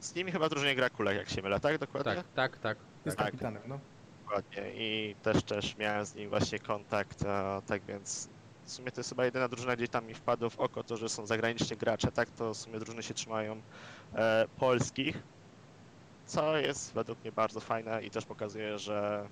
e, 0.00 0.04
z 0.04 0.14
nimi 0.14 0.32
chyba 0.32 0.48
drużynie 0.48 0.74
gra 0.74 0.90
Kulek, 0.90 1.16
jak 1.16 1.28
się 1.28 1.42
mylę, 1.42 1.60
tak? 1.60 1.78
Dokładnie? 1.78 2.14
Tak, 2.14 2.26
tak, 2.34 2.58
tak. 2.58 2.78
Jest 3.04 3.16
tak. 3.16 3.26
kapitanem, 3.26 3.62
no. 3.66 3.78
Dokładnie 4.24 4.62
i 4.74 5.14
też 5.22 5.42
też 5.42 5.76
miałem 5.76 6.06
z 6.06 6.14
nim 6.14 6.30
właśnie 6.30 6.58
kontakt, 6.58 7.26
a, 7.26 7.62
tak 7.66 7.82
więc 7.82 8.28
w 8.64 8.70
sumie 8.70 8.90
to 8.90 9.00
jest 9.00 9.10
chyba 9.10 9.24
jedyna 9.24 9.48
drużyna, 9.48 9.76
gdzie 9.76 9.88
tam 9.88 10.06
mi 10.06 10.14
wpadło 10.14 10.50
w 10.50 10.60
oko 10.60 10.84
to, 10.84 10.96
że 10.96 11.08
są 11.08 11.26
zagraniczni 11.26 11.76
gracze, 11.76 12.12
tak? 12.12 12.30
To 12.30 12.54
w 12.54 12.56
sumie 12.56 12.78
drużyny 12.78 13.02
się 13.02 13.14
trzymają 13.14 13.62
e, 14.14 14.46
polskich, 14.58 15.22
co 16.26 16.56
jest 16.56 16.94
według 16.94 17.20
mnie 17.20 17.32
bardzo 17.32 17.60
fajne 17.60 18.02
i 18.02 18.10
też 18.10 18.24
pokazuje, 18.24 18.78
że 18.78 19.28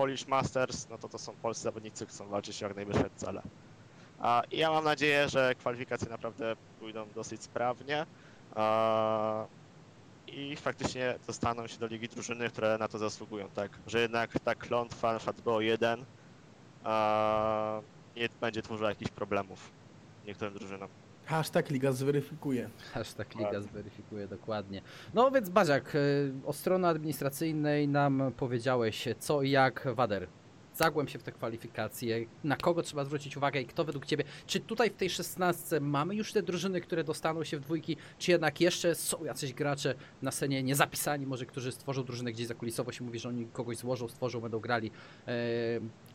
Polish 0.00 0.26
Masters, 0.26 0.88
no 0.88 0.98
to 0.98 1.08
to 1.08 1.18
są 1.18 1.36
polscy 1.36 1.62
zawodnicy, 1.62 2.06
chcą 2.06 2.28
walczyć 2.28 2.62
o 2.62 2.66
jak 2.66 2.76
najwyższe 2.76 3.10
cele. 3.10 3.42
A 4.18 4.42
ja 4.50 4.70
mam 4.70 4.84
nadzieję, 4.84 5.28
że 5.28 5.54
kwalifikacje 5.54 6.08
naprawdę 6.08 6.54
pójdą 6.78 7.12
dosyć 7.12 7.42
sprawnie. 7.42 8.06
A, 8.56 9.48
i 10.26 10.56
faktycznie 10.56 11.16
dostaną 11.26 11.66
się 11.66 11.78
do 11.78 11.86
ligi 11.86 12.08
drużyny, 12.08 12.48
które 12.48 12.78
na 12.78 12.88
to 12.88 12.98
zasługują, 12.98 13.50
tak? 13.50 13.82
Że 13.86 14.00
jednak 14.00 14.32
ta 14.44 14.54
klątwa, 14.54 15.16
przykład 15.16 15.40
BO1, 15.40 16.04
a, 16.84 17.82
nie 18.16 18.28
będzie 18.40 18.62
tworzyła 18.62 18.88
jakichś 18.90 19.10
problemów 19.10 19.72
niektórym 20.24 20.54
drużynom. 20.54 20.90
Hashtag 21.30 21.70
Liga 21.70 21.92
zweryfikuje. 21.92 22.70
Hashtag 22.92 23.34
Liga 23.34 23.60
zweryfikuje 23.60 24.28
dokładnie. 24.28 24.82
No 25.14 25.30
więc 25.30 25.48
Baziak, 25.48 25.94
y, 25.94 26.32
od 26.46 26.56
strony 26.56 26.88
administracyjnej 26.88 27.88
nam 27.88 28.32
powiedziałeś 28.36 29.08
co 29.18 29.42
i 29.42 29.50
jak 29.50 29.88
Wader. 29.94 30.26
Zagłęb 30.74 31.10
się 31.10 31.18
w 31.18 31.22
te 31.22 31.32
kwalifikacje, 31.32 32.26
na 32.44 32.56
kogo 32.56 32.82
trzeba 32.82 33.04
zwrócić 33.04 33.36
uwagę 33.36 33.60
i 33.60 33.66
kto 33.66 33.84
według 33.84 34.06
Ciebie, 34.06 34.24
czy 34.46 34.60
tutaj 34.60 34.90
w 34.90 34.96
tej 34.96 35.10
szesnastce 35.10 35.80
mamy 35.80 36.14
już 36.14 36.32
te 36.32 36.42
drużyny, 36.42 36.80
które 36.80 37.04
dostaną 37.04 37.44
się 37.44 37.56
w 37.56 37.60
dwójki, 37.60 37.96
czy 38.18 38.30
jednak 38.30 38.60
jeszcze 38.60 38.94
są 38.94 39.24
jacyś 39.24 39.52
gracze 39.52 39.94
na 40.22 40.30
scenie 40.30 40.62
niezapisani, 40.62 41.26
może 41.26 41.46
którzy 41.46 41.72
stworzą 41.72 42.04
drużynę 42.04 42.32
gdzieś 42.32 42.46
zakulisowo 42.46 42.92
się 42.92 43.04
mówi, 43.04 43.18
że 43.18 43.28
oni 43.28 43.46
kogoś 43.46 43.76
złożą, 43.76 44.08
stworzą, 44.08 44.40
będą 44.40 44.60
grali. 44.60 44.90
E, 45.26 45.32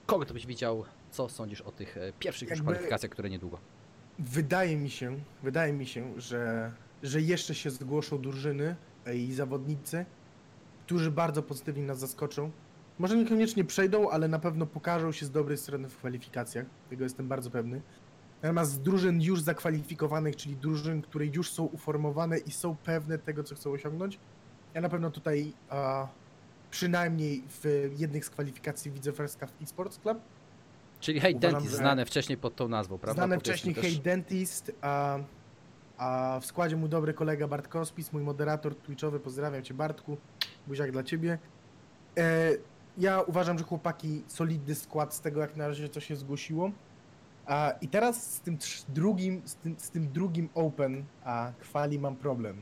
kogo 0.06 0.26
to 0.26 0.34
byś 0.34 0.46
widział, 0.46 0.86
co 1.12 1.30
sądzisz 1.30 1.62
o 1.62 1.72
tych 1.72 1.98
e, 1.98 2.14
pierwszych 2.20 2.50
już 2.50 2.62
kwalifikacjach, 2.62 3.12
które 3.12 3.30
niedługo? 3.30 3.60
Wydaje 4.20 4.78
mi 4.78 4.90
się, 4.90 5.20
wydaje 5.44 5.74
mi 5.74 5.86
się, 5.86 6.22
że, 6.22 6.72
że 7.04 7.22
jeszcze 7.22 7.56
się 7.56 7.70
zgłoszą 7.72 8.22
drużyny 8.22 8.76
e, 9.06 9.16
i 9.18 9.34
zawodnicy, 9.34 10.06
którzy 10.86 11.12
bardzo 11.12 11.44
pozytywnie 11.44 11.84
nas 11.84 12.00
zaskoczą. 12.00 12.52
Może 13.00 13.18
niekoniecznie 13.18 13.64
przejdą, 13.64 14.10
ale 14.10 14.28
na 14.28 14.40
pewno 14.40 14.66
pokażą 14.66 15.12
się 15.12 15.26
z 15.26 15.32
dobrej 15.32 15.58
strony 15.58 15.90
w 15.90 15.98
kwalifikacjach. 15.98 16.66
Tego 16.90 17.04
jestem 17.04 17.28
bardzo 17.28 17.52
pewny. 17.52 17.82
Natomiast 18.42 18.72
z 18.72 18.80
drużyn 18.80 19.22
już 19.22 19.42
zakwalifikowanych, 19.42 20.36
czyli 20.36 20.56
drużyn, 20.56 21.02
które 21.02 21.26
już 21.26 21.52
są 21.52 21.64
uformowane 21.64 22.38
i 22.38 22.52
są 22.52 22.76
pewne 22.76 23.18
tego, 23.18 23.44
co 23.44 23.56
chcą 23.56 23.72
osiągnąć, 23.72 24.20
ja 24.74 24.82
na 24.82 24.90
pewno 24.90 25.12
tutaj 25.12 25.54
a, 25.70 26.08
przynajmniej 26.72 27.44
w 27.50 27.92
jednych 27.98 28.26
z 28.26 28.30
kwalifikacji 28.30 28.92
widzę 28.92 29.12
First 29.12 29.40
Cup 29.40 29.50
Esports 29.62 30.00
Club. 30.00 30.20
Czyli 31.00 31.20
Hey 31.20 31.32
Uważam, 31.36 31.52
Dentist, 31.52 31.76
znane 31.76 32.06
wcześniej 32.06 32.38
pod 32.38 32.56
tą 32.56 32.68
nazwą, 32.68 32.98
prawda? 32.98 33.22
Znany 33.22 33.36
Powiedzmy 33.36 33.54
wcześniej 33.54 33.76
też- 33.76 33.84
Hey 33.84 34.02
Dentist, 34.04 34.72
a, 34.82 35.20
a 35.98 36.40
w 36.42 36.46
składzie 36.46 36.76
mój 36.76 36.90
dobry 36.90 37.14
kolega 37.14 37.48
Bart 37.48 37.68
Kospis, 37.68 38.14
mój 38.14 38.24
moderator 38.24 38.76
twitchowy, 38.76 39.20
pozdrawiam 39.20 39.64
cię 39.64 39.74
Bartku, 39.74 40.18
buziak 40.68 40.92
dla 40.92 41.04
ciebie. 41.04 41.38
E, 42.18 42.52
ja 42.98 43.22
uważam, 43.22 43.58
że 43.58 43.64
chłopaki 43.64 44.24
solidny 44.28 44.76
skład 44.76 45.14
z 45.14 45.22
tego 45.22 45.42
jak 45.42 45.56
na 45.56 45.68
razie 45.68 45.90
co 45.90 46.00
się 46.00 46.16
zgłosiło. 46.16 46.72
A, 47.46 47.74
I 47.82 47.88
teraz 47.88 48.34
z 48.34 48.40
tym 48.42 48.58
drugim, 48.90 49.42
z 49.46 49.56
tym, 49.56 49.76
z 49.80 49.90
tym 49.90 50.12
drugim 50.12 50.50
Open 50.54 51.04
a, 51.24 51.52
kwali 51.60 52.00
mam 52.00 52.16
problem. 52.16 52.62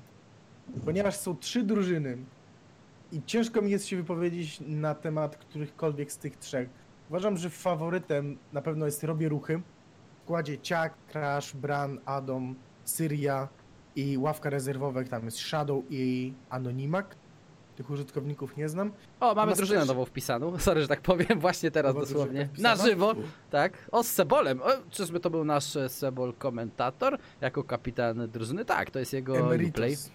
Ponieważ 0.86 1.16
są 1.16 1.38
trzy 1.38 1.64
drużyny 1.64 2.18
i 3.12 3.22
ciężko 3.26 3.62
mi 3.62 3.72
jest 3.72 3.88
się 3.88 3.98
wypowiedzieć 3.98 4.60
na 4.68 4.96
temat 4.96 5.38
którychkolwiek 5.38 6.12
z 6.12 6.18
tych 6.18 6.38
trzech. 6.38 6.70
Uważam, 7.10 7.38
że 7.38 7.50
faworytem 7.50 8.38
na 8.54 8.62
pewno 8.62 8.86
jest 8.86 9.04
Robię 9.04 9.30
Ruchy. 9.30 9.62
W 10.20 10.24
składzie 10.24 10.58
Ciak, 10.60 10.94
Crash, 11.12 11.54
Bran, 11.56 12.00
Adam, 12.06 12.56
Syria 12.84 13.48
i 13.96 14.18
ławka 14.18 14.50
rezerwowych 14.50 15.10
tam 15.10 15.26
jest 15.26 15.38
Shadow 15.38 15.84
i 15.90 16.34
Anonimak. 16.50 17.16
Tych 17.76 17.90
użytkowników 17.90 18.58
nie 18.58 18.70
znam. 18.70 18.88
O, 19.20 19.26
mamy 19.26 19.36
Natomiast 19.36 19.60
drużynę 19.60 19.80
też- 19.80 19.88
nową 19.88 20.06
wpisaną. 20.06 20.58
Sorry, 20.60 20.82
że 20.82 20.88
tak 20.88 21.02
powiem, 21.02 21.40
właśnie 21.40 21.72
teraz 21.72 21.96
Nowa 21.96 22.06
dosłownie. 22.06 22.40
Na 22.40 22.46
wpisana? 22.76 22.84
żywo, 22.90 23.14
tak. 23.50 23.74
O, 23.92 24.04
z 24.04 24.08
Sebolem. 24.08 24.62
O, 24.62 24.68
czyżby 24.90 25.20
to 25.20 25.30
był 25.30 25.44
nasz 25.46 25.76
e, 25.76 25.90
Sebol 25.90 26.34
komentator 26.34 27.18
jako 27.42 27.64
kapitan 27.64 28.30
drużyny? 28.30 28.66
Tak, 28.66 28.92
to 28.92 29.00
jest 29.00 29.14
jego 29.14 29.34
play. 29.34 29.44
Emeritus. 29.46 30.12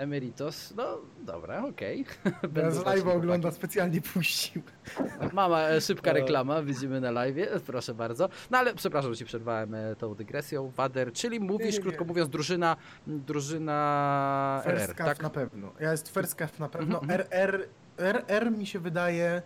Emeritus. 0.00 0.74
No, 0.76 0.98
dobra, 1.22 1.64
okej. 1.64 2.04
Ja 2.24 2.30
Będę 2.48 2.72
z 2.72 2.74
zobaczył, 2.74 3.04
live'a 3.04 3.16
ogląda, 3.16 3.48
chłopaki. 3.48 3.56
specjalnie 3.56 4.00
puścił. 4.00 4.62
Mama, 5.32 5.68
e, 5.68 5.80
szybka 5.80 6.10
O. 6.10 6.14
reklama, 6.14 6.62
widzimy 6.62 7.00
na 7.00 7.10
live, 7.10 7.62
proszę 7.66 7.94
bardzo. 7.94 8.28
No 8.50 8.58
ale 8.58 8.74
przepraszam, 8.74 9.12
że 9.12 9.16
ci 9.16 9.24
przerwałem 9.24 9.74
e, 9.74 9.96
tą 9.96 10.14
dygresją. 10.14 10.70
Wader, 10.76 11.12
czyli 11.12 11.40
mówisz, 11.40 11.74
nie, 11.76 11.80
krótko 11.82 12.04
nie. 12.04 12.08
mówiąc, 12.08 12.30
drużyna, 12.30 12.76
drużyna 13.06 14.62
First 14.64 14.84
RR, 14.84 14.96
tak? 14.96 15.22
na 15.22 15.30
pewno. 15.30 15.72
Ja 15.80 15.92
jest 15.92 16.08
First 16.08 16.34
Cup 16.38 16.58
na 16.58 16.68
pewno. 16.68 17.00
Mhm, 17.00 17.20
RR, 17.30 17.68
RR 17.98 18.50
mi 18.52 18.66
się 18.66 18.78
wydaje 18.78 19.42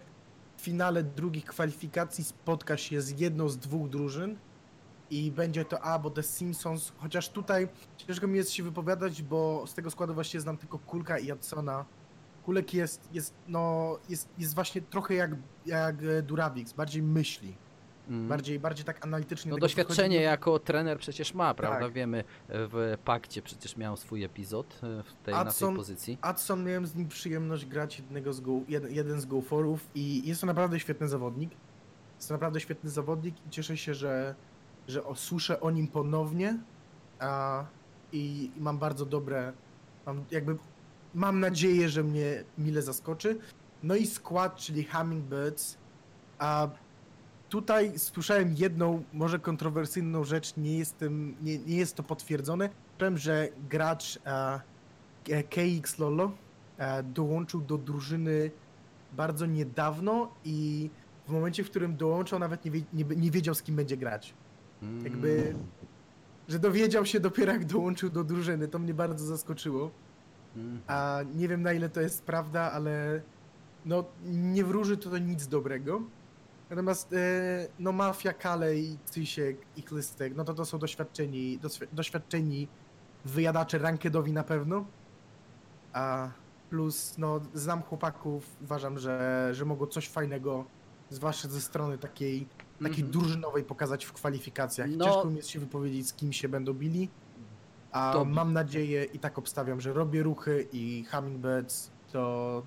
w 0.57 0.61
finale 0.61 1.03
drugich 1.03 1.45
kwalifikacji 1.45 2.25
spotka 2.25 2.77
się 2.77 3.01
z 3.01 3.21
jedną 3.21 3.49
z 3.49 3.59
dwóch 3.59 3.89
drużyn 3.89 4.37
i 5.11 5.31
będzie 5.33 5.65
to 5.65 5.81
albo 5.81 6.11
The 6.11 6.23
Simpsons, 6.23 6.93
chociaż 6.99 7.29
tutaj 7.29 7.69
ciężko 7.97 8.27
mi 8.27 8.37
jest 8.37 8.51
się 8.53 8.63
wypowiadać, 8.63 9.23
bo 9.23 9.65
z 9.67 9.75
tego 9.75 9.91
składu 9.91 10.15
właśnie 10.15 10.41
znam 10.41 10.57
tylko 10.57 10.79
Kulka 10.79 11.19
i 11.19 11.27
Jadsona. 11.27 11.85
Kulek 12.45 12.75
jest, 12.75 13.09
jest, 13.13 13.35
no, 13.49 13.97
jest, 14.09 14.29
jest 14.39 14.55
właśnie 14.55 14.83
trochę 14.83 15.15
jak, 15.15 15.31
jak 15.67 16.03
e, 16.03 16.23
Duravix, 16.23 16.73
bardziej 16.73 17.03
myśli, 17.03 17.57
Mm. 18.09 18.29
bardziej, 18.29 18.61
bardziej 18.61 18.85
tak 18.85 19.05
analitycznie. 19.05 19.51
No 19.51 19.59
doświadczenie 19.59 20.09
podchodzi. 20.09 20.23
jako 20.23 20.59
trener 20.59 20.99
przecież 20.99 21.35
ma, 21.35 21.55
prawda? 21.55 21.81
Tak. 21.81 21.93
Wiemy, 21.93 22.19
e, 22.19 22.23
w 22.49 22.97
pakcie 23.05 23.43
przecież 23.43 23.77
miał 23.77 23.97
swój 23.97 24.25
epizod 24.25 24.81
e, 24.83 25.03
w 25.03 25.13
tej, 25.25 25.35
na 25.35 25.45
tej 25.45 25.53
Adson- 25.53 25.77
pozycji. 25.77 26.19
Adson 26.21 26.65
miałem 26.65 26.87
z 26.87 26.95
nim 26.95 27.09
przyjemność 27.09 27.67
grać 27.67 27.99
jednego 27.99 28.33
z 28.33 28.41
go, 28.41 28.53
jeden, 28.69 28.93
jeden 28.93 29.21
z 29.21 29.27
GoForów 29.27 29.89
i 29.95 30.29
jest 30.29 30.41
to 30.41 30.47
naprawdę 30.47 30.81
świetny 30.81 31.09
zawodnik. 31.09 31.51
Jest 32.17 32.29
to 32.29 32.35
naprawdę 32.35 32.61
świetny 32.61 32.91
zawodnik 32.91 33.47
i 33.47 33.51
cieszę 33.51 33.77
się, 33.77 33.95
że, 33.95 34.35
że 34.89 35.05
o- 35.05 35.15
o 35.61 35.71
nim 35.71 35.89
ponownie 35.89 36.59
a, 37.19 37.65
i, 38.13 38.51
mam 38.57 38.79
bardzo 38.79 39.07
dobre, 39.07 39.53
mam 40.07 40.25
jakby, 40.31 40.57
mam 41.15 41.41
nadzieję, 41.41 41.89
że 41.89 42.03
mnie 42.05 42.45
mile 42.59 42.83
zaskoczy. 42.83 43.39
No 43.83 43.95
i 43.97 44.07
skład, 44.07 44.57
czyli 44.57 44.85
Hummingbirds, 44.85 45.79
a 46.39 46.69
tutaj 47.49 47.99
słyszałem 47.99 48.55
jedną, 48.59 49.03
może 49.13 49.39
kontrowersyjną 49.39 50.25
rzecz, 50.25 50.57
nie 50.57 50.79
jestem, 50.79 51.37
nie, 51.43 51.59
nie 51.59 51.77
jest 51.77 51.95
to 51.97 52.03
potwierdzone. 52.03 52.71
Słyszałem, 52.93 53.19
że 53.19 53.49
gracz 53.71 54.19
a, 54.25 54.61
KX 55.51 55.99
Lolo 55.99 56.33
e, 56.79 57.03
dołączył 57.03 57.61
do 57.61 57.79
drużyny 57.79 58.51
bardzo 59.13 59.47
niedawno 59.47 60.35
i 60.45 60.91
w 61.29 61.33
momencie, 61.33 61.65
w 61.65 61.71
którym 61.71 61.97
dołączał, 61.97 62.39
nawet 62.39 62.65
nie, 62.65 62.71
nie, 62.93 63.05
nie 63.05 63.31
wiedział, 63.31 63.55
z 63.55 63.63
kim 63.63 63.77
będzie 63.77 63.97
grać. 63.97 64.35
Jakby, 65.05 65.55
że 66.49 66.59
dowiedział 66.59 67.07
się 67.07 67.21
dopiero, 67.21 67.53
jak 67.53 67.65
dołączył 67.65 68.11
do 68.11 68.25
drużyny. 68.25 68.69
To 68.69 68.79
mnie 68.79 68.95
bardzo 68.95 69.27
zaskoczyło. 69.27 69.91
A 70.87 71.21
nie 71.35 71.49
wiem, 71.49 71.63
na 71.63 71.73
ile 71.73 71.89
to 71.89 72.01
jest 72.01 72.23
prawda, 72.25 72.73
ale 72.73 73.23
no, 73.87 74.05
nie 74.25 74.65
wróży 74.65 74.97
to 74.97 75.19
nic 75.19 75.47
dobrego. 75.47 76.03
Natomiast 76.71 77.13
e, 77.13 77.17
no, 77.79 77.93
Mafia, 77.93 78.33
Kalej, 78.33 78.99
Cysiek 79.05 79.59
i 79.77 79.83
Klystek, 79.83 80.37
no 80.37 80.45
to 80.45 80.55
to 80.55 80.65
są 80.65 80.79
doświadczeni, 80.79 81.59
doświ- 81.59 81.87
doświadczeni 81.93 82.69
wyjadacze 83.25 83.79
rankedowi 83.79 84.33
na 84.33 84.45
pewno. 84.45 84.85
A 85.93 86.31
plus, 86.71 87.15
no, 87.19 87.41
znam 87.55 87.83
chłopaków, 87.83 88.57
uważam, 88.63 88.99
że, 88.99 89.49
że 89.53 89.65
mogą 89.65 89.87
coś 89.87 90.09
fajnego, 90.09 90.65
zwłaszcza 91.11 91.49
ze 91.49 91.61
strony 91.61 91.99
takiej, 91.99 92.47
takiej 92.85 93.05
Mhm. 93.05 93.13
drużynowej 93.13 93.65
pokazać 93.65 94.05
w 94.05 94.13
kwalifikacjach. 94.13 94.91
No- 94.97 95.05
Ciężko 95.05 95.25
mi 95.25 95.37
jest 95.37 95.49
się 95.49 95.59
wypowiedzieć, 95.59 96.09
z 96.09 96.13
kim 96.15 96.33
się 96.33 96.49
będą 96.49 96.73
bili. 96.73 97.09
A 97.93 98.13
To- 98.13 98.25
mam 98.25 98.53
nadzieję 98.53 99.05
i 99.05 99.19
tak 99.19 99.39
obstawiam, 99.39 99.81
że 99.81 99.93
robię 99.93 100.23
ruchy 100.23 100.69
i 100.73 101.05
Hummingbirds 101.11 101.91
to. 102.13 102.63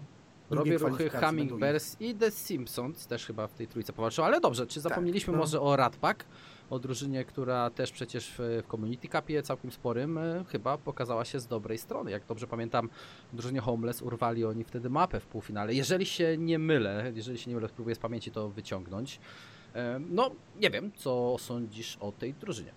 Robię 0.50 0.78
ruchy 0.78 1.10
Hummingbirds 1.10 1.98
i 2.00 2.16
The 2.16 2.32
Simpsons 2.32 3.08
też 3.08 3.26
chyba 3.26 3.48
w 3.48 3.54
tej 3.54 3.68
trójce 3.68 3.94
powalczył, 3.94 4.24
ale 4.24 4.42
dobrze, 4.42 4.68
czy 4.68 4.82
zapomnieliśmy 4.82 5.34
no. 5.34 5.40
może 5.40 5.62
o 5.62 5.76
Radpack? 5.76 6.26
O 6.70 6.80
drużynie, 6.80 7.26
która 7.26 7.70
też 7.70 7.92
przecież 7.92 8.34
w, 8.38 8.64
Community 8.72 9.08
Cupie 9.08 9.44
całkiem 9.44 9.72
sporym 9.72 10.18
e, 10.18 10.44
chyba 10.50 10.78
pokazała 10.78 11.26
się 11.26 11.40
z 11.40 11.48
dobrej 11.48 11.78
strony. 11.78 12.12
Jak 12.12 12.26
dobrze 12.26 12.48
pamiętam, 12.48 12.90
drużynie 13.34 13.62
Homeless 13.62 14.02
urwali 14.02 14.46
oni 14.46 14.64
wtedy 14.64 14.90
mapę 14.90 15.20
w 15.20 15.26
półfinale. 15.26 15.74
Jeżeli 15.74 16.06
się 16.06 16.38
nie 16.38 16.60
mylę, 16.60 17.12
jeżeli 17.16 17.38
się 17.38 17.50
nie 17.50 17.56
mylę, 17.56 17.68
spróbuję 17.70 17.96
z 17.96 18.00
pamięci 18.00 18.32
to 18.32 18.50
wyciągnąć. 18.50 19.20
E, 19.78 20.00
No, 20.10 20.32
nie 20.60 20.70
wiem, 20.70 20.92
co 20.96 21.36
sądzisz 21.40 21.98
o 22.00 22.12
tej 22.12 22.34
drużynie. 22.34 22.72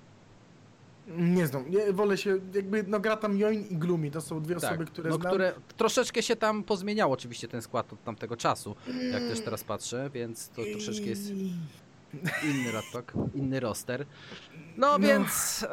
Nie 1.18 1.46
znam, 1.46 1.70
nie, 1.70 1.92
wolę 1.92 2.18
się, 2.18 2.38
jakby, 2.54 2.84
no 2.88 3.00
gra 3.00 3.16
tam 3.16 3.38
Join 3.38 3.66
i 3.70 3.76
Gloomy, 3.76 4.10
to 4.10 4.20
są 4.20 4.40
dwie 4.42 4.56
osoby, 4.56 4.84
które 4.84 5.10
no, 5.10 5.16
znam. 5.16 5.32
które 5.32 5.52
troszeczkę 5.76 6.22
się 6.22 6.36
tam 6.36 6.64
pozmieniało 6.64 7.14
oczywiście 7.14 7.48
ten 7.48 7.62
skład 7.62 7.92
od 7.92 8.04
tamtego 8.04 8.36
czasu, 8.36 8.76
jak 9.12 9.22
też 9.22 9.40
teraz 9.40 9.64
patrzę, 9.64 10.10
więc 10.14 10.48
to 10.48 10.62
troszeczkę 10.72 11.06
jest 11.06 11.30
inny 12.44 12.72
Radpack, 12.72 13.12
inny 13.34 13.60
roster. 13.60 14.06
No, 14.76 14.98
No. 14.98 15.08
więc, 15.08 15.66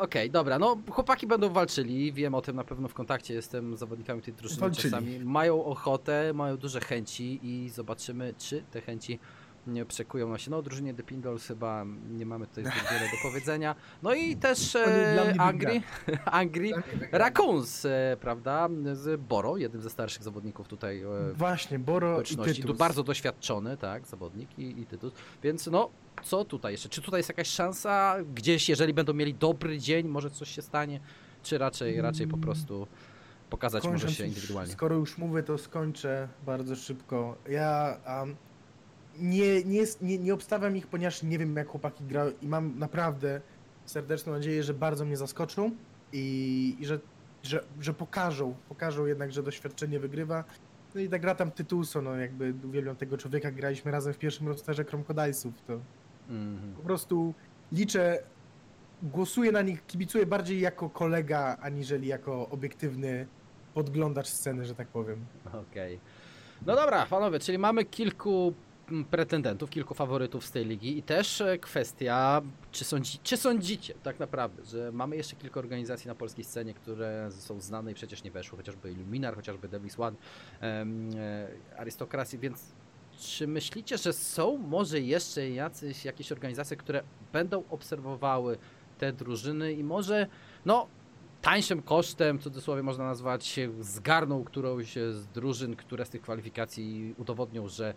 okej, 0.00 0.30
dobra, 0.30 0.58
no 0.58 0.76
chłopaki 0.90 1.26
będą 1.26 1.48
walczyli, 1.52 2.12
wiem 2.12 2.34
o 2.34 2.42
tym 2.42 2.56
na 2.56 2.64
pewno 2.64 2.88
w 2.88 2.94
kontakcie 2.94 3.34
jestem 3.34 3.76
z 3.76 3.78
zawodnikami 3.78 4.22
tej 4.22 4.34
drużyny 4.34 4.60
Walczyli. 4.60 4.90
czasami. 4.90 5.18
Mają 5.18 5.64
ochotę, 5.64 6.32
mają 6.34 6.56
duże 6.56 6.80
chęci 6.80 7.40
i 7.42 7.68
zobaczymy, 7.68 8.34
czy 8.38 8.62
te 8.70 8.80
chęci 8.80 9.18
nie 9.66 9.84
przekują 9.84 10.38
się. 10.38 10.50
No, 10.50 10.62
drużynie 10.62 10.94
The 10.94 11.02
Pindles 11.02 11.46
chyba 11.46 11.84
nie 12.10 12.26
mamy 12.26 12.46
tutaj 12.46 12.64
zbyt 12.64 12.82
wiele 12.92 13.10
do 13.10 13.16
powiedzenia. 13.22 13.74
No 14.02 14.14
i 14.14 14.36
też 14.36 14.76
e, 14.76 15.34
Angry, 15.38 15.82
Angry. 16.24 16.70
Raccoons, 17.12 17.84
e, 17.84 18.16
prawda, 18.20 18.68
z 18.92 19.20
Boro, 19.20 19.56
jednym 19.56 19.82
ze 19.82 19.90
starszych 19.90 20.22
zawodników 20.22 20.68
tutaj 20.68 21.02
e, 21.02 21.32
Właśnie, 21.34 21.78
Boro 21.78 22.22
i. 22.56 22.62
Tu 22.62 22.74
bardzo 22.74 23.02
doświadczony, 23.02 23.76
tak, 23.76 24.06
zawodnik 24.06 24.58
i, 24.58 24.80
i 24.80 24.86
tytuł. 24.86 25.10
Więc 25.42 25.66
no, 25.66 25.90
co 26.24 26.44
tutaj 26.44 26.72
jeszcze? 26.72 26.88
Czy 26.88 27.02
tutaj 27.02 27.18
jest 27.18 27.28
jakaś 27.28 27.48
szansa? 27.48 28.16
Gdzieś, 28.34 28.68
jeżeli 28.68 28.94
będą 28.94 29.14
mieli 29.14 29.34
dobry 29.34 29.78
dzień, 29.78 30.08
może 30.08 30.30
coś 30.30 30.48
się 30.50 30.62
stanie? 30.62 31.00
Czy 31.42 31.58
raczej, 31.58 32.00
raczej 32.00 32.26
po 32.26 32.36
Mm. 32.36 32.40
prostu 32.44 32.86
pokazać 33.50 33.84
może 33.84 33.92
Kończąc 33.92 34.12
się 34.12 34.24
już, 34.24 34.34
indywidualnie? 34.34 34.72
Skoro 34.72 34.96
już 34.96 35.18
mówię, 35.18 35.42
to 35.42 35.58
skończę 35.58 36.28
bardzo 36.46 36.76
szybko. 36.76 37.36
Ja 37.48 37.96
um, 38.06 38.36
nie, 39.18 39.64
nie, 39.64 39.76
jest, 39.76 40.02
nie, 40.02 40.18
nie 40.18 40.34
obstawiam 40.34 40.76
ich, 40.76 40.86
ponieważ 40.86 41.22
nie 41.22 41.38
wiem, 41.38 41.56
jak 41.56 41.68
chłopaki 41.68 42.04
grają 42.04 42.32
i 42.42 42.48
mam 42.48 42.78
naprawdę 42.78 43.40
serdeczną 43.84 44.32
nadzieję, 44.32 44.62
że 44.62 44.74
bardzo 44.74 45.04
mnie 45.04 45.16
zaskoczą 45.16 45.70
i, 46.12 46.76
i 46.80 46.86
że, 46.86 47.00
że, 47.42 47.64
że 47.80 47.94
pokażą, 47.94 48.54
pokażą 48.68 49.06
jednak, 49.06 49.32
że 49.32 49.42
doświadczenie 49.42 50.00
wygrywa. 50.00 50.44
No 50.94 51.00
i 51.00 51.08
ta 51.08 51.18
gra 51.18 51.34
tam 51.34 51.50
Tytuso, 51.50 52.02
no 52.02 52.16
jakby 52.16 52.54
uwielbiam 52.64 52.96
tego 52.96 53.18
człowieka, 53.18 53.50
graliśmy 53.50 53.90
razem 53.90 54.12
w 54.14 54.18
pierwszym 54.18 54.48
rosterze 54.48 54.84
Kromkodajsów, 54.84 55.54
to 55.66 55.80
Mhm. 56.28 56.72
po 56.76 56.82
prostu 56.82 57.34
liczę, 57.72 58.22
głosuję 59.02 59.52
na 59.52 59.62
nich, 59.62 59.86
kibicuję 59.86 60.26
bardziej 60.26 60.60
jako 60.60 60.90
kolega, 60.90 61.56
aniżeli 61.60 62.08
jako 62.08 62.48
obiektywny 62.48 63.26
podglądacz 63.74 64.28
sceny, 64.28 64.64
że 64.64 64.74
tak 64.74 64.88
powiem. 64.88 65.24
Okej. 65.70 66.00
No 66.66 66.76
dobra, 66.76 67.06
panowie, 67.06 67.38
czyli 67.38 67.58
mamy 67.58 67.84
kilku 67.84 68.54
pretendentów, 69.10 69.70
kilku 69.70 69.94
faworytów 69.94 70.46
z 70.46 70.50
tej 70.50 70.64
ligi 70.64 70.98
i 70.98 71.02
też 71.02 71.40
e, 71.40 71.58
kwestia, 71.58 72.42
czy, 72.72 72.84
sądzi, 72.84 73.18
czy 73.22 73.36
sądzicie 73.36 73.94
tak 74.02 74.20
naprawdę, 74.20 74.64
że 74.64 74.92
mamy 74.92 75.16
jeszcze 75.16 75.36
kilka 75.36 75.60
organizacji 75.60 76.08
na 76.08 76.14
polskiej 76.14 76.44
scenie, 76.44 76.74
które 76.74 77.28
są 77.30 77.60
znane 77.60 77.92
i 77.92 77.94
przecież 77.94 78.24
nie 78.24 78.30
weszły, 78.30 78.58
chociażby 78.58 78.92
Illuminar, 78.92 79.34
chociażby 79.34 79.68
Devil's 79.68 80.02
One, 80.02 80.16
em, 80.60 81.10
e, 81.16 81.48
Arystokracji, 81.76 82.38
więc 82.38 82.72
czy 83.18 83.46
myślicie, 83.46 83.98
że 83.98 84.12
są 84.12 84.56
może 84.56 85.00
jeszcze 85.00 85.50
jacyś, 85.50 86.04
jakieś 86.04 86.32
organizacje, 86.32 86.76
które 86.76 87.02
będą 87.32 87.64
obserwowały 87.70 88.58
te 88.98 89.12
drużyny 89.12 89.72
i 89.72 89.84
może, 89.84 90.26
no, 90.66 90.86
tańszym 91.42 91.82
kosztem, 91.82 92.38
w 92.38 92.42
cudzysłowie 92.42 92.82
można 92.82 93.04
nazwać, 93.04 93.60
zgarną 93.80 94.44
którąś 94.44 94.94
z 94.94 95.26
drużyn, 95.26 95.76
które 95.76 96.06
z 96.06 96.10
tych 96.10 96.22
kwalifikacji 96.22 97.14
udowodnią, 97.18 97.68
że 97.68 97.94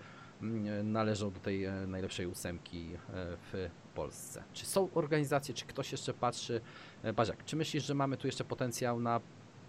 należą 0.83 1.31
do 1.31 1.39
tej 1.39 1.65
e, 1.65 1.71
najlepszej 1.87 2.27
ósemki 2.27 2.89
e, 2.93 2.97
w 3.51 3.69
Polsce. 3.95 4.43
Czy 4.53 4.65
są 4.65 4.89
organizacje, 4.93 5.53
czy 5.53 5.65
ktoś 5.65 5.91
jeszcze 5.91 6.13
patrzy? 6.13 6.61
E, 7.03 7.13
Baziak, 7.13 7.45
czy 7.45 7.55
myślisz, 7.55 7.85
że 7.85 7.93
mamy 7.93 8.17
tu 8.17 8.27
jeszcze 8.27 8.43
potencjał 8.43 8.99
na 8.99 9.21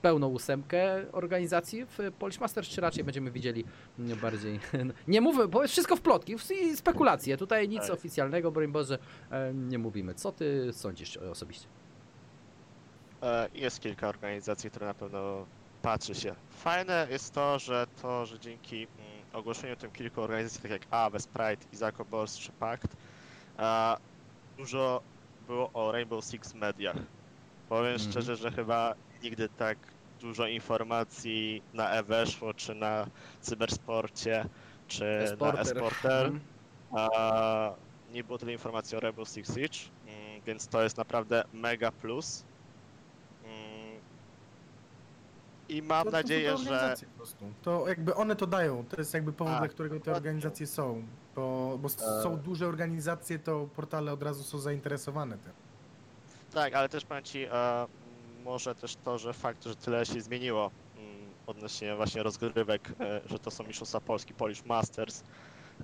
pełną 0.03 0.29
ósemkę 0.29 1.13
organizacji 1.13 1.85
w 1.85 1.99
Polish 2.19 2.41
Masters, 2.41 2.69
czy 2.69 2.81
raczej 2.81 3.05
będziemy 3.05 3.31
widzieli 3.31 3.65
mm, 3.99 4.19
bardziej... 4.19 4.61
Nie 5.09 5.21
mówię, 5.21 5.49
bo 5.49 5.63
jest 5.63 5.73
wszystko 5.73 5.97
w 5.97 6.01
plotki 6.01 6.37
i 6.63 6.77
spekulacje. 6.77 7.37
Tutaj 7.37 7.69
nic 7.69 7.83
Tak. 7.83 7.91
oficjalnego, 7.91 8.53
broń 8.53 8.69
Boże, 8.69 8.99
nie 9.55 9.79
mówimy. 9.79 10.15
Co 10.15 10.33
ty 10.33 10.73
sądzisz 10.73 11.17
osobiście? 11.17 11.67
Jest 13.55 13.81
kilka 13.81 14.09
organizacji, 14.09 14.71
które 14.71 14.87
na 14.87 14.95
pewno 14.95 15.47
patrzy 15.83 16.15
się. 16.15 16.35
Fajne 16.51 17.07
jest 17.11 17.35
to, 17.35 17.59
że 17.59 17.87
to, 18.03 18.27
że 18.27 18.39
dzięki 18.39 18.77
mm, 18.77 19.08
ogłoszeniu 19.33 19.77
tym 19.77 19.91
kilku 19.91 20.23
organizacji, 20.23 20.63
tak 20.63 20.71
jak 20.71 20.83
Aves, 20.91 21.27
Pride, 21.27 21.67
Izako 21.73 22.05
Bols 22.05 22.39
czy 22.39 22.53
Pact, 22.53 22.97
e, 23.59 23.97
dużo 24.57 25.03
było 25.47 25.71
o 25.73 25.93
Rainbow 25.93 26.25
Six 26.25 26.55
mediach. 26.55 26.97
Powiem 27.69 27.93
Mhm. 27.93 28.11
szczerze, 28.11 28.37
że 28.37 28.51
chyba 28.51 28.95
nigdy 29.23 29.49
tak 29.49 29.79
dużo 30.21 30.47
informacji 30.47 31.63
na 31.75 31.91
e-weszło, 31.91 32.55
czy 32.55 32.75
na 32.75 33.07
cybersporcie, 33.41 34.45
czy 34.89 35.05
na 35.05 35.53
Esporter. 35.61 36.27
Mhm. 36.27 36.41
A, 36.97 37.71
nie 38.13 38.25
było 38.25 38.39
tyle 38.39 38.53
informacji 38.53 38.97
o 38.97 39.01
Rainbow 39.01 39.29
Six 39.29 39.55
Siege, 39.55 39.79
mm, 40.07 40.41
więc 40.47 40.69
to 40.69 40.83
jest 40.83 40.97
naprawdę 40.97 41.45
mega 41.53 41.93
plus. 41.93 42.45
Mm, 43.45 44.01
I 45.69 45.83
mam 45.83 46.05
To- 46.05 46.11
są 46.11 46.17
nadzieję, 46.17 46.51
te 46.51 46.57
że 46.57 46.63
organizacje 46.63 47.09
po 47.09 47.15
prostu. 47.17 47.53
To 47.63 47.89
jakby 47.89 48.15
one 48.15 48.37
to 48.37 48.47
dają, 48.47 48.85
to 48.87 48.97
jest 48.97 49.15
jakby 49.15 49.33
powód, 49.33 49.53
Tak, 49.53 49.61
dla 49.61 49.69
którego 49.69 49.95
te 49.95 49.99
dokładnie. 49.99 50.17
organizacje 50.19 50.67
są. 50.67 51.03
Bo, 51.37 51.79
bo 51.83 51.87
s- 51.87 52.03
E. 52.03 52.23
są 52.23 52.37
duże 52.37 52.67
organizacje, 52.67 53.39
to 53.39 53.69
portale 53.77 54.13
od 54.13 54.23
razu 54.23 54.43
są 54.45 54.59
zainteresowane 54.59 55.39
tym. 55.39 55.53
tak, 56.55 56.75
ale 56.75 56.89
też 56.89 57.05
powiem 57.05 57.25
ci, 57.25 57.45
e, 57.45 57.87
może 58.45 58.75
też 58.75 58.97
to, 58.97 59.19
że 59.19 59.33
fakt, 59.33 59.65
że 59.65 59.77
tyle 59.77 60.07
się 60.07 60.21
zmieniło 60.21 60.71
mm, 60.97 61.17
odnośnie 61.47 61.97
właśnie 61.97 62.23
rozgrywek, 62.23 62.91
e, 63.01 63.21
że 63.27 63.39
to 63.39 63.51
są 63.51 63.65
mistrzostwa 63.65 64.01
Polski, 64.01 64.35
Polish 64.35 64.65
Masters, 64.65 65.23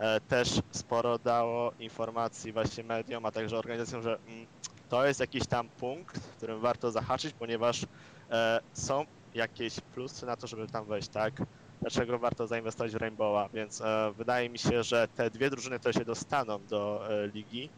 e, 0.01 0.21
też 0.21 0.61
sporo 0.71 1.19
dało 1.19 1.73
informacji 1.79 2.53
właśnie 2.53 2.85
mediom, 2.85 3.27
a 3.27 3.31
także 3.33 3.59
organizacjom, 3.59 4.03
że 4.03 4.19
mm, 4.27 4.47
to 4.89 5.07
jest 5.07 5.21
jakiś 5.21 5.47
tam 5.47 5.69
punkt, 5.69 6.19
w 6.19 6.37
którym 6.37 6.61
warto 6.61 6.91
zahaczyć, 6.91 7.35
ponieważ 7.39 7.83
e, 8.31 8.61
są 8.73 9.05
jakieś 9.35 9.81
plusy 9.81 10.27
na 10.27 10.37
to, 10.37 10.47
żeby 10.47 10.67
tam 10.67 10.85
wejść, 10.85 11.09
tak? 11.09 11.33
Dlaczego 11.81 12.19
warto 12.19 12.47
zainwestować 12.47 12.93
w 12.93 12.97
Rainbowa? 12.97 13.49
Więc 13.55 13.81
e, 13.81 14.13
wydaje 14.19 14.49
mi 14.51 14.59
się, 14.59 14.83
że 14.83 15.09
te 15.17 15.31
dwie 15.31 15.51
drużyny, 15.51 15.79
które 15.79 15.95
się 15.95 16.05
dostaną 16.05 16.59
do 16.71 17.09
e, 17.11 17.27
ligi, 17.29 17.69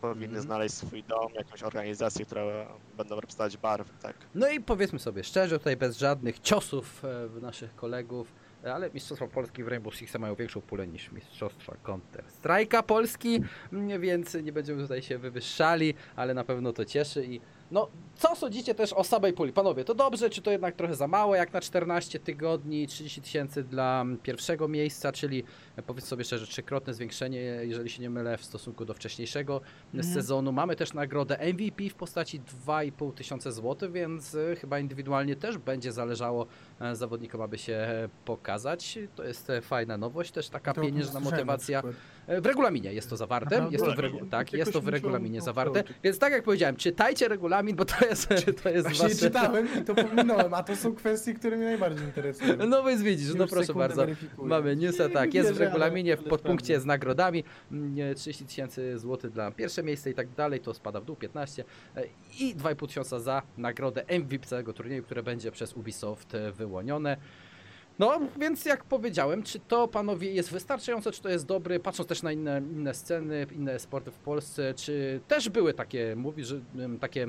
powinny 0.00 0.26
Mhm. 0.26 0.42
znaleźć 0.42 0.74
swój 0.74 1.02
dom, 1.04 1.32
jakąś 1.34 1.62
organizację, 1.62 2.24
która 2.26 2.42
będą 2.96 3.14
reprezentować 3.16 3.56
barwy, 3.56 3.90
tak? 4.02 4.14
No 4.34 4.48
i 4.48 4.60
powiedzmy 4.60 4.98
sobie 4.98 5.24
szczerze, 5.24 5.58
tutaj 5.58 5.76
bez 5.76 5.98
żadnych 5.98 6.38
ciosów 6.40 7.04
e, 7.04 7.28
w 7.28 7.42
naszych 7.42 7.74
kolegów, 7.76 8.32
e, 8.64 8.74
ale 8.74 8.90
Mistrzostwa 8.90 9.26
Polski 9.26 9.64
w 9.64 9.68
Rainbow 9.68 9.94
Six 9.96 10.14
mają 10.18 10.34
większą 10.34 10.60
pulę 10.60 10.86
niż 10.86 11.12
Mistrzostwa 11.12 11.76
Counter 11.82 12.24
Strike'a 12.42 12.82
Polski, 12.82 13.40
mm, 13.72 14.00
więc 14.00 14.34
nie 14.34 14.52
będziemy 14.52 14.82
tutaj 14.82 15.02
się 15.02 15.18
wywyższali, 15.18 15.94
ale 16.16 16.34
na 16.34 16.44
pewno 16.44 16.72
to 16.72 16.84
cieszy 16.84 17.24
i 17.26 17.40
no, 17.72 17.88
co 18.16 18.36
sądzicie 18.36 18.74
też 18.74 18.92
o 18.92 19.04
samej 19.04 19.32
puli? 19.32 19.52
Panowie, 19.52 19.84
to 19.84 19.94
dobrze, 19.94 20.30
czy 20.30 20.42
to 20.42 20.50
jednak 20.50 20.76
trochę 20.76 20.94
za 20.94 21.08
mało, 21.08 21.34
jak 21.34 21.52
na 21.52 21.60
14 21.60 22.18
tygodni, 22.18 22.86
30 22.86 23.22
tysięcy 23.22 23.64
dla 23.64 24.04
pierwszego 24.22 24.68
miejsca, 24.68 25.12
czyli 25.12 25.44
e, 25.76 25.82
powiedz 25.82 26.04
sobie 26.04 26.24
szczerze, 26.24 26.46
trzykrotne 26.46 26.94
zwiększenie, 26.94 27.38
jeżeli 27.40 27.90
się 27.90 28.02
nie 28.02 28.10
mylę, 28.10 28.38
w 28.38 28.44
stosunku 28.44 28.84
do 28.84 28.94
wcześniejszego 28.94 29.60
Mhm. 29.94 30.14
sezonu. 30.14 30.52
Mamy 30.52 30.76
też 30.76 30.92
nagrodę 30.94 31.38
MVP 31.52 31.88
w 31.90 31.94
postaci 31.94 32.40
2,5 32.66 33.14
tysiące 33.14 33.52
złotych, 33.52 33.92
więc 33.92 34.34
e, 34.34 34.56
chyba 34.56 34.78
indywidualnie 34.78 35.36
też 35.36 35.58
będzie 35.58 35.92
zależało 35.92 36.46
zawodnikom, 36.92 37.40
aby 37.40 37.58
się 37.58 37.72
e, 37.72 38.08
pokazać. 38.24 38.98
To 39.14 39.24
jest 39.24 39.50
e, 39.50 39.60
fajna 39.60 39.96
nowość, 39.96 40.30
też 40.32 40.48
taka 40.48 40.72
To 40.74 40.80
pieniężna 40.80 41.20
motywacja. 41.20 41.82
E, 42.26 42.40
W 42.40 42.46
regulaminie 42.46 42.92
jest 42.92 43.10
to 43.10 43.16
zawarte. 43.16 43.56
Aha, 43.58 43.68
jest 43.70 43.84
to 43.84 43.92
w 43.92 43.96
dobra. 43.96 44.08
regu- 44.10 44.28
tak, 44.30 44.52
jest 44.52 44.72
to 44.72 44.80
w 44.80 44.88
regulaminie 44.88 45.40
zawarte. 45.40 45.84
Więc 46.04 46.18
tak 46.18 46.32
jak 46.32 46.42
powiedziałem, 46.42 46.76
czytajcie 46.76 47.28
regulamin, 47.28 47.76
bo 47.76 47.84
to 47.84 48.04
jest, 48.06 48.28
to 48.62 48.68
jest 48.68 48.88
Właśnie 48.88 49.08
wasze... 49.08 49.20
czytałem 49.20 49.68
i 49.80 49.84
to 49.84 49.94
pominąłem, 49.94 50.54
a 50.54 50.62
to 50.62 50.76
są 50.76 50.94
kwestie, 50.94 51.34
które 51.34 51.56
mnie 51.56 51.66
najbardziej 51.66 52.06
interesują. 52.06 52.56
No 52.68 52.84
więc 52.84 53.02
widzisz, 53.02 53.34
no 53.34 53.46
proszę 53.46 53.74
bardzo. 53.74 53.96
weryfikuję. 54.02 54.48
Mamy 54.48 54.76
newsa, 54.76 55.08
tak, 55.08 55.34
jest 55.34 55.52
w 55.52 55.60
regulaminie, 55.60 56.16
w 56.16 56.24
podpunkcie 56.24 56.80
z 56.80 56.84
nagrodami, 56.86 57.44
mm, 57.72 58.14
30 58.14 58.44
tysięcy 58.46 58.98
złotych 58.98 59.30
dla 59.30 59.50
pierwsze 59.50 59.82
miejsce 59.82 60.10
i 60.10 60.14
tak 60.14 60.28
dalej, 60.28 60.60
to 60.60 60.74
spada 60.74 61.00
w 61.00 61.04
dół 61.04 61.16
15 61.16 61.64
e, 61.96 62.02
i 62.40 62.54
2,5 62.56 62.86
tysiąca 62.86 63.20
za 63.20 63.42
nagrodę 63.56 64.04
MVP 64.18 64.46
całego 64.46 64.72
turnieju, 64.72 65.02
które 65.02 65.22
będzie 65.22 65.50
przez 65.52 65.72
Ubisoft 65.72 66.34
e, 66.34 66.52
wyłonione. 66.72 67.16
No, 67.98 68.20
więc 68.40 68.64
jak 68.64 68.84
powiedziałem, 68.84 69.42
czy 69.42 69.60
to 69.60 69.88
panowie 69.88 70.32
jest 70.32 70.52
wystarczające, 70.52 71.12
czy 71.12 71.22
to 71.22 71.28
jest 71.28 71.46
dobry, 71.46 71.80
patrząc 71.80 72.08
też 72.08 72.22
na 72.22 72.32
inne, 72.32 72.62
inne 72.72 72.94
sceny, 72.94 73.46
inne 73.52 73.78
sporty 73.78 74.10
w 74.10 74.18
Polsce, 74.18 74.74
czy 74.74 75.20
też 75.28 75.48
były 75.48 75.74
takie, 75.74 76.16
mówi, 76.16 76.44
że 76.44 76.60
takie 77.00 77.26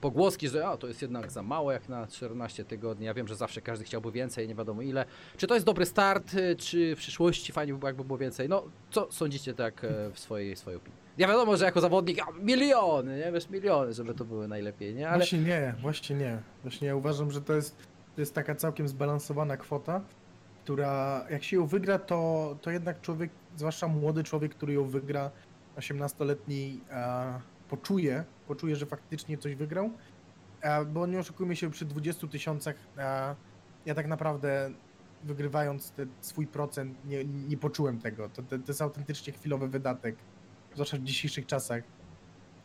pogłoski, 0.00 0.48
że 0.48 0.66
a, 0.66 0.76
to 0.76 0.86
jest 0.86 1.02
jednak 1.02 1.30
za 1.32 1.42
mało 1.42 1.72
jak 1.72 1.88
na 1.88 2.06
14 2.06 2.64
tygodni. 2.64 3.06
Ja 3.06 3.14
wiem, 3.14 3.28
że 3.28 3.36
zawsze 3.36 3.60
każdy 3.60 3.84
chciałby 3.84 4.12
więcej, 4.12 4.48
nie 4.48 4.54
wiadomo 4.54 4.82
ile. 4.82 5.04
Czy 5.36 5.46
to 5.46 5.54
jest 5.54 5.66
dobry 5.66 5.86
start, 5.86 6.34
y, 6.34 6.56
czy 6.56 6.96
w 6.96 6.98
przyszłości 6.98 7.52
fajnie 7.52 7.78
jakby 7.84 8.04
było 8.04 8.18
więcej? 8.18 8.48
No, 8.48 8.64
co 8.90 9.12
sądzicie 9.12 9.54
tak 9.54 9.84
e, 9.84 10.10
w 10.12 10.18
swojej, 10.18 10.56
swojej 10.56 10.76
opinii? 10.76 10.98
Ja 11.18 11.28
wiadomo, 11.28 11.56
że 11.56 11.64
jako 11.64 11.80
zawodnik 11.80 12.18
a, 12.22 12.32
miliony, 12.32 13.18
nie? 13.18 13.32
Wiesz, 13.32 13.50
miliony, 13.50 13.92
żeby 13.92 14.14
to 14.14 14.24
były 14.24 14.48
najlepiej, 14.48 14.94
nie? 14.94 15.08
Ale 15.08 15.18
Właśnie 15.18 15.38
nie, 15.38 15.74
właśnie 15.80 16.16
nie. 16.16 16.38
Właśnie 16.62 16.88
ja 16.88 16.96
uważam, 16.96 17.30
że 17.30 17.40
to 17.40 17.52
jest, 17.52 17.76
to 18.20 18.22
jest 18.22 18.34
taka 18.34 18.54
całkiem 18.54 18.88
zbalansowana 18.88 19.56
kwota, 19.56 20.00
która 20.64 21.24
jak 21.30 21.44
się 21.44 21.56
ją 21.56 21.66
wygra, 21.66 21.98
to, 21.98 22.56
to 22.62 22.70
jednak 22.70 23.00
człowiek, 23.00 23.30
zwłaszcza 23.56 23.88
młody 23.88 24.24
człowiek, 24.24 24.54
który 24.54 24.72
ją 24.72 24.84
wygra, 24.84 25.30
18-letni, 25.76 26.80
e, 26.90 27.40
poczuje, 27.68 28.24
poczuje, 28.48 28.76
że 28.76 28.86
faktycznie 28.86 29.38
coś 29.38 29.54
wygrał. 29.54 29.90
E, 30.60 30.84
bo 30.84 31.06
nie 31.06 31.18
oszukujmy 31.18 31.56
się, 31.56 31.70
przy 31.70 31.84
20 31.84 32.26
tysiącach 32.26 32.76
e, 32.98 33.34
ja 33.86 33.94
tak 33.94 34.06
naprawdę 34.06 34.70
wygrywając 35.24 35.90
te, 35.90 36.06
swój 36.20 36.46
procent 36.46 37.04
nie, 37.04 37.24
nie 37.24 37.56
poczułem 37.56 37.98
tego. 37.98 38.28
To, 38.28 38.42
to, 38.42 38.58
to 38.58 38.64
jest 38.68 38.82
autentycznie 38.82 39.32
chwilowy 39.32 39.68
wydatek, 39.68 40.16
zwłaszcza 40.72 40.96
w 40.96 41.02
dzisiejszych 41.02 41.46
czasach. 41.46 41.82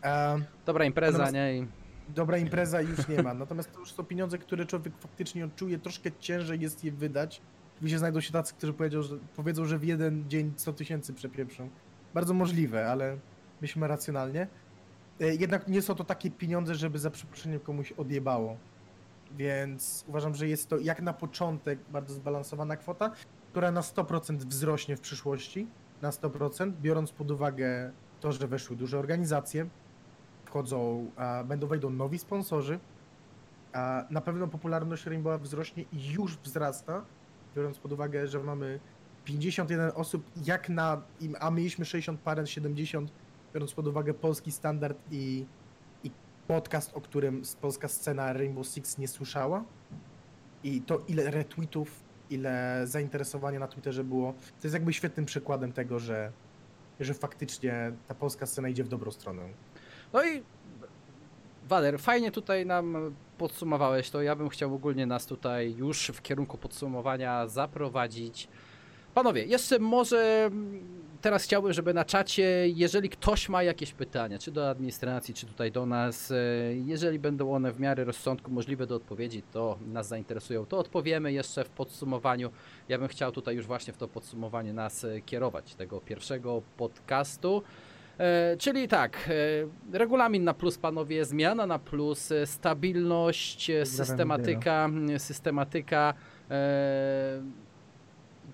E, 0.03 0.37
dobra 0.65 0.85
impreza, 0.85 1.17
Natomiast- 1.17 1.33
nie? 1.33 1.57
I 1.57 1.84
dobra 2.09 2.37
impreza 2.37 2.81
już 2.81 3.07
nie 3.07 3.23
ma. 3.23 3.33
Natomiast 3.33 3.71
to 3.71 3.79
już 3.79 3.91
są 3.91 4.03
pieniądze, 4.03 4.37
które 4.37 4.65
człowiek 4.65 4.93
faktycznie 4.99 5.45
odczuje, 5.45 5.79
troszkę 5.79 6.11
ciężej 6.19 6.59
jest 6.59 6.83
je 6.83 6.91
wydać. 6.91 7.41
Oczywiście 7.75 7.99
znajdą 7.99 8.21
się 8.21 8.31
tacy, 8.31 8.53
którzy 8.53 8.73
powiedzą, 8.73 9.01
że, 9.01 9.17
powiedzą, 9.35 9.65
że 9.65 9.77
w 9.77 9.83
jeden 9.83 10.29
dzień 10.29 10.53
100 10.55 10.73
tysięcy 10.73 11.13
przepieprzą. 11.13 11.69
Bardzo 12.13 12.33
możliwe, 12.33 12.87
ale 12.91 13.17
myślmy 13.61 13.87
racjonalnie. 13.87 14.47
E, 15.21 15.35
Jednak 15.35 15.67
nie 15.67 15.81
są 15.81 15.95
to 15.95 16.03
takie 16.03 16.31
pieniądze, 16.31 16.75
żeby 16.75 16.99
za 16.99 17.11
przeproszeniem 17.11 17.59
komuś 17.59 17.91
odjebało. 17.91 18.57
Więc 19.37 20.05
uważam, 20.07 20.35
że 20.35 20.47
jest 20.47 20.69
to 20.69 20.77
jak 20.77 21.01
na 21.01 21.13
początek 21.13 21.79
bardzo 21.91 22.13
zbalansowana 22.13 22.77
kwota, 22.77 23.11
która 23.51 23.71
na 23.71 23.81
100% 23.81 24.37
wzrośnie 24.37 24.97
w 24.97 25.01
przyszłości. 25.01 25.67
Na 26.01 26.09
100%, 26.09 26.71
biorąc 26.81 27.11
pod 27.11 27.31
uwagę 27.31 27.91
to, 28.19 28.31
że 28.31 28.47
weszły 28.47 28.75
duże 28.75 28.99
organizacje, 28.99 29.69
wchodzą, 30.55 31.11
będą 31.45 31.67
wejdą 31.67 31.89
nowi 31.89 32.19
sponsorzy, 32.19 32.79
na 34.09 34.21
pewno 34.21 34.47
popularność 34.47 35.05
Rainbowa 35.05 35.37
wzrośnie 35.37 35.83
i 35.93 36.11
już 36.11 36.37
wzrasta, 36.37 37.05
biorąc 37.55 37.79
pod 37.79 37.91
uwagę, 37.91 38.27
że 38.27 38.43
mamy 38.43 38.79
51 39.25 39.91
osób, 39.95 40.23
jak 40.45 40.69
na, 40.69 41.01
a 41.39 41.51
mieliśmy 41.51 41.85
60 41.85 42.19
parę, 42.19 42.47
70, 42.47 43.11
biorąc 43.53 43.73
pod 43.73 43.87
uwagę 43.87 44.13
polski 44.13 44.51
standard 44.51 44.97
i, 45.11 45.45
i 46.03 46.11
podcast, 46.47 46.91
o 46.93 47.01
którym 47.01 47.41
polska 47.61 47.87
scena 47.87 48.33
Rainbow 48.33 48.67
Six 48.67 48.97
nie 48.97 49.07
słyszała 49.07 49.63
i 50.63 50.81
to 50.81 50.99
ile 51.07 51.31
retweetów 51.31 52.03
ile 52.29 52.81
zainteresowania 52.87 53.59
na 53.59 53.67
Twitterze 53.67 54.03
było. 54.03 54.33
To 54.33 54.67
jest 54.67 54.73
jakby 54.73 54.93
świetnym 54.93 55.25
przykładem 55.25 55.73
tego, 55.73 55.99
że, 55.99 56.31
że 56.99 57.13
faktycznie 57.13 57.91
ta 58.07 58.15
polska 58.15 58.45
scena 58.45 58.69
idzie 58.69 58.83
w 58.83 58.87
dobrą 58.87 59.11
stronę. 59.11 59.49
No 60.15 60.23
i 60.25 60.43
Wader, 61.67 61.99
fajnie 61.99 62.31
tutaj 62.31 62.65
nam 62.65 63.15
podsumowałeś 63.37 64.09
to. 64.09 64.21
Ja 64.21 64.35
bym 64.35 64.49
chciał 64.49 64.73
ogólnie 64.73 65.05
nas 65.05 65.25
tutaj 65.25 65.75
już 65.77 66.07
w 66.07 66.21
kierunku 66.21 66.57
podsumowania 66.57 67.47
zaprowadzić. 67.47 68.47
Panowie, 69.13 69.45
jeszcze 69.45 69.79
może 69.79 70.51
teraz 71.21 71.43
chciałbym, 71.43 71.73
żeby 71.73 71.93
na 71.93 72.05
czacie, 72.05 72.69
jeżeli 72.69 73.09
ktoś 73.09 73.49
ma 73.49 73.63
jakieś 73.63 73.93
pytania, 73.93 74.39
czy 74.39 74.51
do 74.51 74.69
administracji, 74.69 75.33
czy 75.33 75.45
tutaj 75.45 75.71
do 75.71 75.85
nas, 75.85 76.31
e, 76.31 76.35
jeżeli 76.85 77.19
będą 77.19 77.53
one 77.53 77.71
w 77.71 77.79
miarę 77.79 78.03
rozsądku 78.03 78.51
możliwe 78.51 78.87
do 78.87 78.95
odpowiedzi, 78.95 79.43
to 79.51 79.77
nas 79.87 80.07
zainteresują, 80.07 80.65
to 80.65 80.77
odpowiemy 80.77 81.33
jeszcze 81.33 81.63
w 81.63 81.69
podsumowaniu. 81.69 82.51
Ja 82.89 82.97
bym 82.97 83.07
chciał 83.07 83.31
tutaj 83.31 83.55
już 83.55 83.65
właśnie 83.65 83.93
w 83.93 83.97
to 83.97 84.07
podsumowanie 84.07 84.73
nas 84.73 85.03
e, 85.03 85.21
kierować, 85.21 85.75
tego 85.75 86.01
pierwszego 86.01 86.61
podcastu. 86.77 87.63
E, 88.19 88.57
czyli 88.57 88.87
tak, 88.87 89.29
e, 89.93 89.97
regulamin 89.97 90.43
na 90.43 90.53
plus, 90.53 90.77
panowie, 90.77 91.25
zmiana 91.25 91.65
na 91.65 91.79
plus, 91.79 92.31
e, 92.31 92.45
stabilność, 92.45 93.71
systematyka, 93.83 94.89
systematyka. 95.17 96.13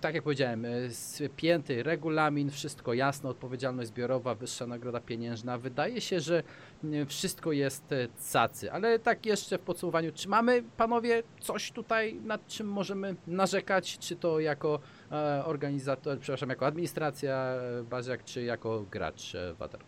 Tak 0.01 0.15
jak 0.15 0.23
powiedziałem, 0.23 0.65
e, 0.65 0.89
spięty 0.89 1.83
regulamin, 1.83 2.49
wszystko 2.51 2.93
jasne, 2.93 3.29
odpowiedzialność 3.29 3.89
zbiorowa, 3.89 4.35
wyższa 4.35 4.67
nagroda 4.67 4.99
pieniężna. 4.99 5.57
Wydaje 5.57 6.01
się, 6.01 6.19
że 6.19 6.43
m, 6.83 7.05
wszystko 7.05 7.51
jest 7.51 7.91
e, 7.91 8.07
cacy, 8.33 8.71
ale 8.71 8.99
tak 8.99 9.25
jeszcze 9.25 9.57
w 9.57 9.61
podsumowaniu, 9.61 10.11
czy 10.11 10.29
mamy, 10.29 10.63
panowie, 10.77 11.23
coś 11.39 11.71
tutaj, 11.71 12.15
nad 12.15 12.47
czym 12.47 12.67
możemy 12.67 13.15
narzekać, 13.27 13.97
czy 13.97 14.15
to 14.15 14.39
jako 14.39 14.79
e, 15.11 15.45
organizator, 15.45 16.19
przepraszam, 16.19 16.49
jako 16.49 16.65
administracja 16.65 17.53
Baziak, 17.89 18.23
czy 18.23 18.43
jako 18.43 18.85
gracz 18.91 19.33
Water? 19.59 19.79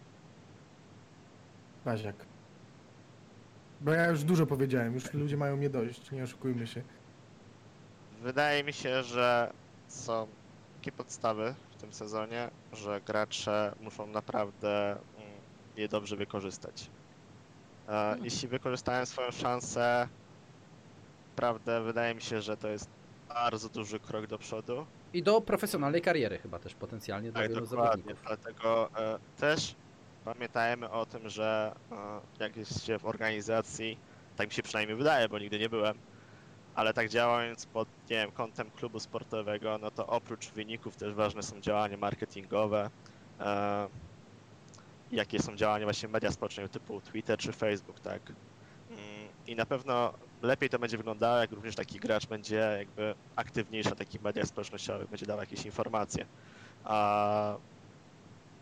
Baziak. 1.86 2.16
Bo 3.82 3.92
ja 3.92 4.08
już 4.08 4.24
dużo 4.24 4.46
powiedziałem, 4.46 4.94
już 4.94 5.14
ludzie 5.14 5.38
mają 5.38 5.58
mnie 5.58 5.70
dość, 5.70 6.12
nie 6.12 6.24
oszukujmy 6.24 6.68
się. 6.68 6.82
Wydaje 8.22 8.64
mi 8.64 8.74
się, 8.74 9.04
że 9.04 9.54
są 9.94 10.28
takie 10.76 10.92
podstawy 10.92 11.56
w 11.72 11.82
tym 11.82 11.94
sezonie, 11.94 12.50
że 12.74 13.02
gracze 13.02 13.76
muszą 13.82 14.08
naprawdę 14.08 14.92
mm, 14.92 15.02
je 15.78 15.88
dobrze 15.88 16.16
wykorzystać. 16.16 16.90
E, 17.90 18.16
Jeśli 18.24 18.48
wykorzystają 18.48 19.06
swoją 19.06 19.32
szansę, 19.32 20.08
naprawdę 21.32 21.82
wydaje 21.82 22.16
mi 22.16 22.22
się, 22.22 22.42
że 22.42 22.58
to 22.58 22.68
jest 22.68 22.90
bardzo 23.30 23.70
duży 23.70 24.00
krok 24.00 24.28
do 24.28 24.38
przodu. 24.38 24.86
I 25.14 25.24
do 25.24 25.42
profesjonalnej 25.42 26.02
kariery 26.02 26.38
chyba 26.38 26.60
też 26.60 26.74
potencjalnie 26.76 27.32
dla 27.32 27.42
Tak, 27.42 27.50
wielu 27.52 27.66
dokładnie. 27.68 27.92
zawodników. 28.04 28.24
Dlatego 28.28 28.90
e, 28.98 29.20
też 29.38 29.76
pamiętajmy 30.26 30.90
o 30.90 31.06
tym, 31.06 31.30
że 31.30 31.76
e, 31.92 31.96
jak 32.40 32.58
jest 32.58 32.86
się 32.86 33.00
w 33.00 33.06
organizacji, 33.06 33.98
tak 34.38 34.48
mi 34.48 34.54
się 34.54 34.64
przynajmniej 34.64 34.98
wydaje, 34.98 35.30
bo 35.30 35.40
nigdy 35.40 35.60
nie 35.60 35.70
byłem, 35.70 35.98
ale 36.76 36.94
tak 36.94 37.10
działając 37.10 37.66
pod, 37.66 37.88
nie 38.10 38.16
wiem, 38.18 38.32
kątem 38.32 38.72
klubu 38.72 39.00
sportowego, 39.00 39.78
no 39.78 39.92
to 39.92 40.08
oprócz 40.08 40.52
wyników 40.54 40.98
też 40.98 41.14
ważne 41.14 41.44
są 41.44 41.62
działania 41.62 41.98
marketingowe, 41.98 42.90
e, 43.40 43.88
jakie 45.10 45.40
są 45.40 45.56
działania 45.56 45.86
właśnie 45.86 46.10
media 46.10 46.32
społecznego 46.32 46.70
typu 46.70 47.02
Twitter 47.02 47.38
czy 47.38 47.54
Facebook, 47.54 48.00
tak. 48.00 48.34
Mm, 48.90 49.30
I 49.46 49.56
na 49.56 49.66
pewno 49.66 50.14
lepiej 50.42 50.70
to 50.70 50.80
będzie 50.80 50.98
wyglądało, 50.98 51.38
jak 51.38 51.52
również 51.52 51.76
taki 51.76 52.00
gracz 52.00 52.28
będzie 52.28 52.56
jakby 52.56 53.16
aktywniejszy 53.36 53.90
na 53.90 53.96
takich 53.96 54.22
mediach 54.22 54.46
społecznościowych, 54.46 55.08
będzie 55.08 55.26
dawał 55.26 55.42
jakieś 55.42 55.66
informacje. 55.66 56.28
A 56.84 57.58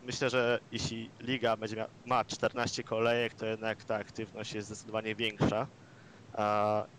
myślę, 0.00 0.30
że 0.30 0.58
jeśli 0.70 1.12
liga 1.20 1.56
będzie 1.56 1.76
mia- 1.76 1.88
ma 2.04 2.24
14 2.24 2.84
kolejek, 2.84 3.34
to 3.34 3.46
jednak 3.46 3.84
ta 3.84 3.96
aktywność 3.96 4.52
jest 4.52 4.68
zdecydowanie 4.68 5.14
większa 5.14 5.68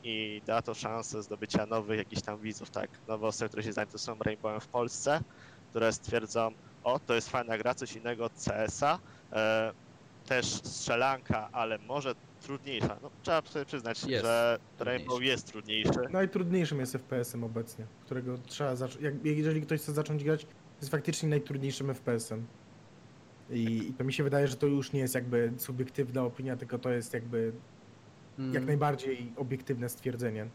i 0.04 0.42
da 0.46 0.62
to 0.62 0.74
szansę 0.74 1.24
zdobycia 1.24 1.66
nowych 1.66 1.98
jakichś 1.98 2.22
tam 2.22 2.40
widzów, 2.40 2.70
tak, 2.70 2.90
nowe 3.08 3.28
osoby, 3.28 3.50
które 3.50 3.64
się 3.64 3.74
zainteresują 3.74 4.18
Rainbowem 4.20 4.60
w 4.62 4.68
Polsce, 4.68 5.22
które 5.70 5.94
stwierdzą, 5.94 6.52
o, 6.84 7.00
to 7.00 7.14
jest 7.14 7.30
fajna 7.30 7.58
gra, 7.58 7.76
coś 7.76 7.96
innego 7.96 8.26
od 8.26 8.34
CS-a, 8.34 9.00
e, 9.32 9.74
też 10.26 10.46
strzelanka, 10.46 11.50
ale 11.52 11.78
może 11.78 12.16
trudniejsza. 12.42 12.98
No, 13.02 13.10
trzeba 13.24 13.42
sobie 13.42 13.66
przyznać, 13.66 14.04
Jest 14.04 14.26
że. 14.26 14.60
Rainbow 14.80 15.22
jest 15.22 15.48
trudniejszy. 15.48 16.00
Najtrudniejszym 16.12 16.80
jest 16.80 16.94
FPS-em 16.94 17.44
obecnie, 17.44 17.86
którego 18.06 18.38
trzeba 18.38 18.76
zacząć. 18.76 19.04
Jak, 19.04 19.26
jeżeli 19.26 19.62
ktoś 19.62 19.82
chce 19.82 19.94
zacząć 19.94 20.24
grać, 20.24 20.46
to 20.46 20.48
jest 20.82 20.92
faktycznie 20.92 21.30
najtrudniejszym 21.30 21.88
FPS-em. 21.88 22.46
I, 23.50 23.88
I 23.90 23.94
to 23.94 24.04
mi 24.04 24.14
się 24.14 24.24
wydaje, 24.24 24.48
że 24.48 24.56
to 24.56 24.68
już 24.68 24.92
nie 24.92 25.00
jest 25.00 25.16
jakby 25.16 25.54
subiektywna 25.58 26.24
opinia, 26.24 26.58
tylko 26.58 26.80
to 26.80 26.90
jest 26.90 27.14
jakby 27.14 27.54
Mm, 28.40 28.54
jak 28.54 28.66
najbardziej 28.66 29.34
obiektywne 29.36 29.90
stwierdzenie. 29.90 30.48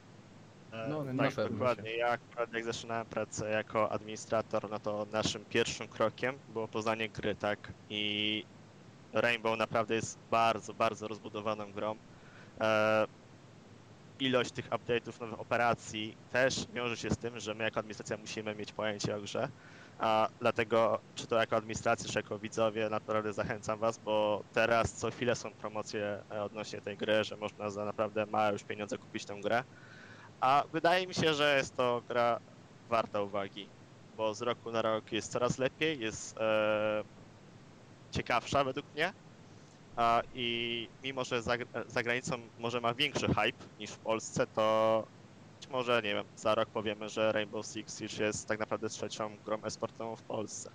No, 0.88 1.04
na 1.04 1.24
tak, 1.24 1.34
pewno 1.34 1.58
dokładnie. 1.58 1.96
Ja 1.96 2.08
akurat 2.08 2.52
jak 2.52 2.64
zaczynałem 2.64 3.06
pracę 3.06 3.50
jako 3.50 3.92
administrator, 3.92 4.70
no 4.70 4.78
to 4.78 5.06
naszym 5.12 5.44
pierwszym 5.44 5.88
krokiem 5.88 6.34
było 6.48 6.68
poznanie 6.68 7.08
gry, 7.08 7.34
tak? 7.34 7.72
I 7.90 8.44
Rainbow 9.12 9.58
naprawdę 9.58 9.94
jest 9.94 10.18
bardzo, 10.30 10.74
bardzo 10.74 11.08
rozbudowaną 11.08 11.72
grą. 11.72 11.96
E, 12.60 13.06
ilość 14.20 14.52
tych 14.52 14.68
update'ów, 14.68 15.20
nowych 15.20 15.40
operacji 15.40 16.16
też 16.32 16.66
wiąże 16.74 16.96
się 16.96 17.10
z 17.10 17.18
tym, 17.18 17.40
że 17.40 17.54
my 17.54 17.64
jako 17.64 17.80
administracja 17.80 18.16
musimy 18.16 18.54
mieć 18.54 18.72
pojęcie 18.72 19.16
o 19.16 19.20
grze. 19.20 19.48
A 19.98 20.28
dlatego, 20.40 20.98
czy 21.14 21.26
to 21.26 21.36
jako 21.36 21.56
administracja, 21.56 22.10
czy 22.12 22.18
jako 22.18 22.38
widzowie, 22.38 22.88
naprawdę 22.90 23.32
zachęcam 23.32 23.80
Was, 23.80 23.98
bo 23.98 24.42
teraz 24.52 24.94
co 24.94 25.10
chwilę 25.10 25.36
są 25.36 25.54
promocje 25.54 26.22
e, 26.32 26.42
odnośnie 26.42 26.80
tej 26.80 26.96
gry, 26.96 27.24
że 27.24 27.36
można 27.36 27.70
za 27.70 27.84
naprawdę 27.84 28.26
małe 28.26 28.52
już 28.52 28.64
pieniądze 28.64 28.98
kupić 28.98 29.24
tę 29.24 29.40
grę. 29.44 29.64
A 30.40 30.64
wydaje 30.72 31.06
mi 31.06 31.14
się, 31.14 31.34
że 31.34 31.56
jest 31.56 31.76
to 31.76 32.02
gra 32.08 32.38
warta 32.88 33.22
uwagi, 33.22 33.72
bo 34.12 34.34
z 34.34 34.42
roku 34.42 34.70
na 34.72 34.82
rok 34.82 35.12
jest 35.12 35.32
coraz 35.32 35.58
lepiej, 35.58 36.00
jest 36.00 36.38
e, 36.40 37.02
ciekawsza 38.14 38.64
według 38.64 38.86
mnie. 38.94 39.12
A, 39.96 40.22
I 40.32 40.90
mimo, 41.02 41.24
że 41.24 41.42
za, 41.42 41.56
za 41.86 42.02
granicą 42.02 42.50
może 42.56 42.80
ma 42.80 42.94
większy 42.94 43.26
hype 43.26 43.64
niż 43.78 43.90
w 43.90 44.00
Polsce, 44.00 44.46
to 44.46 45.04
być 45.68 45.72
może, 45.72 46.02
nie 46.04 46.14
wiem, 46.14 46.24
za 46.34 46.54
rok 46.54 46.70
powiemy, 46.70 47.08
że 47.08 47.32
Rainbow 47.32 47.66
Six 47.66 48.00
już 48.00 48.18
jest 48.18 48.48
tak 48.48 48.58
naprawdę 48.58 48.88
trzecią 48.88 49.38
grą 49.44 49.62
esportową 49.62 50.16
w 50.16 50.22
Polsce. 50.22 50.70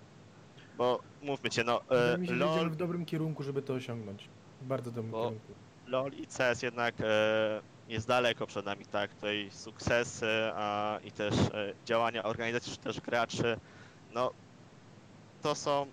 Bo 0.78 1.00
mówmy 1.22 1.50
cię, 1.50 1.64
no, 1.64 1.82
e, 1.90 2.18
mi 2.18 2.28
się, 2.28 2.36
LOL 2.36 2.56
idziemy 2.56 2.70
w 2.70 2.76
dobrym 2.76 3.06
kierunku, 3.06 3.44
żeby 3.44 3.62
to 3.62 3.74
osiągnąć. 3.74 4.30
W 4.62 4.66
bardzo 4.66 4.92
dobrym 4.92 5.12
Bo- 5.12 5.24
kierunku. 5.24 5.56
LoL 5.86 6.12
i 6.14 6.28
CS 6.28 6.62
jednak 6.62 6.96
e, 7.02 7.62
jest 7.88 8.08
daleko 8.08 8.48
przed 8.48 8.66
nami, 8.66 8.86
tak? 8.86 9.14
Tutaj 9.16 9.50
sukcesy 9.52 10.52
a, 10.56 11.00
i 11.04 11.12
też 11.12 11.36
e, 11.54 11.74
działania 11.86 12.24
organizacji 12.24 12.72
czy 12.72 12.80
też 12.80 13.02
graczy, 13.02 13.58
no 14.10 14.32
to 15.42 15.56
są 15.56 15.92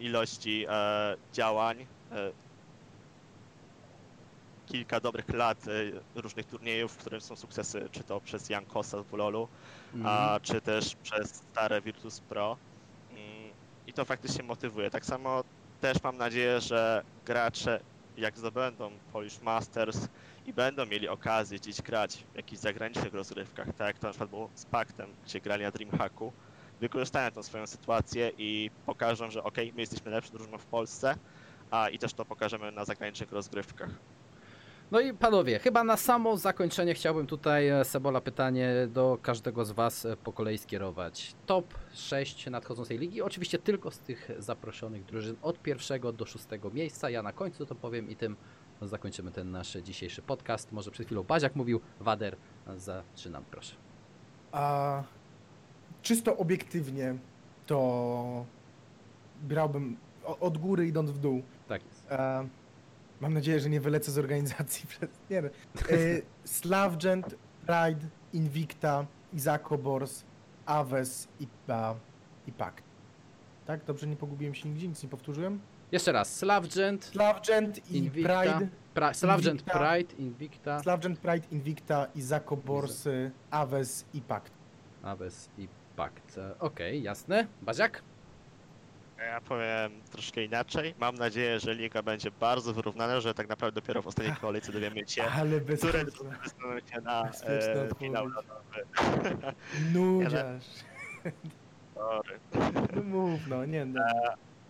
ilości 0.00 0.66
e, 0.68 1.14
działań, 1.32 1.86
e, 2.10 2.32
kilka 4.64 5.00
dobrych 5.00 5.28
lat 5.28 5.68
e, 5.68 5.70
różnych 6.14 6.46
turniejów, 6.46 6.92
w 6.92 6.96
których 6.96 7.22
są 7.22 7.36
sukcesy, 7.36 7.88
czy 7.92 8.04
to 8.04 8.20
przez 8.20 8.48
Jankosa 8.48 9.04
w 9.04 9.12
LoLu, 9.12 9.48
mm, 9.94 10.06
a 10.06 10.40
czy 10.42 10.60
też 10.60 10.96
przez 10.96 11.34
stare 11.34 11.82
Virtus 11.82 12.20
Pro. 12.20 12.58
Mm, 13.10 13.54
I 13.86 13.92
to 13.94 14.04
faktycznie 14.04 14.44
motywuje. 14.44 14.90
Tak 14.90 15.06
samo 15.06 15.42
też 15.80 16.02
mam 16.02 16.16
nadzieję, 16.16 16.60
że 16.60 17.02
gracze 17.16 17.80
jak 18.16 18.38
zdobędą 18.38 19.00
Polish 19.06 19.40
Masters 19.40 20.08
i 20.44 20.52
będą 20.52 20.86
mieli 20.86 21.08
okazję 21.08 21.58
gdzieś 21.58 21.82
grać 21.82 22.26
w 22.32 22.36
jakichś 22.36 22.60
zagranicznych 22.62 23.14
rozgrywkach, 23.14 23.66
tak 23.76 23.86
jak 23.86 23.98
to 23.98 24.06
na 24.06 24.12
przykład 24.12 24.30
było 24.30 24.50
z 24.54 24.66
Paktem, 24.66 25.16
gdzie 25.22 25.40
grali 25.40 25.62
na 25.62 25.70
Dreamhacku, 25.70 26.34
wykorzystają 26.80 27.30
tą 27.30 27.42
swoją 27.42 27.66
sytuację 27.66 28.30
i 28.36 28.70
pokażą, 28.84 29.30
że 29.30 29.42
ok, 29.42 29.56
my 29.74 29.80
jesteśmy 29.82 30.10
lepszą 30.10 30.30
drużyną 30.32 30.58
w 30.58 30.66
Polsce, 30.66 31.14
a 31.70 31.88
i 31.88 31.98
też 31.98 32.14
to 32.14 32.24
pokażemy 32.26 32.72
na 32.72 32.84
zagranicznych 32.84 33.32
rozgrywkach. 33.32 33.90
No 34.90 35.00
i 35.00 35.14
panowie, 35.14 35.58
chyba 35.58 35.84
na 35.84 35.96
samo 35.96 36.36
zakończenie 36.36 36.94
chciałbym 36.94 37.26
tutaj 37.26 37.68
e, 37.68 37.84
Sebola 37.84 38.20
pytanie 38.20 38.72
do 38.88 39.18
każdego 39.22 39.64
z 39.64 39.70
was 39.72 40.06
e, 40.06 40.16
po 40.16 40.32
kolei 40.32 40.58
skierować. 40.58 41.34
Top 41.46 41.74
6 41.92 42.46
nadchodzącej 42.46 42.98
ligi, 42.98 43.22
oczywiście 43.22 43.58
tylko 43.58 43.90
z 43.90 43.98
tych 43.98 44.30
zaproszonych 44.38 45.04
drużyn 45.04 45.36
od 45.42 45.62
pierwszego 45.62 46.12
do 46.12 46.26
szóstego 46.26 46.70
miejsca. 46.70 47.10
Ja 47.10 47.22
na 47.22 47.32
końcu 47.32 47.66
to 47.66 47.74
powiem 47.74 48.10
i 48.10 48.16
tym 48.16 48.36
zakończymy 48.82 49.30
ten 49.30 49.50
nasz 49.50 49.72
dzisiejszy 49.72 50.22
podcast. 50.22 50.72
Może 50.72 50.90
przed 50.90 51.06
chwilą 51.06 51.22
Baziak 51.22 51.56
mówił, 51.56 51.80
Wader, 52.00 52.36
zaczynam 52.76 53.44
proszę. 53.50 53.74
A 54.52 55.02
czysto 56.02 56.36
obiektywnie 56.36 57.16
to 57.66 58.46
brałbym 59.42 59.96
od 60.40 60.58
góry 60.58 60.86
idąc 60.86 61.10
w 61.10 61.18
dół. 61.18 61.42
Tak 61.68 61.84
jest. 61.84 62.12
E, 62.12 62.48
mam 63.20 63.34
nadzieję, 63.34 63.60
że 63.60 63.70
nie 63.70 63.80
wylecę 63.80 64.12
z 64.12 64.18
organizacji 64.18 64.86
przez. 64.88 65.10
Nie 65.30 65.42
wiem. 65.42 65.50
E, 65.90 65.96
Slavgent 66.44 67.36
Pride, 67.66 68.06
Invicta, 68.32 69.06
Izako 69.32 69.78
Bors, 69.78 70.24
Aves 70.66 71.28
i, 71.40 71.46
Pact. 72.52 72.82
Tak? 73.66 73.84
Dobrze 73.84 74.06
nie 74.06 74.16
pogubiłem 74.16 74.54
się 74.54 74.68
nigdzie, 74.68 74.88
nic 74.88 75.02
nie 75.02 75.08
powtórzyłem? 75.08 75.60
Jeszcze 75.92 76.12
raz, 76.12 76.36
Slavgent, 76.36 77.04
Slavgent 77.04 77.90
i 77.90 77.96
Invicta, 77.96 78.42
Pride, 78.42 78.68
pra, 78.94 79.14
Slavgent 79.14 79.60
Invicta. 79.60 79.78
Pride, 79.78 80.14
Invicta, 80.14 80.82
Slavgent, 80.82 81.18
Pride, 81.18 81.46
Invicta, 81.50 82.06
Izako 82.14 82.56
Bors, 82.56 83.08
Aves 83.50 84.04
i 84.14 84.20
Pact. 84.20 84.52
Aves 85.02 85.48
i 85.58 85.68
Pact. 85.96 86.38
Okej, 86.58 87.02
jasne. 87.02 87.46
Baziak? 87.62 88.02
Ja 89.26 89.40
powiem 89.40 90.02
troszkę 90.10 90.44
inaczej. 90.44 90.94
Mam 90.98 91.14
nadzieję, 91.14 91.60
że 91.60 91.74
liga 91.74 92.02
będzie 92.02 92.30
bardzo 92.30 92.72
wyrównana, 92.74 93.20
że 93.20 93.34
tak 93.34 93.48
naprawdę 93.48 93.80
dopiero 93.80 94.02
w 94.02 94.06
ostatniej 94.06 94.36
kolejce 94.36 94.72
dowiemy 94.72 95.08
się, 95.08 95.22
Ale 95.40 95.60
bez 95.60 95.78
które 95.80 96.04
dostaną 96.04 96.80
się 96.92 97.00
na 97.00 97.30
e, 97.30 97.88
finał 97.98 98.26
lodowy. 98.26 98.86
Nudziarz. 99.94 100.64
Sorry. 101.94 102.40
No 102.96 103.02
mów, 103.02 103.40
no, 103.48 103.64
nie, 103.64 103.84
no. 103.84 104.00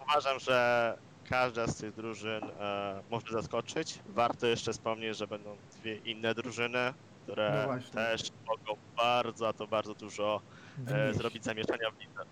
Uważam, 0.02 0.38
że 0.38 0.98
każda 1.28 1.66
z 1.66 1.76
tych 1.76 1.94
drużyn 1.94 2.44
e, 2.60 3.02
może 3.10 3.26
zaskoczyć. 3.32 3.98
Warto 4.06 4.46
jeszcze 4.46 4.72
wspomnieć, 4.72 5.16
że 5.16 5.26
będą 5.26 5.56
dwie 5.80 5.96
inne 5.96 6.34
drużyny, 6.34 6.78
No 6.86 7.22
które 7.32 7.62
właśnie. 7.66 7.92
też 7.92 8.22
mogą 8.46 8.80
bardzo, 8.96 9.48
a 9.48 9.52
to 9.52 9.66
bardzo 9.66 9.94
dużo 9.94 10.40
e, 10.88 11.14
zrobić 11.14 11.44
zamieszania 11.44 11.90
w 11.90 12.00
lidze. 12.00 12.22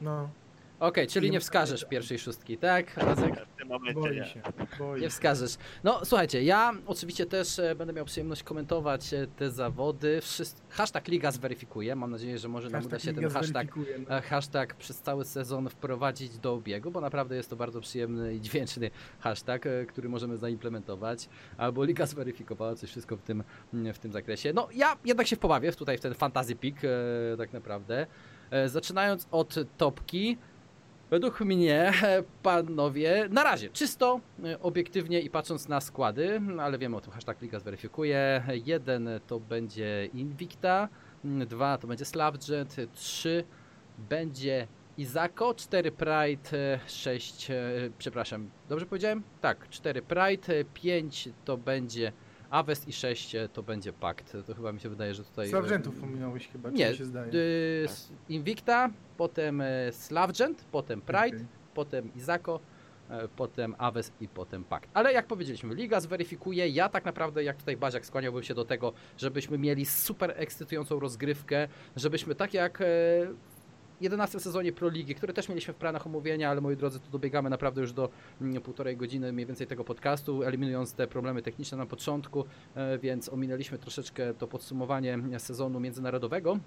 No, 0.00 0.30
Okej, 0.80 1.06
czyli 1.06 1.30
Nie 1.30 1.40
wskażesz 1.40 1.84
pierwszej 1.84 2.18
szóstki, 2.18 2.58
tak? 2.58 2.96
Razek? 2.96 3.46
W 3.46 3.58
tym 3.58 3.68
momencie 3.68 4.00
boi 4.00 4.16
nie. 4.16 4.24
się, 4.24 4.42
boi 4.78 5.00
Nie 5.00 5.06
się. 5.06 5.10
wskażesz. 5.10 5.56
No 5.84 6.00
słuchajcie, 6.04 6.42
ja 6.42 6.72
oczywiście 6.86 7.26
też 7.26 7.58
e, 7.58 7.74
będę 7.74 7.92
miał 7.92 8.04
przyjemność 8.04 8.42
komentować 8.42 9.14
e, 9.14 9.26
te 9.26 9.50
zawody. 9.50 10.20
Wszyscy... 10.20 10.62
Hashtag 10.70 11.08
Liga 11.08 11.30
zweryfikuje. 11.30 11.96
Mam 11.96 12.10
nadzieję, 12.10 12.38
że 12.38 12.48
może 12.48 12.70
nam 12.70 12.84
uda 12.84 12.98
się 12.98 13.10
Liga 13.10 13.22
ten 13.22 13.30
hashtag 13.30 13.72
zweryfikuje, 13.72 14.06
no. 14.08 14.16
e, 14.18 14.22
hashtag 14.22 14.74
przez 14.74 15.00
cały 15.00 15.24
sezon 15.24 15.68
wprowadzić 15.68 16.38
do 16.38 16.52
obiegu, 16.52 16.90
bo 16.90 17.00
naprawdę 17.00 17.36
jest 17.36 17.50
to 17.50 17.56
bardzo 17.56 17.80
przyjemny 17.80 18.34
i 18.34 18.40
dźwięczny 18.40 18.90
hashtag, 19.20 19.66
e, 19.66 19.86
który 19.86 20.08
możemy 20.08 20.36
zaimplementować, 20.36 21.28
albo 21.56 21.84
Liga 21.84 22.06
zweryfikowała 22.06 22.74
coś 22.74 22.90
wszystko 22.90 23.16
w 23.16 23.22
tym, 23.22 23.44
w 23.94 23.98
tym 23.98 24.12
zakresie. 24.12 24.52
No 24.52 24.68
ja 24.74 24.96
jednak 25.04 25.26
się 25.26 25.36
pobawię 25.36 25.72
tutaj 25.72 25.98
w 25.98 26.00
ten 26.00 26.14
fantasy 26.14 26.54
pick 26.56 26.78
e, 26.84 26.88
tak 27.38 27.52
naprawdę. 27.52 28.06
E, 28.50 28.68
Zaczynając 28.68 29.28
od 29.30 29.54
topki, 29.76 30.38
Według 31.10 31.40
mnie, 31.40 31.92
e, 32.02 32.22
panowie, 32.42 33.28
na 33.30 33.42
razie 33.42 33.70
czysto, 33.70 34.20
e, 34.44 34.60
obiektywnie 34.60 35.20
i 35.20 35.30
patrząc 35.30 35.68
na 35.68 35.80
składy, 35.80 36.40
ale 36.60 36.78
wiemy 36.78 36.96
o 36.96 37.00
tym, 37.00 37.12
hashtag 37.12 37.42
Liga 37.42 37.60
zweryfikuje. 37.60 38.42
Jeden 38.66 39.08
to 39.26 39.40
będzie 39.40 40.08
Invicta, 40.14 40.88
mm, 41.24 41.48
dwa 41.48 41.78
to 41.78 41.86
będzie 41.86 42.04
Slavjet, 42.04 42.76
trzy 42.94 43.44
będzie 43.98 44.66
Izako, 44.98 45.54
4 45.54 45.92
Pride, 45.92 46.78
6, 46.86 47.48
przepraszam, 47.98 48.50
dobrze 48.68 48.86
powiedziałem? 48.86 49.22
Tak, 49.40 49.68
4 49.68 50.02
Pride, 50.02 50.64
5 50.74 51.28
to 51.44 51.56
będzie 51.56 52.12
Avest 52.50 52.88
i 52.88 52.92
6 52.92 53.36
to 53.52 53.62
będzie 53.62 53.92
Pact. 53.92 54.36
To 54.46 54.54
chyba 54.54 54.72
mi 54.72 54.80
się 54.80 54.88
wydaje, 54.88 55.14
że 55.14 55.24
tutaj... 55.24 55.46
e, 55.46 55.50
Slavgentów 55.50 56.00
pominąłeś 56.00 56.48
chyba, 56.48 56.70
Nie, 56.70 56.90
mi 56.90 56.96
się 56.96 57.04
zdaje? 57.04 57.32
y, 57.34 57.86
Invicta, 58.28 58.90
potem 59.16 59.60
e, 59.60 59.92
Slavgent, 59.92 60.64
potem 60.72 61.00
Pride, 61.00 61.36
Okej. 61.36 61.46
potem 61.74 62.14
Izako, 62.14 62.60
e, 63.10 63.28
potem 63.28 63.74
Aves 63.78 64.12
i 64.20 64.28
potem 64.28 64.64
Pact. 64.64 64.88
Ale 64.94 65.12
jak 65.12 65.26
powiedzieliśmy, 65.26 65.74
Liga 65.74 66.00
zweryfikuje. 66.00 66.68
Ja 66.68 66.88
tak 66.88 67.04
naprawdę, 67.04 67.44
jak 67.44 67.56
tutaj 67.56 67.76
Baziak, 67.76 68.06
skłaniałbym 68.06 68.42
się 68.42 68.54
do 68.54 68.64
tego, 68.64 68.92
żebyśmy 69.18 69.58
mieli 69.58 69.86
super 69.86 70.32
ekscytującą 70.36 71.00
rozgrywkę, 71.00 71.68
żebyśmy 71.96 72.34
tak 72.34 72.54
jak 72.54 72.80
e, 72.80 72.84
11 74.00 74.40
sezonie 74.40 74.72
Pro 74.72 74.88
Ligi, 74.88 75.14
które 75.14 75.32
też 75.32 75.48
mieliśmy 75.48 75.74
w 75.74 75.76
planach 75.76 76.06
omówienia, 76.06 76.50
ale 76.50 76.60
moi 76.60 76.76
drodzy, 76.76 77.00
tu 77.00 77.10
dobiegamy 77.10 77.50
naprawdę 77.50 77.80
już 77.80 77.92
do 77.92 78.08
mm, 78.40 78.62
półtorej 78.62 78.96
godziny 78.96 79.32
mniej 79.32 79.46
więcej 79.46 79.66
tego 79.66 79.84
podcastu, 79.84 80.42
eliminując 80.42 80.92
te 80.94 81.06
problemy 81.06 81.42
techniczne 81.42 81.78
na 81.78 81.86
początku, 81.86 82.44
e, 82.74 82.98
więc 82.98 83.28
ominęliśmy 83.28 83.78
troszeczkę 83.78 84.34
to 84.34 84.46
podsumowanie 84.46 85.18
sezonu 85.38 85.80
międzynarodowego 85.80 86.58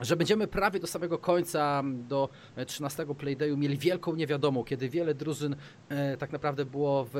że 0.00 0.16
będziemy 0.16 0.46
prawie 0.46 0.80
do 0.80 0.86
samego 0.86 1.18
końca, 1.18 1.82
do 2.08 2.28
e, 2.56 2.66
13 2.66 3.06
playdayu 3.18 3.56
mieli 3.56 3.78
wielką 3.78 4.14
niewiadomą, 4.14 4.64
kiedy 4.64 4.88
wiele 4.88 5.14
drużyn 5.14 5.56
e, 5.88 6.16
tak 6.16 6.32
naprawdę 6.32 6.64
było 6.64 7.06
w 7.12 7.16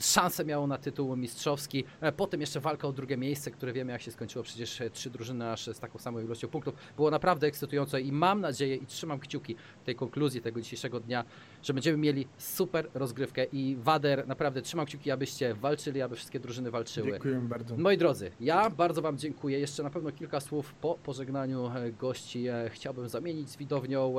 szansę 0.00 0.44
miało 0.44 0.66
na 0.66 0.78
tytuł 0.78 1.16
mistrzowski. 1.16 1.84
E, 2.00 2.12
potem 2.12 2.40
jeszcze 2.40 2.60
walka 2.60 2.88
o 2.88 2.92
drugie 2.92 3.16
miejsce, 3.16 3.50
które 3.50 3.72
wiemy 3.72 3.92
jak 3.92 4.02
się 4.02 4.10
skończyło, 4.10 4.42
przecież 4.42 4.80
e, 4.80 4.90
trzy 4.90 5.10
drużyny 5.10 5.50
aż 5.50 5.66
z 5.66 5.80
taką 5.80 5.98
samą 5.98 6.20
ilością 6.20 6.48
punktów. 6.48 6.74
Było 6.96 7.10
naprawdę 7.10 7.46
ekscytujące 7.46 8.00
i 8.00 8.12
mam 8.12 8.40
nadzieję 8.40 8.76
i 8.76 8.86
trzymam 8.86 9.18
kciuki 9.18 9.56
tej 9.84 9.94
konkluzji 9.94 10.40
tego 10.40 10.60
dzisiejszego 10.60 11.00
dnia, 11.00 11.24
że 11.62 11.74
będziemy 11.74 11.98
mieli 11.98 12.26
super 12.38 12.88
rozgrywkę 12.94 13.44
i 13.52 13.76
Wader, 13.80 14.28
naprawdę 14.28 14.62
trzymam 14.62 14.86
kciuki, 14.86 15.10
abyście 15.10 15.54
walczyli, 15.54 16.02
aby 16.02 16.16
wszystkie 16.16 16.40
drużyny 16.40 16.70
walczyły. 16.70 17.10
Dziękuję 17.10 17.40
bardzo. 17.40 17.76
Moi 17.76 17.96
drodzy, 17.96 18.30
ja 18.40 18.70
bardzo 18.70 19.02
Wam 19.02 19.18
dziękuję. 19.18 19.60
Jeszcze 19.60 19.82
na 19.82 19.90
pewno 19.90 20.12
kilka 20.12 20.40
słów 20.40 20.74
po 20.74 20.94
pożegnaniu 20.94 21.66
e, 21.66 21.92
gości 21.92 22.46
chciałbym 22.68 23.08
zamienić 23.08 23.50
z 23.50 23.56
widownią 23.56 24.14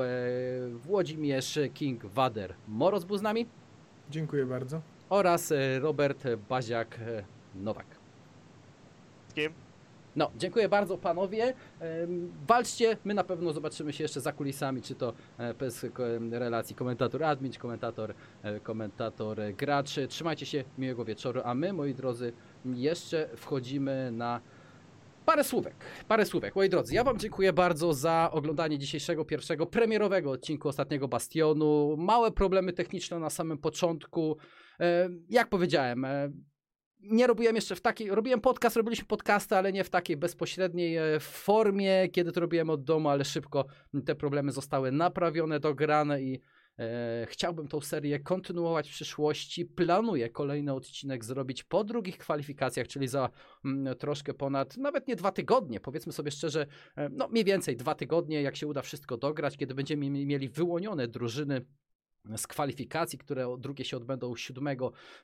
Włodzimierz 0.74 1.58
King 1.74 2.06
Wader. 2.06 2.54
Moros 2.68 3.04
był 3.04 3.16
z 3.16 3.22
nami 3.22 3.46
Dziękuję 4.10 4.46
bardzo. 4.46 4.80
Oraz 5.12 5.52
e, 5.52 5.78
Robert 5.78 6.24
Baziak 6.48 6.98
e, 7.00 7.24
kim? 9.34 9.52
No, 10.16 10.30
dziękuję 10.36 10.68
bardzo 10.68 10.98
panowie. 10.98 11.54
Em, 11.80 12.32
Walczcie, 12.46 12.96
my 13.04 13.14
na 13.14 13.24
pewno 13.24 13.52
zobaczymy 13.52 13.92
się 13.92 14.04
jeszcze 14.04 14.20
za 14.20 14.32
kulisami, 14.32 14.82
czy 14.82 14.94
to 14.94 15.12
e, 15.38 15.54
bez 15.54 15.86
relacji 16.30 16.76
komentator 16.76 17.24
admin, 17.24 17.52
czy 17.52 17.58
komentator, 17.58 18.14
e, 18.42 18.60
komentator 18.60 19.40
e, 19.40 19.52
gracz. 19.52 19.90
Trzymajcie 20.08 20.46
się, 20.46 20.64
miłego 20.78 21.04
wieczoru, 21.04 21.40
a 21.44 21.54
my, 21.54 21.72
moi 21.72 21.94
drodzy, 21.94 22.32
jeszcze 22.64 23.28
wchodzimy 23.36 24.10
na 24.12 24.40
parę 25.26 25.44
słówek. 25.44 25.74
Parę 26.08 26.26
słówek. 26.26 26.56
Moi 26.56 26.68
drodzy, 26.68 26.94
ja 26.94 27.04
wam 27.04 27.18
dziękuję 27.18 27.52
bardzo 27.52 27.92
za 27.92 28.30
oglądanie 28.32 28.78
dzisiejszego 28.78 29.24
pierwszego 29.24 29.66
premierowego 29.66 30.30
odcinku 30.30 30.68
Ostatniego 30.68 31.08
Bastionu. 31.08 31.96
Małe 31.98 32.30
problemy 32.30 32.72
techniczne 32.72 33.18
na 33.18 33.30
samym 33.30 33.58
początku. 33.58 34.36
E, 34.82 35.08
Jak 35.28 35.48
powiedziałem, 35.48 36.04
e, 36.04 36.32
nie 37.02 37.26
robiłem 37.26 37.56
jeszcze 37.56 37.76
w 37.76 37.80
takiej, 37.80 38.10
robiłem 38.10 38.40
podcast, 38.40 38.76
robiliśmy 38.76 39.06
podcasty, 39.06 39.56
ale 39.56 39.72
nie 39.72 39.84
w 39.84 39.90
takiej 39.90 40.16
bezpośredniej 40.16 40.96
e, 40.96 41.20
formie, 41.20 42.08
kiedy 42.08 42.32
to 42.32 42.40
robiłem 42.40 42.70
od 42.70 42.84
domu, 42.84 43.08
ale 43.08 43.24
szybko 43.24 43.66
te 44.06 44.14
problemy 44.14 44.52
zostały 44.52 44.92
naprawione, 44.92 45.60
dograne 45.60 46.22
i 46.22 46.40
e, 46.78 47.26
chciałbym 47.28 47.68
tą 47.68 47.80
serię 47.80 48.20
kontynuować 48.20 48.88
w 48.88 48.92
przyszłości. 48.92 49.66
Planuję 49.66 50.30
kolejny 50.30 50.72
odcinek 50.72 51.24
zrobić 51.24 51.64
po 51.64 51.84
drugich 51.84 52.18
kwalifikacjach, 52.18 52.88
czyli 52.88 53.08
za 53.08 53.30
mm, 53.64 53.96
troszkę 53.96 54.34
ponad, 54.34 54.76
nawet 54.76 55.08
nie 55.08 55.16
dwa 55.16 55.32
tygodnie, 55.32 55.80
powiedzmy 55.80 56.12
sobie 56.12 56.30
szczerze, 56.30 56.66
e, 56.96 57.08
no 57.08 57.28
mniej 57.28 57.44
więcej 57.44 57.76
dwa 57.76 57.94
tygodnie, 57.94 58.42
jak 58.42 58.56
się 58.56 58.66
uda 58.66 58.82
wszystko 58.82 59.16
dograć, 59.16 59.56
kiedy 59.56 59.74
będziemy 59.74 60.10
mieli 60.10 60.48
wyłonione 60.48 61.08
drużyny 61.08 61.64
z 62.36 62.46
kwalifikacji, 62.46 63.18
które 63.18 63.56
drugie 63.58 63.84
się 63.84 63.96
odbędą 63.96 64.36
7, 64.36 64.68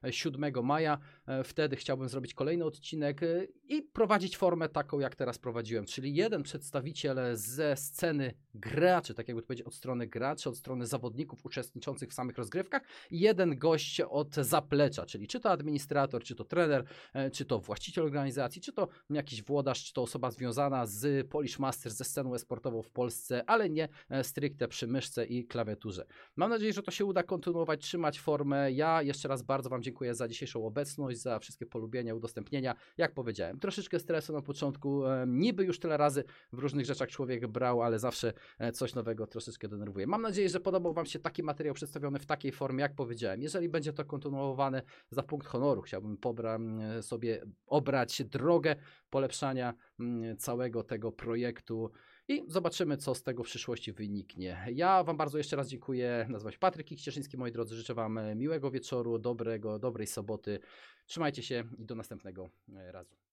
e, 0.05 0.12
7 0.12 0.62
maja. 0.62 0.99
E, 1.27 1.45
Wtedy 1.45 1.77
chciałbym 1.77 2.09
zrobić 2.09 2.35
kolejny 2.35 2.65
odcinek 2.65 3.23
e, 3.23 3.45
i 3.69 3.83
prowadzić 3.83 4.37
formę 4.37 4.69
taką, 4.69 5.01
jak 5.01 5.16
teraz 5.16 5.39
prowadziłem, 5.39 5.87
czyli 5.87 6.15
jeden 6.15 6.43
przedstawiciel 6.43 7.19
ze 7.33 7.77
sceny 7.77 8.35
graczy, 8.60 9.14
tak 9.14 9.28
jakby 9.28 9.43
to 9.43 9.47
powiedzieć, 9.47 9.66
od 9.66 9.74
strony 9.74 10.06
graczy, 10.06 10.48
od 10.48 10.56
strony 10.56 10.86
zawodników 10.86 11.47
uczestniczących 11.47 12.10
w 12.10 12.14
samych 12.14 12.39
rozgrywkach 12.39 12.82
i 13.10 13.20
jeden 13.20 13.59
gość 13.59 14.01
od 14.01 14.35
zaplecza, 14.35 15.06
czyli 15.06 15.26
czy 15.26 15.40
to 15.40 15.51
administrator, 15.51 16.22
czy 16.22 16.35
to 16.35 16.44
trener, 16.44 16.85
e, 17.14 17.30
czy 17.30 17.44
to 17.44 17.59
właściciel 17.59 18.05
organizacji, 18.05 18.62
czy 18.62 18.72
to 18.72 18.89
jakiś 19.10 19.43
włodarz, 19.43 19.85
czy 19.85 19.93
to 19.93 20.02
osoba 20.02 20.30
związana 20.30 20.86
z 20.86 21.28
Polish 21.28 21.59
Masters, 21.59 21.94
ze 21.97 22.05
sceną 22.05 22.35
e-sportową 22.35 22.82
w 22.82 22.90
Polsce, 22.90 23.43
ale 23.47 23.70
nie 23.70 23.89
e, 24.09 24.24
stricte 24.24 24.68
przy 24.68 24.86
myszce 24.86 25.26
i 25.26 25.47
klawiaturze. 25.47 26.05
Mam 26.36 26.51
nadzieję, 26.51 26.72
że 26.72 26.82
to 26.82 26.90
się 26.90 27.05
uda 27.05 27.22
kontynuować, 27.22 27.80
trzymać 27.82 28.20
formę. 28.20 28.72
Ja 28.72 29.02
jeszcze 29.02 29.28
raz 29.28 29.43
bardzo 29.43 29.70
Wam 29.70 29.82
dziękuję 29.82 30.14
za 30.14 30.28
dzisiejszą 30.28 30.66
obecność, 30.66 31.18
za 31.18 31.39
wszystkie 31.39 31.66
polubienia, 31.66 32.14
udostępnienia. 32.14 32.74
Jak 32.97 33.14
powiedziałem, 33.14 33.59
troszeczkę 33.59 33.98
stresu 33.98 34.32
na 34.32 34.43
początku. 34.43 35.06
e, 35.06 35.24
Niby 35.28 35.64
już 35.64 35.78
tyle 35.78 35.97
razy 35.97 36.24
w 36.52 36.59
różnych 36.59 36.86
rzeczach 36.86 37.09
człowiek 37.09 37.47
brał, 37.47 37.82
ale 37.82 37.98
zawsze 37.98 38.32
coś 38.73 38.95
nowego 38.95 39.27
troszeczkę 39.27 39.69
denerwuje. 39.69 40.07
Mam 40.07 40.23
nadzieję, 40.23 40.49
że 40.49 40.61
podobał 40.61 40.93
Wam 40.93 41.07
się 41.07 41.19
taki 41.19 41.43
materiał 41.43 41.75
przedstawiony 41.75 42.19
w 42.19 42.27
takiej 42.27 42.53
formie, 42.53 42.83
jak 42.83 42.95
powiedziałem. 42.95 43.43
Jeżeli 43.43 43.69
będzie 43.69 43.93
to 43.93 44.05
kontynuowane 44.05 44.83
za 45.11 45.23
punkt 45.23 45.47
honoru, 45.47 45.83
chciałbym 45.83 46.16
pobra, 46.16 46.59
sobie 47.01 47.43
obrać 47.66 48.23
drogę 48.25 48.77
polepszania 49.11 49.75
całego 50.39 50.83
tego 50.83 51.12
projektu 51.12 51.91
i 52.29 52.45
zobaczymy, 52.49 52.97
co 52.97 53.15
z 53.15 53.23
tego 53.23 53.43
w 53.45 53.47
przyszłości 53.47 53.93
wyniknie. 53.93 54.66
Ja 54.73 55.05
Wam 55.05 55.16
bardzo 55.16 55.39
jeszcze 55.39 55.57
raz 55.57 55.69
dziękuję. 55.69 56.27
Nazywam 56.29 56.53
się 56.53 56.59
Patryk 56.59 56.89
Cieszyński, 56.89 57.37
moi 57.37 57.53
drodzy. 57.53 57.77
Życzę 57.77 57.95
Wam 57.95 58.20
miłego 58.37 58.70
wieczoru, 58.70 59.19
dobrego, 59.19 59.79
dobrej 59.79 60.07
soboty. 60.07 60.59
Trzymajcie 61.07 61.43
się 61.43 61.65
i 61.79 61.85
do 61.85 61.95
następnego 61.95 62.51
e, 62.77 62.93
razu. 62.93 63.27